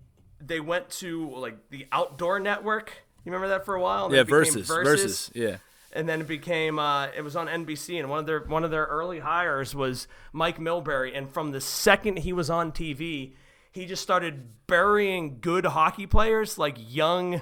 they 0.41 0.59
went 0.59 0.89
to 0.89 1.29
like 1.29 1.69
the 1.69 1.88
Outdoor 1.89 2.41
Network. 2.41 2.91
You 3.23 3.31
remember 3.31 3.47
that 3.47 3.63
for 3.63 3.75
a 3.75 3.81
while? 3.81 4.07
And 4.07 4.15
Yeah, 4.15 4.23
became 4.23 4.39
versus, 4.39 4.67
versus, 4.67 5.31
yeah. 5.34 5.57
and 5.93 6.09
then 6.09 6.19
it 6.19 6.27
became 6.27 6.79
uh, 6.79 7.07
it 7.15 7.21
was 7.21 7.38
on 7.38 7.47
NBC, 7.47 7.97
and 7.97 8.09
one 8.09 8.19
of 8.19 8.25
their 8.25 8.41
one 8.41 8.65
of 8.65 8.71
their 8.71 8.88
early 8.88 9.19
hires 9.19 9.73
was 9.73 10.09
Mike 10.34 10.59
Milbury, 10.59 11.17
and 11.17 11.31
from 11.31 11.51
the 11.51 11.61
second 11.61 12.19
he 12.19 12.34
was 12.34 12.49
on 12.49 12.73
TV, 12.73 13.36
he 13.74 13.86
just 13.86 14.03
started 14.03 14.67
burying 14.67 15.39
good 15.41 15.65
hockey 15.65 16.07
players, 16.07 16.57
like 16.57 16.78
young 16.80 17.41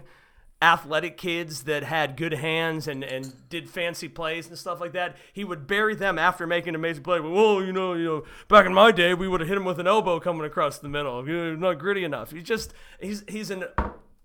athletic 0.61 1.17
kids 1.17 1.63
that 1.63 1.83
had 1.83 2.15
good 2.15 2.33
hands 2.33 2.87
and, 2.87 3.03
and 3.03 3.33
did 3.49 3.69
fancy 3.69 4.07
plays 4.07 4.47
and 4.47 4.57
stuff 4.57 4.79
like 4.79 4.93
that. 4.93 5.17
He 5.33 5.43
would 5.43 5.67
bury 5.67 5.95
them 5.95 6.17
after 6.17 6.47
making 6.47 6.69
an 6.69 6.75
amazing 6.75 7.03
play. 7.03 7.19
Well, 7.19 7.63
you 7.63 7.73
know, 7.73 7.93
you 7.93 8.05
know, 8.05 8.23
back 8.47 8.65
in 8.65 8.73
my 8.73 8.91
day, 8.91 9.13
we 9.13 9.27
would 9.27 9.41
have 9.41 9.49
hit 9.49 9.57
him 9.57 9.65
with 9.65 9.79
an 9.79 9.87
elbow 9.87 10.19
coming 10.19 10.45
across 10.45 10.79
the 10.79 10.89
middle. 10.89 11.27
You're 11.27 11.57
not 11.57 11.79
gritty 11.79 12.03
enough. 12.03 12.31
He's 12.31 12.43
just 12.43 12.73
he's 12.99 13.23
he's 13.27 13.49
an 13.49 13.65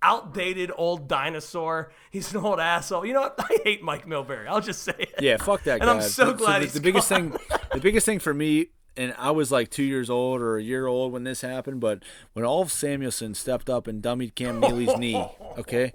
outdated 0.02 0.70
old 0.76 1.08
dinosaur. 1.08 1.90
He's 2.10 2.32
an 2.34 2.44
old 2.44 2.60
asshole. 2.60 3.04
You 3.04 3.14
know 3.14 3.22
what? 3.22 3.34
I 3.38 3.58
hate 3.64 3.82
Mike 3.82 4.06
Milbury. 4.06 4.46
I'll 4.46 4.60
just 4.60 4.82
say 4.82 4.94
it. 4.98 5.14
Yeah, 5.20 5.38
fuck 5.38 5.64
that 5.64 5.80
And 5.80 5.82
guy. 5.82 5.90
And 5.90 6.00
I'm 6.02 6.08
so 6.08 6.32
glad 6.34 6.62
the, 6.62 6.80
biggest 6.80 7.08
thing. 7.08 7.34
The 7.72 7.80
biggest 7.80 8.06
thing 8.06 8.18
for 8.18 8.32
me, 8.32 8.68
and 8.96 9.14
I 9.18 9.30
was 9.30 9.52
like 9.52 9.70
two 9.70 9.82
years 9.82 10.08
old 10.08 10.40
or 10.40 10.56
a 10.56 10.62
year 10.62 10.86
old 10.86 11.12
when 11.12 11.24
this 11.24 11.40
happened, 11.40 11.80
but 11.80 12.02
when 12.32 12.44
Ulf 12.44 12.70
Samuelsson 12.70 13.34
stepped 13.34 13.68
up 13.68 13.86
and 13.86 14.02
dummied 14.02 14.34
Cam 14.34 14.60
Neely's 14.60 14.96
knee, 14.98 15.24
okay, 15.58 15.92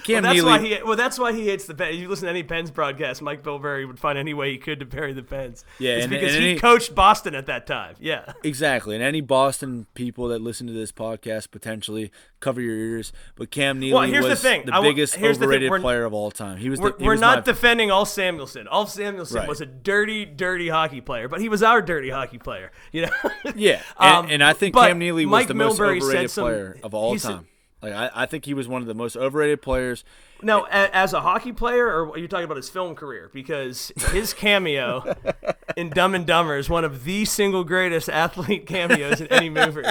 Cam 0.00 0.22
Well, 0.22 0.22
that's 0.22 0.34
Neely, 0.36 0.46
why 0.46 0.58
he. 0.78 0.82
Well, 0.82 0.96
that's 0.96 1.18
why 1.18 1.32
he 1.32 1.46
hates 1.46 1.66
the 1.66 1.74
Pens. 1.74 1.96
You 1.96 2.08
listen 2.08 2.24
to 2.26 2.30
any 2.30 2.42
Pens 2.42 2.70
broadcast, 2.70 3.22
Mike 3.22 3.42
Milbury 3.42 3.86
would 3.86 3.98
find 3.98 4.18
any 4.18 4.34
way 4.34 4.50
he 4.52 4.58
could 4.58 4.80
to 4.80 4.86
bury 4.86 5.12
the 5.12 5.22
Pens. 5.22 5.64
Yeah, 5.78 5.92
it's 5.96 6.04
and- 6.04 6.10
because 6.10 6.34
and 6.34 6.42
he 6.44 6.50
any- 6.52 6.58
coached 6.60 6.94
Boston 6.94 7.34
at 7.34 7.46
that 7.46 7.66
time. 7.66 7.94
Yeah, 8.00 8.32
exactly, 8.42 8.94
and 8.94 9.04
any 9.04 9.20
Boston 9.20 9.86
people 9.94 10.28
that 10.28 10.40
listen 10.40 10.66
to 10.66 10.72
this 10.72 10.92
podcast 10.92 11.50
potentially 11.50 12.10
cover 12.40 12.60
your 12.60 12.74
ears. 12.76 13.12
But 13.36 13.50
Cam 13.50 13.78
Neely 13.78 13.94
Well, 13.94 14.02
here's 14.02 14.24
the 14.24 14.30
was 14.30 14.42
thing. 14.42 14.66
the 14.66 14.78
biggest 14.82 15.16
overrated 15.20 15.70
We're- 15.70 15.80
player 15.80 16.04
of 16.04 16.12
all 16.12 16.30
time. 16.30 16.58
He 16.58 16.68
was. 16.70 16.80
we're, 16.80 16.92
the, 16.92 16.98
he 16.98 17.04
we're 17.04 17.12
was 17.12 17.20
not 17.20 17.44
defending 17.44 17.90
Ulf 17.90 18.08
Samuelsson. 18.08 18.66
Ulf 18.70 18.90
Samuelsson 18.90 19.36
Right. 19.40 19.48
was 19.48 19.60
a 19.60 19.66
dirty, 19.66 20.24
dirty 20.24 20.68
hockey 20.68 21.00
player, 21.00 21.28
but 21.28 21.40
he 21.40 21.48
was 21.48 21.62
our 21.62 21.80
dirty 21.82 22.10
hockey 22.10 22.38
player. 22.38 22.70
You 22.92 23.02
know. 23.06 23.12
Yeah, 23.54 23.80
and, 24.00 24.14
Um, 24.26 24.26
and 24.30 24.42
I 24.44 24.52
think 24.52 24.74
Cam 24.74 24.98
Neely 24.98 25.26
was 25.26 25.30
Mike 25.30 25.48
the 25.48 25.54
most 25.54 25.78
Milbury 25.78 26.00
said 26.00 26.04
overrated 26.04 26.30
some- 26.30 26.44
player 26.44 26.76
of 26.82 26.94
all 26.94 27.12
he 27.12 27.18
said- 27.18 27.28
time. 27.30 27.46
Like 27.84 27.92
I, 27.92 28.22
I 28.22 28.26
think 28.26 28.46
he 28.46 28.54
was 28.54 28.66
one 28.66 28.80
of 28.80 28.88
the 28.88 28.94
most 28.94 29.14
overrated 29.14 29.60
players. 29.60 30.04
No, 30.40 30.64
a, 30.64 30.96
as 30.96 31.12
a 31.12 31.20
hockey 31.20 31.52
player, 31.52 31.86
or 31.86 32.12
are 32.12 32.18
you 32.18 32.26
talking 32.26 32.46
about 32.46 32.56
his 32.56 32.70
film 32.70 32.94
career? 32.94 33.30
Because 33.30 33.92
his 34.10 34.32
cameo 34.32 35.14
in 35.76 35.90
Dumb 35.90 36.14
and 36.14 36.26
Dumber 36.26 36.56
is 36.56 36.70
one 36.70 36.84
of 36.86 37.04
the 37.04 37.26
single 37.26 37.62
greatest 37.62 38.08
athlete 38.08 38.66
cameos 38.66 39.20
in 39.20 39.26
any 39.26 39.50
movie, 39.50 39.82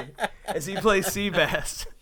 as 0.46 0.66
he 0.66 0.76
plays 0.76 1.06
Seabass. 1.06 1.86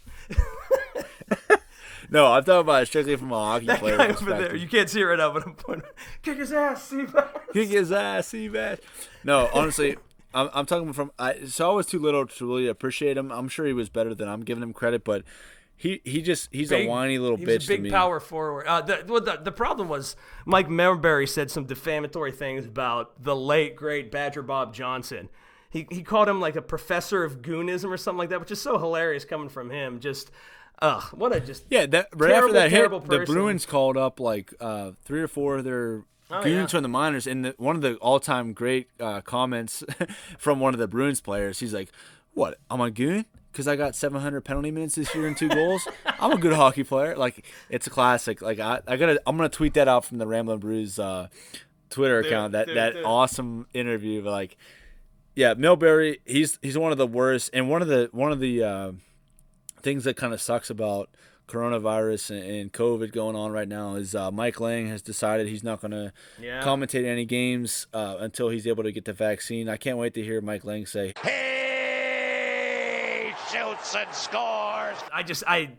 No, 2.13 2.33
I'm 2.33 2.43
talking 2.43 2.59
about 2.59 2.83
it 2.83 2.87
strictly 2.87 3.15
from 3.15 3.31
a 3.31 3.35
hockey 3.35 3.67
That 3.67 3.79
player 3.79 3.95
guy 3.95 4.03
over 4.03 4.13
perspective. 4.15 4.49
there, 4.49 4.55
you 4.57 4.67
can't 4.67 4.89
see 4.89 4.99
it 4.99 5.05
right 5.05 5.17
now, 5.17 5.31
but 5.31 5.47
I'm 5.47 5.55
pointing. 5.55 5.87
Kick 6.21 6.39
his 6.39 6.51
ass, 6.51 6.91
Seabass. 6.91 7.53
Kick 7.53 7.69
his 7.69 7.89
ass, 7.89 8.27
Seabass. 8.27 8.79
No, 9.23 9.49
honestly, 9.53 9.95
I'm, 10.33 10.49
I'm 10.53 10.65
talking 10.65 10.91
from. 10.91 11.13
I 11.17 11.45
so 11.45 11.71
I 11.71 11.73
was 11.73 11.85
too 11.85 11.99
little 11.99 12.27
to 12.27 12.45
really 12.45 12.67
appreciate 12.67 13.15
him. 13.15 13.31
I'm 13.31 13.47
sure 13.47 13.65
he 13.65 13.71
was 13.71 13.87
better 13.87 14.13
than 14.13 14.27
I'm 14.27 14.41
giving 14.43 14.61
him 14.61 14.73
credit, 14.73 15.05
but 15.05 15.23
he 15.81 15.99
he 16.03 16.21
just 16.21 16.49
he's 16.51 16.71
a 16.71 16.85
whiny 16.85 17.17
little 17.17 17.37
he 17.37 17.45
bitch 17.45 17.67
big 17.67 17.89
power 17.89 18.19
forward. 18.19 18.67
Uh, 18.67 18.81
the, 18.81 19.03
well, 19.07 19.19
the, 19.19 19.39
the 19.43 19.51
problem 19.51 19.89
was 19.89 20.15
Mike 20.45 20.67
Milbury 20.67 21.27
said 21.27 21.49
some 21.49 21.65
defamatory 21.65 22.31
things 22.31 22.65
about 22.67 23.23
the 23.23 23.35
late 23.35 23.75
great 23.75 24.11
Badger 24.11 24.43
Bob 24.43 24.75
Johnson. 24.75 25.27
He, 25.71 25.87
he 25.89 26.03
called 26.03 26.29
him 26.29 26.39
like 26.39 26.55
a 26.55 26.61
professor 26.61 27.23
of 27.23 27.41
goonism 27.41 27.85
or 27.85 27.97
something 27.97 28.19
like 28.19 28.29
that, 28.29 28.39
which 28.39 28.51
is 28.51 28.61
so 28.61 28.77
hilarious 28.77 29.25
coming 29.25 29.49
from 29.49 29.71
him. 29.71 29.99
Just, 29.99 30.29
ugh, 30.83 31.01
what 31.13 31.35
a 31.35 31.39
just 31.39 31.63
Yeah, 31.71 31.87
that 31.87 32.09
right 32.13 32.29
Terrible, 32.29 32.55
after 32.55 32.69
that 32.69 32.71
hit, 32.71 33.25
the. 33.25 33.33
Bruins 33.33 33.65
called 33.65 33.97
up 33.97 34.19
like 34.19 34.53
uh, 34.59 34.91
three 35.03 35.21
or 35.21 35.27
four 35.27 35.57
of 35.57 35.63
their 35.63 36.03
Oh, 36.29 36.43
goons 36.43 36.55
yeah. 36.55 36.67
from 36.67 36.83
the 36.83 36.89
minors, 36.89 37.25
and 37.25 37.43
the, 37.43 37.55
one 37.57 37.75
of 37.75 37.81
the 37.81 37.95
all-time 37.95 38.53
great 38.53 38.87
uh, 38.99 39.19
comments 39.21 39.83
from 40.37 40.59
one 40.59 40.73
of 40.73 40.79
the 40.79 40.87
Bruins 40.87 41.19
players. 41.19 41.59
He's 41.59 41.73
like, 41.73 41.89
"What? 42.33 42.57
I'm 42.69 42.79
a 42.79 42.89
goon? 42.89 43.25
Because 43.51 43.67
I 43.67 43.75
got 43.75 43.95
700 43.95 44.41
penalty 44.41 44.71
minutes 44.71 44.95
this 44.95 45.13
year 45.13 45.27
and 45.27 45.35
two 45.35 45.49
goals. 45.49 45.87
I'm 46.19 46.31
a 46.31 46.37
good 46.37 46.53
hockey 46.53 46.83
player. 46.83 47.15
Like 47.17 47.45
it's 47.69 47.85
a 47.87 47.89
classic. 47.89 48.41
Like 48.41 48.59
I, 48.59 48.79
I 48.87 48.95
gotta, 48.95 49.21
I'm 49.27 49.35
gonna 49.37 49.49
tweet 49.49 49.73
that 49.73 49.87
out 49.87 50.05
from 50.05 50.19
the 50.19 50.27
Ramblin' 50.27 50.59
Brews 50.59 50.97
uh, 50.99 51.27
Twitter 51.89 52.19
account. 52.19 52.53
That 52.53 52.67
dude, 52.67 52.77
that 52.77 52.93
dude. 52.93 53.03
awesome 53.05 53.67
interview. 53.73 54.23
But 54.23 54.31
like, 54.31 54.57
yeah, 55.35 55.53
Milbury, 55.55 56.19
he's 56.25 56.59
he's 56.61 56.77
one 56.77 56.91
of 56.93 56.97
the 56.97 57.07
worst, 57.07 57.49
and 57.53 57.69
one 57.69 57.81
of 57.81 57.87
the 57.89 58.09
one 58.13 58.31
of 58.31 58.39
the 58.39 58.63
uh, 58.63 58.91
things 59.81 60.05
that 60.05 60.15
kind 60.15 60.33
of 60.33 60.41
sucks 60.41 60.69
about 60.69 61.09
coronavirus 61.47 62.29
and, 62.31 62.43
and 62.45 62.71
COVID 62.73 63.11
going 63.11 63.35
on 63.35 63.51
right 63.51 63.67
now 63.67 63.95
is 63.95 64.15
uh, 64.15 64.31
Mike 64.31 64.61
Lange 64.61 64.87
has 64.87 65.01
decided 65.01 65.47
he's 65.47 65.63
not 65.65 65.81
going 65.81 65.91
to 65.91 66.13
Yeah. 66.39 66.63
commentate 66.63 67.03
any 67.03 67.25
games 67.25 67.87
uh, 67.93 68.15
until 68.19 68.47
he's 68.49 68.65
able 68.65 68.83
to 68.83 68.91
get 68.93 69.03
the 69.03 69.11
vaccine. 69.11 69.67
I 69.67 69.75
can't 69.75 69.97
wait 69.97 70.13
to 70.13 70.23
hear 70.23 70.39
Mike 70.39 70.63
Lange 70.63 70.85
say, 70.85 71.07
He 71.25 71.29
shoots 73.51 73.95
and 73.95 74.13
scores. 74.13 74.97
I 75.13 75.23
just 75.23 75.43
I 75.47 75.71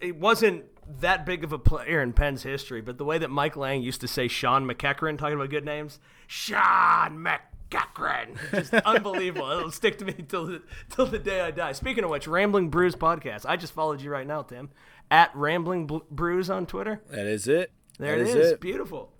it 0.00 0.16
wasn't 0.16 0.64
that 1.00 1.26
big 1.26 1.42
of 1.42 1.52
a 1.52 1.58
player 1.58 2.00
in 2.02 2.12
Penn's 2.12 2.42
history, 2.42 2.80
but 2.80 2.98
the 2.98 3.04
way 3.04 3.18
that 3.18 3.30
Mike 3.30 3.56
Lange 3.56 3.82
used 3.82 4.00
to 4.02 4.08
say 4.08 4.28
Shawn 4.28 4.64
McEachern, 4.66 5.18
talking 5.18 5.34
about 5.34 5.50
good 5.50 5.64
names, 5.64 5.98
Shawn 6.28 7.18
McEachern, 7.18 8.38
just 8.52 8.72
unbelievable. 8.84 9.50
It'll 9.50 9.70
stick 9.70 9.98
to 9.98 10.04
me 10.04 10.12
till 10.28 10.46
the 10.46 10.62
till 10.90 11.06
the 11.06 11.18
day 11.18 11.40
I 11.40 11.50
die. 11.50 11.72
Speaking 11.72 12.04
of 12.04 12.10
which, 12.10 12.26
Rambling 12.28 12.70
Brews 12.70 12.94
podcast. 12.94 13.44
I 13.46 13.56
just 13.56 13.72
followed 13.72 14.00
you 14.00 14.10
right 14.10 14.26
now, 14.26 14.42
Tim, 14.42 14.70
at 15.10 15.34
Rambling 15.34 15.86
Bl- 15.86 15.98
Brews 16.10 16.50
on 16.50 16.66
Twitter. 16.66 17.02
"That 17.10 17.26
is 17.26 17.48
it. 17.48 17.72
There 17.98 18.18
That 18.22 18.30
it 18.30 18.36
is, 18.36 18.58
beautiful. 18.58 19.12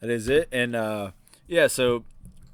That 0.00 0.10
is 0.10 0.28
it. 0.28 0.48
And 0.52 0.74
uh, 0.74 1.12
yeah, 1.46 1.68
so 1.68 2.04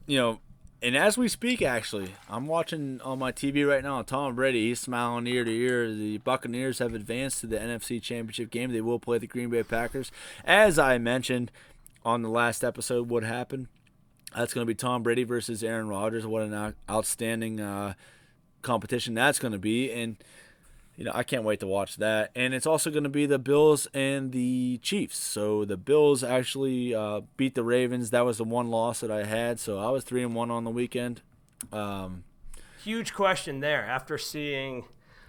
you 0.06 0.18
know, 0.18 0.40
and 0.82 0.96
as 0.96 1.18
we 1.18 1.28
speak, 1.28 1.60
actually, 1.62 2.14
I'm 2.28 2.46
watching 2.46 3.00
on 3.02 3.18
my 3.18 3.32
TV 3.32 3.68
right 3.68 3.82
now. 3.82 4.02
Tom 4.02 4.34
Brady, 4.34 4.68
he's 4.68 4.80
smiling 4.80 5.26
ear 5.26 5.44
to 5.44 5.50
ear. 5.50 5.92
The 5.92 6.18
Buccaneers 6.18 6.78
have 6.78 6.94
advanced 6.94 7.40
to 7.40 7.46
the 7.46 7.58
NFC 7.58 8.00
Championship 8.00 8.50
game. 8.50 8.72
They 8.72 8.80
will 8.80 8.98
play 8.98 9.18
the 9.18 9.26
Green 9.26 9.50
Bay 9.50 9.62
Packers, 9.62 10.10
as 10.44 10.78
I 10.78 10.98
mentioned 10.98 11.50
on 12.04 12.22
the 12.22 12.30
last 12.30 12.64
episode. 12.64 13.08
What 13.08 13.22
happened? 13.22 13.68
That's 14.34 14.54
going 14.54 14.66
to 14.66 14.70
be 14.70 14.74
Tom 14.74 15.02
Brady 15.02 15.24
versus 15.24 15.62
Aaron 15.62 15.88
Rodgers. 15.88 16.26
What 16.26 16.42
an 16.42 16.74
outstanding 16.88 17.60
uh, 17.60 17.94
competition 18.62 19.14
that's 19.14 19.38
going 19.38 19.52
to 19.52 19.58
be, 19.58 19.92
and 19.92 20.16
you 21.00 21.06
know, 21.06 21.12
I 21.14 21.22
can't 21.22 21.44
wait 21.44 21.60
to 21.60 21.66
watch 21.66 21.96
that. 21.96 22.30
And 22.36 22.52
it's 22.52 22.66
also 22.66 22.90
going 22.90 23.04
to 23.04 23.08
be 23.08 23.24
the 23.24 23.38
Bills 23.38 23.88
and 23.94 24.32
the 24.32 24.78
Chiefs. 24.82 25.16
So 25.16 25.64
the 25.64 25.78
Bills 25.78 26.22
actually 26.22 26.94
uh, 26.94 27.22
beat 27.38 27.54
the 27.54 27.64
Ravens. 27.64 28.10
That 28.10 28.26
was 28.26 28.36
the 28.36 28.44
one 28.44 28.68
loss 28.68 29.00
that 29.00 29.10
I 29.10 29.24
had. 29.24 29.58
So 29.58 29.78
I 29.78 29.88
was 29.88 30.04
three 30.04 30.22
and 30.22 30.34
one 30.34 30.50
on 30.50 30.64
the 30.64 30.70
weekend. 30.70 31.22
Um, 31.72 32.24
Huge 32.84 33.14
question 33.14 33.60
there 33.60 33.82
after 33.82 34.18
seeing 34.18 34.84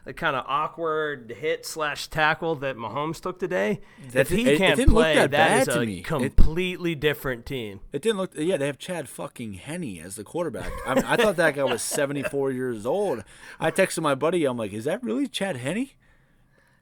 the 0.05 0.13
kind 0.13 0.35
of 0.35 0.43
awkward 0.47 1.35
hit 1.39 1.65
slash 1.65 2.07
tackle 2.07 2.55
that 2.55 2.75
Mahomes 2.75 3.19
took 3.21 3.37
today. 3.39 3.81
That 4.11 4.21
if 4.21 4.29
he 4.29 4.41
it- 4.41 4.47
it 4.53 4.57
can't 4.57 4.79
look 4.79 4.87
play, 4.89 5.15
that 5.15 5.31
that 5.31 5.67
is 5.67 5.75
a 5.75 5.85
me. 5.85 5.99
It- 5.99 6.05
completely 6.05 6.95
different 6.95 7.45
team. 7.45 7.81
it 7.91 8.01
didn't 8.01 8.17
look. 8.17 8.31
Yeah, 8.35 8.57
they 8.57 8.65
have 8.67 8.77
Chad 8.79 9.07
fucking 9.09 9.53
Henney 9.53 9.99
as 9.99 10.15
the 10.15 10.23
quarterback. 10.23 10.71
I, 10.87 10.95
mean, 10.95 11.03
I 11.05 11.17
thought 11.17 11.35
that 11.35 11.55
guy 11.55 11.63
was 11.63 11.81
74 11.81 12.51
years 12.53 12.85
old. 12.85 13.23
I 13.59 13.69
texted 13.71 14.01
my 14.01 14.15
buddy. 14.15 14.45
I'm 14.45 14.57
like, 14.57 14.73
is 14.73 14.85
that 14.85 15.03
really 15.03 15.27
Chad 15.27 15.57
Henne? 15.57 15.89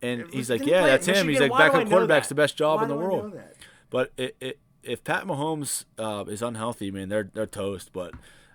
And 0.02 0.26
he's 0.34 0.50
like, 0.50 0.66
yeah, 0.66 0.86
that's 0.86 1.06
him. 1.06 1.28
He's 1.28 1.40
like, 1.42 1.52
backup 1.52 1.88
quarterback's 1.90 2.28
that? 2.30 2.36
the 2.36 2.42
best 2.42 2.56
job 2.58 2.78
Why 2.78 2.84
in 2.84 2.90
the 2.90 2.96
do 2.96 3.02
I 3.02 3.04
know 3.04 3.10
world. 3.10 3.40
But 3.90 4.12
it, 4.18 4.36
it, 4.40 4.60
if 4.84 5.04
Pat 5.04 5.26
Mahomes 5.26 5.84
uh, 5.98 6.24
is 6.30 6.42
unhealthy, 6.42 6.90
man, 6.90 7.10
they're 7.10 7.30
they're 7.34 7.46
toast. 7.46 7.92
But 7.92 8.14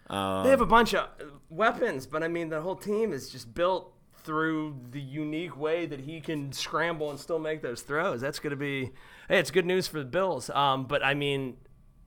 um, 0.09 0.45
They 0.45 0.51
have 0.51 0.63
a 0.63 0.67
bunch 0.67 0.95
of 0.95 1.07
weapons, 1.51 2.07
but 2.07 2.23
I 2.23 2.29
mean, 2.29 2.49
the 2.49 2.61
whole 2.63 2.77
team 2.77 3.13
is 3.13 3.29
just 3.29 3.53
built 3.53 3.93
through 4.25 4.77
the 4.91 5.01
unique 5.01 5.57
way 5.57 5.87
that 5.87 6.01
he 6.01 6.21
can 6.21 6.53
scramble 6.53 7.11
and 7.11 7.19
still 7.21 7.39
make 7.39 7.63
those 7.63 7.83
throws. 7.83 8.21
That's 8.21 8.39
going 8.39 8.51
to 8.51 8.57
be, 8.57 8.91
hey, 9.29 9.39
it's 9.39 9.51
good 9.51 9.67
news 9.67 9.87
for 9.87 9.99
the 9.99 10.05
Bills. 10.05 10.51
Um, 10.51 10.87
but 10.87 11.05
I 11.05 11.15
mean, 11.15 11.57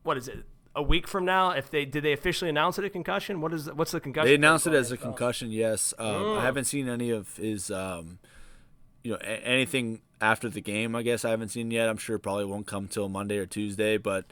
what 0.03 0.18
is 0.18 0.28
it? 0.28 0.43
A 0.76 0.82
week 0.84 1.07
from 1.07 1.26
now, 1.26 1.51
if 1.51 1.72
they 1.72 1.86
did 1.86 2.03
they 2.03 2.13
officially 2.13 2.49
announce 2.49 2.78
it 2.78 2.86
a 2.86 2.89
concussion? 2.89 3.41
What 3.41 3.51
is 3.51 3.72
what's 3.72 3.91
the 3.91 3.99
concussion? 3.99 4.28
They 4.28 4.36
announced 4.36 4.68
it 4.68 4.74
as 4.74 4.91
a 4.91 4.95
protocol? 4.95 5.11
concussion. 5.13 5.51
Yes, 5.51 5.93
um, 5.97 6.05
Mm. 6.07 6.38
I 6.38 6.43
haven't 6.43 6.65
seen 6.65 6.88
any 6.88 7.09
of 7.09 7.36
his, 7.38 7.72
um, 7.72 8.20
you 9.03 9.11
know, 9.13 9.18
a- 9.22 9.47
anything 9.47 10.01
after 10.22 10.49
the 10.49 10.61
game. 10.61 10.95
I 10.95 11.01
guess 11.01 11.26
I 11.26 11.32
haven't 11.32 11.49
seen 11.49 11.72
yet. 11.72 11.89
I'm 11.89 11.97
sure 11.97 12.18
it 12.18 12.20
probably 12.20 12.45
won't 12.45 12.68
come 12.68 12.88
till 12.88 13.09
Monday 13.09 13.38
or 13.39 13.47
Tuesday, 13.47 13.97
but 13.97 14.26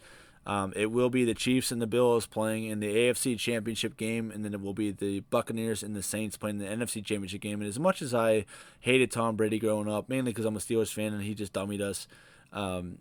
um, 0.46 0.74
it 0.76 0.91
will 0.91 1.10
be 1.10 1.26
the 1.26 1.34
Chiefs 1.34 1.72
and 1.72 1.82
the 1.82 1.88
Bills 1.88 2.28
playing 2.28 2.66
in 2.66 2.80
the 2.80 2.93
AFC 2.93 3.38
Championship 3.39 3.98
game, 3.98 4.30
and 4.30 4.46
then 4.46 4.54
it 4.54 4.62
will 4.62 4.76
be 4.76 4.91
the 4.91 5.22
Buccaneers 5.22 5.82
and 5.82 5.96
the 5.96 6.04
Saints 6.04 6.38
playing 6.38 6.60
the 6.60 6.66
NFC 6.66 7.04
Championship 7.04 7.41
game. 7.41 7.62
And 7.62 7.68
as 7.68 7.80
much 7.80 8.02
as 8.02 8.14
I 8.14 8.46
hated 8.80 9.12
Tom 9.12 9.36
Brady 9.36 9.58
growing 9.58 9.89
up, 9.89 10.08
mainly 10.08 10.32
because 10.32 10.46
I'm 10.46 10.56
a 10.56 10.60
Steelers 10.60 10.93
fan 10.93 11.14
and 11.14 11.24
he 11.24 11.34
just 11.34 11.54
dummied 11.54 11.82
us, 11.82 12.08
um, 12.54 13.00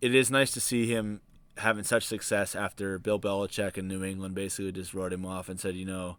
it 0.00 0.14
is 0.14 0.30
nice 0.30 0.52
to 0.52 0.60
see 0.60 0.86
him 0.86 1.20
having 1.58 1.84
such 1.84 2.04
success 2.06 2.54
after 2.54 2.98
Bill 2.98 3.20
Belichick 3.20 3.76
in 3.76 3.88
New 3.88 4.02
England 4.02 4.34
basically 4.34 4.72
just 4.72 4.94
wrote 4.94 5.12
him 5.12 5.24
off 5.24 5.48
and 5.48 5.60
said, 5.60 5.74
you 5.74 5.86
know, 5.86 6.16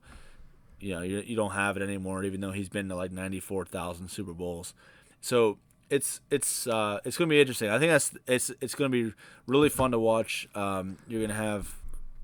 you 0.80 0.94
know, 0.94 1.02
you, 1.02 1.24
you 1.26 1.36
don't 1.36 1.52
have 1.52 1.78
it 1.78 1.84
anymore, 1.84 2.24
even 2.24 2.40
though 2.42 2.52
he's 2.52 2.70
been 2.70 2.88
to 2.90 2.96
like 2.96 3.12
ninety 3.12 3.40
four 3.40 3.66
thousand 3.66 4.10
Super 4.10 4.34
Bowls. 4.34 4.76
So 5.22 5.58
it's 5.90 6.22
it's 6.30 6.68
uh, 6.68 7.00
it's 7.06 7.18
gonna 7.18 7.30
be 7.30 7.40
interesting. 7.40 7.70
I 7.70 7.80
think 7.80 7.92
that's 7.92 8.12
it's 8.28 8.52
it's 8.62 8.76
gonna 8.76 8.90
be 8.90 9.14
really 9.46 9.70
fun 9.70 9.92
to 9.92 10.00
watch. 10.00 10.48
Um, 10.56 10.98
you're 11.08 11.22
gonna 11.22 11.34
have 11.34 11.76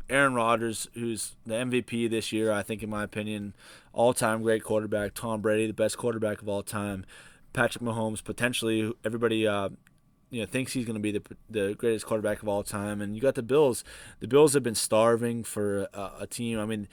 Aaron 0.10 0.34
Rodgers, 0.34 0.88
who's 0.94 1.36
the 1.46 1.56
MVP 1.56 2.10
this 2.10 2.32
year, 2.32 2.52
I 2.52 2.62
think, 2.62 2.84
in 2.84 2.90
my 2.90 3.04
opinion, 3.04 3.54
all 3.94 4.14
time 4.14 4.44
great 4.44 4.64
quarterback. 4.64 5.14
Tom 5.14 5.42
Brady, 5.42 5.68
the 5.68 5.74
best 5.74 5.98
quarterback 5.98 6.42
of 6.42 6.50
all 6.50 6.64
time. 6.64 7.06
Patrick 7.54 7.84
Mahomes, 7.84 8.24
potentially 8.24 8.92
everybody 9.06 9.48
uh, 9.48 9.70
you 10.30 10.42
know 10.42 10.46
thinks 10.46 10.74
he's 10.74 10.86
going 10.86 10.96
to 10.96 11.02
be 11.02 11.12
the 11.12 11.22
the 11.50 11.76
greatest 11.76 12.06
quarterback 12.06 12.42
of 12.42 12.48
all 12.48 12.64
time. 12.64 13.02
And 13.02 13.16
you 13.16 13.22
got 13.22 13.36
the 13.36 13.44
Bills. 13.44 13.84
The 14.20 14.28
Bills 14.28 14.54
have 14.54 14.64
been 14.64 14.76
starving 14.76 15.44
for 15.44 15.88
a, 15.94 16.12
a 16.22 16.28
team. 16.28 16.60
I 16.60 16.66
mean, 16.66 16.88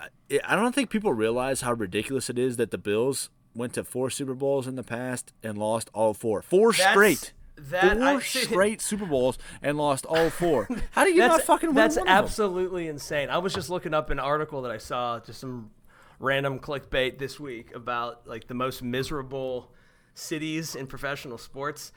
I, 0.00 0.40
I 0.44 0.56
don't 0.56 0.74
think 0.74 0.90
people 0.90 1.12
realize 1.12 1.60
how 1.60 1.74
ridiculous 1.74 2.28
it 2.30 2.38
is 2.38 2.56
that 2.56 2.70
the 2.70 2.78
Bills 2.78 3.30
went 3.54 3.74
to 3.74 3.84
four 3.84 4.10
Super 4.10 4.34
Bowls 4.34 4.66
in 4.66 4.76
the 4.76 4.82
past 4.82 5.32
and 5.42 5.58
lost 5.58 5.90
all 5.92 6.14
four. 6.14 6.42
Four 6.42 6.72
That's- 6.72 6.92
straight. 6.92 7.32
that- 7.56 7.96
four 7.98 8.06
I- 8.06 8.18
straight 8.20 8.80
Super 8.80 9.06
Bowls 9.06 9.38
and 9.62 9.76
lost 9.76 10.06
all 10.06 10.30
four. 10.30 10.68
How 10.92 11.04
do 11.04 11.10
you 11.10 11.18
not 11.18 11.42
fucking 11.42 11.68
win 11.70 11.74
that's 11.76 11.96
one 11.96 12.06
of 12.06 12.08
them? 12.14 12.24
absolutely 12.24 12.88
insane. 12.88 13.28
I 13.28 13.38
was 13.38 13.52
just 13.52 13.68
looking 13.70 13.92
up 13.94 14.10
an 14.10 14.18
article 14.18 14.62
that 14.62 14.70
I 14.72 14.78
saw, 14.78 15.20
just 15.20 15.40
some 15.40 15.70
random 16.18 16.58
clickbait 16.58 17.18
this 17.18 17.40
week 17.40 17.74
about 17.74 18.26
like 18.26 18.46
the 18.46 18.54
most 18.54 18.82
miserable 18.82 19.72
cities 20.14 20.74
in 20.74 20.86
professional 20.86 21.38
sports. 21.38 21.92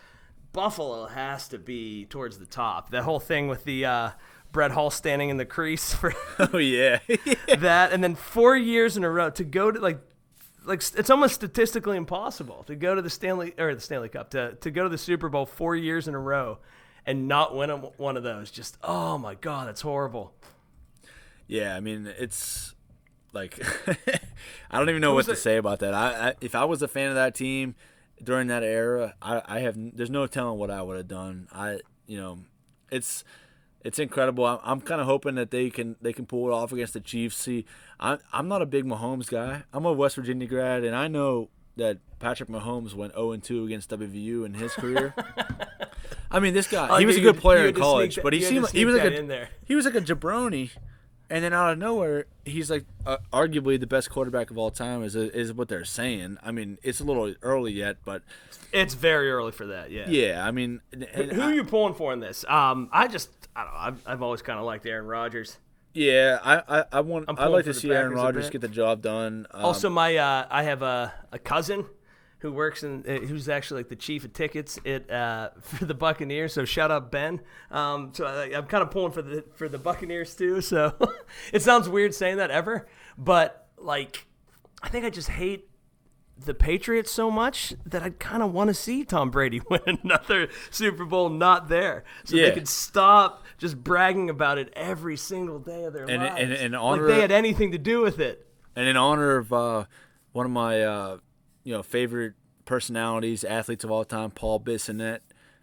Buffalo 0.54 1.08
has 1.08 1.47
to 1.49 1.58
be 1.58 2.06
towards 2.06 2.38
the 2.38 2.45
top. 2.45 2.91
That 2.91 3.04
whole 3.04 3.20
thing 3.20 3.47
with 3.47 3.64
the 3.64 3.86
uh, 3.86 4.10
Brett 4.51 4.72
Hull 4.72 4.91
standing 4.91 5.30
in 5.30 5.38
the 5.38 5.45
crease 5.45 5.93
for 5.93 6.14
Oh 6.39 6.58
yeah. 6.58 6.99
that, 7.58 7.91
and 7.91 8.04
then 8.04 8.16
four 8.16 8.56
years 8.56 8.95
in 8.97 9.04
a 9.04 9.10
row 9.10 9.30
to 9.32 9.43
go 9.43 9.72
to 9.72 9.80
like. 9.80 9.99
Like 10.66 10.82
it's 10.95 11.09
almost 11.09 11.36
statistically 11.36 11.97
impossible 11.97 12.64
to 12.68 12.76
go 12.76 12.95
to 12.95 13.01
the 13.01 13.09
Stanley 13.09 13.53
or 13.57 13.76
the 13.76 13.82
Stanley 13.82 14.09
Cup 14.09 14.30
to, 14.32 14.55
to 14.55 14.72
go 14.72 14.84
to 14.84 14.89
the 14.89 14.97
Super 14.97 15.30
Bowl 15.30 15.45
four 15.45 15.76
years 15.76 16.07
in 16.07 16.16
a 16.16 16.20
row, 16.20 16.59
and 17.05 17.28
not 17.28 17.55
win 17.55 17.70
a, 17.70 17.78
one 17.78 18.18
of 18.18 18.24
those. 18.24 18.51
Just 18.51 18.78
oh 18.84 19.18
my 19.18 19.36
god, 19.36 19.68
that's 19.68 19.82
horrible. 19.82 20.34
Yeah, 21.47 21.76
I 21.76 21.80
mean 21.80 22.11
it's 22.18 22.74
like 23.34 23.59
I 24.72 24.80
don't 24.80 24.89
even 24.89 25.01
know 25.01 25.11
what 25.11 25.18
was 25.18 25.26
to 25.28 25.36
say 25.36 25.57
about 25.57 25.80
that. 25.80 25.93
I, 25.93 26.30
I 26.30 26.34
if 26.41 26.55
I 26.55 26.66
was 26.66 26.82
a 26.82 26.88
fan 26.88 27.09
of 27.09 27.16
that 27.16 27.36
team 27.36 27.76
during 28.24 28.47
that 28.47 28.64
era, 28.64 29.16
I, 29.22 29.41
I 29.45 29.59
have 29.59 29.76
there's 29.78 30.09
no 30.09 30.28
telling 30.28 30.59
what 30.59 30.72
I 30.72 30.82
would 30.82 30.97
have 30.97 31.07
done. 31.07 31.47
I 31.51 31.80
you 32.07 32.18
know, 32.18 32.39
it's 32.91 33.24
it's 33.84 34.00
incredible. 34.00 34.46
I'm, 34.46 34.60
I'm 34.64 34.82
kind 34.82 35.02
of 35.02 35.08
hoping 35.08 35.36
that 35.36 35.52
they 35.52 35.70
can 35.70 35.96
they 36.02 36.14
can 36.14 36.26
pull 36.26 36.48
it 36.50 36.54
off 36.54 36.72
against 36.72 36.94
the 36.94 37.00
Chiefs. 37.02 37.36
See, 37.38 37.66
I'm 38.00 38.20
I'm 38.32 38.48
not 38.48 38.62
a 38.62 38.66
big 38.66 38.86
Mahomes 38.86 39.28
guy. 39.30 39.64
I'm 39.74 39.86
a 39.86 39.92
West 39.94 40.16
Virginia 40.16 40.48
grad, 40.48 40.84
and 40.84 40.96
I 40.96 41.08
know 41.08 41.50
that 41.76 41.98
Patrick 42.20 42.50
Mahomes 42.50 42.94
went 42.94 43.14
0 43.14 43.36
2 43.38 43.66
against 43.66 43.90
WVU 43.90 44.46
in 44.46 44.54
his 44.54 44.74
career. 44.74 45.14
I 46.32 46.40
mean, 46.40 46.54
this 46.54 46.68
guy, 46.68 46.88
Oh, 46.90 46.98
he 46.98 47.06
was 47.06 47.18
a 47.18 47.22
good 47.22 47.38
player 47.38 47.60
in 47.60 47.66
had 47.66 47.76
to 47.76 47.80
sneak 47.82 47.84
college, 47.84 48.16
that- 48.16 48.24
but 48.24 48.34
he 48.34 48.40
you 48.40 48.46
had 48.46 48.50
to 48.50 48.68
seemed 48.68 48.78
he 48.78 48.86
was 48.86 48.96
like 48.96 49.04
a 49.14 49.48
he 49.66 49.76
was 49.76 49.86
like 49.86 49.96
a 49.96 50.02
jabroni, 50.02 50.72
and 51.30 51.44
then 51.44 51.54
out 51.54 51.72
of 51.74 51.78
nowhere, 51.78 52.26
he's 52.46 52.70
like 52.72 52.86
uh, 53.06 53.18
arguably 53.32 53.80
the 53.80 53.88
best 53.88 54.10
quarterback 54.10 54.50
of 54.52 54.58
all 54.58 54.72
time. 54.72 55.04
Is 55.04 55.16
is 55.16 55.54
what 55.54 55.68
they're 55.68 55.86
saying. 55.86 56.38
I 56.44 56.52
mean, 56.52 56.78
it's 56.84 57.00
a 57.00 57.04
little 57.04 57.34
early 57.42 57.72
yet, 57.74 57.98
but 58.06 58.24
It's 58.72 58.94
very 58.96 59.30
early 59.32 59.52
for 59.52 59.68
that. 59.68 59.92
Yeah. 59.92 60.10
yeah, 60.10 60.46
I 60.46 60.52
mean, 60.52 60.82
and 60.92 61.32
Who 61.32 61.42
I- 61.42 61.46
are 61.46 61.54
you 61.54 61.64
pulling 61.64 61.94
for 61.94 62.14
in 62.14 62.20
this? 62.20 62.44
Um, 62.48 62.90
I 62.92 63.08
just 63.08 63.30
I 63.56 63.64
don't 63.64 63.74
know. 63.74 63.80
I've, 63.80 64.01
I've 64.08 64.22
always 64.22 64.41
kind 64.41 64.60
of 64.60 64.66
liked 64.66 64.86
Aaron 64.86 65.06
Rodgers. 65.06 65.58
yeah, 65.93 66.39
I 66.43 66.80
I, 66.80 66.86
I 66.91 66.99
want 67.01 67.26
I'm 67.28 67.36
like 67.51 67.66
to 67.66 67.74
see 67.74 67.91
Aaron 67.91 68.12
Packers 68.12 68.20
a 68.22 68.24
Rodgers 68.26 68.49
get 68.49 68.62
the 68.62 68.68
job 68.68 69.01
done. 69.01 69.45
Um, 69.51 69.66
Also, 69.66 69.89
my 69.89 70.16
uh, 70.18 70.47
I 70.49 70.64
have 70.64 70.82
a, 70.82 71.14
a 71.32 71.39
cousin 71.39 71.86
who 72.39 72.51
works 72.51 72.84
in 72.84 73.06
uh, 73.08 73.26
who's 73.26 73.47
actually 73.47 73.82
like 73.82 73.89
the 73.89 73.95
chief 73.95 74.26
of 74.26 74.34
tickets 74.34 74.78
at 74.86 75.10
uh, 75.10 75.49
for 75.62 75.86
the 75.86 75.93
Buccaneers. 75.93 76.54
So 76.54 76.66
shout 76.66 76.91
out 76.91 77.12
Ben. 77.12 77.41
Um, 77.72 78.12
so 78.14 78.26
I, 78.26 78.58
I'm 78.58 78.66
kind 78.66 78.82
of 78.84 78.91
pulling 78.91 79.12
for 79.12 79.22
the 79.22 79.45
for 79.56 79.70
the 79.70 79.78
Buccaneers 79.78 80.36
too. 80.36 80.60
So 80.62 80.93
it 81.54 81.62
sounds 81.62 81.88
weird 81.88 82.14
saying 82.16 82.38
that 82.38 82.49
ever, 82.51 82.88
but 83.18 83.68
like 83.78 84.26
I 84.82 84.89
think 84.89 85.06
I 85.06 85.10
just 85.10 85.30
hate 85.30 85.70
the 86.46 86.54
Patriots 86.54 87.12
so 87.12 87.30
much 87.32 87.74
that 87.86 88.04
I 88.04 88.10
kind 88.12 88.41
of 88.44 88.52
want 88.54 88.70
to 88.70 88.74
see 88.74 89.04
Tom 89.04 89.30
Brady 89.32 89.62
win 89.70 89.82
another 90.04 90.50
Super 90.72 91.06
Bowl 91.06 91.30
not 91.30 91.70
there, 91.70 92.04
so 92.24 92.36
Yeah. 92.36 92.48
they 92.50 92.52
could 92.56 92.68
stop 92.68 93.44
just 93.58 93.84
bragging 93.84 94.30
about 94.30 94.58
it 94.58 94.72
every 94.76 95.18
single 95.18 95.60
day 95.60 95.84
of 95.86 95.94
their 95.94 96.10
And- 96.10 96.24
lives, 96.24 96.36
and- 96.41 96.54
and 96.54 96.74
like 96.74 97.02
they 97.02 97.22
had 97.22 97.32
anything 97.32 97.72
to 97.72 97.78
do 97.78 98.02
with 98.02 98.20
it. 98.20 98.48
And 98.76 98.88
in 98.88 98.98
honor 98.98 99.38
of 99.38 99.54
uh, 99.54 99.86
one 100.32 100.46
of 100.46 100.52
my 100.52 100.82
uh, 100.84 101.18
you 101.64 101.74
know 101.74 101.84
favorite 101.84 102.34
personalities, 102.66 103.44
athletes 103.44 103.84
of 103.84 103.91
all 103.91 104.04
time, 104.06 104.32
Paul 104.32 104.60
Bissonnette, 104.60 105.20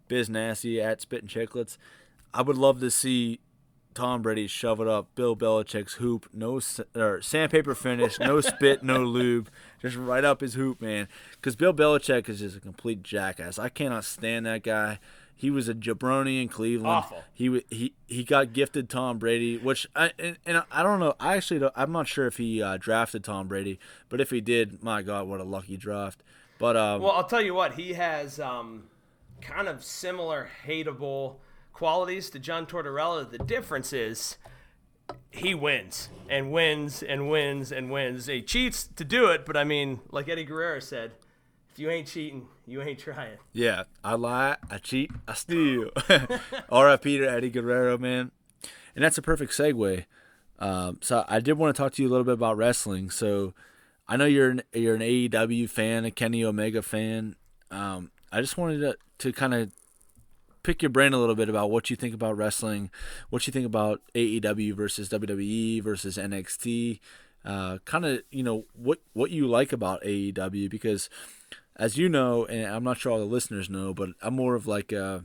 Biz 0.08 0.28
Nasty 0.30 0.80
at 0.80 1.00
Spittin' 1.00 1.28
Chiclets, 1.28 1.76
I 2.32 2.42
would 2.42 2.56
love 2.56 2.80
to 2.80 2.90
see 2.90 3.40
Tom 3.94 4.22
Brady 4.22 4.46
shove 4.46 4.80
it 4.80 4.88
up 4.88 5.14
Bill 5.14 5.36
Belichick's 5.36 5.94
hoop, 5.94 6.28
no 6.32 6.60
or 6.94 7.20
sandpaper 7.20 7.74
finish, 7.74 8.18
no 8.18 8.40
spit, 8.40 8.82
no 8.82 9.02
lube, 9.04 9.50
just 9.80 9.96
right 9.96 10.24
up 10.24 10.40
his 10.40 10.54
hoop, 10.54 10.80
man. 10.80 11.08
Because 11.32 11.56
Bill 11.56 11.74
Belichick 11.74 12.28
is 12.28 12.40
just 12.40 12.56
a 12.56 12.60
complete 12.60 13.02
jackass. 13.02 13.58
I 13.58 13.68
cannot 13.68 14.04
stand 14.04 14.46
that 14.46 14.62
guy. 14.62 14.98
He 15.34 15.50
was 15.50 15.68
a 15.68 15.74
jabroni 15.74 16.42
in 16.42 16.48
Cleveland. 16.48 16.96
Awful. 16.96 17.24
He 17.32 17.64
he 17.70 17.94
he 18.06 18.24
got 18.24 18.52
gifted 18.52 18.90
Tom 18.90 19.18
Brady, 19.18 19.56
which 19.56 19.86
I 19.96 20.12
and, 20.18 20.36
and 20.44 20.62
I 20.70 20.82
don't 20.82 21.00
know. 21.00 21.14
I 21.18 21.36
actually 21.36 21.60
don't, 21.60 21.72
I'm 21.74 21.92
not 21.92 22.06
sure 22.06 22.26
if 22.26 22.36
he 22.36 22.62
uh, 22.62 22.76
drafted 22.76 23.24
Tom 23.24 23.48
Brady, 23.48 23.78
but 24.10 24.20
if 24.20 24.30
he 24.30 24.42
did, 24.42 24.82
my 24.82 25.00
God, 25.00 25.26
what 25.26 25.40
a 25.40 25.44
lucky 25.44 25.78
draft. 25.78 26.22
But 26.58 26.76
um, 26.76 27.00
Well, 27.00 27.12
I'll 27.12 27.26
tell 27.26 27.40
you 27.40 27.54
what, 27.54 27.74
he 27.74 27.94
has 27.94 28.38
um, 28.38 28.84
kind 29.40 29.66
of 29.66 29.82
similar 29.82 30.50
hateable 30.66 31.36
qualities 31.72 32.30
to 32.30 32.38
John 32.38 32.66
Tortorella. 32.66 33.30
The 33.30 33.38
difference 33.38 33.92
is 33.92 34.36
he 35.30 35.54
wins 35.54 36.08
and 36.28 36.52
wins 36.52 37.02
and 37.02 37.30
wins 37.30 37.72
and 37.72 37.90
wins. 37.90 38.26
He 38.26 38.42
cheats 38.42 38.88
to 38.96 39.04
do 39.04 39.26
it, 39.26 39.46
but 39.46 39.56
I 39.56 39.64
mean, 39.64 40.00
like 40.10 40.28
Eddie 40.28 40.44
Guerrero 40.44 40.80
said, 40.80 41.12
if 41.70 41.78
you 41.78 41.88
ain't 41.90 42.08
cheating, 42.08 42.48
you 42.66 42.82
ain't 42.82 42.98
trying. 42.98 43.38
Yeah, 43.52 43.84
I 44.02 44.14
lie, 44.14 44.56
I 44.70 44.78
cheat, 44.78 45.10
I 45.28 45.34
steal. 45.34 45.90
R.I.P. 46.68 47.18
to 47.18 47.30
Eddie 47.30 47.50
Guerrero, 47.50 47.96
man. 47.96 48.32
And 48.94 49.04
that's 49.04 49.18
a 49.18 49.22
perfect 49.22 49.52
segue. 49.52 50.04
Um, 50.58 50.98
so 51.00 51.24
I 51.28 51.40
did 51.40 51.54
want 51.54 51.74
to 51.74 51.82
talk 51.82 51.94
to 51.94 52.02
you 52.02 52.08
a 52.08 52.10
little 52.10 52.24
bit 52.24 52.34
about 52.34 52.56
wrestling. 52.56 53.10
So 53.10 53.54
I 54.08 54.16
know 54.16 54.24
you're 54.24 54.50
an, 54.50 54.62
you're 54.72 54.96
an 54.96 55.00
AEW 55.00 55.70
fan, 55.70 56.04
a 56.04 56.10
Kenny 56.10 56.44
Omega 56.44 56.82
fan. 56.82 57.36
Um, 57.70 58.10
I 58.32 58.40
just 58.40 58.58
wanted 58.58 58.80
to, 58.80 58.96
to 59.18 59.32
kind 59.32 59.54
of 59.54 59.70
pick 60.62 60.82
your 60.82 60.90
brain 60.90 61.12
a 61.12 61.18
little 61.18 61.34
bit 61.34 61.48
about 61.48 61.70
what 61.70 61.90
you 61.90 61.96
think 61.96 62.14
about 62.14 62.36
wrestling, 62.36 62.90
what 63.30 63.46
you 63.46 63.52
think 63.52 63.66
about 63.66 64.00
AEW 64.14 64.74
versus 64.74 65.08
WWE 65.08 65.82
versus 65.82 66.16
NXT. 66.16 67.00
Uh, 67.44 67.78
kind 67.86 68.04
of, 68.04 68.22
you 68.30 68.42
know, 68.42 68.64
what 68.74 69.00
what 69.14 69.30
you 69.30 69.46
like 69.46 69.72
about 69.72 70.02
AEW 70.02 70.68
because 70.70 71.08
as 71.76 71.96
you 71.96 72.10
know, 72.10 72.44
and 72.44 72.66
I'm 72.66 72.84
not 72.84 72.98
sure 72.98 73.12
all 73.12 73.18
the 73.18 73.24
listeners 73.24 73.70
know, 73.70 73.94
but 73.94 74.10
I'm 74.20 74.34
more 74.34 74.54
of 74.54 74.66
like 74.66 74.92
a, 74.92 75.24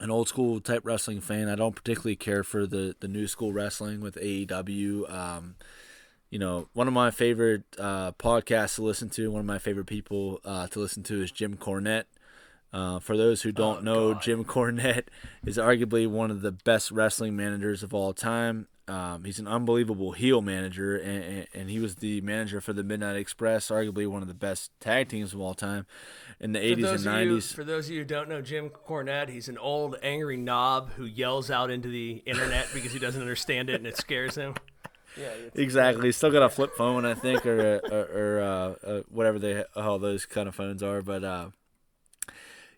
an 0.00 0.10
old 0.10 0.26
school 0.26 0.58
type 0.58 0.82
wrestling 0.84 1.20
fan. 1.20 1.50
I 1.50 1.54
don't 1.54 1.76
particularly 1.76 2.16
care 2.16 2.42
for 2.42 2.66
the, 2.66 2.96
the 3.00 3.08
new 3.08 3.26
school 3.26 3.52
wrestling 3.52 4.00
with 4.00 4.16
AEW. 4.16 5.12
Um, 5.12 5.56
you 6.30 6.38
know, 6.38 6.68
one 6.72 6.88
of 6.88 6.94
my 6.94 7.10
favorite 7.10 7.64
uh, 7.78 8.12
podcasts 8.12 8.76
to 8.76 8.82
listen 8.82 9.10
to, 9.10 9.30
one 9.30 9.40
of 9.40 9.46
my 9.46 9.58
favorite 9.58 9.86
people 9.86 10.40
uh, 10.46 10.66
to 10.68 10.78
listen 10.78 11.02
to 11.04 11.22
is 11.22 11.30
Jim 11.30 11.56
Cornette. 11.56 12.04
Uh, 12.76 12.98
for 12.98 13.16
those 13.16 13.40
who 13.42 13.52
don't 13.52 13.78
Oh, 13.78 13.80
know, 13.80 14.12
God. 14.12 14.22
Jim 14.22 14.44
Cornette 14.44 15.04
is 15.46 15.56
arguably 15.56 16.06
one 16.06 16.30
of 16.30 16.42
the 16.42 16.52
best 16.52 16.90
wrestling 16.90 17.34
managers 17.34 17.82
of 17.82 17.94
all 17.94 18.12
time. 18.12 18.68
Um, 18.86 19.24
he's 19.24 19.38
an 19.38 19.48
unbelievable 19.48 20.12
heel 20.12 20.42
manager, 20.42 20.94
and, 20.96 21.24
and, 21.24 21.46
and 21.54 21.70
he 21.70 21.80
was 21.80 21.96
the 21.96 22.20
manager 22.20 22.60
for 22.60 22.72
the 22.74 22.84
Midnight 22.84 23.16
Express, 23.16 23.68
arguably 23.70 24.06
one 24.06 24.20
of 24.22 24.28
the 24.28 24.34
best 24.34 24.70
tag 24.78 25.08
teams 25.08 25.32
of 25.32 25.40
all 25.40 25.54
time 25.54 25.86
in 26.38 26.52
the 26.52 26.60
For 26.60 26.64
80s 26.66 26.72
and 26.74 26.84
those, 26.84 27.06
of 27.06 27.12
you, 27.14 27.36
90s. 27.38 27.54
for 27.54 27.64
those 27.64 27.86
of 27.86 27.92
you 27.94 27.98
who 28.00 28.04
don't 28.04 28.28
know 28.28 28.42
Jim 28.42 28.68
Cornette, 28.70 29.30
he's 29.30 29.48
an 29.48 29.58
old 29.58 29.96
angry 30.02 30.36
knob 30.36 30.90
who 30.92 31.04
yells 31.06 31.50
out 31.50 31.70
into 31.70 31.88
the 31.88 32.22
internet 32.26 32.68
because 32.74 32.92
he 32.92 32.98
doesn't 32.98 33.20
understand 33.20 33.70
it 33.70 33.76
and 33.76 33.86
it 33.86 33.96
scares 33.96 34.34
him. 34.34 34.54
Yeah, 35.18 35.30
Exactly. 35.54 36.08
He's 36.08 36.16
still 36.18 36.30
got 36.30 36.42
a 36.42 36.50
flip 36.50 36.72
phone, 36.76 37.06
I 37.06 37.14
think, 37.14 37.46
or 37.46 37.80
or, 37.90 38.00
or 38.04 38.40
uh, 38.42 38.74
uh, 38.86 39.02
whatever 39.08 39.38
they 39.38 39.64
all 39.74 39.98
those 39.98 40.26
kind 40.26 40.46
of 40.46 40.54
phones 40.54 40.82
are. 40.82 41.00
But 41.00 41.24
uh, 41.24 41.46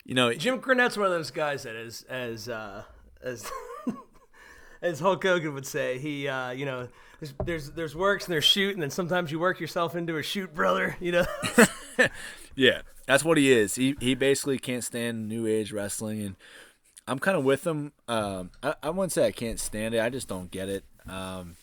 you 0.05 0.15
know, 0.15 0.33
Jim 0.33 0.59
Cornette's 0.59 0.97
one 0.97 1.05
of 1.07 1.11
those 1.11 1.31
guys 1.31 1.63
that 1.63 1.75
is 1.75 2.03
as 2.09 2.49
uh, 2.49 2.83
as 3.21 3.49
as 4.81 4.99
Hulk 4.99 5.23
Hogan 5.23 5.53
would 5.53 5.65
say, 5.65 5.97
he 5.99 6.27
uh, 6.27 6.51
you 6.51 6.65
know 6.65 6.87
there's, 7.19 7.33
there's 7.45 7.71
there's 7.71 7.95
works 7.95 8.25
and 8.25 8.33
there's 8.33 8.45
shoot, 8.45 8.73
and 8.73 8.81
then 8.81 8.89
sometimes 8.89 9.31
you 9.31 9.39
work 9.39 9.59
yourself 9.59 9.95
into 9.95 10.17
a 10.17 10.23
shoot, 10.23 10.53
brother. 10.53 10.95
You 10.99 11.11
know, 11.11 11.25
yeah, 12.55 12.81
that's 13.05 13.23
what 13.23 13.37
he 13.37 13.51
is. 13.51 13.75
He 13.75 13.95
he 13.99 14.15
basically 14.15 14.57
can't 14.57 14.83
stand 14.83 15.27
new 15.27 15.45
age 15.45 15.71
wrestling, 15.71 16.21
and 16.21 16.35
I'm 17.07 17.19
kind 17.19 17.37
of 17.37 17.43
with 17.43 17.65
him. 17.67 17.91
Um, 18.07 18.51
I, 18.63 18.75
I 18.83 18.89
wouldn't 18.89 19.11
say 19.11 19.25
I 19.25 19.31
can't 19.31 19.59
stand 19.59 19.95
it. 19.95 20.01
I 20.01 20.09
just 20.09 20.27
don't 20.27 20.49
get 20.49 20.69
it. 20.69 20.83
Um, 21.07 21.55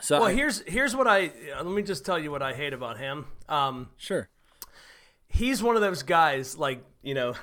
so 0.00 0.20
well 0.20 0.28
I- 0.28 0.34
here's 0.34 0.60
here's 0.66 0.94
what 0.96 1.06
I 1.06 1.26
uh, 1.56 1.62
let 1.62 1.74
me 1.74 1.82
just 1.82 2.04
tell 2.04 2.18
you 2.18 2.30
what 2.30 2.42
I 2.42 2.54
hate 2.54 2.72
about 2.72 2.98
him. 2.98 3.26
Um, 3.48 3.90
sure. 3.96 4.28
He's 5.28 5.62
one 5.62 5.76
of 5.76 5.82
those 5.82 6.02
guys 6.02 6.56
like 6.56 6.84
you 7.02 7.14
know 7.14 7.34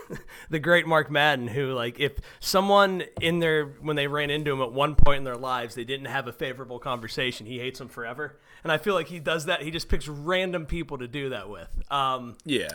the 0.50 0.58
great 0.58 0.86
mark 0.86 1.10
madden 1.10 1.48
who 1.48 1.72
like 1.72 1.98
if 2.00 2.12
someone 2.40 3.02
in 3.20 3.38
their 3.38 3.66
when 3.80 3.96
they 3.96 4.06
ran 4.06 4.30
into 4.30 4.52
him 4.52 4.62
at 4.62 4.72
one 4.72 4.94
point 4.94 5.18
in 5.18 5.24
their 5.24 5.36
lives 5.36 5.74
they 5.74 5.84
didn't 5.84 6.06
have 6.06 6.26
a 6.26 6.32
favorable 6.32 6.78
conversation 6.78 7.46
he 7.46 7.58
hates 7.58 7.78
them 7.78 7.88
forever 7.88 8.38
and 8.62 8.72
i 8.72 8.78
feel 8.78 8.94
like 8.94 9.08
he 9.08 9.18
does 9.18 9.46
that 9.46 9.62
he 9.62 9.70
just 9.70 9.88
picks 9.88 10.08
random 10.08 10.66
people 10.66 10.98
to 10.98 11.08
do 11.08 11.30
that 11.30 11.48
with 11.48 11.68
um 11.90 12.36
Yeah. 12.44 12.68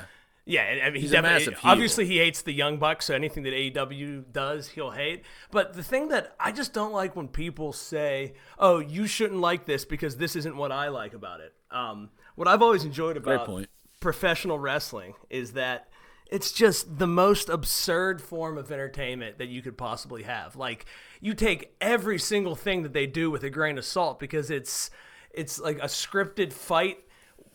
yeah, 0.46 0.82
I 0.84 0.90
mean, 0.92 1.02
He's 1.02 1.12
he 1.12 1.18
a 1.18 1.22
massive 1.22 1.58
obviously 1.64 2.06
he 2.06 2.18
hates 2.20 2.44
the 2.44 2.54
Young 2.54 2.78
Bucks, 2.78 3.06
so 3.06 3.16
anything 3.16 3.44
that 3.44 3.54
AEW 3.54 4.32
does, 4.32 4.68
he'll 4.70 4.92
hate. 4.92 5.24
But 5.50 5.74
the 5.74 5.82
thing 5.82 6.10
that 6.10 6.36
I 6.40 6.52
just 6.52 6.72
don't 6.72 6.94
like 6.94 7.16
when 7.16 7.28
people 7.28 7.74
say, 7.74 8.36
"Oh, 8.60 8.78
you 8.78 9.08
shouldn't 9.08 9.42
like 9.42 9.66
this 9.66 9.86
because 9.86 10.18
this 10.18 10.36
isn't 10.36 10.56
what 10.56 10.72
I 10.72 10.90
like 10.90 11.16
about 11.16 11.40
it." 11.40 11.54
Um, 11.72 12.12
what 12.36 12.48
I've 12.48 12.62
always 12.62 12.84
enjoyed 12.86 13.18
about 13.18 13.46
Great 13.46 13.56
point. 13.56 13.70
Professional 14.00 14.60
wrestling 14.60 15.16
is 15.30 15.54
that 15.54 15.90
it's 16.32 16.52
just 16.52 16.98
the 16.98 17.08
most 17.08 17.50
absurd 17.50 18.22
form 18.22 18.58
of 18.58 18.72
entertainment 18.72 19.38
that 19.38 19.48
you 19.48 19.62
could 19.62 19.78
possibly 19.78 20.24
have. 20.24 20.56
Like 20.56 20.86
you 21.22 21.34
take 21.34 21.76
every 21.80 22.18
single 22.18 22.56
thing 22.56 22.84
that 22.84 22.94
they 22.94 23.08
do 23.08 23.30
with 23.30 23.44
a 23.44 23.50
grain 23.50 23.78
of 23.78 23.86
salt 23.86 24.20
because 24.20 24.50
it's 24.50 24.90
it's 25.32 25.60
like 25.60 25.78
a 25.78 25.88
scripted 25.88 26.54
fight 26.54 27.00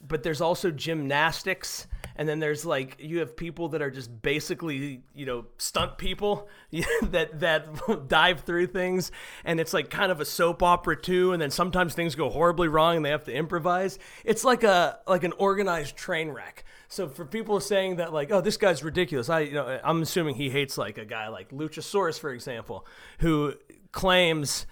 but 0.07 0.22
there's 0.22 0.41
also 0.41 0.70
gymnastics 0.70 1.86
and 2.21 2.29
then 2.29 2.39
there's 2.39 2.66
like 2.66 2.99
you 3.01 3.21
have 3.21 3.35
people 3.35 3.71
that 3.71 3.81
are 3.81 3.91
just 3.91 4.21
basically 4.21 5.01
you 5.14 5.25
know 5.25 5.47
stunt 5.57 5.97
people 5.97 6.51
that 7.03 7.41
that 7.41 8.09
dive 8.09 8.41
through 8.41 8.66
things. 8.66 9.11
And 9.43 9.59
it's 9.59 9.73
like 9.73 9.89
kind 9.89 10.12
of 10.12 10.21
a 10.21 10.27
soap 10.27 10.62
opera 10.62 11.01
too. 11.01 11.33
And 11.33 11.41
then 11.41 11.51
sometimes 11.51 11.95
things 11.95 12.14
go 12.14 12.29
horribly 12.29 12.68
wrong 12.68 12.97
and 12.97 13.07
they 13.07 13.09
have 13.09 13.25
to 13.25 13.33
improvise. 13.33 13.99
It's 14.23 14.45
like 14.45 14.64
a 14.64 14.99
like 15.09 15.25
an 15.25 15.33
organized 15.39 15.97
train 15.97 16.29
wreck. 16.29 16.64
So 16.89 17.09
for 17.09 17.25
people 17.25 17.59
saying 17.59 17.97
that 17.97 18.12
like 18.12 18.31
oh 18.31 18.43
this 18.43 18.59
guy's 18.59 18.85
ridiculous 18.85 19.31
i 19.31 19.41
you 19.41 19.55
know 19.55 19.81
i'm 19.83 20.03
assuming 20.03 20.35
he 20.35 20.51
hates 20.51 20.77
like 20.77 20.99
a 20.99 21.05
guy 21.05 21.29
like 21.29 21.51
luchasaurus 21.51 22.18
for 22.18 22.33
example 22.33 22.85
who 23.21 23.55
claims 23.93 24.66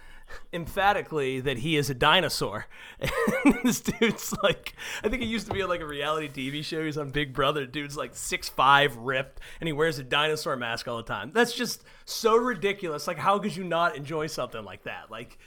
emphatically 0.52 1.40
that 1.40 1.58
he 1.58 1.76
is 1.76 1.90
a 1.90 1.94
dinosaur. 1.94 2.66
And 3.44 3.60
this 3.64 3.80
dude's 3.80 4.34
like, 4.42 4.74
I 5.02 5.08
think 5.08 5.22
he 5.22 5.28
used 5.28 5.46
to 5.46 5.52
be 5.52 5.62
on 5.62 5.68
like 5.68 5.80
a 5.80 5.86
reality 5.86 6.28
TV 6.28 6.64
show. 6.64 6.84
He's 6.84 6.98
on 6.98 7.10
Big 7.10 7.32
Brother. 7.32 7.66
Dude's 7.66 7.96
like 7.96 8.14
six 8.14 8.48
five, 8.48 8.96
ripped, 8.96 9.40
and 9.60 9.66
he 9.68 9.72
wears 9.72 9.98
a 9.98 10.02
dinosaur 10.02 10.56
mask 10.56 10.88
all 10.88 10.96
the 10.96 11.02
time. 11.02 11.30
That's 11.32 11.52
just 11.52 11.84
so 12.04 12.36
ridiculous. 12.36 13.06
Like, 13.06 13.18
how 13.18 13.38
could 13.38 13.56
you 13.56 13.64
not 13.64 13.96
enjoy 13.96 14.26
something 14.26 14.64
like 14.64 14.82
that? 14.84 15.10
Like, 15.10 15.38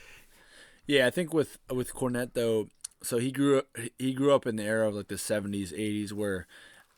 Yeah, 0.86 1.06
I 1.06 1.10
think 1.10 1.32
with 1.32 1.58
with 1.70 1.94
Cornette 1.94 2.32
though, 2.32 2.68
so 3.02 3.18
he 3.18 3.30
grew 3.30 3.58
up 3.58 3.66
he 3.98 4.12
grew 4.14 4.34
up 4.34 4.46
in 4.46 4.56
the 4.56 4.64
era 4.64 4.88
of 4.88 4.94
like 4.94 5.08
the 5.08 5.18
seventies, 5.18 5.72
eighties, 5.72 6.12
where 6.12 6.46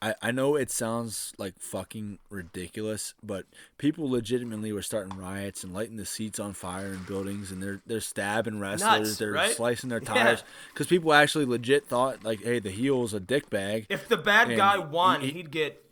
I, 0.03 0.15
I 0.21 0.31
know 0.33 0.57
it 0.57 0.71
sounds 0.71 1.33
like 1.39 1.55
fucking 1.59 2.19
ridiculous, 2.29 3.15
but 3.23 3.47
people 3.79 4.11
legitimately 4.11 4.73
were 4.73 4.83
starting 4.83 5.17
riots 5.17 5.65
and 5.65 5.73
lighting 5.73 5.97
the 5.97 6.05
seats 6.05 6.39
on 6.39 6.53
fire 6.53 6.93
in 6.93 7.05
buildings, 7.05 7.51
and 7.51 7.63
they're 7.63 7.81
they're 7.87 8.01
stabbing 8.01 8.61
wrestlers, 8.61 9.01
Nuts, 9.09 9.17
they're 9.19 9.33
right? 9.33 9.55
slicing 9.57 9.89
their 9.91 10.01
tires 10.15 10.45
because 10.73 10.87
people 10.89 11.13
actually 11.15 11.47
legit 11.47 11.87
thought 11.87 12.23
like, 12.25 12.43
hey, 12.43 12.59
the 12.59 12.71
heel's 12.71 13.15
a 13.15 13.21
dickbag. 13.21 13.87
if 13.89 14.09
the 14.09 14.17
bad 14.19 14.55
guy 14.57 14.79
won, 14.79 15.21
he- 15.23 15.31
he'd 15.31 15.51
get 15.51 15.84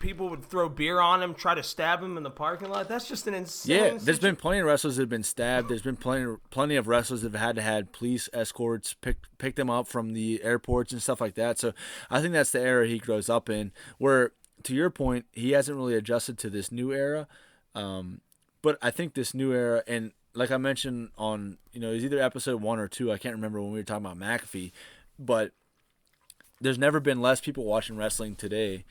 people 0.00 0.28
would 0.30 0.44
throw 0.44 0.68
beer 0.68 0.98
on 0.98 1.22
him, 1.22 1.34
try 1.34 1.54
to 1.54 1.62
stab 1.62 2.02
him 2.02 2.16
in 2.16 2.24
the 2.24 2.30
parking 2.30 2.68
lot. 2.68 2.88
That's 2.88 3.06
just 3.06 3.28
an 3.28 3.34
insane. 3.34 3.76
Yeah, 3.76 3.90
there's 3.90 4.04
situ- 4.04 4.20
been 4.20 4.36
plenty 4.36 4.58
of 4.58 4.66
wrestlers 4.66 4.96
that 4.96 5.02
have 5.02 5.08
been 5.08 5.22
stabbed. 5.22 5.68
There's 5.68 5.82
been 5.82 5.96
plenty 5.96 6.36
plenty 6.50 6.74
of 6.74 6.88
wrestlers 6.88 7.22
that 7.22 7.32
have 7.32 7.40
had 7.40 7.56
to 7.56 7.62
had 7.62 7.92
police 7.92 8.28
escorts 8.32 8.94
pick 8.94 9.18
pick 9.38 9.54
them 9.54 9.70
up 9.70 9.86
from 9.86 10.14
the 10.14 10.42
airports 10.42 10.92
and 10.92 11.00
stuff 11.00 11.20
like 11.20 11.34
that. 11.34 11.60
So 11.60 11.72
I 12.10 12.20
think 12.20 12.32
that's 12.32 12.50
the 12.50 12.60
era 12.60 12.88
he 12.88 12.98
grows 12.98 13.28
up 13.28 13.48
in. 13.48 13.70
Where 13.98 14.32
to 14.64 14.74
your 14.74 14.90
point, 14.90 15.26
he 15.32 15.52
hasn't 15.52 15.76
really 15.76 15.94
adjusted 15.94 16.36
to 16.38 16.50
this 16.50 16.72
new 16.72 16.92
era. 16.92 17.28
Um, 17.74 18.20
but 18.62 18.78
I 18.82 18.90
think 18.90 19.14
this 19.14 19.32
new 19.32 19.52
era, 19.52 19.82
and 19.86 20.12
like 20.34 20.50
I 20.50 20.56
mentioned 20.56 21.10
on, 21.16 21.58
you 21.72 21.80
know, 21.80 21.90
it 21.90 21.94
was 21.94 22.04
either 22.04 22.20
episode 22.20 22.60
one 22.60 22.78
or 22.78 22.88
two. 22.88 23.12
I 23.12 23.18
can't 23.18 23.34
remember 23.34 23.60
when 23.60 23.72
we 23.72 23.78
were 23.78 23.84
talking 23.84 24.06
about 24.06 24.18
McAfee, 24.18 24.72
but 25.18 25.52
there's 26.60 26.78
never 26.78 27.00
been 27.00 27.20
less 27.20 27.40
people 27.40 27.64
watching 27.64 27.96
wrestling 27.96 28.36
today, 28.36 28.84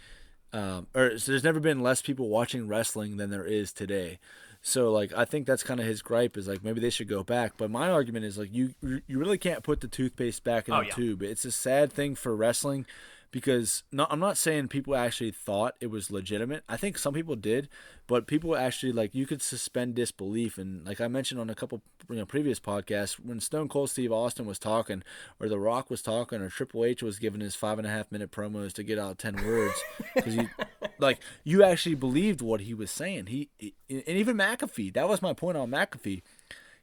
um, 0.53 0.87
or 0.95 1.17
so 1.17 1.31
there's 1.31 1.43
never 1.43 1.59
been 1.59 1.81
less 1.81 2.01
people 2.01 2.29
watching 2.29 2.67
wrestling 2.67 3.17
than 3.17 3.29
there 3.29 3.45
is 3.45 3.71
today. 3.71 4.19
So 4.61 4.91
like 4.91 5.13
I 5.15 5.23
think 5.25 5.45
that's 5.47 5.63
kind 5.63 5.79
of 5.79 5.85
his 5.85 6.01
gripe 6.01 6.35
is 6.35 6.47
like 6.47 6.63
maybe 6.63 6.81
they 6.81 6.89
should 6.89 7.07
go 7.07 7.23
back. 7.23 7.53
But 7.57 7.71
my 7.71 7.89
argument 7.89 8.25
is 8.25 8.37
like 8.37 8.49
you 8.53 8.73
you 8.81 9.01
really 9.19 9.37
can't 9.37 9.63
put 9.63 9.79
the 9.81 9.87
toothpaste 9.87 10.43
back 10.43 10.67
in 10.67 10.73
Oh, 10.73 10.81
the 10.81 10.87
yeah. 10.87 10.93
tube. 10.93 11.21
It's 11.23 11.45
a 11.45 11.51
sad 11.51 11.93
thing 11.93 12.15
for 12.15 12.35
wrestling 12.35 12.85
because 13.31 13.83
no, 13.91 14.07
I'm 14.09 14.19
not 14.19 14.37
saying 14.37 14.69
people 14.69 14.95
actually 14.95 15.31
thought 15.31 15.75
it 15.79 15.87
was 15.87 16.09
legitimate. 16.09 16.63
I 16.67 16.77
think 16.77 16.97
some 16.97 17.13
people 17.13 17.35
did, 17.35 17.69
but 18.07 18.27
people 18.27 18.55
actually 18.55 18.91
like 18.91 19.13
you 19.13 19.27
could 19.27 19.41
suspend 19.41 19.95
disbelief. 19.95 20.57
And 20.57 20.85
like 20.85 20.99
I 20.99 21.07
mentioned 21.07 21.39
on 21.39 21.49
a 21.49 21.55
couple 21.55 21.81
you 22.09 22.15
know 22.15 22.25
previous 22.25 22.59
podcasts, 22.59 23.13
when 23.13 23.39
Stone 23.39 23.69
Cold 23.69 23.89
Steve 23.89 24.11
Austin 24.11 24.45
was 24.45 24.57
talking, 24.57 25.03
or 25.39 25.47
The 25.47 25.59
Rock 25.59 25.89
was 25.89 26.01
talking, 26.01 26.41
or 26.41 26.49
Triple 26.49 26.85
H 26.85 27.03
was 27.03 27.19
giving 27.19 27.41
his 27.41 27.55
five 27.55 27.77
and 27.77 27.87
a 27.87 27.91
half 27.91 28.11
minute 28.11 28.31
promos 28.31 28.73
to 28.73 28.83
get 28.83 28.97
out 28.97 29.19
ten 29.19 29.35
words, 29.45 29.79
because 30.15 30.35
you 30.35 30.49
like 30.99 31.19
you 31.43 31.63
actually 31.63 31.95
believed 31.95 32.41
what 32.41 32.61
he 32.61 32.73
was 32.73 32.89
saying. 32.89 33.27
He 33.27 33.49
and 33.61 34.03
even 34.07 34.37
McAfee. 34.37 34.93
That 34.93 35.07
was 35.07 35.21
my 35.21 35.33
point 35.33 35.57
on 35.57 35.69
McAfee. 35.69 36.23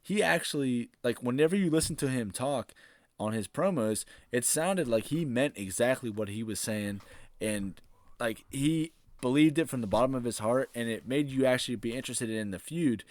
He 0.01 0.23
actually 0.23 0.91
like 1.03 1.23
whenever 1.23 1.57
you 1.57 1.71
listen 1.71 1.97
to 1.97 2.09
him 2.09 2.31
talk 2.31 2.73
on 3.19 3.33
his 3.33 3.49
promos, 3.49 4.05
it 4.33 4.45
sounded 4.45 4.89
like 4.89 5.05
he 5.05 5.25
meant 5.25 5.55
exactly 5.57 6.11
what 6.11 6.29
he 6.29 6.43
was 6.43 6.61
saying, 6.61 7.01
and 7.41 7.81
like 8.21 8.45
he 8.51 8.93
believed 9.21 9.59
it 9.59 9.69
from 9.69 9.81
the 9.81 9.87
bottom 9.87 10.15
of 10.15 10.25
his 10.25 10.39
heart, 10.39 10.71
and 10.75 10.89
it 10.89 11.07
made 11.07 11.29
you 11.29 11.47
actually 11.47 11.77
be 11.77 11.95
interested 11.95 12.31
in 12.31 12.51
the 12.51 12.59
feud. 12.59 13.05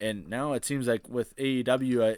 And 0.00 0.28
now 0.28 0.52
it 0.52 0.64
seems 0.64 0.86
like 0.86 1.08
with 1.08 1.36
AEW, 1.36 2.12
I, 2.12 2.16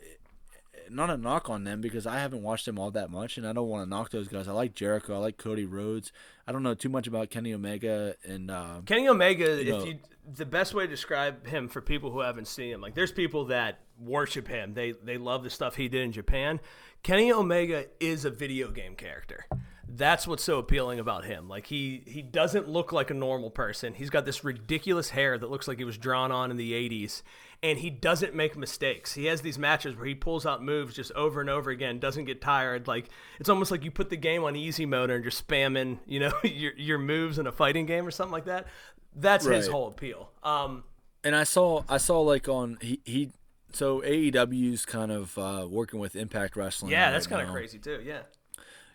not 0.91 1.11
a 1.11 1.17
knock 1.17 1.51
on 1.51 1.65
them 1.65 1.81
because 1.81 2.07
I 2.07 2.19
haven't 2.19 2.43
watched 2.43 2.65
them 2.65 2.79
all 2.79 2.91
that 2.93 3.11
much, 3.11 3.37
and 3.37 3.47
I 3.47 3.53
don't 3.53 3.69
want 3.69 3.85
to 3.85 3.91
knock 3.91 4.11
those 4.11 4.29
guys. 4.29 4.49
I 4.49 4.53
like 4.53 4.75
Jericho, 4.75 5.15
I 5.15 5.19
like 5.19 5.37
Cody 5.37 5.65
Rhodes. 5.65 6.13
I 6.47 6.53
don't 6.53 6.63
know 6.63 6.75
too 6.75 6.89
much 6.89 7.07
about 7.07 7.31
Kenny 7.31 7.53
Omega 7.53 8.15
and 8.25 8.51
uh, 8.51 8.81
Kenny 8.87 9.09
Omega, 9.09 9.63
know- 9.65 9.81
if 9.81 9.87
you 9.87 9.99
the 10.35 10.47
best 10.47 10.75
way 10.75 10.85
to 10.85 10.91
describe 10.91 11.47
him 11.47 11.69
for 11.69 11.81
people 11.81 12.11
who 12.11 12.21
haven't 12.21 12.49
seen 12.49 12.73
him, 12.73 12.81
like 12.81 12.95
there's 12.95 13.13
people 13.13 13.47
that 13.47 13.81
worship 14.01 14.49
him. 14.49 14.75
They 14.75 14.93
they 14.93 15.19
love 15.19 15.43
the 15.45 15.51
stuff 15.51 15.77
he 15.77 15.89
did 15.89 16.03
in 16.03 16.13
Japan. 16.13 16.61
Kenny 17.07 17.31
Omega 17.31 17.85
is 18.01 18.25
a 18.25 18.31
video 18.31 18.69
game 18.73 18.97
character. 18.97 19.47
That's 19.89 20.27
what's 20.27 20.43
so 20.43 20.59
appealing 20.59 20.99
about 20.99 21.25
him. 21.25 21.49
Like 21.49 21.67
he 21.67 22.03
he 22.05 22.21
doesn't 22.21 22.69
look 22.69 22.91
like 22.91 23.11
a 23.11 23.15
normal 23.15 23.49
person. 23.49 23.95
He's 23.95 24.11
got 24.11 24.25
this 24.25 24.43
ridiculous 24.43 25.11
hair 25.11 25.39
that 25.39 25.49
looks 25.49 25.69
like 25.69 25.79
it 25.79 25.85
was 25.85 25.97
drawn 25.97 26.33
on 26.33 26.51
in 26.51 26.57
the 26.57 26.73
80s 26.73 27.23
and 27.63 27.79
he 27.79 27.91
doesn't 27.91 28.35
make 28.35 28.57
mistakes. 28.57 29.15
He 29.15 29.27
has 29.27 29.41
these 29.41 29.57
matches 29.57 29.95
where 29.95 30.07
he 30.07 30.17
pulls 30.17 30.47
out 30.47 30.65
moves 30.65 30.97
just 30.97 31.13
over 31.13 31.41
and 31.41 31.49
over 31.49 31.71
again, 31.71 32.01
doesn't 32.01 32.25
get 32.25 32.41
tired. 32.41 32.89
Like 32.89 33.09
it's 33.39 33.49
almost 33.49 33.71
like 33.71 33.85
you 33.85 33.93
put 33.93 34.11
the 34.11 34.17
game 34.17 34.43
on 34.43 34.57
easy 34.57 34.85
mode 34.85 35.09
and 35.09 35.23
you're 35.23 35.31
spamming, 35.31 36.01
you 36.07 36.19
know, 36.19 36.33
your 36.43 36.73
your 36.73 36.99
moves 36.99 37.39
in 37.39 37.47
a 37.47 37.53
fighting 37.53 37.87
game 37.87 38.05
or 38.05 38.11
something 38.11 38.33
like 38.33 38.47
that. 38.47 38.67
That's 39.15 39.47
his 39.47 39.69
whole 39.69 39.87
appeal. 39.87 40.33
Um, 40.43 40.83
and 41.23 41.37
I 41.37 41.45
saw 41.45 41.85
I 41.89 41.99
saw 41.99 42.23
like 42.23 42.49
on 42.49 42.79
he 42.81 42.99
he 43.05 43.31
so 43.73 44.01
AEW's 44.01 44.85
kind 44.87 45.13
of 45.13 45.37
uh, 45.39 45.67
working 45.69 46.01
with 46.01 46.17
Impact 46.17 46.57
Wrestling. 46.57 46.93
yeah, 46.93 47.07
right 47.07 47.11
that's 47.13 47.27
kind 47.27 47.43
of 47.43 47.53
crazy 47.53 47.79
too. 47.79 48.01
Yeah. 48.05 48.21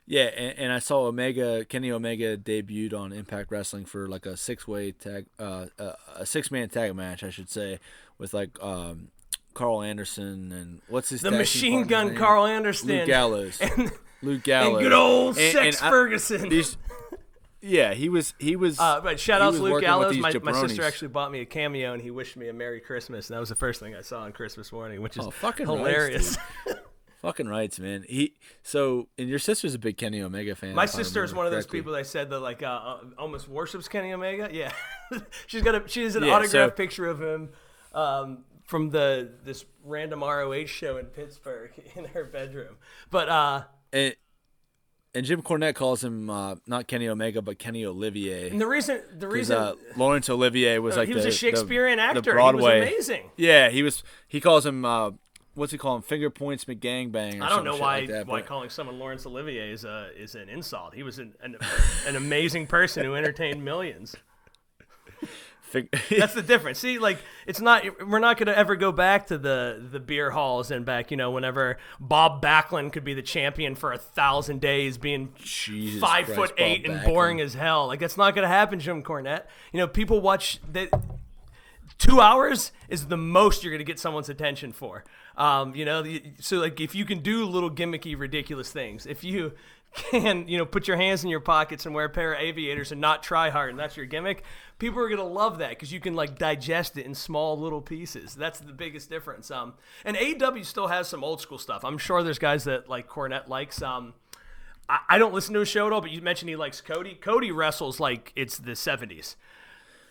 Yeah, 0.07 0.23
and, 0.23 0.57
and 0.57 0.73
I 0.73 0.79
saw 0.79 1.05
Omega 1.05 1.63
Kenny 1.63 1.91
Omega 1.91 2.35
debuted 2.35 2.93
on 2.93 3.13
Impact 3.13 3.51
Wrestling 3.51 3.85
for 3.85 4.07
like 4.07 4.25
a 4.25 4.35
six 4.35 4.67
way 4.67 4.91
tag, 4.91 5.27
uh, 5.39 5.67
uh, 5.79 5.93
a 6.15 6.25
six 6.25 6.51
man 6.51 6.69
tag 6.69 6.93
match, 6.95 7.23
I 7.23 7.29
should 7.29 7.49
say, 7.49 7.79
with 8.17 8.33
like 8.33 8.49
um, 8.61 9.09
Karl 9.53 9.81
Anderson 9.83 10.51
and 10.51 10.81
what's 10.89 11.09
his 11.09 11.23
name? 11.23 11.33
The 11.33 11.37
machine 11.37 11.83
gun 11.83 12.07
name? 12.09 12.17
Karl 12.17 12.45
Anderson. 12.47 12.89
Luke 12.89 13.05
Gallows, 13.07 13.61
And, 13.77 13.91
Luke 14.23 14.43
Gallows, 14.43 14.73
and 14.77 14.83
good 14.83 14.93
old 14.93 15.37
And- 15.37 15.53
Sex 15.53 15.81
I- 15.81 15.89
Ferguson. 15.89 16.49
these- 16.49 16.77
yeah, 17.61 17.93
he 17.93 18.09
was 18.09 18.33
he 18.39 18.55
was. 18.55 18.79
Uh, 18.79 19.01
but 19.01 19.19
shout 19.19 19.41
out 19.41 19.53
to 19.53 19.61
Luke 19.61 19.81
Gallows. 19.81 20.17
My, 20.17 20.33
my 20.43 20.51
sister 20.53 20.83
actually 20.83 21.09
bought 21.09 21.31
me 21.31 21.41
a 21.41 21.45
cameo 21.45 21.93
and 21.93 22.01
he 22.01 22.11
wished 22.11 22.35
me 22.37 22.47
a 22.49 22.53
Merry 22.53 22.79
Christmas. 22.81 23.29
And 23.29 23.35
that 23.35 23.39
was 23.39 23.49
the 23.49 23.55
first 23.55 23.79
thing 23.79 23.95
I 23.95 24.01
saw 24.01 24.21
on 24.21 24.31
Christmas 24.31 24.71
morning, 24.71 25.01
which 25.01 25.17
is 25.17 25.25
Oh, 25.25 25.31
fucking 25.31 25.67
hilarious. 25.67 26.37
dude. 26.67 26.77
Fucking 27.21 27.47
rights, 27.47 27.79
man. 27.79 28.03
He 28.09 28.33
so 28.63 29.07
and 29.15 29.29
your 29.29 29.37
sister's 29.37 29.75
a 29.75 29.79
big 29.79 29.95
Kenny 29.95 30.23
Omega 30.23 30.55
fan. 30.55 30.73
My 30.73 30.87
sister 30.87 31.23
is 31.23 31.35
one 31.35 31.45
of 31.45 31.51
those 31.51 31.65
correctly. 31.65 31.79
people 31.79 31.93
that 31.93 32.07
said 32.07 32.31
that 32.31 32.39
like 32.39 32.63
uh, 32.63 32.65
uh, 32.65 32.97
almost 33.19 33.47
worships 33.47 33.87
Kenny 33.87 34.11
Omega. 34.11 34.49
Yeah, 34.51 34.71
she's 35.45 35.61
got 35.61 35.75
a 35.75 35.87
she 35.87 36.01
has 36.03 36.15
an 36.15 36.23
Yeah, 36.23 36.31
autographed 36.33 36.71
so- 36.73 36.75
picture 36.77 37.05
of 37.07 37.21
him 37.21 37.49
um, 37.93 38.39
from 38.65 38.89
the 38.89 39.33
this 39.43 39.65
random 39.83 40.21
ROH 40.23 40.65
show 40.65 40.97
in 40.97 41.05
Pittsburgh 41.05 41.71
in 41.95 42.05
her 42.05 42.23
bedroom. 42.25 42.77
But 43.11 43.29
uh, 43.29 43.63
and 43.93 44.15
and 45.13 45.25
Jim 45.25 45.41
Cornette 45.41 45.75
calls 45.75 46.03
him 46.03 46.29
uh, 46.29 46.55
not 46.67 46.87
Kenny 46.87 47.07
Omega 47.07 47.41
but 47.41 47.59
Kenny 47.59 47.85
Olivier. 47.85 48.49
and 48.49 48.61
the 48.61 48.67
reason 48.67 49.01
the 49.17 49.27
reason 49.27 49.57
uh, 49.57 49.73
Laurence 49.95 50.29
Olivier 50.29 50.79
was 50.79 50.97
like 50.97 51.07
he 51.07 51.13
was 51.13 51.23
the, 51.23 51.29
a 51.29 51.33
Shakespearean 51.33 51.97
the, 51.97 52.03
actor. 52.03 52.21
The 52.21 52.31
Broadway. 52.31 52.87
He 52.89 52.95
was 52.95 53.09
amazing. 53.09 53.29
Yeah, 53.37 53.69
he 53.69 53.83
was. 53.83 54.03
He 54.27 54.39
calls 54.39 54.65
him. 54.65 54.85
Uh, 54.85 55.11
what's 55.55 55.71
he 55.71 55.77
call 55.77 55.95
him? 55.95 56.01
Finger 56.01 56.29
points 56.29 56.65
McGangbang. 56.65 57.41
Or 57.41 57.43
I 57.43 57.49
don't 57.49 57.65
know 57.65 57.77
why 57.77 57.99
like 57.99 58.09
that, 58.09 58.27
why 58.27 58.39
but- 58.39 58.47
calling 58.47 58.69
someone 58.69 58.99
Laurence 58.99 59.25
Olivier 59.25 59.71
is 59.71 59.83
a 59.83 60.09
is 60.17 60.35
an 60.35 60.49
insult. 60.49 60.93
He 60.93 61.03
was 61.03 61.19
an 61.19 61.33
an, 61.41 61.57
an 62.07 62.15
amazing 62.15 62.67
person 62.67 63.03
who 63.05 63.15
entertained 63.15 63.63
millions. 63.63 64.15
That's 66.09 66.33
the 66.33 66.41
difference. 66.41 66.79
See, 66.79 66.99
like 66.99 67.19
it's 67.47 67.61
not 67.61 67.83
we're 68.07 68.19
not 68.19 68.37
going 68.37 68.47
to 68.47 68.57
ever 68.57 68.75
go 68.75 68.91
back 68.91 69.27
to 69.27 69.37
the 69.37 69.81
the 69.91 69.99
beer 69.99 70.31
halls 70.31 70.71
and 70.71 70.85
back, 70.85 71.11
you 71.11 71.17
know, 71.17 71.31
whenever 71.31 71.77
Bob 71.99 72.41
Backlund 72.41 72.93
could 72.93 73.03
be 73.03 73.13
the 73.13 73.21
champion 73.21 73.75
for 73.75 73.93
a 73.93 73.97
thousand 73.97 74.61
days, 74.61 74.97
being 74.97 75.33
Jesus 75.41 76.01
five 76.01 76.25
Christ, 76.25 76.39
foot 76.39 76.53
eight 76.57 76.83
Bob 76.83 76.91
and 76.91 77.01
Backlund. 77.01 77.13
boring 77.13 77.41
as 77.41 77.53
hell. 77.53 77.87
Like 77.87 77.99
that's 77.99 78.17
not 78.17 78.35
going 78.35 78.43
to 78.43 78.49
happen, 78.49 78.79
Jim 78.79 79.03
Cornette. 79.03 79.43
You 79.71 79.79
know, 79.79 79.87
people 79.87 80.21
watch 80.21 80.59
that. 80.71 80.89
Two 81.97 82.19
hours 82.19 82.71
is 82.89 83.07
the 83.07 83.17
most 83.17 83.63
you're 83.63 83.71
going 83.71 83.79
to 83.79 83.85
get 83.85 83.99
someone's 83.99 84.29
attention 84.29 84.71
for. 84.71 85.03
Um, 85.37 85.75
you 85.75 85.85
know, 85.85 86.03
so 86.39 86.57
like 86.57 86.81
if 86.81 86.95
you 86.95 87.05
can 87.05 87.19
do 87.19 87.45
little 87.45 87.69
gimmicky, 87.69 88.17
ridiculous 88.17 88.71
things, 88.71 89.05
if 89.05 89.23
you 89.23 89.53
can, 89.93 90.47
you 90.47 90.57
know, 90.57 90.65
put 90.65 90.87
your 90.87 90.97
hands 90.97 91.23
in 91.23 91.29
your 91.29 91.39
pockets 91.39 91.85
and 91.85 91.93
wear 91.93 92.05
a 92.05 92.09
pair 92.09 92.33
of 92.33 92.39
aviators 92.39 92.91
and 92.91 93.01
not 93.01 93.23
try 93.23 93.49
hard, 93.49 93.71
and 93.71 93.79
that's 93.79 93.97
your 93.97 94.05
gimmick, 94.05 94.43
people 94.79 94.99
are 94.99 95.07
going 95.07 95.17
to 95.19 95.23
love 95.23 95.57
that 95.57 95.69
because 95.71 95.91
you 95.91 95.99
can 95.99 96.15
like 96.15 96.37
digest 96.37 96.97
it 96.97 97.05
in 97.05 97.13
small 97.13 97.59
little 97.59 97.81
pieces. 97.81 98.33
That's 98.33 98.59
the 98.59 98.73
biggest 98.73 99.09
difference. 99.09 99.51
Um, 99.51 99.73
and 100.05 100.15
aw 100.17 100.61
still 100.63 100.87
has 100.87 101.07
some 101.07 101.23
old 101.23 101.41
school 101.41 101.57
stuff. 101.57 101.83
I'm 101.83 101.97
sure 101.97 102.23
there's 102.23 102.39
guys 102.39 102.63
that 102.65 102.87
like 102.89 103.07
Cornette 103.09 103.47
likes. 103.49 103.81
Um, 103.81 104.13
I, 104.89 104.99
I 105.09 105.17
don't 105.17 105.33
listen 105.33 105.53
to 105.55 105.59
his 105.59 105.69
show 105.69 105.87
at 105.87 105.93
all, 105.93 106.01
but 106.01 106.11
you 106.11 106.21
mentioned 106.21 106.49
he 106.49 106.55
likes 106.55 106.79
Cody. 106.81 107.15
Cody 107.15 107.51
wrestles 107.51 107.99
like 107.99 108.31
it's 108.35 108.57
the 108.57 108.71
70s. 108.71 109.35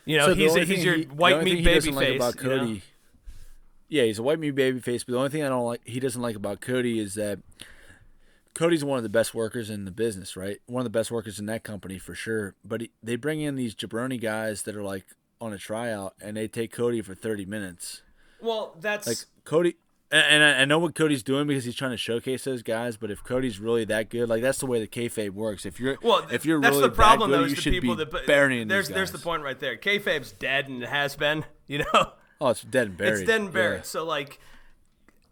You 0.05 0.18
know, 0.18 0.26
So 0.26 0.35
he's 0.35 0.51
only 0.53 0.66
he's 0.66 0.85
your 0.85 0.97
he- 0.97 1.05
white 1.05 1.43
meat 1.43 1.64
baby 1.64 1.74
doesn't 1.74 1.95
like 1.95 2.07
face. 2.07 2.16
about 2.16 2.43
you 2.43 2.49
know? 2.74 2.81
Yeah, 3.89 4.05
he's 4.05 4.18
a 4.18 4.22
white 4.22 4.39
meat 4.39 4.53
baby 4.53 4.78
face, 4.78 5.05
but 5.05 5.12
the 5.12 5.18
only 5.18 5.31
thing 5.31 5.43
I 5.43 5.49
don't 5.49 5.64
like 5.64 5.81
he 5.85 6.01
doesn't 6.01 6.20
like 6.22 6.37
about 6.37 6.61
Cody 6.61 6.99
is 7.01 7.14
that 7.14 7.39
Cody's 8.61 8.84
one 8.84 8.98
of 8.98 9.02
the 9.02 9.08
best 9.08 9.34
workers 9.34 9.70
in 9.70 9.86
the 9.86 9.90
business, 9.90 10.36
right? 10.36 10.58
One 10.66 10.82
of 10.82 10.84
the 10.84 10.90
best 10.98 11.11
workers 11.11 11.38
in 11.38 11.46
that 11.46 11.64
company 11.64 11.98
for 11.98 12.14
sure. 12.14 12.56
But 12.62 12.82
he, 12.82 12.90
they 13.02 13.16
bring 13.16 13.40
in 13.40 13.56
these 13.56 13.74
jabroni 13.74 14.20
guys 14.20 14.64
that 14.64 14.76
are 14.76 14.82
like 14.82 15.06
on 15.40 15.54
a 15.54 15.58
tryout, 15.58 16.12
and 16.20 16.36
they 16.36 16.46
take 16.46 16.70
Cody 16.70 17.00
for 17.00 17.14
thirty 17.14 17.46
minutes. 17.46 18.02
Well, 18.38 18.76
that's 18.78 19.06
Like 19.06 19.16
Cody, 19.44 19.76
and, 20.12 20.44
I, 20.44 20.61
I 20.61 20.64
know 20.66 20.78
what 20.78 20.94
Cody's 20.94 21.22
doing 21.22 21.46
because 21.46 21.64
he's 21.64 21.74
trying 21.74 21.92
to 21.92 21.96
showcase 21.96 22.44
those 22.44 22.62
guys. 22.62 22.98
But 22.98 23.11
if 23.11 23.24
Cody's 23.24 23.58
really 23.58 23.86
that 23.86 24.11
good, 24.11 24.28
like 24.28 24.42
that's 24.42 24.58
the 24.58 24.66
way 24.66 24.78
the 24.78 24.86
kayfabe 24.86 25.30
works. 25.30 25.64
If 25.64 25.80
you're, 25.80 25.96
well, 26.02 26.26
if 26.30 26.44
you're 26.44 26.61
that's 26.61 26.76
really 26.76 26.88
the 26.90 26.94
problem 26.94 27.30
that 27.30 27.38
good, 27.38 27.40
though. 27.40 27.46
you 27.46 27.52
Is 27.52 27.54
the 27.56 27.61
should 27.62 27.72
people 27.72 27.96
be 27.96 28.04
that 28.04 28.26
burying 28.26 28.68
there's 28.68 28.88
there's 28.88 29.11
the 29.11 29.18
point 29.18 29.42
right 29.42 29.58
there. 29.58 29.78
Kayfabe's 29.78 30.32
dead 30.32 30.68
and 30.68 30.82
it 30.82 30.88
has 30.90 31.16
been. 31.16 31.46
You 31.66 31.78
know, 31.78 32.12
Oh, 32.40 32.48
it's 32.48 32.62
dead 32.62 32.88
and 32.88 32.96
buried. 32.96 33.12
it's 33.12 33.22
dead 33.22 33.40
and 33.40 33.52
buried. 33.52 33.76
Yeah. 33.78 33.82
So 33.84 34.04
like. 34.04 34.38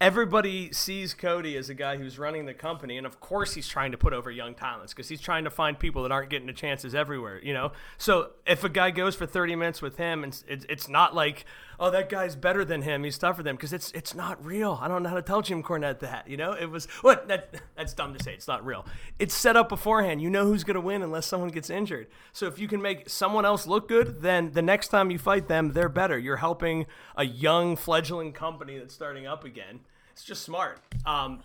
Everybody 0.00 0.72
sees 0.72 1.12
Cody 1.12 1.56
as 1.56 1.68
a 1.68 1.74
guy 1.74 1.96
who's 1.96 2.20
running 2.20 2.46
the 2.46 2.54
company, 2.54 2.96
and 2.98 3.06
of 3.06 3.18
course 3.18 3.54
he's 3.54 3.66
trying 3.66 3.90
to 3.90 3.98
put 3.98 4.12
over 4.12 4.30
young 4.30 4.54
talents 4.54 4.94
because 4.94 5.08
he's 5.08 5.20
trying 5.20 5.42
to 5.42 5.50
find 5.50 5.76
people 5.76 6.04
that 6.04 6.12
aren't 6.12 6.30
getting 6.30 6.46
the 6.46 6.52
chances 6.52 6.94
everywhere, 6.94 7.40
you 7.42 7.52
know. 7.52 7.72
So 7.96 8.30
if 8.46 8.62
a 8.62 8.68
guy 8.68 8.92
goes 8.92 9.16
for 9.16 9.26
30 9.26 9.56
minutes 9.56 9.82
with 9.82 9.96
him, 9.96 10.22
and 10.22 10.40
it's, 10.46 10.66
it's 10.68 10.88
not 10.88 11.16
like, 11.16 11.44
oh, 11.80 11.90
that 11.90 12.08
guy's 12.08 12.34
better 12.36 12.64
than 12.64 12.82
him, 12.82 13.04
he's 13.04 13.18
tougher 13.18 13.42
than 13.42 13.50
him, 13.50 13.56
because 13.56 13.72
it's 13.72 13.90
it's 13.92 14.14
not 14.14 14.44
real. 14.44 14.78
I 14.80 14.88
don't 14.88 15.02
know 15.02 15.08
how 15.08 15.14
to 15.16 15.22
tell 15.22 15.42
Jim 15.42 15.62
Cornette 15.62 16.00
that, 16.00 16.28
you 16.28 16.36
know. 16.36 16.52
It 16.52 16.70
was 16.70 16.86
what 17.02 17.28
that 17.28 17.54
that's 17.76 17.94
dumb 17.94 18.14
to 18.14 18.22
say. 18.22 18.34
It's 18.34 18.48
not 18.48 18.64
real. 18.64 18.84
It's 19.18 19.34
set 19.34 19.56
up 19.56 19.68
beforehand. 19.68 20.20
You 20.22 20.30
know 20.30 20.44
who's 20.46 20.64
gonna 20.64 20.80
win 20.80 21.02
unless 21.02 21.26
someone 21.26 21.50
gets 21.50 21.70
injured. 21.70 22.08
So 22.32 22.46
if 22.46 22.58
you 22.58 22.68
can 22.68 22.82
make 22.82 23.08
someone 23.08 23.44
else 23.44 23.66
look 23.66 23.88
good, 23.88 24.22
then 24.22 24.52
the 24.52 24.62
next 24.62 24.88
time 24.88 25.10
you 25.10 25.18
fight 25.18 25.48
them, 25.48 25.72
they're 25.72 25.88
better. 25.88 26.18
You're 26.18 26.36
helping 26.38 26.86
a 27.16 27.24
young 27.24 27.76
fledgling 27.76 28.32
company 28.32 28.78
that's 28.78 28.94
starting 28.94 29.26
up 29.26 29.44
again. 29.44 29.80
It's 30.12 30.24
just 30.24 30.42
smart. 30.42 30.80
Um, 31.06 31.42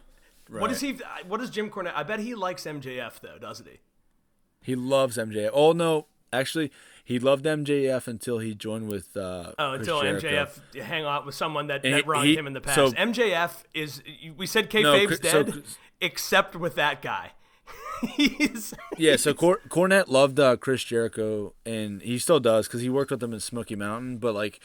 What 0.50 0.70
does 0.70 0.82
he? 0.82 1.00
What 1.28 1.40
does 1.40 1.50
Jim 1.50 1.70
Cornette? 1.70 1.94
I 1.96 2.04
bet 2.04 2.20
he 2.20 2.36
likes 2.36 2.64
MJF 2.66 3.20
though, 3.22 3.38
doesn't 3.40 3.68
he? 3.68 3.80
He 4.62 4.76
loves 4.76 5.18
MJF. 5.18 5.52
Oh 5.54 5.72
no, 5.74 6.08
actually, 6.32 6.72
he 7.04 7.20
loved 7.20 7.46
MJF 7.46 8.08
until 8.08 8.40
he 8.40 8.56
joined 8.56 8.88
with. 8.88 9.16
Uh, 9.18 9.52
Oh, 9.60 9.74
until. 9.74 10.02
MJF 10.02 10.60
hang 10.82 11.04
out 11.06 11.26
with 11.26 11.36
someone 11.36 11.68
that, 11.68 11.84
And 11.84 11.94
that 11.94 12.04
he- 12.04 12.10
wronged 12.10 12.28
he- 12.28 12.36
him 12.38 12.48
in 12.48 12.54
the 12.54 12.62
past. 12.62 12.76
so- 12.76 12.92
MJF 12.92 13.64
is 13.74 14.02
we 14.38 14.46
said 14.48 14.74
No, 14.74 14.80
kayfabe's 14.82 15.08
Chris- 15.20 15.32
so 15.32 15.44
dead, 15.44 15.54
Chris- 15.54 15.78
except 16.02 16.56
with 16.56 16.76
that 16.76 17.02
guy. 17.02 17.32
he's 18.16 18.74
Yeah, 18.98 19.16
so 19.16 19.34
Cor- 19.34 19.62
Cornette 19.70 20.08
loved 20.10 20.40
uh, 20.40 20.58
Chris 20.58 20.84
Jericho, 20.84 21.54
and 21.66 22.02
he 22.02 22.20
still 22.20 22.40
does 22.40 22.68
because 22.68 22.82
he 22.82 22.90
worked 22.90 23.12
with 23.12 23.24
him 23.24 23.34
in 23.34 23.40
Smoky 23.40 23.76
Mountain. 23.76 24.18
But 24.18 24.34
like, 24.34 24.60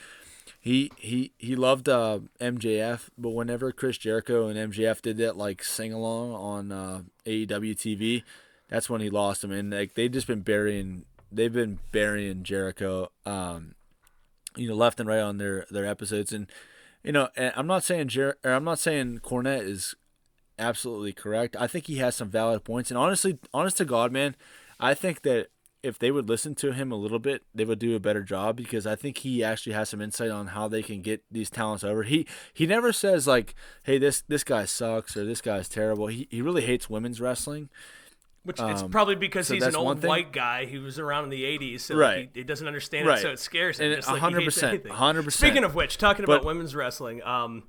he 0.60 0.90
he 0.96 1.32
he 1.38 1.54
loved 1.54 1.88
uh, 1.88 2.18
MJF. 2.40 3.10
But 3.16 3.30
whenever 3.30 3.70
Chris 3.70 3.96
Jericho 3.98 4.48
and 4.48 4.72
MJF 4.72 5.00
did 5.02 5.18
that 5.18 5.36
like 5.36 5.62
sing 5.62 5.92
along 5.92 6.32
on 6.32 6.72
uh, 6.72 7.02
AEW 7.26 7.76
TV, 7.76 8.22
that's 8.68 8.90
when 8.90 9.00
he 9.00 9.08
lost 9.10 9.44
him. 9.44 9.52
And 9.52 9.70
like 9.72 9.94
they've 9.94 10.10
just 10.10 10.26
been 10.26 10.40
burying, 10.40 11.04
they've 11.30 11.52
been 11.52 11.78
burying 11.92 12.42
Jericho, 12.42 13.10
um, 13.26 13.74
you 14.56 14.68
know, 14.68 14.74
left 14.74 15.00
and 15.00 15.08
right 15.08 15.20
on 15.20 15.38
their 15.38 15.66
their 15.70 15.86
episodes. 15.86 16.32
And 16.32 16.46
you 17.02 17.12
know, 17.12 17.28
and 17.36 17.52
I'm 17.56 17.66
not 17.66 17.84
saying 17.84 18.08
Jer- 18.08 18.38
I'm 18.44 18.64
not 18.64 18.78
saying 18.78 19.20
Cornette 19.22 19.66
is 19.66 19.94
absolutely 20.58 21.12
correct. 21.12 21.56
I 21.58 21.66
think 21.66 21.86
he 21.86 21.96
has 21.96 22.16
some 22.16 22.30
valid 22.30 22.64
points. 22.64 22.90
And 22.90 22.98
honestly, 22.98 23.38
honest 23.54 23.76
to 23.78 23.84
God, 23.84 24.12
man, 24.12 24.34
I 24.80 24.94
think 24.94 25.22
that 25.22 25.48
if 25.82 25.98
they 25.98 26.10
would 26.10 26.28
listen 26.28 26.54
to 26.56 26.72
him 26.72 26.90
a 26.90 26.96
little 26.96 27.20
bit, 27.20 27.44
they 27.54 27.64
would 27.64 27.78
do 27.78 27.94
a 27.94 28.00
better 28.00 28.22
job 28.22 28.56
because 28.56 28.86
I 28.86 28.96
think 28.96 29.18
he 29.18 29.44
actually 29.44 29.74
has 29.74 29.88
some 29.88 30.00
insight 30.00 30.30
on 30.30 30.48
how 30.48 30.66
they 30.66 30.82
can 30.82 31.02
get 31.02 31.22
these 31.30 31.50
talents 31.50 31.84
over. 31.84 32.02
He 32.02 32.26
he 32.52 32.66
never 32.66 32.92
says 32.92 33.26
like, 33.26 33.54
"Hey, 33.84 33.98
this 33.98 34.22
this 34.22 34.44
guy 34.44 34.64
sucks" 34.64 35.16
or 35.16 35.24
"This 35.24 35.40
guy's 35.40 35.68
terrible." 35.68 36.08
He 36.08 36.26
he 36.30 36.42
really 36.42 36.62
hates 36.62 36.90
women's 36.90 37.20
wrestling. 37.20 37.68
Which 38.48 38.58
it's 38.60 38.80
Um, 38.82 38.90
probably 38.90 39.14
because 39.14 39.46
so 39.46 39.52
he's 39.52 39.62
an 39.66 39.76
old 39.76 40.02
white 40.02 40.32
guy 40.32 40.64
who 40.64 40.80
was 40.80 40.98
around 40.98 41.24
in 41.24 41.30
the 41.30 41.44
'80s, 41.44 41.80
so 41.82 41.94
Right. 41.94 42.16
like, 42.20 42.30
he, 42.34 42.40
he 42.40 42.44
doesn't 42.44 42.66
understand 42.66 43.06
Right. 43.06 43.18
it, 43.18 43.20
so 43.20 43.28
it 43.30 43.38
scares 43.38 43.78
him. 43.78 43.88
And 43.92 43.96
just 43.96 44.08
like 44.08 44.22
he 44.22 44.42
hates 44.42 44.56
100%, 44.56 44.68
anything. 44.70 44.90
100%. 44.92 45.32
Speaking 45.32 45.64
of 45.64 45.74
which, 45.74 45.98
talking 45.98 46.24
about 46.24 46.46
women's 46.46 46.74
wrestling, 46.74 47.22
um, 47.24 47.64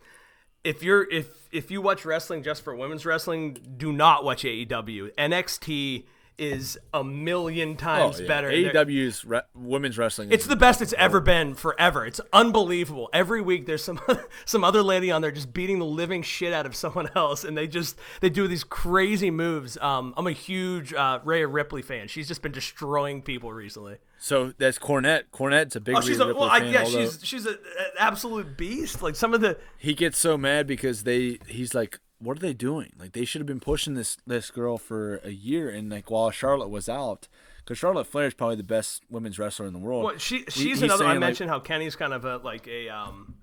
if 0.64 0.82
you're 0.82 1.06
if 1.12 1.28
if 1.52 1.70
you 1.70 1.82
watch 1.82 2.06
wrestling 2.06 2.44
just 2.44 2.64
for 2.64 2.74
women's 2.74 3.06
wrestling, 3.06 3.58
do 3.76 3.92
not 3.92 4.24
watch 4.24 4.44
AEW. 4.46 5.12
NXT 5.18 6.06
is 6.40 6.78
a 6.94 7.04
million 7.04 7.76
times 7.76 8.18
Oh, 8.18 8.22
yeah. 8.22 8.28
better. 8.28 8.50
AEW's 8.50 9.26
re- 9.26 9.42
women's 9.54 9.98
wrestling. 9.98 10.32
It's 10.32 10.48
the 10.48 10.56
best 10.56 10.82
it's 10.82 10.94
ever 10.94 11.20
been 11.20 11.54
forever. 11.54 12.06
It's 12.06 12.22
unbelievable. 12.32 13.10
Every 13.14 13.42
week 13.42 13.66
there's 13.66 13.84
some 13.84 14.00
some 14.46 14.64
other 14.64 14.82
lady 14.82 15.12
on 15.12 15.22
there 15.22 15.32
just 15.32 15.54
beating 15.54 15.80
the 15.80 15.86
living 15.86 16.22
shit 16.24 16.54
out 16.54 16.66
of 16.66 16.76
someone 16.76 17.10
else, 17.16 17.44
and 17.44 17.58
they 17.58 17.68
just 17.68 17.98
they 18.22 18.30
do 18.30 18.48
these 18.48 18.64
crazy 18.64 19.30
moves. 19.32 19.78
Um, 19.80 20.14
I'm 20.18 20.28
a 20.28 20.32
huge 20.32 20.94
uh, 20.94 21.20
Rhea 21.24 21.48
Ripley 21.48 21.82
fan. 21.82 22.08
She's 22.08 22.28
just 22.28 22.42
been 22.42 22.52
destroying 22.52 23.22
people 23.22 23.52
recently. 23.52 23.98
so 24.18 24.54
that's 24.58 24.80
Cornette. 24.80 25.24
Cornette's 25.34 25.76
a 25.76 25.80
big 25.82 25.96
Oh, 25.98 26.02
she's 26.02 26.20
a, 26.20 26.28
well, 26.34 26.44
I, 26.44 26.60
fan. 26.62 26.74
yeah, 26.74 26.84
she's 26.86 27.20
she's 27.24 27.46
an 27.46 27.58
absolute 27.98 28.58
beast. 28.58 29.02
Like 29.02 29.16
some 29.16 29.34
of 29.34 29.42
the 29.42 29.58
he 29.78 29.94
gets 29.94 30.18
so 30.18 30.38
mad 30.38 30.68
because 30.68 31.04
they 31.04 31.40
he's 31.48 31.74
like 31.74 32.00
what 32.20 32.38
are 32.38 32.42
they 32.42 32.54
doing 32.54 32.92
like 33.00 33.14
they 33.14 33.26
should 33.26 33.40
have 33.40 33.48
been 33.48 33.60
pushing 33.60 33.94
this 33.96 34.18
this 34.28 34.52
girl 34.52 34.78
for 34.78 35.18
a 35.24 35.30
year 35.32 35.70
and 35.70 35.90
like 35.90 36.10
while 36.12 36.30
charlotte 36.32 36.70
was 36.70 36.88
out 36.90 37.28
because 37.64 37.78
charlotte 37.78 38.06
flair 38.08 38.28
is 38.28 38.34
probably 38.34 38.56
the 38.56 38.64
best 38.64 39.04
women's 39.10 39.40
wrestler 39.40 39.66
in 39.66 39.74
the 39.74 39.80
world 39.80 40.04
well, 40.04 40.18
she 40.18 40.40
she's 40.50 40.54
he's 40.56 40.82
another. 40.82 41.06
I 41.06 41.08
saying, 41.10 41.20
like- 41.22 41.28
mentioned 41.28 41.50
how 41.50 41.60
Kenny's 41.60 41.96
kind 41.96 42.14
of 42.14 42.26
a 42.26 42.38
like 42.38 42.68
a 42.68 42.90
um 42.90 43.36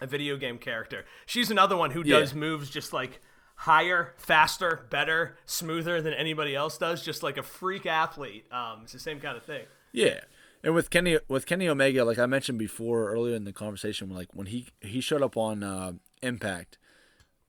a 0.00 0.06
video 0.06 0.36
game 0.38 0.56
character. 0.58 1.04
She's 1.26 1.50
another 1.50 1.76
one 1.76 1.90
who 1.90 2.02
Yeah. 2.04 2.20
does 2.20 2.34
moves 2.34 2.70
just 2.70 2.92
like 2.94 3.20
higher, 3.56 4.14
faster, 4.16 4.86
better, 4.88 5.36
smoother 5.44 6.00
than 6.00 6.14
anybody 6.14 6.54
else 6.56 6.78
does. 6.78 7.04
Just 7.04 7.22
like 7.22 7.36
a 7.36 7.42
freak 7.42 7.84
athlete. 7.84 8.46
Um, 8.50 8.80
it's 8.84 8.92
the 8.94 8.98
same 8.98 9.20
kind 9.20 9.36
of 9.36 9.42
thing. 9.44 9.66
yeah 9.92 10.20
and 10.62 10.74
with 10.74 10.88
kenny 10.90 11.18
with 11.28 11.46
kenny 11.46 11.66
omega 11.68 12.04
like 12.04 12.18
i 12.18 12.26
mentioned 12.26 12.58
before 12.58 13.10
earlier 13.10 13.34
in 13.34 13.44
the 13.44 13.52
conversation 13.52 14.10
like 14.10 14.28
when 14.34 14.46
he 14.46 14.68
he 14.82 15.00
showed 15.00 15.22
up 15.22 15.34
on 15.36 15.62
uh 15.62 15.90
impact 16.22 16.76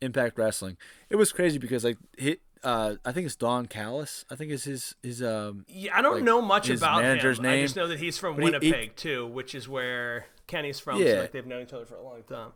impact 0.01 0.37
wrestling 0.37 0.77
it 1.09 1.15
was 1.15 1.31
crazy 1.31 1.57
because 1.57 1.83
like 1.83 1.97
he 2.17 2.37
uh 2.63 2.95
i 3.05 3.11
think 3.11 3.25
it's 3.25 3.35
don 3.35 3.65
callis 3.65 4.25
i 4.31 4.35
think 4.35 4.51
is 4.51 4.63
his 4.63 4.95
his 5.03 5.21
um 5.23 5.65
Yeah, 5.67 5.95
I 5.97 6.01
don't 6.01 6.15
Like, 6.15 6.23
know 6.23 6.41
much 6.41 6.67
his 6.67 6.79
about 6.81 7.01
manager's 7.01 7.39
him. 7.39 7.45
I 7.45 7.61
just 7.61 7.75
name. 7.75 7.83
know 7.83 7.87
that 7.89 7.99
he's 7.99 8.17
from 8.17 8.35
But 8.35 8.41
he- 8.61 8.67
he- 8.67 8.71
Winnipeg 8.71 8.95
too, 8.95 9.27
which 9.27 9.53
is 9.55 9.67
where 9.69 10.25
Kenny's 10.47 10.79
from. 10.79 10.97
So 11.01 11.19
like 11.19 11.31
they've 11.31 11.45
known 11.45 11.63
each 11.63 11.73
other 11.73 11.85
for 11.85 11.95
a 11.95 12.03
long 12.03 12.23
time. 12.23 12.51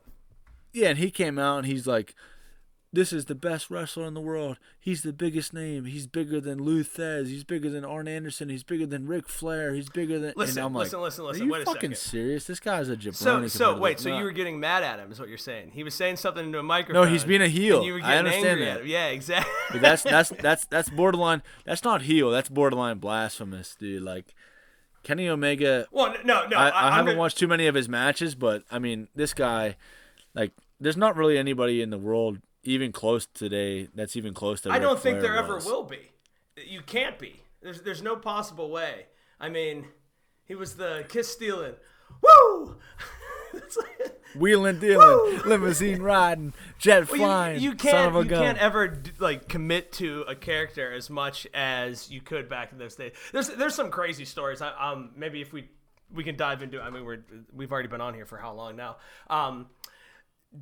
Yeah, 0.73 0.89
and 0.89 0.97
he 0.99 1.09
came 1.11 1.39
out 1.39 1.59
and 1.59 1.67
he's 1.67 1.87
like, 1.87 2.13
"This 2.95 3.13
is 3.13 3.25
the 3.25 3.35
best 3.35 3.69
wrestler 3.69 4.05
in 4.05 4.13
the 4.13 4.21
world. 4.21 4.57
He's 4.79 5.03
the 5.03 5.13
biggest 5.13 5.53
name. 5.53 5.85
He's 5.85 6.07
bigger 6.07 6.41
than 6.41 6.63
Lou 6.63 6.83
Thesz. 6.83 7.27
He's 7.27 7.43
bigger 7.43 7.69
than 7.69 7.85
Arn 7.85 8.07
Anderson. 8.07 8.49
He's 8.49 8.63
bigger 8.63 8.85
than 8.85 9.05
Ric 9.07 9.29
Flair. 9.29 9.73
He's 9.73 9.89
bigger 9.89 10.17
than." 10.19 10.33
Listen, 10.35 10.59
and 10.59 10.65
I'm 10.67 10.73
listen, 10.73 10.99
like, 10.99 11.05
listen, 11.05 11.25
listen, 11.25 11.41
Are 11.43 11.45
you 11.45 11.51
wait 11.51 11.65
fucking 11.65 11.95
serious? 11.95 12.45
This 12.45 12.59
guy's 12.59 12.89
a 12.89 12.95
jabroni. 12.97 13.15
So, 13.15 13.47
so 13.47 13.77
wait, 13.77 13.99
so 13.99 14.17
you 14.17 14.23
were 14.23 14.31
getting 14.31 14.59
mad 14.59 14.83
at 14.83 14.99
him, 14.99 15.11
is 15.11 15.19
what 15.19 15.29
you're 15.29 15.37
saying? 15.37 15.71
He 15.73 15.83
was 15.83 15.93
saying 15.93 16.17
something 16.17 16.45
into 16.45 16.59
a 16.59 16.63
microphone. 16.63 17.03
No, 17.05 17.09
he's 17.09 17.23
being 17.23 17.41
a 17.41 17.47
heel. 17.47 17.83
You 17.83 17.93
were 17.93 17.99
I 17.99 18.01
getting 18.01 18.17
understand 18.19 18.47
angry 18.47 18.65
that. 18.65 18.75
At 18.77 18.81
him. 18.81 18.87
Yeah, 18.87 19.07
exactly. 19.07 19.53
But 19.71 19.81
that's 19.81 20.03
that's 20.15 20.29
that's 20.41 20.65
that's 20.65 20.89
borderline. 20.89 21.43
That's 21.65 21.83
not 21.83 22.01
heel. 22.03 22.31
That's 22.31 22.49
borderline 22.49 22.97
blasphemous, 22.99 23.75
dude. 23.75 24.03
Like 24.03 24.33
Kenny 25.03 25.29
Omega. 25.29 25.85
well, 25.91 26.15
no, 26.25 26.47
no. 26.47 26.57
I, 26.57 26.69
I, 26.69 26.87
I 26.87 26.91
haven't 26.91 27.05
gonna- 27.07 27.19
watched 27.19 27.37
too 27.37 27.47
many 27.47 27.67
of 27.67 27.75
his 27.75 27.87
matches, 27.87 28.35
but 28.35 28.63
I 28.71 28.79
mean, 28.79 29.07
this 29.15 29.33
guy, 29.33 29.75
like, 30.33 30.51
there's 30.79 30.97
not 30.97 31.15
really 31.15 31.37
anybody 31.37 31.81
in 31.81 31.91
the 31.91 31.99
world 31.99 32.39
even 32.65 32.91
close 32.91 33.25
today 33.25 33.87
that's 33.95 34.15
even 34.15 34.33
close 34.33 34.61
to. 34.61 34.71
I 34.71 34.79
don't 34.79 34.99
think 34.99 35.21
there 35.21 35.37
ever 35.37 35.57
will 35.57 35.83
be. 35.83 36.11
You 36.57 36.81
can't 36.81 37.17
be. 37.19 37.41
There's 37.61 37.81
there's 37.81 38.01
no 38.01 38.15
possible 38.15 38.69
way. 38.69 39.05
I 39.39 39.49
mean, 39.49 39.87
he 40.45 40.55
was 40.55 40.75
the 40.75 41.05
kiss 41.09 41.31
stealing. 41.31 41.75
Woo! 42.21 42.77
Like- 43.53 44.21
Wheeling, 44.35 44.79
dealing, 44.79 45.39
limousine 45.45 46.01
riding, 46.01 46.53
jet 46.77 47.09
Well, 47.09 47.19
flying, 47.19 47.61
you, 47.61 47.69
you 47.69 47.75
can't 47.75 48.13
you 48.13 48.25
gun. 48.25 48.43
can't 48.43 48.57
ever 48.57 49.01
like 49.17 49.47
commit 49.47 49.93
to 49.93 50.25
a 50.27 50.35
character 50.35 50.91
as 50.91 51.09
much 51.09 51.47
as 51.53 52.11
you 52.11 52.19
could 52.19 52.49
back 52.49 52.73
in 52.73 52.77
those 52.77 52.95
days. 52.95 53.13
There's 53.31 53.47
there's 53.49 53.75
some 53.75 53.89
crazy 53.89 54.25
stories. 54.25 54.61
I, 54.61 54.71
um, 54.91 55.11
maybe 55.15 55.41
if 55.41 55.53
we 55.53 55.69
we 56.13 56.23
can 56.23 56.35
dive 56.35 56.61
into. 56.63 56.81
I 56.81 56.89
mean, 56.89 57.05
we're 57.05 57.23
we've 57.53 57.71
already 57.71 57.87
been 57.87 58.01
on 58.01 58.13
here 58.13 58.25
for 58.25 58.37
how 58.37 58.53
long 58.53 58.75
now? 58.75 58.97
Um, 59.29 59.67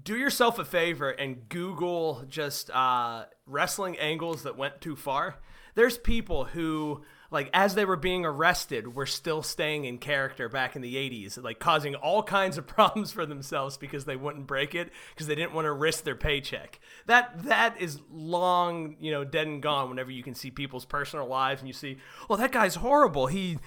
do 0.04 0.16
yourself 0.16 0.60
a 0.60 0.66
favor 0.66 1.10
and 1.10 1.48
Google 1.50 2.24
just 2.28 2.70
uh, 2.72 3.26
wrestling 3.46 3.98
angles 3.98 4.44
that 4.44 4.58
went 4.58 4.82
too 4.82 4.96
far. 4.96 5.38
There's 5.76 5.98
people 5.98 6.46
who, 6.46 7.04
like, 7.32 7.50
as 7.52 7.74
they 7.74 7.84
were 7.84 7.96
being 7.96 8.26
arrested, 8.26 8.96
were 8.96 9.08
still 9.08 9.42
staying 9.42 9.86
in 9.86 9.98
character 9.98 10.50
back 10.50 10.76
in 10.76 10.84
the 10.84 10.96
80s, 10.96 11.42
like, 11.44 11.60
causing 11.60 11.96
all 11.96 12.22
kinds 12.22 12.58
of 12.58 12.68
problems 12.68 13.12
for 13.12 13.26
themselves 13.26 13.78
because 13.78 14.06
they 14.06 14.16
wouldn't 14.16 14.46
break 14.46 14.76
it 14.76 14.92
because 15.14 15.28
they 15.28 15.36
didn't 15.36 15.54
want 15.54 15.66
to 15.66 15.72
risk 15.72 16.04
their 16.04 16.16
paycheck. 16.16 16.80
That 17.08 17.44
That 17.44 17.82
is 17.82 18.00
long, 18.12 18.98
you 19.00 19.12
know, 19.12 19.24
dead 19.24 19.48
and 19.48 19.62
gone 19.62 19.90
whenever 19.90 20.12
you 20.12 20.24
can 20.24 20.36
see 20.36 20.52
people's 20.52 20.86
personal 20.86 21.28
lives 21.28 21.62
and 21.62 21.68
you 21.68 21.74
see, 21.74 21.98
oh, 22.30 22.36
that 22.36 22.52
guy's 22.52 22.76
horrible. 22.76 23.28
He. 23.28 23.58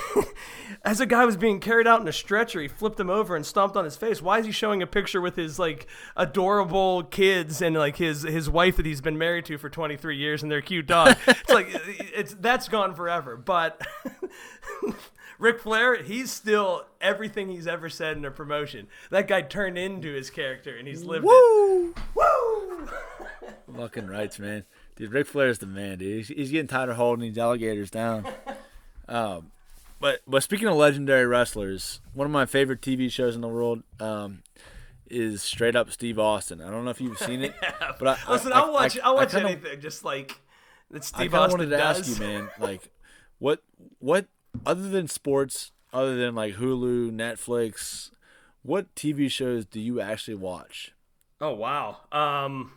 As 0.84 1.00
a 1.00 1.06
guy 1.06 1.24
was 1.24 1.36
being 1.36 1.60
carried 1.60 1.86
out 1.86 2.00
in 2.00 2.08
a 2.08 2.12
stretcher, 2.12 2.60
he 2.60 2.66
flipped 2.66 2.98
him 2.98 3.08
over 3.08 3.36
and 3.36 3.46
stomped 3.46 3.76
on 3.76 3.84
his 3.84 3.96
face. 3.96 4.20
Why 4.20 4.40
is 4.40 4.46
he 4.46 4.52
showing 4.52 4.82
a 4.82 4.86
picture 4.86 5.20
with 5.20 5.36
his 5.36 5.58
like 5.58 5.86
adorable 6.16 7.04
kids 7.04 7.62
and 7.62 7.76
like 7.76 7.96
his 7.96 8.22
his 8.22 8.50
wife 8.50 8.76
that 8.78 8.86
he's 8.86 9.00
been 9.00 9.16
married 9.16 9.44
to 9.46 9.58
for 9.58 9.68
23 9.70 10.16
years 10.16 10.42
and 10.42 10.50
their 10.50 10.60
cute 10.60 10.86
dog? 10.86 11.16
it's 11.26 11.50
like 11.50 11.68
it's 12.14 12.34
that's 12.34 12.68
gone 12.68 12.94
forever. 12.94 13.36
But 13.36 13.80
Ric 15.38 15.60
Flair, 15.60 16.02
he's 16.02 16.32
still 16.32 16.86
everything 17.00 17.48
he's 17.48 17.66
ever 17.66 17.88
said 17.88 18.16
in 18.16 18.24
a 18.24 18.30
promotion. 18.30 18.88
That 19.10 19.28
guy 19.28 19.42
turned 19.42 19.78
into 19.78 20.12
his 20.12 20.30
character 20.30 20.76
and 20.76 20.88
he's 20.88 21.04
lived 21.04 21.24
it. 21.24 21.28
Woo! 21.28 21.94
Woo! 22.14 22.88
Fucking 23.76 24.06
rights, 24.06 24.38
man. 24.38 24.64
Dude, 24.96 25.12
Ric 25.12 25.26
Flair's 25.26 25.58
the 25.58 25.66
man, 25.66 25.98
dude. 25.98 26.16
He's, 26.18 26.28
he's 26.28 26.50
getting 26.50 26.66
tired 26.66 26.90
of 26.90 26.96
holding 26.96 27.22
these 27.22 27.38
alligators 27.38 27.90
down. 27.90 28.26
um, 29.08 29.50
but 30.02 30.20
but 30.26 30.42
speaking 30.42 30.66
of 30.66 30.74
legendary 30.74 31.26
wrestlers, 31.26 32.00
one 32.12 32.26
of 32.26 32.32
my 32.32 32.44
favorite 32.44 32.80
TV 32.82 33.08
shows 33.10 33.36
in 33.36 33.40
the 33.40 33.48
world 33.48 33.84
um, 34.00 34.42
is 35.08 35.44
Straight 35.44 35.76
Up 35.76 35.92
Steve 35.92 36.18
Austin. 36.18 36.60
I 36.60 36.72
don't 36.72 36.84
know 36.84 36.90
if 36.90 37.00
you've 37.00 37.18
seen 37.18 37.42
it, 37.42 37.54
but 38.00 38.08
I, 38.08 38.32
Listen, 38.32 38.52
I, 38.52 38.58
I'll 38.58 38.72
watch. 38.72 38.98
I, 38.98 39.04
I'll 39.04 39.14
watch 39.14 39.30
kinda, 39.30 39.48
anything. 39.48 39.80
Just 39.80 40.04
like 40.04 40.40
that 40.90 41.04
Steve 41.04 41.32
of 41.32 41.40
Austin 41.40 41.58
wanted 41.60 41.70
to 41.70 41.76
does. 41.76 42.00
ask 42.00 42.20
you, 42.20 42.26
man. 42.26 42.50
Like, 42.58 42.90
what 43.38 43.62
what 44.00 44.26
other 44.66 44.88
than 44.88 45.06
sports, 45.06 45.70
other 45.92 46.16
than 46.16 46.34
like 46.34 46.56
Hulu, 46.56 47.12
Netflix, 47.12 48.10
what 48.62 48.92
TV 48.96 49.30
shows 49.30 49.64
do 49.64 49.78
you 49.78 50.00
actually 50.00 50.34
watch? 50.34 50.94
Oh 51.40 51.54
wow. 51.54 51.98
Um. 52.10 52.72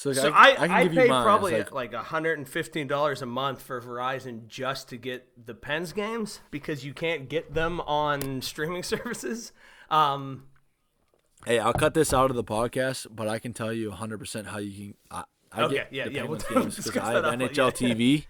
So, 0.00 0.14
So 0.14 0.30
I, 0.30 0.32
I, 0.32 0.50
I 0.52 0.54
can 0.56 0.70
I, 0.70 0.82
give 0.84 0.94
you 0.94 1.00
pay. 1.02 1.08
Probably 1.08 1.52
like- 1.58 1.72
like 1.72 1.92
hundred 1.92 2.38
and 2.38 2.48
fifteen 2.48 2.86
dollars 2.86 3.20
a 3.20 3.26
month 3.26 3.60
for 3.60 3.82
Verizon 3.82 4.46
just 4.46 4.88
to 4.88 4.96
get 4.96 5.28
the 5.46 5.52
Pens 5.52 5.92
games 5.92 6.40
because 6.50 6.86
you 6.86 6.94
can't 6.94 7.28
get 7.28 7.52
them 7.52 7.82
on 7.82 8.40
streaming 8.40 8.82
services. 8.94 9.52
Um, 9.90 10.44
Hey, 11.44 11.58
I'll 11.58 11.74
cut 11.74 11.92
this 11.92 12.14
out 12.14 12.30
of 12.30 12.36
the 12.36 12.44
podcast, 12.44 13.08
but 13.10 13.28
I 13.28 13.38
can 13.38 13.52
tell 13.52 13.74
you 13.74 13.90
100% 13.90 14.46
how 14.46 14.56
you 14.58 14.72
can. 14.72 14.94
I, 15.10 15.24
Okay, 15.64 15.74
get 15.74 15.92
yeah, 15.92 16.04
the 16.06 16.12
yeah, 16.12 16.22
we'll 16.22 16.38
games 16.54 16.76
because 16.76 16.96
I 16.96 17.12
have 17.12 17.24
NHL 17.24 17.80
yeah. 17.80 17.94
TV. 17.94 18.24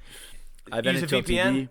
I 0.73 0.77
have 0.77 0.87
Use 0.87 1.03
a 1.03 1.07
NHL 1.07 1.23
VPN? 1.23 1.53
TV. 1.53 1.69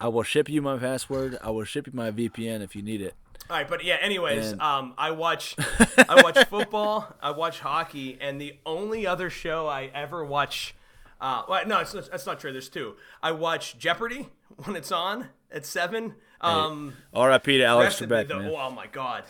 I 0.00 0.08
will 0.08 0.22
ship 0.24 0.48
you 0.48 0.60
my 0.62 0.78
password. 0.78 1.38
I 1.44 1.50
will 1.50 1.62
ship 1.64 1.86
you 1.86 1.92
my 1.94 2.10
VPN 2.10 2.60
if 2.60 2.74
you 2.74 2.82
need 2.82 3.00
it. 3.02 3.14
All 3.50 3.56
right, 3.56 3.68
but 3.68 3.84
yeah. 3.84 3.96
Anyways, 4.00 4.52
And- 4.52 4.62
um, 4.62 4.94
I 4.96 5.10
watch 5.10 5.56
I 6.08 6.22
watch 6.22 6.38
football, 6.48 7.14
I 7.22 7.30
watch 7.30 7.60
hockey, 7.60 8.18
and 8.20 8.40
the 8.40 8.54
only 8.64 9.06
other 9.06 9.30
show 9.30 9.66
I 9.66 9.90
ever 9.94 10.24
watch 10.24 10.74
Uh, 11.20 11.42
well, 11.48 11.66
no, 11.66 11.80
it's, 11.80 11.92
that's 11.92 12.26
not 12.26 12.40
true. 12.40 12.52
There's 12.52 12.68
two. 12.68 12.94
I 13.22 13.32
watch 13.32 13.78
Jeopardy 13.78 14.28
when 14.64 14.74
it's 14.76 14.90
on 14.92 15.28
at 15.52 15.64
seven. 15.66 16.14
Um, 16.40 16.94
R.I.P. 17.14 17.58
to 17.58 17.64
Alex 17.64 18.00
Trebek, 18.00 18.26
the- 18.28 18.34
oh 18.56 18.70
my 18.70 18.86
god, 18.88 19.24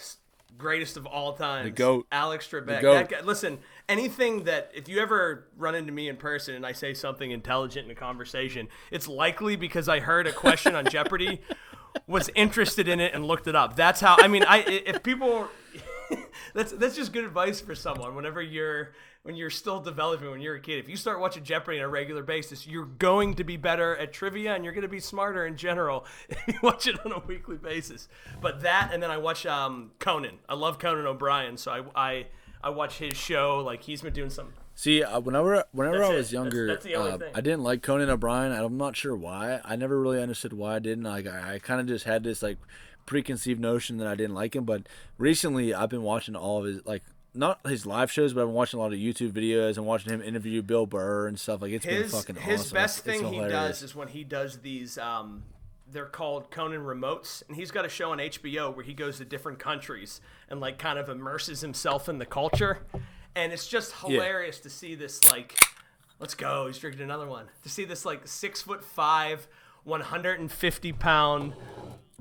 greatest 0.56 0.96
of 0.96 1.04
all 1.06 1.34
time. 1.34 1.64
The 1.64 1.70
goat. 1.70 2.06
Alex 2.10 2.48
Trebek. 2.48 2.80
goat. 2.80 3.08
Guy, 3.10 3.20
listen, 3.22 3.58
anything 3.88 4.44
that 4.44 4.70
if 4.74 4.88
you 4.88 5.00
ever 5.00 5.48
run 5.58 5.74
into 5.74 5.92
me 5.92 6.08
in 6.08 6.16
person 6.16 6.54
and 6.54 6.64
I 6.64 6.72
say 6.72 6.94
something 6.94 7.30
intelligent 7.30 7.84
in 7.86 7.90
a 7.90 7.94
conversation, 7.94 8.68
it's 8.90 9.08
likely 9.08 9.56
because 9.56 9.88
I 9.88 10.00
heard 10.00 10.26
a 10.26 10.32
question 10.32 10.74
on 10.74 10.86
Jeopardy, 10.86 11.42
was 12.06 12.30
interested 12.34 12.88
in 12.88 13.00
it 13.00 13.14
and 13.14 13.24
looked 13.24 13.46
it 13.46 13.56
up. 13.56 13.76
That's 13.76 14.00
how. 14.00 14.16
I 14.18 14.28
mean, 14.28 14.44
I 14.46 14.58
if 14.58 15.02
people. 15.02 15.48
that's 16.54 16.72
that's 16.72 16.94
just 16.94 17.12
good 17.12 17.24
advice 17.24 17.60
for 17.60 17.74
someone 17.74 18.14
whenever 18.14 18.42
you're 18.42 18.92
when 19.22 19.36
you're 19.36 19.48
still 19.48 19.80
developing 19.80 20.30
when 20.30 20.40
you're 20.42 20.56
a 20.56 20.60
kid 20.60 20.78
if 20.78 20.88
you 20.88 20.96
start 20.96 21.20
watching 21.20 21.42
jeopardy 21.42 21.78
on 21.78 21.84
a 21.84 21.88
regular 21.88 22.22
basis 22.22 22.66
you're 22.66 22.84
going 22.84 23.32
to 23.34 23.44
be 23.44 23.56
better 23.56 23.96
at 23.96 24.12
trivia 24.12 24.54
and 24.54 24.62
you're 24.62 24.74
going 24.74 24.82
to 24.82 24.88
be 24.88 25.00
smarter 25.00 25.46
in 25.46 25.56
general 25.56 26.04
if 26.28 26.48
you 26.48 26.54
watch 26.62 26.86
it 26.86 27.04
on 27.06 27.12
a 27.12 27.18
weekly 27.20 27.56
basis 27.56 28.08
but 28.42 28.60
that 28.60 28.90
and 28.92 29.02
then 29.02 29.10
i 29.10 29.16
watch 29.16 29.46
um, 29.46 29.90
conan 29.98 30.38
i 30.50 30.54
love 30.54 30.78
conan 30.78 31.06
o'brien 31.06 31.56
so 31.56 31.70
i 31.94 32.08
i, 32.10 32.26
I 32.62 32.68
watch 32.70 32.98
his 32.98 33.16
show 33.16 33.62
like 33.64 33.82
he's 33.82 34.02
been 34.02 34.12
doing 34.12 34.30
some 34.30 34.52
See, 34.74 35.02
uh, 35.02 35.20
whenever 35.20 35.64
whenever 35.72 35.98
That's 35.98 36.10
I 36.10 36.14
was 36.14 36.30
That's- 36.30 36.32
younger, 36.32 36.66
that's 36.66 36.84
the 36.84 36.94
only 36.96 37.12
uh. 37.12 37.30
I 37.34 37.40
didn't 37.40 37.62
like 37.62 37.82
Conan 37.82 38.08
O'Brien. 38.10 38.52
I'm 38.52 38.76
not 38.78 38.96
sure 38.96 39.14
why. 39.14 39.60
I 39.64 39.76
never 39.76 40.00
really 40.00 40.20
understood 40.20 40.52
why 40.52 40.76
I 40.76 40.78
didn't. 40.78 41.04
Like, 41.04 41.26
I, 41.26 41.54
I 41.54 41.58
kind 41.58 41.80
of 41.80 41.86
just 41.86 42.04
had 42.04 42.24
this 42.24 42.42
like 42.42 42.58
preconceived 43.06 43.60
notion 43.60 43.98
that 43.98 44.06
I 44.06 44.14
didn't 44.14 44.34
like 44.34 44.56
him. 44.56 44.64
But 44.64 44.86
recently, 45.18 45.74
I've 45.74 45.90
been 45.90 46.02
watching 46.02 46.34
all 46.34 46.58
of 46.60 46.64
his 46.64 46.84
like 46.86 47.02
not 47.34 47.60
his 47.66 47.86
live 47.86 48.10
shows, 48.10 48.32
but 48.32 48.40
I've 48.42 48.48
been 48.48 48.54
watching 48.54 48.78
a 48.78 48.82
lot 48.82 48.92
of 48.92 48.98
YouTube 48.98 49.32
videos 49.32 49.76
and 49.76 49.86
watching 49.86 50.12
him 50.12 50.22
interview 50.22 50.62
Bill 50.62 50.86
Burr 50.86 51.28
and 51.28 51.38
stuff. 51.38 51.62
Like, 51.62 51.72
it's 51.72 51.86
been 51.86 52.08
fucking 52.08 52.36
his 52.36 52.60
awesome. 52.62 52.74
best 52.74 52.98
It's- 53.06 53.20
it's 53.20 53.30
thing 53.30 53.42
he 53.42 53.48
does 53.48 53.82
is 53.82 53.94
when 53.94 54.08
he 54.08 54.24
does 54.24 54.58
these 54.60 54.96
um 54.98 55.42
they're 55.90 56.06
called 56.06 56.50
Conan 56.50 56.80
remotes 56.80 57.42
and 57.46 57.54
he's 57.56 57.70
got 57.70 57.84
a 57.84 57.88
show 57.90 58.12
on 58.12 58.18
HBO 58.18 58.74
where 58.74 58.82
he 58.84 58.94
goes 58.94 59.18
to 59.18 59.26
different 59.26 59.58
countries 59.58 60.22
and 60.48 60.58
like 60.58 60.78
kind 60.78 60.98
of 60.98 61.10
immerses 61.10 61.60
himself 61.60 62.08
in 62.08 62.16
the 62.18 62.24
culture 62.24 62.78
and 63.34 63.52
it's 63.52 63.66
just 63.66 63.92
hilarious 64.00 64.60
to 64.60 64.70
see 64.70 64.94
this 64.94 65.30
like 65.30 65.58
let's 66.18 66.34
go 66.34 66.66
he's 66.66 66.78
drinking 66.78 67.02
another 67.02 67.26
one 67.26 67.46
to 67.62 67.68
see 67.68 67.84
this 67.84 68.04
like 68.04 68.26
six 68.26 68.62
foot 68.62 68.84
five 68.84 69.48
150 69.84 70.92
pound 70.92 71.54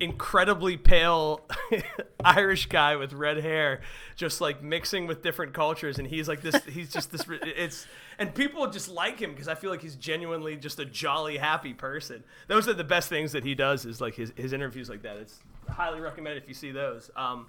incredibly 0.02 0.76
pale 0.76 1.48
Irish 2.24 2.66
guy 2.66 2.96
with 2.96 3.12
red 3.12 3.38
hair, 3.38 3.80
just 4.16 4.40
like 4.40 4.62
mixing 4.62 5.06
with 5.06 5.22
different 5.22 5.54
cultures, 5.54 5.98
and 5.98 6.08
he's 6.08 6.28
like 6.28 6.42
this. 6.42 6.62
He's 6.66 6.90
just 6.90 7.12
this. 7.12 7.24
It's 7.28 7.86
and 8.18 8.34
people 8.34 8.68
just 8.68 8.88
like 8.88 9.20
him 9.20 9.30
because 9.30 9.48
I 9.48 9.54
feel 9.54 9.70
like 9.70 9.80
he's 9.80 9.94
genuinely 9.96 10.56
just 10.56 10.78
a 10.80 10.84
jolly, 10.84 11.38
happy 11.38 11.72
person. 11.72 12.24
Those 12.48 12.68
are 12.68 12.74
the 12.74 12.84
best 12.84 13.08
things 13.08 13.32
that 13.32 13.44
he 13.44 13.54
does. 13.54 13.86
Is 13.86 14.00
like 14.00 14.14
his 14.14 14.32
his 14.36 14.52
interviews 14.52 14.88
like 14.88 15.02
that. 15.02 15.16
It's 15.16 15.38
highly 15.68 16.00
recommended 16.00 16.42
if 16.42 16.48
you 16.48 16.54
see 16.54 16.72
those. 16.72 17.10
Um, 17.16 17.46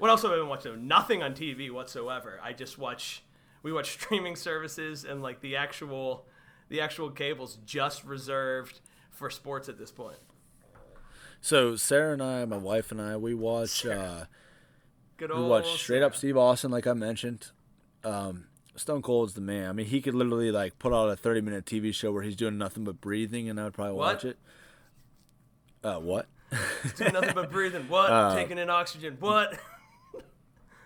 what 0.00 0.10
else 0.10 0.22
have 0.22 0.32
I 0.32 0.36
been 0.36 0.48
watching? 0.48 0.88
Nothing 0.88 1.22
on 1.22 1.34
TV 1.34 1.70
whatsoever. 1.70 2.40
I 2.42 2.52
just 2.52 2.76
watch. 2.78 3.22
We 3.62 3.72
watch 3.72 3.90
streaming 4.00 4.34
services 4.36 5.04
and 5.04 5.22
like 5.22 5.40
the 5.40 5.54
actual, 5.56 6.26
the 6.68 6.80
actual 6.80 7.10
cables 7.10 7.58
just 7.64 8.04
reserved 8.04 8.80
for 9.10 9.30
sports 9.30 9.68
at 9.68 9.78
this 9.78 9.92
point. 9.92 10.18
So 11.42 11.76
Sarah 11.76 12.12
and 12.14 12.22
I, 12.22 12.44
my 12.44 12.56
wife 12.56 12.90
and 12.90 13.00
I, 13.00 13.16
we 13.16 13.34
watch 13.34 13.86
uh, 13.86 14.24
Good 15.16 15.30
we 15.30 15.36
old. 15.36 15.48
watch 15.50 15.68
straight 15.80 16.02
up 16.02 16.14
Steve 16.16 16.36
Austin, 16.36 16.70
like 16.70 16.86
I 16.86 16.92
mentioned. 16.94 17.48
Um, 18.04 18.46
Stone 18.76 19.02
Cold's 19.02 19.34
the 19.34 19.40
man. 19.42 19.68
I 19.68 19.72
mean, 19.72 19.86
he 19.86 20.00
could 20.00 20.14
literally 20.14 20.50
like 20.50 20.78
put 20.78 20.92
out 20.92 21.08
a 21.10 21.16
thirty 21.16 21.40
minute 21.42 21.66
TV 21.66 21.92
show 21.94 22.12
where 22.12 22.22
he's 22.22 22.36
doing 22.36 22.56
nothing 22.56 22.84
but 22.84 23.00
breathing, 23.00 23.48
and 23.50 23.60
I 23.60 23.64
would 23.64 23.74
probably 23.74 23.94
What? 23.94 24.14
watch 24.14 24.24
it. 24.24 24.38
Uh, 25.82 25.96
what? 25.98 26.26
Doing 26.96 27.12
nothing 27.12 27.34
but 27.34 27.50
breathing. 27.52 27.88
What? 27.88 28.10
Uh, 28.10 28.34
Taking 28.34 28.58
in 28.58 28.70
oxygen. 28.70 29.16
What? 29.20 29.58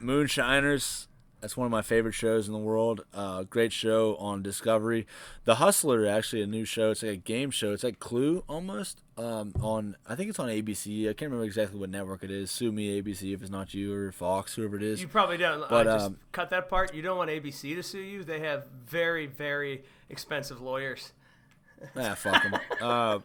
Moonshiners. 0.00 1.08
That's 1.40 1.58
one 1.58 1.66
of 1.66 1.70
my 1.70 1.82
favorite 1.82 2.14
shows 2.14 2.46
in 2.46 2.54
the 2.54 2.58
world. 2.58 3.04
Uh, 3.12 3.42
great 3.42 3.70
show 3.70 4.16
on 4.16 4.42
Discovery. 4.42 5.06
The 5.44 5.56
Hustler, 5.56 6.06
actually, 6.06 6.40
a 6.40 6.46
new 6.46 6.64
show. 6.64 6.90
It's 6.90 7.02
like 7.02 7.12
a 7.12 7.16
game 7.16 7.50
show. 7.50 7.74
It's 7.74 7.84
like 7.84 7.98
Clue 7.98 8.42
almost. 8.48 9.02
Um, 9.18 9.52
on 9.60 9.94
I 10.08 10.14
think 10.14 10.30
it's 10.30 10.38
on 10.38 10.48
ABC. 10.48 11.02
I 11.02 11.12
can't 11.12 11.30
remember 11.30 11.44
exactly 11.44 11.78
what 11.78 11.90
network 11.90 12.24
it 12.24 12.30
is. 12.30 12.50
Sue 12.50 12.72
me 12.72 12.98
ABC 12.98 13.34
if 13.34 13.42
it's 13.42 13.50
not 13.50 13.74
you 13.74 13.92
or 13.92 14.10
Fox, 14.10 14.54
whoever 14.54 14.76
it 14.76 14.82
is. 14.82 15.02
You 15.02 15.06
probably 15.06 15.36
don't. 15.36 15.68
But, 15.68 15.86
I 15.86 15.92
just 15.92 16.06
um, 16.06 16.18
cut 16.32 16.48
that 16.48 16.70
part. 16.70 16.94
You 16.94 17.02
don't 17.02 17.18
want 17.18 17.28
ABC 17.28 17.74
to 17.74 17.82
sue 17.82 17.98
you. 17.98 18.24
They 18.24 18.40
have 18.40 18.66
very, 18.86 19.26
very 19.26 19.84
expensive 20.08 20.62
lawyers. 20.62 21.12
Ah, 21.94 22.14
fuck 22.14 22.42
'em. 22.42 22.54
uh, 22.80 23.18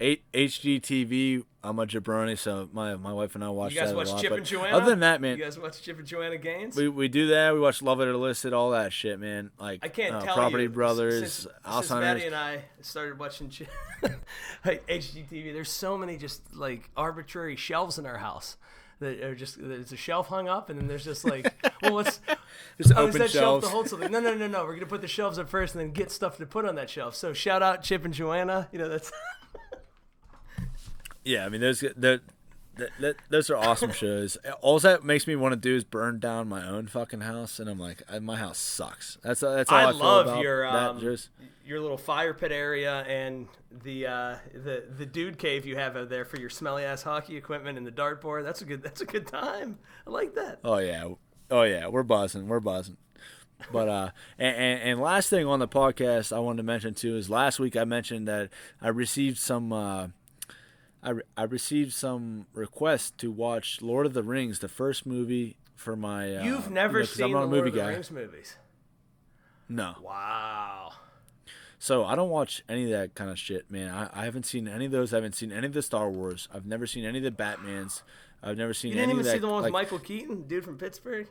HGTV. 0.00 1.44
I'm 1.64 1.78
a 1.78 1.86
jabroni, 1.86 2.36
so 2.36 2.68
my 2.72 2.96
my 2.96 3.12
wife 3.12 3.34
and 3.34 3.44
I 3.44 3.48
watch 3.48 3.72
You 3.72 3.80
guys 3.80 3.90
that 3.90 3.96
watch 3.96 4.08
a 4.08 4.12
lot. 4.12 4.20
Chip 4.20 4.32
and 4.32 4.44
Joanna? 4.46 4.76
Other 4.76 4.90
than 4.90 5.00
that, 5.00 5.20
man, 5.20 5.38
You 5.38 5.44
guys 5.44 5.58
watch 5.58 5.80
Chip 5.80 5.98
and 5.98 6.06
Joanna 6.06 6.36
Gaines? 6.36 6.76
we, 6.76 6.88
we 6.88 7.08
do 7.08 7.28
that. 7.28 7.54
We 7.54 7.60
watch 7.60 7.82
Love 7.82 8.00
It 8.00 8.08
or 8.08 8.16
List 8.16 8.44
It, 8.44 8.52
all 8.52 8.70
that 8.70 8.92
shit, 8.92 9.20
man. 9.20 9.50
Like 9.58 9.80
I 9.82 9.88
can't 9.88 10.14
uh, 10.16 10.22
tell 10.22 10.34
Property 10.34 10.64
you. 10.64 10.70
Brothers, 10.70 11.20
since, 11.20 11.32
since 11.34 11.54
Alzheimer's. 11.64 12.00
Maddie 12.00 12.26
and 12.26 12.34
I 12.34 12.64
started 12.80 13.18
watching 13.18 13.50
Chi- 13.50 14.08
like 14.64 14.86
HGTV. 14.88 15.52
There's 15.52 15.70
so 15.70 15.96
many 15.96 16.16
just 16.16 16.54
like 16.54 16.90
arbitrary 16.96 17.56
shelves 17.56 17.98
in 17.98 18.06
our 18.06 18.18
house 18.18 18.56
that 18.98 19.20
are 19.22 19.34
just 19.34 19.56
there's 19.60 19.92
a 19.92 19.96
shelf 19.96 20.28
hung 20.28 20.48
up, 20.48 20.70
and 20.70 20.80
then 20.80 20.88
there's 20.88 21.04
just 21.04 21.24
like, 21.24 21.52
well, 21.82 21.94
what's 21.94 22.20
Just 22.78 22.92
oh, 22.96 23.06
is 23.06 23.08
open 23.08 23.18
that 23.20 23.30
shelf 23.30 23.62
to 23.64 23.68
hold 23.68 23.88
something? 23.88 24.10
No, 24.10 24.20
no, 24.20 24.34
no, 24.34 24.46
no. 24.46 24.64
We're 24.64 24.74
gonna 24.74 24.86
put 24.86 25.00
the 25.00 25.08
shelves 25.08 25.38
up 25.38 25.48
first, 25.48 25.74
and 25.74 25.82
then 25.82 25.92
get 25.92 26.10
stuff 26.10 26.38
to 26.38 26.46
put 26.46 26.64
on 26.64 26.74
that 26.76 26.90
shelf. 26.90 27.14
So 27.14 27.32
shout 27.32 27.62
out 27.62 27.82
Chip 27.82 28.04
and 28.04 28.14
Joanna. 28.14 28.68
You 28.72 28.78
know 28.78 28.88
that's 28.88 29.12
Yeah, 31.24 31.46
I 31.46 31.48
mean, 31.48 31.60
those 31.60 31.80
that, 31.80 32.20
that 33.00 33.16
those 33.28 33.50
are 33.50 33.56
awesome 33.56 33.92
shows. 33.92 34.36
All 34.60 34.78
that 34.80 35.04
makes 35.04 35.26
me 35.26 35.36
want 35.36 35.52
to 35.52 35.56
do 35.56 35.76
is 35.76 35.84
burn 35.84 36.18
down 36.18 36.48
my 36.48 36.66
own 36.66 36.86
fucking 36.86 37.20
house, 37.20 37.58
and 37.58 37.68
I'm 37.68 37.78
like, 37.78 38.02
I- 38.10 38.18
my 38.18 38.36
house 38.36 38.58
sucks. 38.58 39.18
That's 39.22 39.40
that's 39.40 39.70
all 39.70 39.76
I, 39.76 39.82
I 39.84 39.90
love 39.90 40.42
your 40.42 40.66
um, 40.66 40.98
Just 41.00 41.28
your 41.64 41.80
little 41.80 41.98
fire 41.98 42.34
pit 42.34 42.50
area 42.50 43.02
and 43.02 43.46
the 43.84 44.06
uh, 44.06 44.36
the 44.52 44.84
the 44.96 45.06
dude 45.06 45.38
cave 45.38 45.64
you 45.66 45.76
have 45.76 45.96
out 45.96 46.08
there 46.08 46.24
for 46.24 46.40
your 46.40 46.50
smelly 46.50 46.84
ass 46.84 47.02
hockey 47.02 47.36
equipment 47.36 47.78
and 47.78 47.86
the 47.86 47.92
dartboard. 47.92 48.44
That's 48.44 48.62
a 48.62 48.64
good 48.64 48.82
that's 48.82 49.00
a 49.00 49.06
good 49.06 49.26
time. 49.26 49.78
I 50.06 50.10
like 50.10 50.34
that. 50.34 50.58
oh 50.64 50.78
yeah, 50.78 51.08
oh 51.50 51.62
yeah, 51.62 51.88
we're 51.88 52.02
buzzing, 52.02 52.48
we're 52.48 52.60
buzzing. 52.60 52.96
But 53.70 53.88
uh, 53.88 54.10
and, 54.40 54.56
and, 54.56 54.82
and 54.90 55.00
last 55.00 55.30
thing 55.30 55.46
on 55.46 55.60
the 55.60 55.68
podcast 55.68 56.34
I 56.34 56.40
wanted 56.40 56.56
to 56.56 56.62
mention 56.64 56.94
too 56.94 57.16
is 57.16 57.30
last 57.30 57.60
week 57.60 57.76
I 57.76 57.84
mentioned 57.84 58.26
that 58.26 58.48
I 58.80 58.88
received 58.88 59.38
some. 59.38 59.72
Uh, 59.72 60.08
I, 61.02 61.10
re- 61.10 61.22
I 61.36 61.42
received 61.44 61.92
some 61.92 62.46
requests 62.54 63.10
to 63.18 63.30
watch 63.30 63.82
Lord 63.82 64.06
of 64.06 64.14
the 64.14 64.22
Rings, 64.22 64.60
the 64.60 64.68
first 64.68 65.04
movie 65.04 65.56
for 65.74 65.96
my. 65.96 66.36
Uh, 66.36 66.44
You've 66.44 66.66
you 66.66 66.72
never 66.72 67.04
seen 67.04 67.26
I'm 67.26 67.32
not 67.32 67.38
a 67.38 67.40
Lord 67.46 67.50
movie 67.50 67.68
of 67.68 67.74
the 67.74 67.80
guy. 67.80 67.88
Rings 67.88 68.10
movies. 68.10 68.56
No. 69.68 69.94
Wow. 70.02 70.92
So 71.78 72.04
I 72.04 72.14
don't 72.14 72.30
watch 72.30 72.62
any 72.68 72.84
of 72.84 72.90
that 72.90 73.14
kind 73.16 73.30
of 73.30 73.38
shit, 73.38 73.68
man. 73.70 73.92
I, 73.92 74.20
I 74.20 74.24
haven't 74.24 74.46
seen 74.46 74.68
any 74.68 74.86
of 74.86 74.92
those. 74.92 75.12
I 75.12 75.16
haven't 75.16 75.34
seen 75.34 75.50
any 75.50 75.66
of 75.66 75.72
the 75.72 75.82
Star 75.82 76.08
Wars. 76.10 76.48
I've 76.54 76.66
never 76.66 76.86
seen 76.86 77.04
any 77.04 77.18
of 77.18 77.24
the 77.24 77.30
Batmans. 77.32 78.02
I've 78.42 78.56
never 78.56 78.72
seen 78.74 78.90
You 78.90 78.98
didn't 78.98 79.10
any 79.10 79.12
even 79.14 79.20
of 79.20 79.26
that. 79.26 79.32
see 79.32 79.38
the 79.38 79.46
one 79.48 79.56
with 79.56 79.64
like, 79.64 79.72
Michael 79.72 79.98
Keaton, 79.98 80.42
dude 80.42 80.64
from 80.64 80.78
Pittsburgh. 80.78 81.26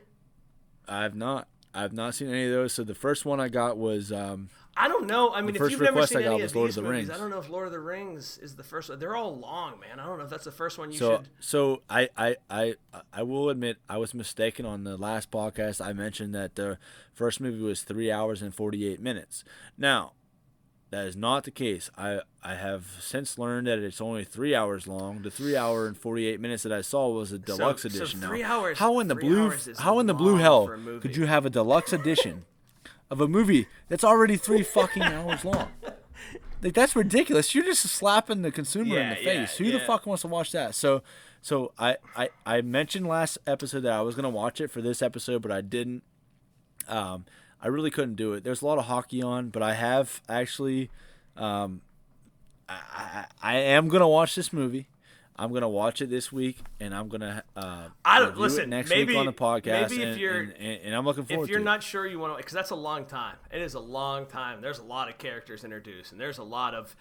I've 0.88 1.14
not. 1.14 1.48
I've 1.74 1.94
not 1.94 2.14
seen 2.14 2.28
any 2.28 2.44
of 2.44 2.50
those. 2.52 2.74
So 2.74 2.84
the 2.84 2.94
first 2.94 3.24
one 3.24 3.40
I 3.40 3.48
got 3.48 3.78
was 3.78 4.12
um, 4.12 4.50
I 4.76 4.88
don't 4.88 5.06
know. 5.06 5.32
I 5.34 5.42
mean, 5.42 5.54
if 5.54 5.58
first 5.58 5.72
you've 5.72 5.80
never 5.82 6.06
seen 6.06 6.18
I 6.18 6.22
got 6.22 6.32
any 6.34 6.42
was 6.42 6.52
of 6.52 6.56
Lord 6.56 6.68
these 6.68 6.76
of 6.78 6.84
the 6.84 6.90
movies, 6.90 7.08
Rings. 7.08 7.18
I 7.18 7.20
don't 7.22 7.30
know 7.30 7.38
if 7.38 7.50
Lord 7.50 7.66
of 7.66 7.72
the 7.72 7.78
Rings 7.80 8.38
is 8.38 8.56
the 8.56 8.62
first 8.62 8.88
one. 8.88 8.98
They're 8.98 9.14
all 9.14 9.36
long, 9.36 9.78
man. 9.80 10.00
I 10.00 10.06
don't 10.06 10.18
know 10.18 10.24
if 10.24 10.30
that's 10.30 10.44
the 10.44 10.50
first 10.52 10.78
one 10.78 10.90
you 10.92 10.98
so 10.98 11.16
should. 11.18 11.28
so 11.40 11.82
I, 11.90 12.08
I 12.16 12.36
I 12.48 12.74
I 13.12 13.22
will 13.22 13.50
admit 13.50 13.76
I 13.88 13.98
was 13.98 14.14
mistaken 14.14 14.64
on 14.64 14.84
the 14.84 14.96
last 14.96 15.30
podcast. 15.30 15.84
I 15.84 15.92
mentioned 15.92 16.34
that 16.34 16.54
the 16.54 16.78
first 17.12 17.40
movie 17.40 17.62
was 17.62 17.82
three 17.82 18.10
hours 18.10 18.40
and 18.40 18.54
forty 18.54 18.86
eight 18.88 19.00
minutes. 19.00 19.44
Now. 19.76 20.12
That 20.90 21.06
is 21.06 21.16
not 21.16 21.44
the 21.44 21.50
case. 21.50 21.90
I, 21.96 22.20
I 22.42 22.54
have 22.54 22.84
since 23.00 23.38
learned 23.38 23.66
that 23.66 23.78
it's 23.78 23.98
only 23.98 24.24
three 24.24 24.54
hours 24.54 24.86
long. 24.86 25.22
The 25.22 25.30
three 25.30 25.56
hour 25.56 25.86
and 25.86 25.96
forty 25.96 26.26
eight 26.26 26.38
minutes 26.38 26.64
that 26.64 26.72
I 26.72 26.82
saw 26.82 27.08
was 27.08 27.32
a 27.32 27.38
deluxe 27.38 27.80
so 27.80 27.88
edition. 27.88 28.20
now. 28.20 28.28
three 28.28 28.42
hours- 28.42 28.76
How 28.76 28.98
in 29.00 29.08
the 29.08 29.14
blue? 29.14 29.50
How 29.78 30.00
in 30.00 30.06
the 30.06 30.12
blue 30.12 30.36
hell 30.36 30.66
for 30.66 30.74
a 30.74 30.78
movie. 30.78 31.00
could 31.00 31.16
you 31.16 31.24
have 31.24 31.46
a 31.46 31.50
deluxe 31.50 31.94
edition 31.94 32.44
of 33.12 33.20
a 33.20 33.28
movie 33.28 33.66
that's 33.88 34.02
already 34.02 34.36
three 34.36 34.62
fucking 34.62 35.02
hours 35.02 35.44
long? 35.44 35.68
Like 36.62 36.74
that's 36.74 36.96
ridiculous. 36.96 37.54
You're 37.54 37.64
just 37.64 37.82
slapping 37.82 38.42
the 38.42 38.50
consumer 38.50 38.98
in 38.98 39.02
Yeah, 39.08 39.14
the 39.14 39.20
yeah, 39.22 39.46
face. 39.46 39.56
Who 39.58 39.70
the 39.70 39.80
fuck 39.80 40.06
wants 40.06 40.22
to 40.22 40.28
watch 40.28 40.52
that? 40.52 40.74
So, 40.74 41.02
so 41.40 41.72
I, 41.78 41.96
I 42.16 42.28
I 42.46 42.62
mentioned 42.62 43.06
last 43.06 43.36
episode 43.46 43.80
that 43.80 43.92
I 43.92 44.00
was 44.00 44.14
gonna 44.14 44.30
watch 44.30 44.60
it 44.60 44.70
for 44.70 44.80
this 44.80 45.02
episode, 45.02 45.42
but 45.42 45.50
I 45.50 45.60
didn't. 45.60 46.02
Um, 46.88 47.26
I 47.60 47.68
really 47.68 47.90
couldn't 47.90 48.14
do 48.14 48.32
it. 48.32 48.44
There's 48.44 48.62
a 48.62 48.66
lot 48.66 48.78
of 48.78 48.86
hockey 48.86 49.22
on, 49.22 49.48
but 49.50 49.62
I 49.62 49.74
have 49.74 50.20
actually. 50.28 50.88
Um, 51.36 51.80
I, 52.68 52.76
I, 52.94 53.24
I 53.42 53.56
am 53.56 53.88
gonna 53.88 54.08
watch 54.08 54.34
this 54.36 54.52
movie. 54.52 54.86
I'm 55.36 55.52
gonna 55.52 55.68
watch 55.68 56.02
it 56.02 56.10
this 56.10 56.30
week, 56.30 56.58
and 56.78 56.94
I'm 56.94 57.08
gonna 57.08 57.42
uh, 57.56 57.88
I 58.04 58.18
don't- 58.18 58.36
listen, 58.38 58.64
it 58.64 58.68
next 58.68 58.90
maybe- 58.90 59.12
week 59.14 59.18
on 59.18 59.26
the 59.26 59.32
podcast. 59.32 59.90
maybe 59.90 60.02
if 60.02 60.08
and, 60.10 60.20
you're- 60.20 60.38
and, 60.40 60.52
and, 60.58 60.80
and 60.84 60.94
I'm 60.94 61.04
looking 61.04 61.24
forward 61.24 61.44
if 61.44 61.50
you're 61.50 61.60
not 61.60 61.82
sure 61.82 62.06
you 62.06 62.18
want 62.18 62.34
to, 62.34 62.36
because 62.36 62.52
that's 62.52 62.70
a 62.70 62.74
long 62.76 63.06
time. 63.06 63.36
It 63.50 63.62
is 63.62 63.74
a 63.74 63.80
long 63.80 64.26
time. 64.26 64.60
There's 64.60 64.78
a 64.78 64.84
lot 64.84 65.08
of 65.08 65.18
characters 65.18 65.64
introduced, 65.64 66.12
and 66.12 66.20
there's 66.20 66.38
a 66.38 66.44
lot 66.44 66.74
of. 66.74 66.94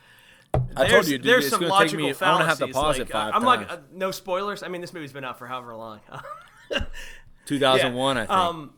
I 0.75 0.87
told 0.87 1.07
you, 1.07 1.17
dude, 1.17 1.25
there's 1.27 1.45
it's 1.45 1.53
some 1.53 1.61
logical 1.63 2.07
take 2.07 2.19
me. 2.19 2.25
I'm 2.27 2.37
gonna 2.37 2.45
have 2.45 2.57
to 2.59 2.67
pause 2.67 2.97
like, 2.99 3.07
it 3.07 3.11
five 3.11 3.33
I'm 3.35 3.41
times. 3.43 3.69
like, 3.69 3.71
uh, 3.71 3.81
no 3.93 4.11
spoilers. 4.11 4.63
I 4.63 4.67
mean, 4.69 4.81
this 4.81 4.93
movie's 4.93 5.13
been 5.13 5.23
out 5.23 5.37
for 5.39 5.47
however 5.47 5.75
long. 5.75 5.99
2001, 7.45 8.17
I 8.17 8.21
think. 8.21 8.31
Um, 8.31 8.73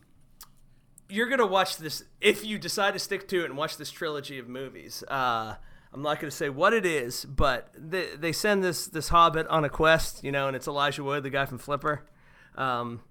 you're 1.09 1.27
gonna 1.29 1.45
watch 1.45 1.77
this 1.77 2.03
if 2.21 2.43
you 2.45 2.57
decide 2.57 2.93
to 2.93 2.99
stick 2.99 3.27
to 3.29 3.41
it 3.43 3.45
and 3.45 3.57
watch 3.57 3.77
this 3.77 3.91
trilogy 3.91 4.39
of 4.39 4.47
movies. 4.47 5.03
Uh, 5.07 5.55
I'm 5.93 6.01
not 6.01 6.19
gonna 6.19 6.31
say 6.31 6.49
what 6.49 6.73
it 6.73 6.85
is, 6.85 7.23
but 7.25 7.69
they, 7.77 8.07
they 8.17 8.31
send 8.31 8.63
this 8.63 8.87
this 8.87 9.09
Hobbit 9.09 9.47
on 9.47 9.63
a 9.63 9.69
quest, 9.69 10.23
you 10.23 10.31
know, 10.31 10.47
and 10.47 10.55
it's 10.55 10.67
Elijah 10.67 11.03
Wood, 11.03 11.23
the 11.23 11.29
guy 11.29 11.45
from 11.45 11.59
Flipper, 11.59 12.03
um, 12.55 13.01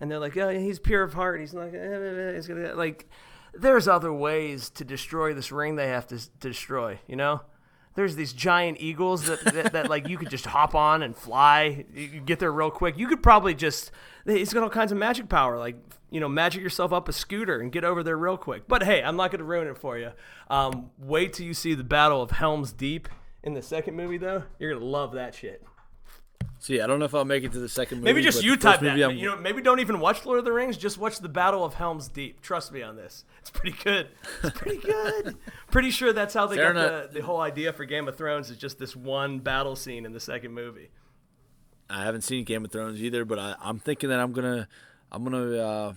and 0.00 0.10
they're 0.10 0.20
like, 0.20 0.36
oh, 0.36 0.50
he's 0.50 0.78
pure 0.78 1.02
of 1.02 1.14
heart. 1.14 1.40
He's 1.40 1.54
like, 1.54 1.74
eh, 1.74 2.34
he's 2.34 2.46
gonna 2.46 2.74
like. 2.74 3.08
There's 3.54 3.88
other 3.88 4.12
ways 4.12 4.70
to 4.70 4.84
destroy 4.84 5.34
this 5.34 5.50
ring 5.50 5.74
they 5.74 5.88
have 5.88 6.06
to, 6.08 6.18
to 6.18 6.48
destroy, 6.48 7.00
you 7.08 7.16
know. 7.16 7.40
There's 7.94 8.14
these 8.14 8.32
giant 8.32 8.76
eagles 8.80 9.24
that, 9.24 9.40
that, 9.44 9.72
that 9.72 9.90
like 9.90 10.06
you 10.06 10.18
could 10.18 10.30
just 10.30 10.46
hop 10.46 10.76
on 10.76 11.02
and 11.02 11.16
fly. 11.16 11.84
You 11.92 12.20
get 12.20 12.38
there 12.38 12.52
real 12.52 12.70
quick. 12.70 12.96
You 12.96 13.08
could 13.08 13.22
probably 13.22 13.54
just 13.54 13.90
he's 14.24 14.52
got 14.52 14.62
all 14.62 14.70
kinds 14.70 14.92
of 14.92 14.98
magic 14.98 15.28
power, 15.28 15.58
like 15.58 15.76
you 16.10 16.20
know, 16.20 16.28
magic 16.28 16.62
yourself 16.62 16.92
up 16.92 17.08
a 17.08 17.12
scooter 17.12 17.60
and 17.60 17.70
get 17.72 17.84
over 17.84 18.02
there 18.02 18.16
real 18.16 18.36
quick. 18.36 18.66
But 18.68 18.82
hey, 18.84 19.02
I'm 19.02 19.16
not 19.16 19.30
going 19.30 19.38
to 19.40 19.44
ruin 19.44 19.68
it 19.68 19.76
for 19.78 19.98
you. 19.98 20.10
Um, 20.50 20.90
wait 20.98 21.32
till 21.34 21.46
you 21.46 21.54
see 21.54 21.74
the 21.74 21.84
Battle 21.84 22.22
of 22.22 22.30
Helm's 22.32 22.72
Deep 22.72 23.08
in 23.42 23.54
the 23.54 23.62
second 23.62 23.94
movie, 23.96 24.18
though. 24.18 24.44
You're 24.58 24.72
gonna 24.74 24.84
love 24.84 25.12
that 25.12 25.34
shit. 25.34 25.62
See, 26.60 26.80
I 26.80 26.88
don't 26.88 26.98
know 26.98 27.04
if 27.04 27.14
I'll 27.14 27.24
make 27.24 27.44
it 27.44 27.52
to 27.52 27.60
the 27.60 27.68
second 27.68 27.98
movie. 27.98 28.06
Maybe 28.12 28.20
just 28.22 28.42
you 28.42 28.56
type 28.56 28.80
that. 28.80 28.98
I'm- 29.00 29.12
You 29.16 29.26
know, 29.26 29.36
maybe 29.36 29.62
don't 29.62 29.78
even 29.78 30.00
watch 30.00 30.26
Lord 30.26 30.40
of 30.40 30.44
the 30.44 30.52
Rings. 30.52 30.76
Just 30.76 30.98
watch 30.98 31.20
the 31.20 31.28
Battle 31.28 31.64
of 31.64 31.74
Helm's 31.74 32.08
Deep. 32.08 32.40
Trust 32.40 32.72
me 32.72 32.82
on 32.82 32.96
this. 32.96 33.24
It's 33.40 33.50
pretty 33.50 33.76
good. 33.84 34.08
It's 34.42 34.58
pretty 34.58 34.78
good. 34.84 35.36
pretty 35.70 35.90
sure 35.92 36.12
that's 36.12 36.34
how 36.34 36.46
they 36.48 36.56
Fair 36.56 36.72
got 36.72 36.84
enough. 36.84 37.12
the, 37.12 37.20
the 37.20 37.24
whole 37.24 37.40
idea 37.40 37.72
for 37.72 37.84
Game 37.84 38.08
of 38.08 38.16
Thrones 38.16 38.50
is 38.50 38.56
just 38.56 38.76
this 38.80 38.96
one 38.96 39.38
battle 39.38 39.76
scene 39.76 40.04
in 40.04 40.12
the 40.12 40.18
second 40.20 40.52
movie. 40.52 40.90
I 41.88 42.02
haven't 42.02 42.22
seen 42.22 42.42
Game 42.44 42.64
of 42.64 42.72
Thrones 42.72 43.00
either, 43.02 43.24
but 43.24 43.38
I, 43.38 43.54
I'm 43.60 43.78
thinking 43.78 44.08
that 44.10 44.18
I'm 44.18 44.32
gonna, 44.32 44.66
I'm 45.12 45.24
gonna, 45.24 45.56
uh, 45.58 45.92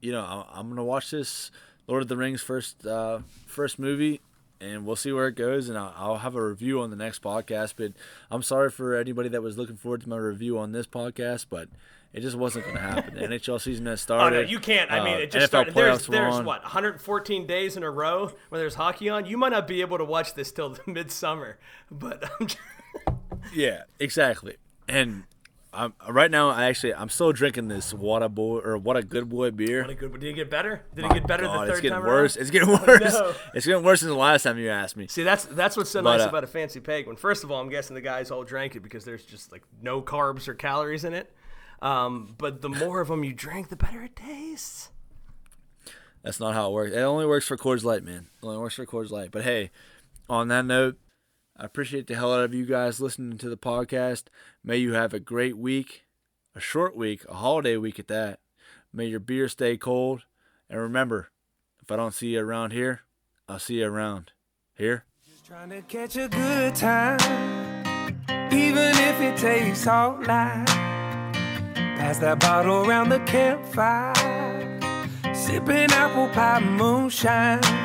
you 0.00 0.12
know, 0.12 0.46
I'm 0.52 0.68
gonna 0.68 0.84
watch 0.84 1.10
this 1.10 1.50
Lord 1.86 2.02
of 2.02 2.08
the 2.08 2.16
Rings 2.16 2.40
first, 2.42 2.86
uh, 2.86 3.20
first 3.46 3.78
movie, 3.78 4.20
and 4.60 4.84
we'll 4.86 4.96
see 4.96 5.12
where 5.12 5.28
it 5.28 5.34
goes, 5.34 5.68
and 5.68 5.76
I'll, 5.78 5.94
I'll 5.96 6.18
have 6.18 6.34
a 6.34 6.44
review 6.46 6.80
on 6.80 6.90
the 6.90 6.96
next 6.96 7.22
podcast. 7.22 7.74
But 7.76 7.92
I'm 8.30 8.42
sorry 8.42 8.70
for 8.70 8.94
anybody 8.96 9.28
that 9.30 9.42
was 9.42 9.58
looking 9.58 9.76
forward 9.76 10.02
to 10.02 10.08
my 10.08 10.16
review 10.16 10.58
on 10.58 10.72
this 10.72 10.86
podcast, 10.86 11.46
but 11.50 11.68
it 12.12 12.20
just 12.20 12.36
wasn't 12.36 12.64
gonna 12.66 12.80
happen. 12.80 13.14
The 13.14 13.20
NHL 13.20 13.60
season 13.60 13.86
has 13.86 14.00
Oh 14.00 14.02
started. 14.02 14.36
no, 14.36 14.40
you 14.42 14.58
can't. 14.58 14.90
I 14.90 15.04
mean, 15.04 15.14
Uh, 15.14 15.18
it 15.18 15.30
just 15.30 15.44
NFL 15.46 15.48
started. 15.48 15.74
There's, 15.74 16.06
there's 16.06 16.34
on. 16.36 16.44
what 16.44 16.62
114 16.62 17.46
days 17.46 17.76
in 17.76 17.82
a 17.82 17.90
row 17.90 18.32
where 18.48 18.58
there's 18.60 18.74
hockey 18.74 19.08
on. 19.10 19.26
You 19.26 19.36
might 19.38 19.50
not 19.52 19.68
be 19.68 19.80
able 19.82 19.98
to 19.98 20.04
watch 20.04 20.34
this 20.34 20.50
till 20.50 20.76
midsummer, 20.86 21.58
but 21.90 22.24
I'm 22.40 22.46
just, 22.46 22.58
Yeah, 23.54 23.82
exactly. 23.98 24.56
And 24.88 25.24
I'm 25.72 25.94
right 26.08 26.30
now. 26.30 26.50
I 26.50 26.64
actually 26.64 26.94
I'm 26.94 27.08
still 27.08 27.32
drinking 27.32 27.68
this 27.68 27.94
What 27.94 28.22
a 28.22 28.28
Boy 28.28 28.58
or 28.58 28.76
What 28.76 28.96
a 28.96 29.02
Good 29.02 29.28
Boy 29.28 29.50
beer. 29.52 29.82
What 29.82 29.90
a 29.90 29.94
good. 29.94 30.12
Did 30.14 30.24
it 30.24 30.32
get 30.34 30.50
better? 30.50 30.82
Did 30.94 31.04
it 31.04 31.12
get 31.12 31.26
better 31.28 31.44
God, 31.44 31.54
the 31.54 31.66
third 31.66 31.70
it's 31.70 31.80
getting 31.80 31.98
time 31.98 32.06
worse. 32.06 32.36
around? 32.36 32.42
It's 32.42 32.50
getting 32.50 32.68
worse. 32.86 33.12
no. 33.14 33.34
It's 33.54 33.66
getting 33.66 33.84
worse 33.84 34.00
than 34.00 34.10
the 34.10 34.16
last 34.16 34.42
time 34.42 34.58
you 34.58 34.68
asked 34.70 34.96
me. 34.96 35.06
See, 35.06 35.22
that's 35.22 35.44
that's 35.44 35.76
what's 35.76 35.90
so 35.90 36.02
But, 36.02 36.16
nice 36.16 36.26
uh, 36.26 36.30
about 36.30 36.42
a 36.44 36.48
fancy 36.48 36.80
penguin. 36.80 37.16
First 37.16 37.44
of 37.44 37.50
all, 37.52 37.60
I'm 37.60 37.68
guessing 37.68 37.94
the 37.94 38.00
guys 38.00 38.30
all 38.32 38.42
drank 38.42 38.74
it 38.74 38.80
because 38.80 39.04
there's 39.04 39.24
just 39.24 39.52
like 39.52 39.62
no 39.80 40.02
carbs 40.02 40.48
or 40.48 40.54
calories 40.54 41.04
in 41.04 41.14
it. 41.14 41.32
Um, 41.82 42.34
but 42.36 42.60
the 42.62 42.68
more 42.68 43.00
of 43.00 43.08
them 43.08 43.22
you 43.24 43.32
drink, 43.32 43.68
the 43.68 43.76
better 43.76 44.02
it 44.02 44.16
tastes. 44.16 44.90
That's 46.22 46.38
not 46.40 46.52
how 46.54 46.68
it 46.70 46.72
works. 46.72 46.92
It 46.92 46.98
only 47.00 47.26
works 47.26 47.46
for 47.46 47.56
Coors 47.56 47.82
Light, 47.84 48.02
man. 48.04 48.26
It 48.42 48.46
only 48.46 48.58
works 48.58 48.74
for 48.74 48.84
Coors 48.84 49.10
Light. 49.10 49.30
But 49.30 49.44
hey, 49.44 49.70
on 50.28 50.48
that 50.48 50.66
note, 50.66 50.98
I 51.60 51.64
appreciate 51.64 52.06
the 52.06 52.14
hell 52.14 52.32
out 52.32 52.42
of 52.42 52.54
you 52.54 52.64
guys 52.64 53.02
listening 53.02 53.36
to 53.36 53.50
the 53.50 53.56
podcast. 53.56 54.28
May 54.64 54.78
you 54.78 54.94
have 54.94 55.12
a 55.12 55.20
great 55.20 55.58
week, 55.58 56.06
a 56.54 56.60
short 56.60 56.96
week, 56.96 57.22
a 57.28 57.34
holiday 57.34 57.76
week 57.76 57.98
at 57.98 58.08
that. 58.08 58.40
May 58.94 59.04
your 59.04 59.20
beer 59.20 59.46
stay 59.46 59.76
cold. 59.76 60.22
And 60.70 60.80
remember, 60.80 61.32
if 61.82 61.92
I 61.92 61.96
don't 61.96 62.14
see 62.14 62.28
you 62.28 62.40
around 62.40 62.70
here, 62.70 63.02
I'll 63.46 63.58
see 63.58 63.80
you 63.80 63.86
around 63.86 64.32
here. 64.74 65.04
Just 65.28 65.44
Trying 65.44 65.68
to 65.68 65.82
catch 65.82 66.16
a 66.16 66.28
good 66.28 66.74
time, 66.74 67.20
even 68.50 68.92
if 68.96 69.20
it 69.20 69.36
takes 69.36 69.86
all 69.86 70.16
night. 70.16 70.64
Pass 70.64 72.20
that 72.20 72.40
bottle 72.40 72.88
around 72.88 73.10
the 73.10 73.20
campfire, 73.20 74.14
sipping 75.34 75.90
apple 75.92 76.28
pie 76.28 76.60
moonshine. 76.60 77.79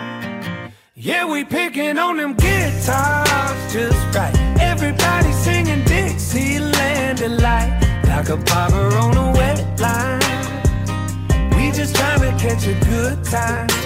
Yeah, 1.06 1.26
we 1.26 1.44
picking 1.44 2.00
on 2.00 2.18
them 2.18 2.34
guitars 2.34 3.72
just 3.72 4.16
right. 4.16 4.36
Everybody 4.60 5.32
singing 5.34 5.84
Dixieland 5.84 7.20
delight, 7.20 7.80
like 8.06 8.30
a 8.30 8.38
barber 8.38 8.98
on 8.98 9.16
a 9.16 9.32
wet 9.34 9.80
line. 9.80 10.20
We 11.56 11.70
just 11.72 11.96
trying 11.96 12.22
to 12.22 12.32
catch 12.44 12.66
a 12.66 12.74
good 12.90 13.24
time. 13.24 13.85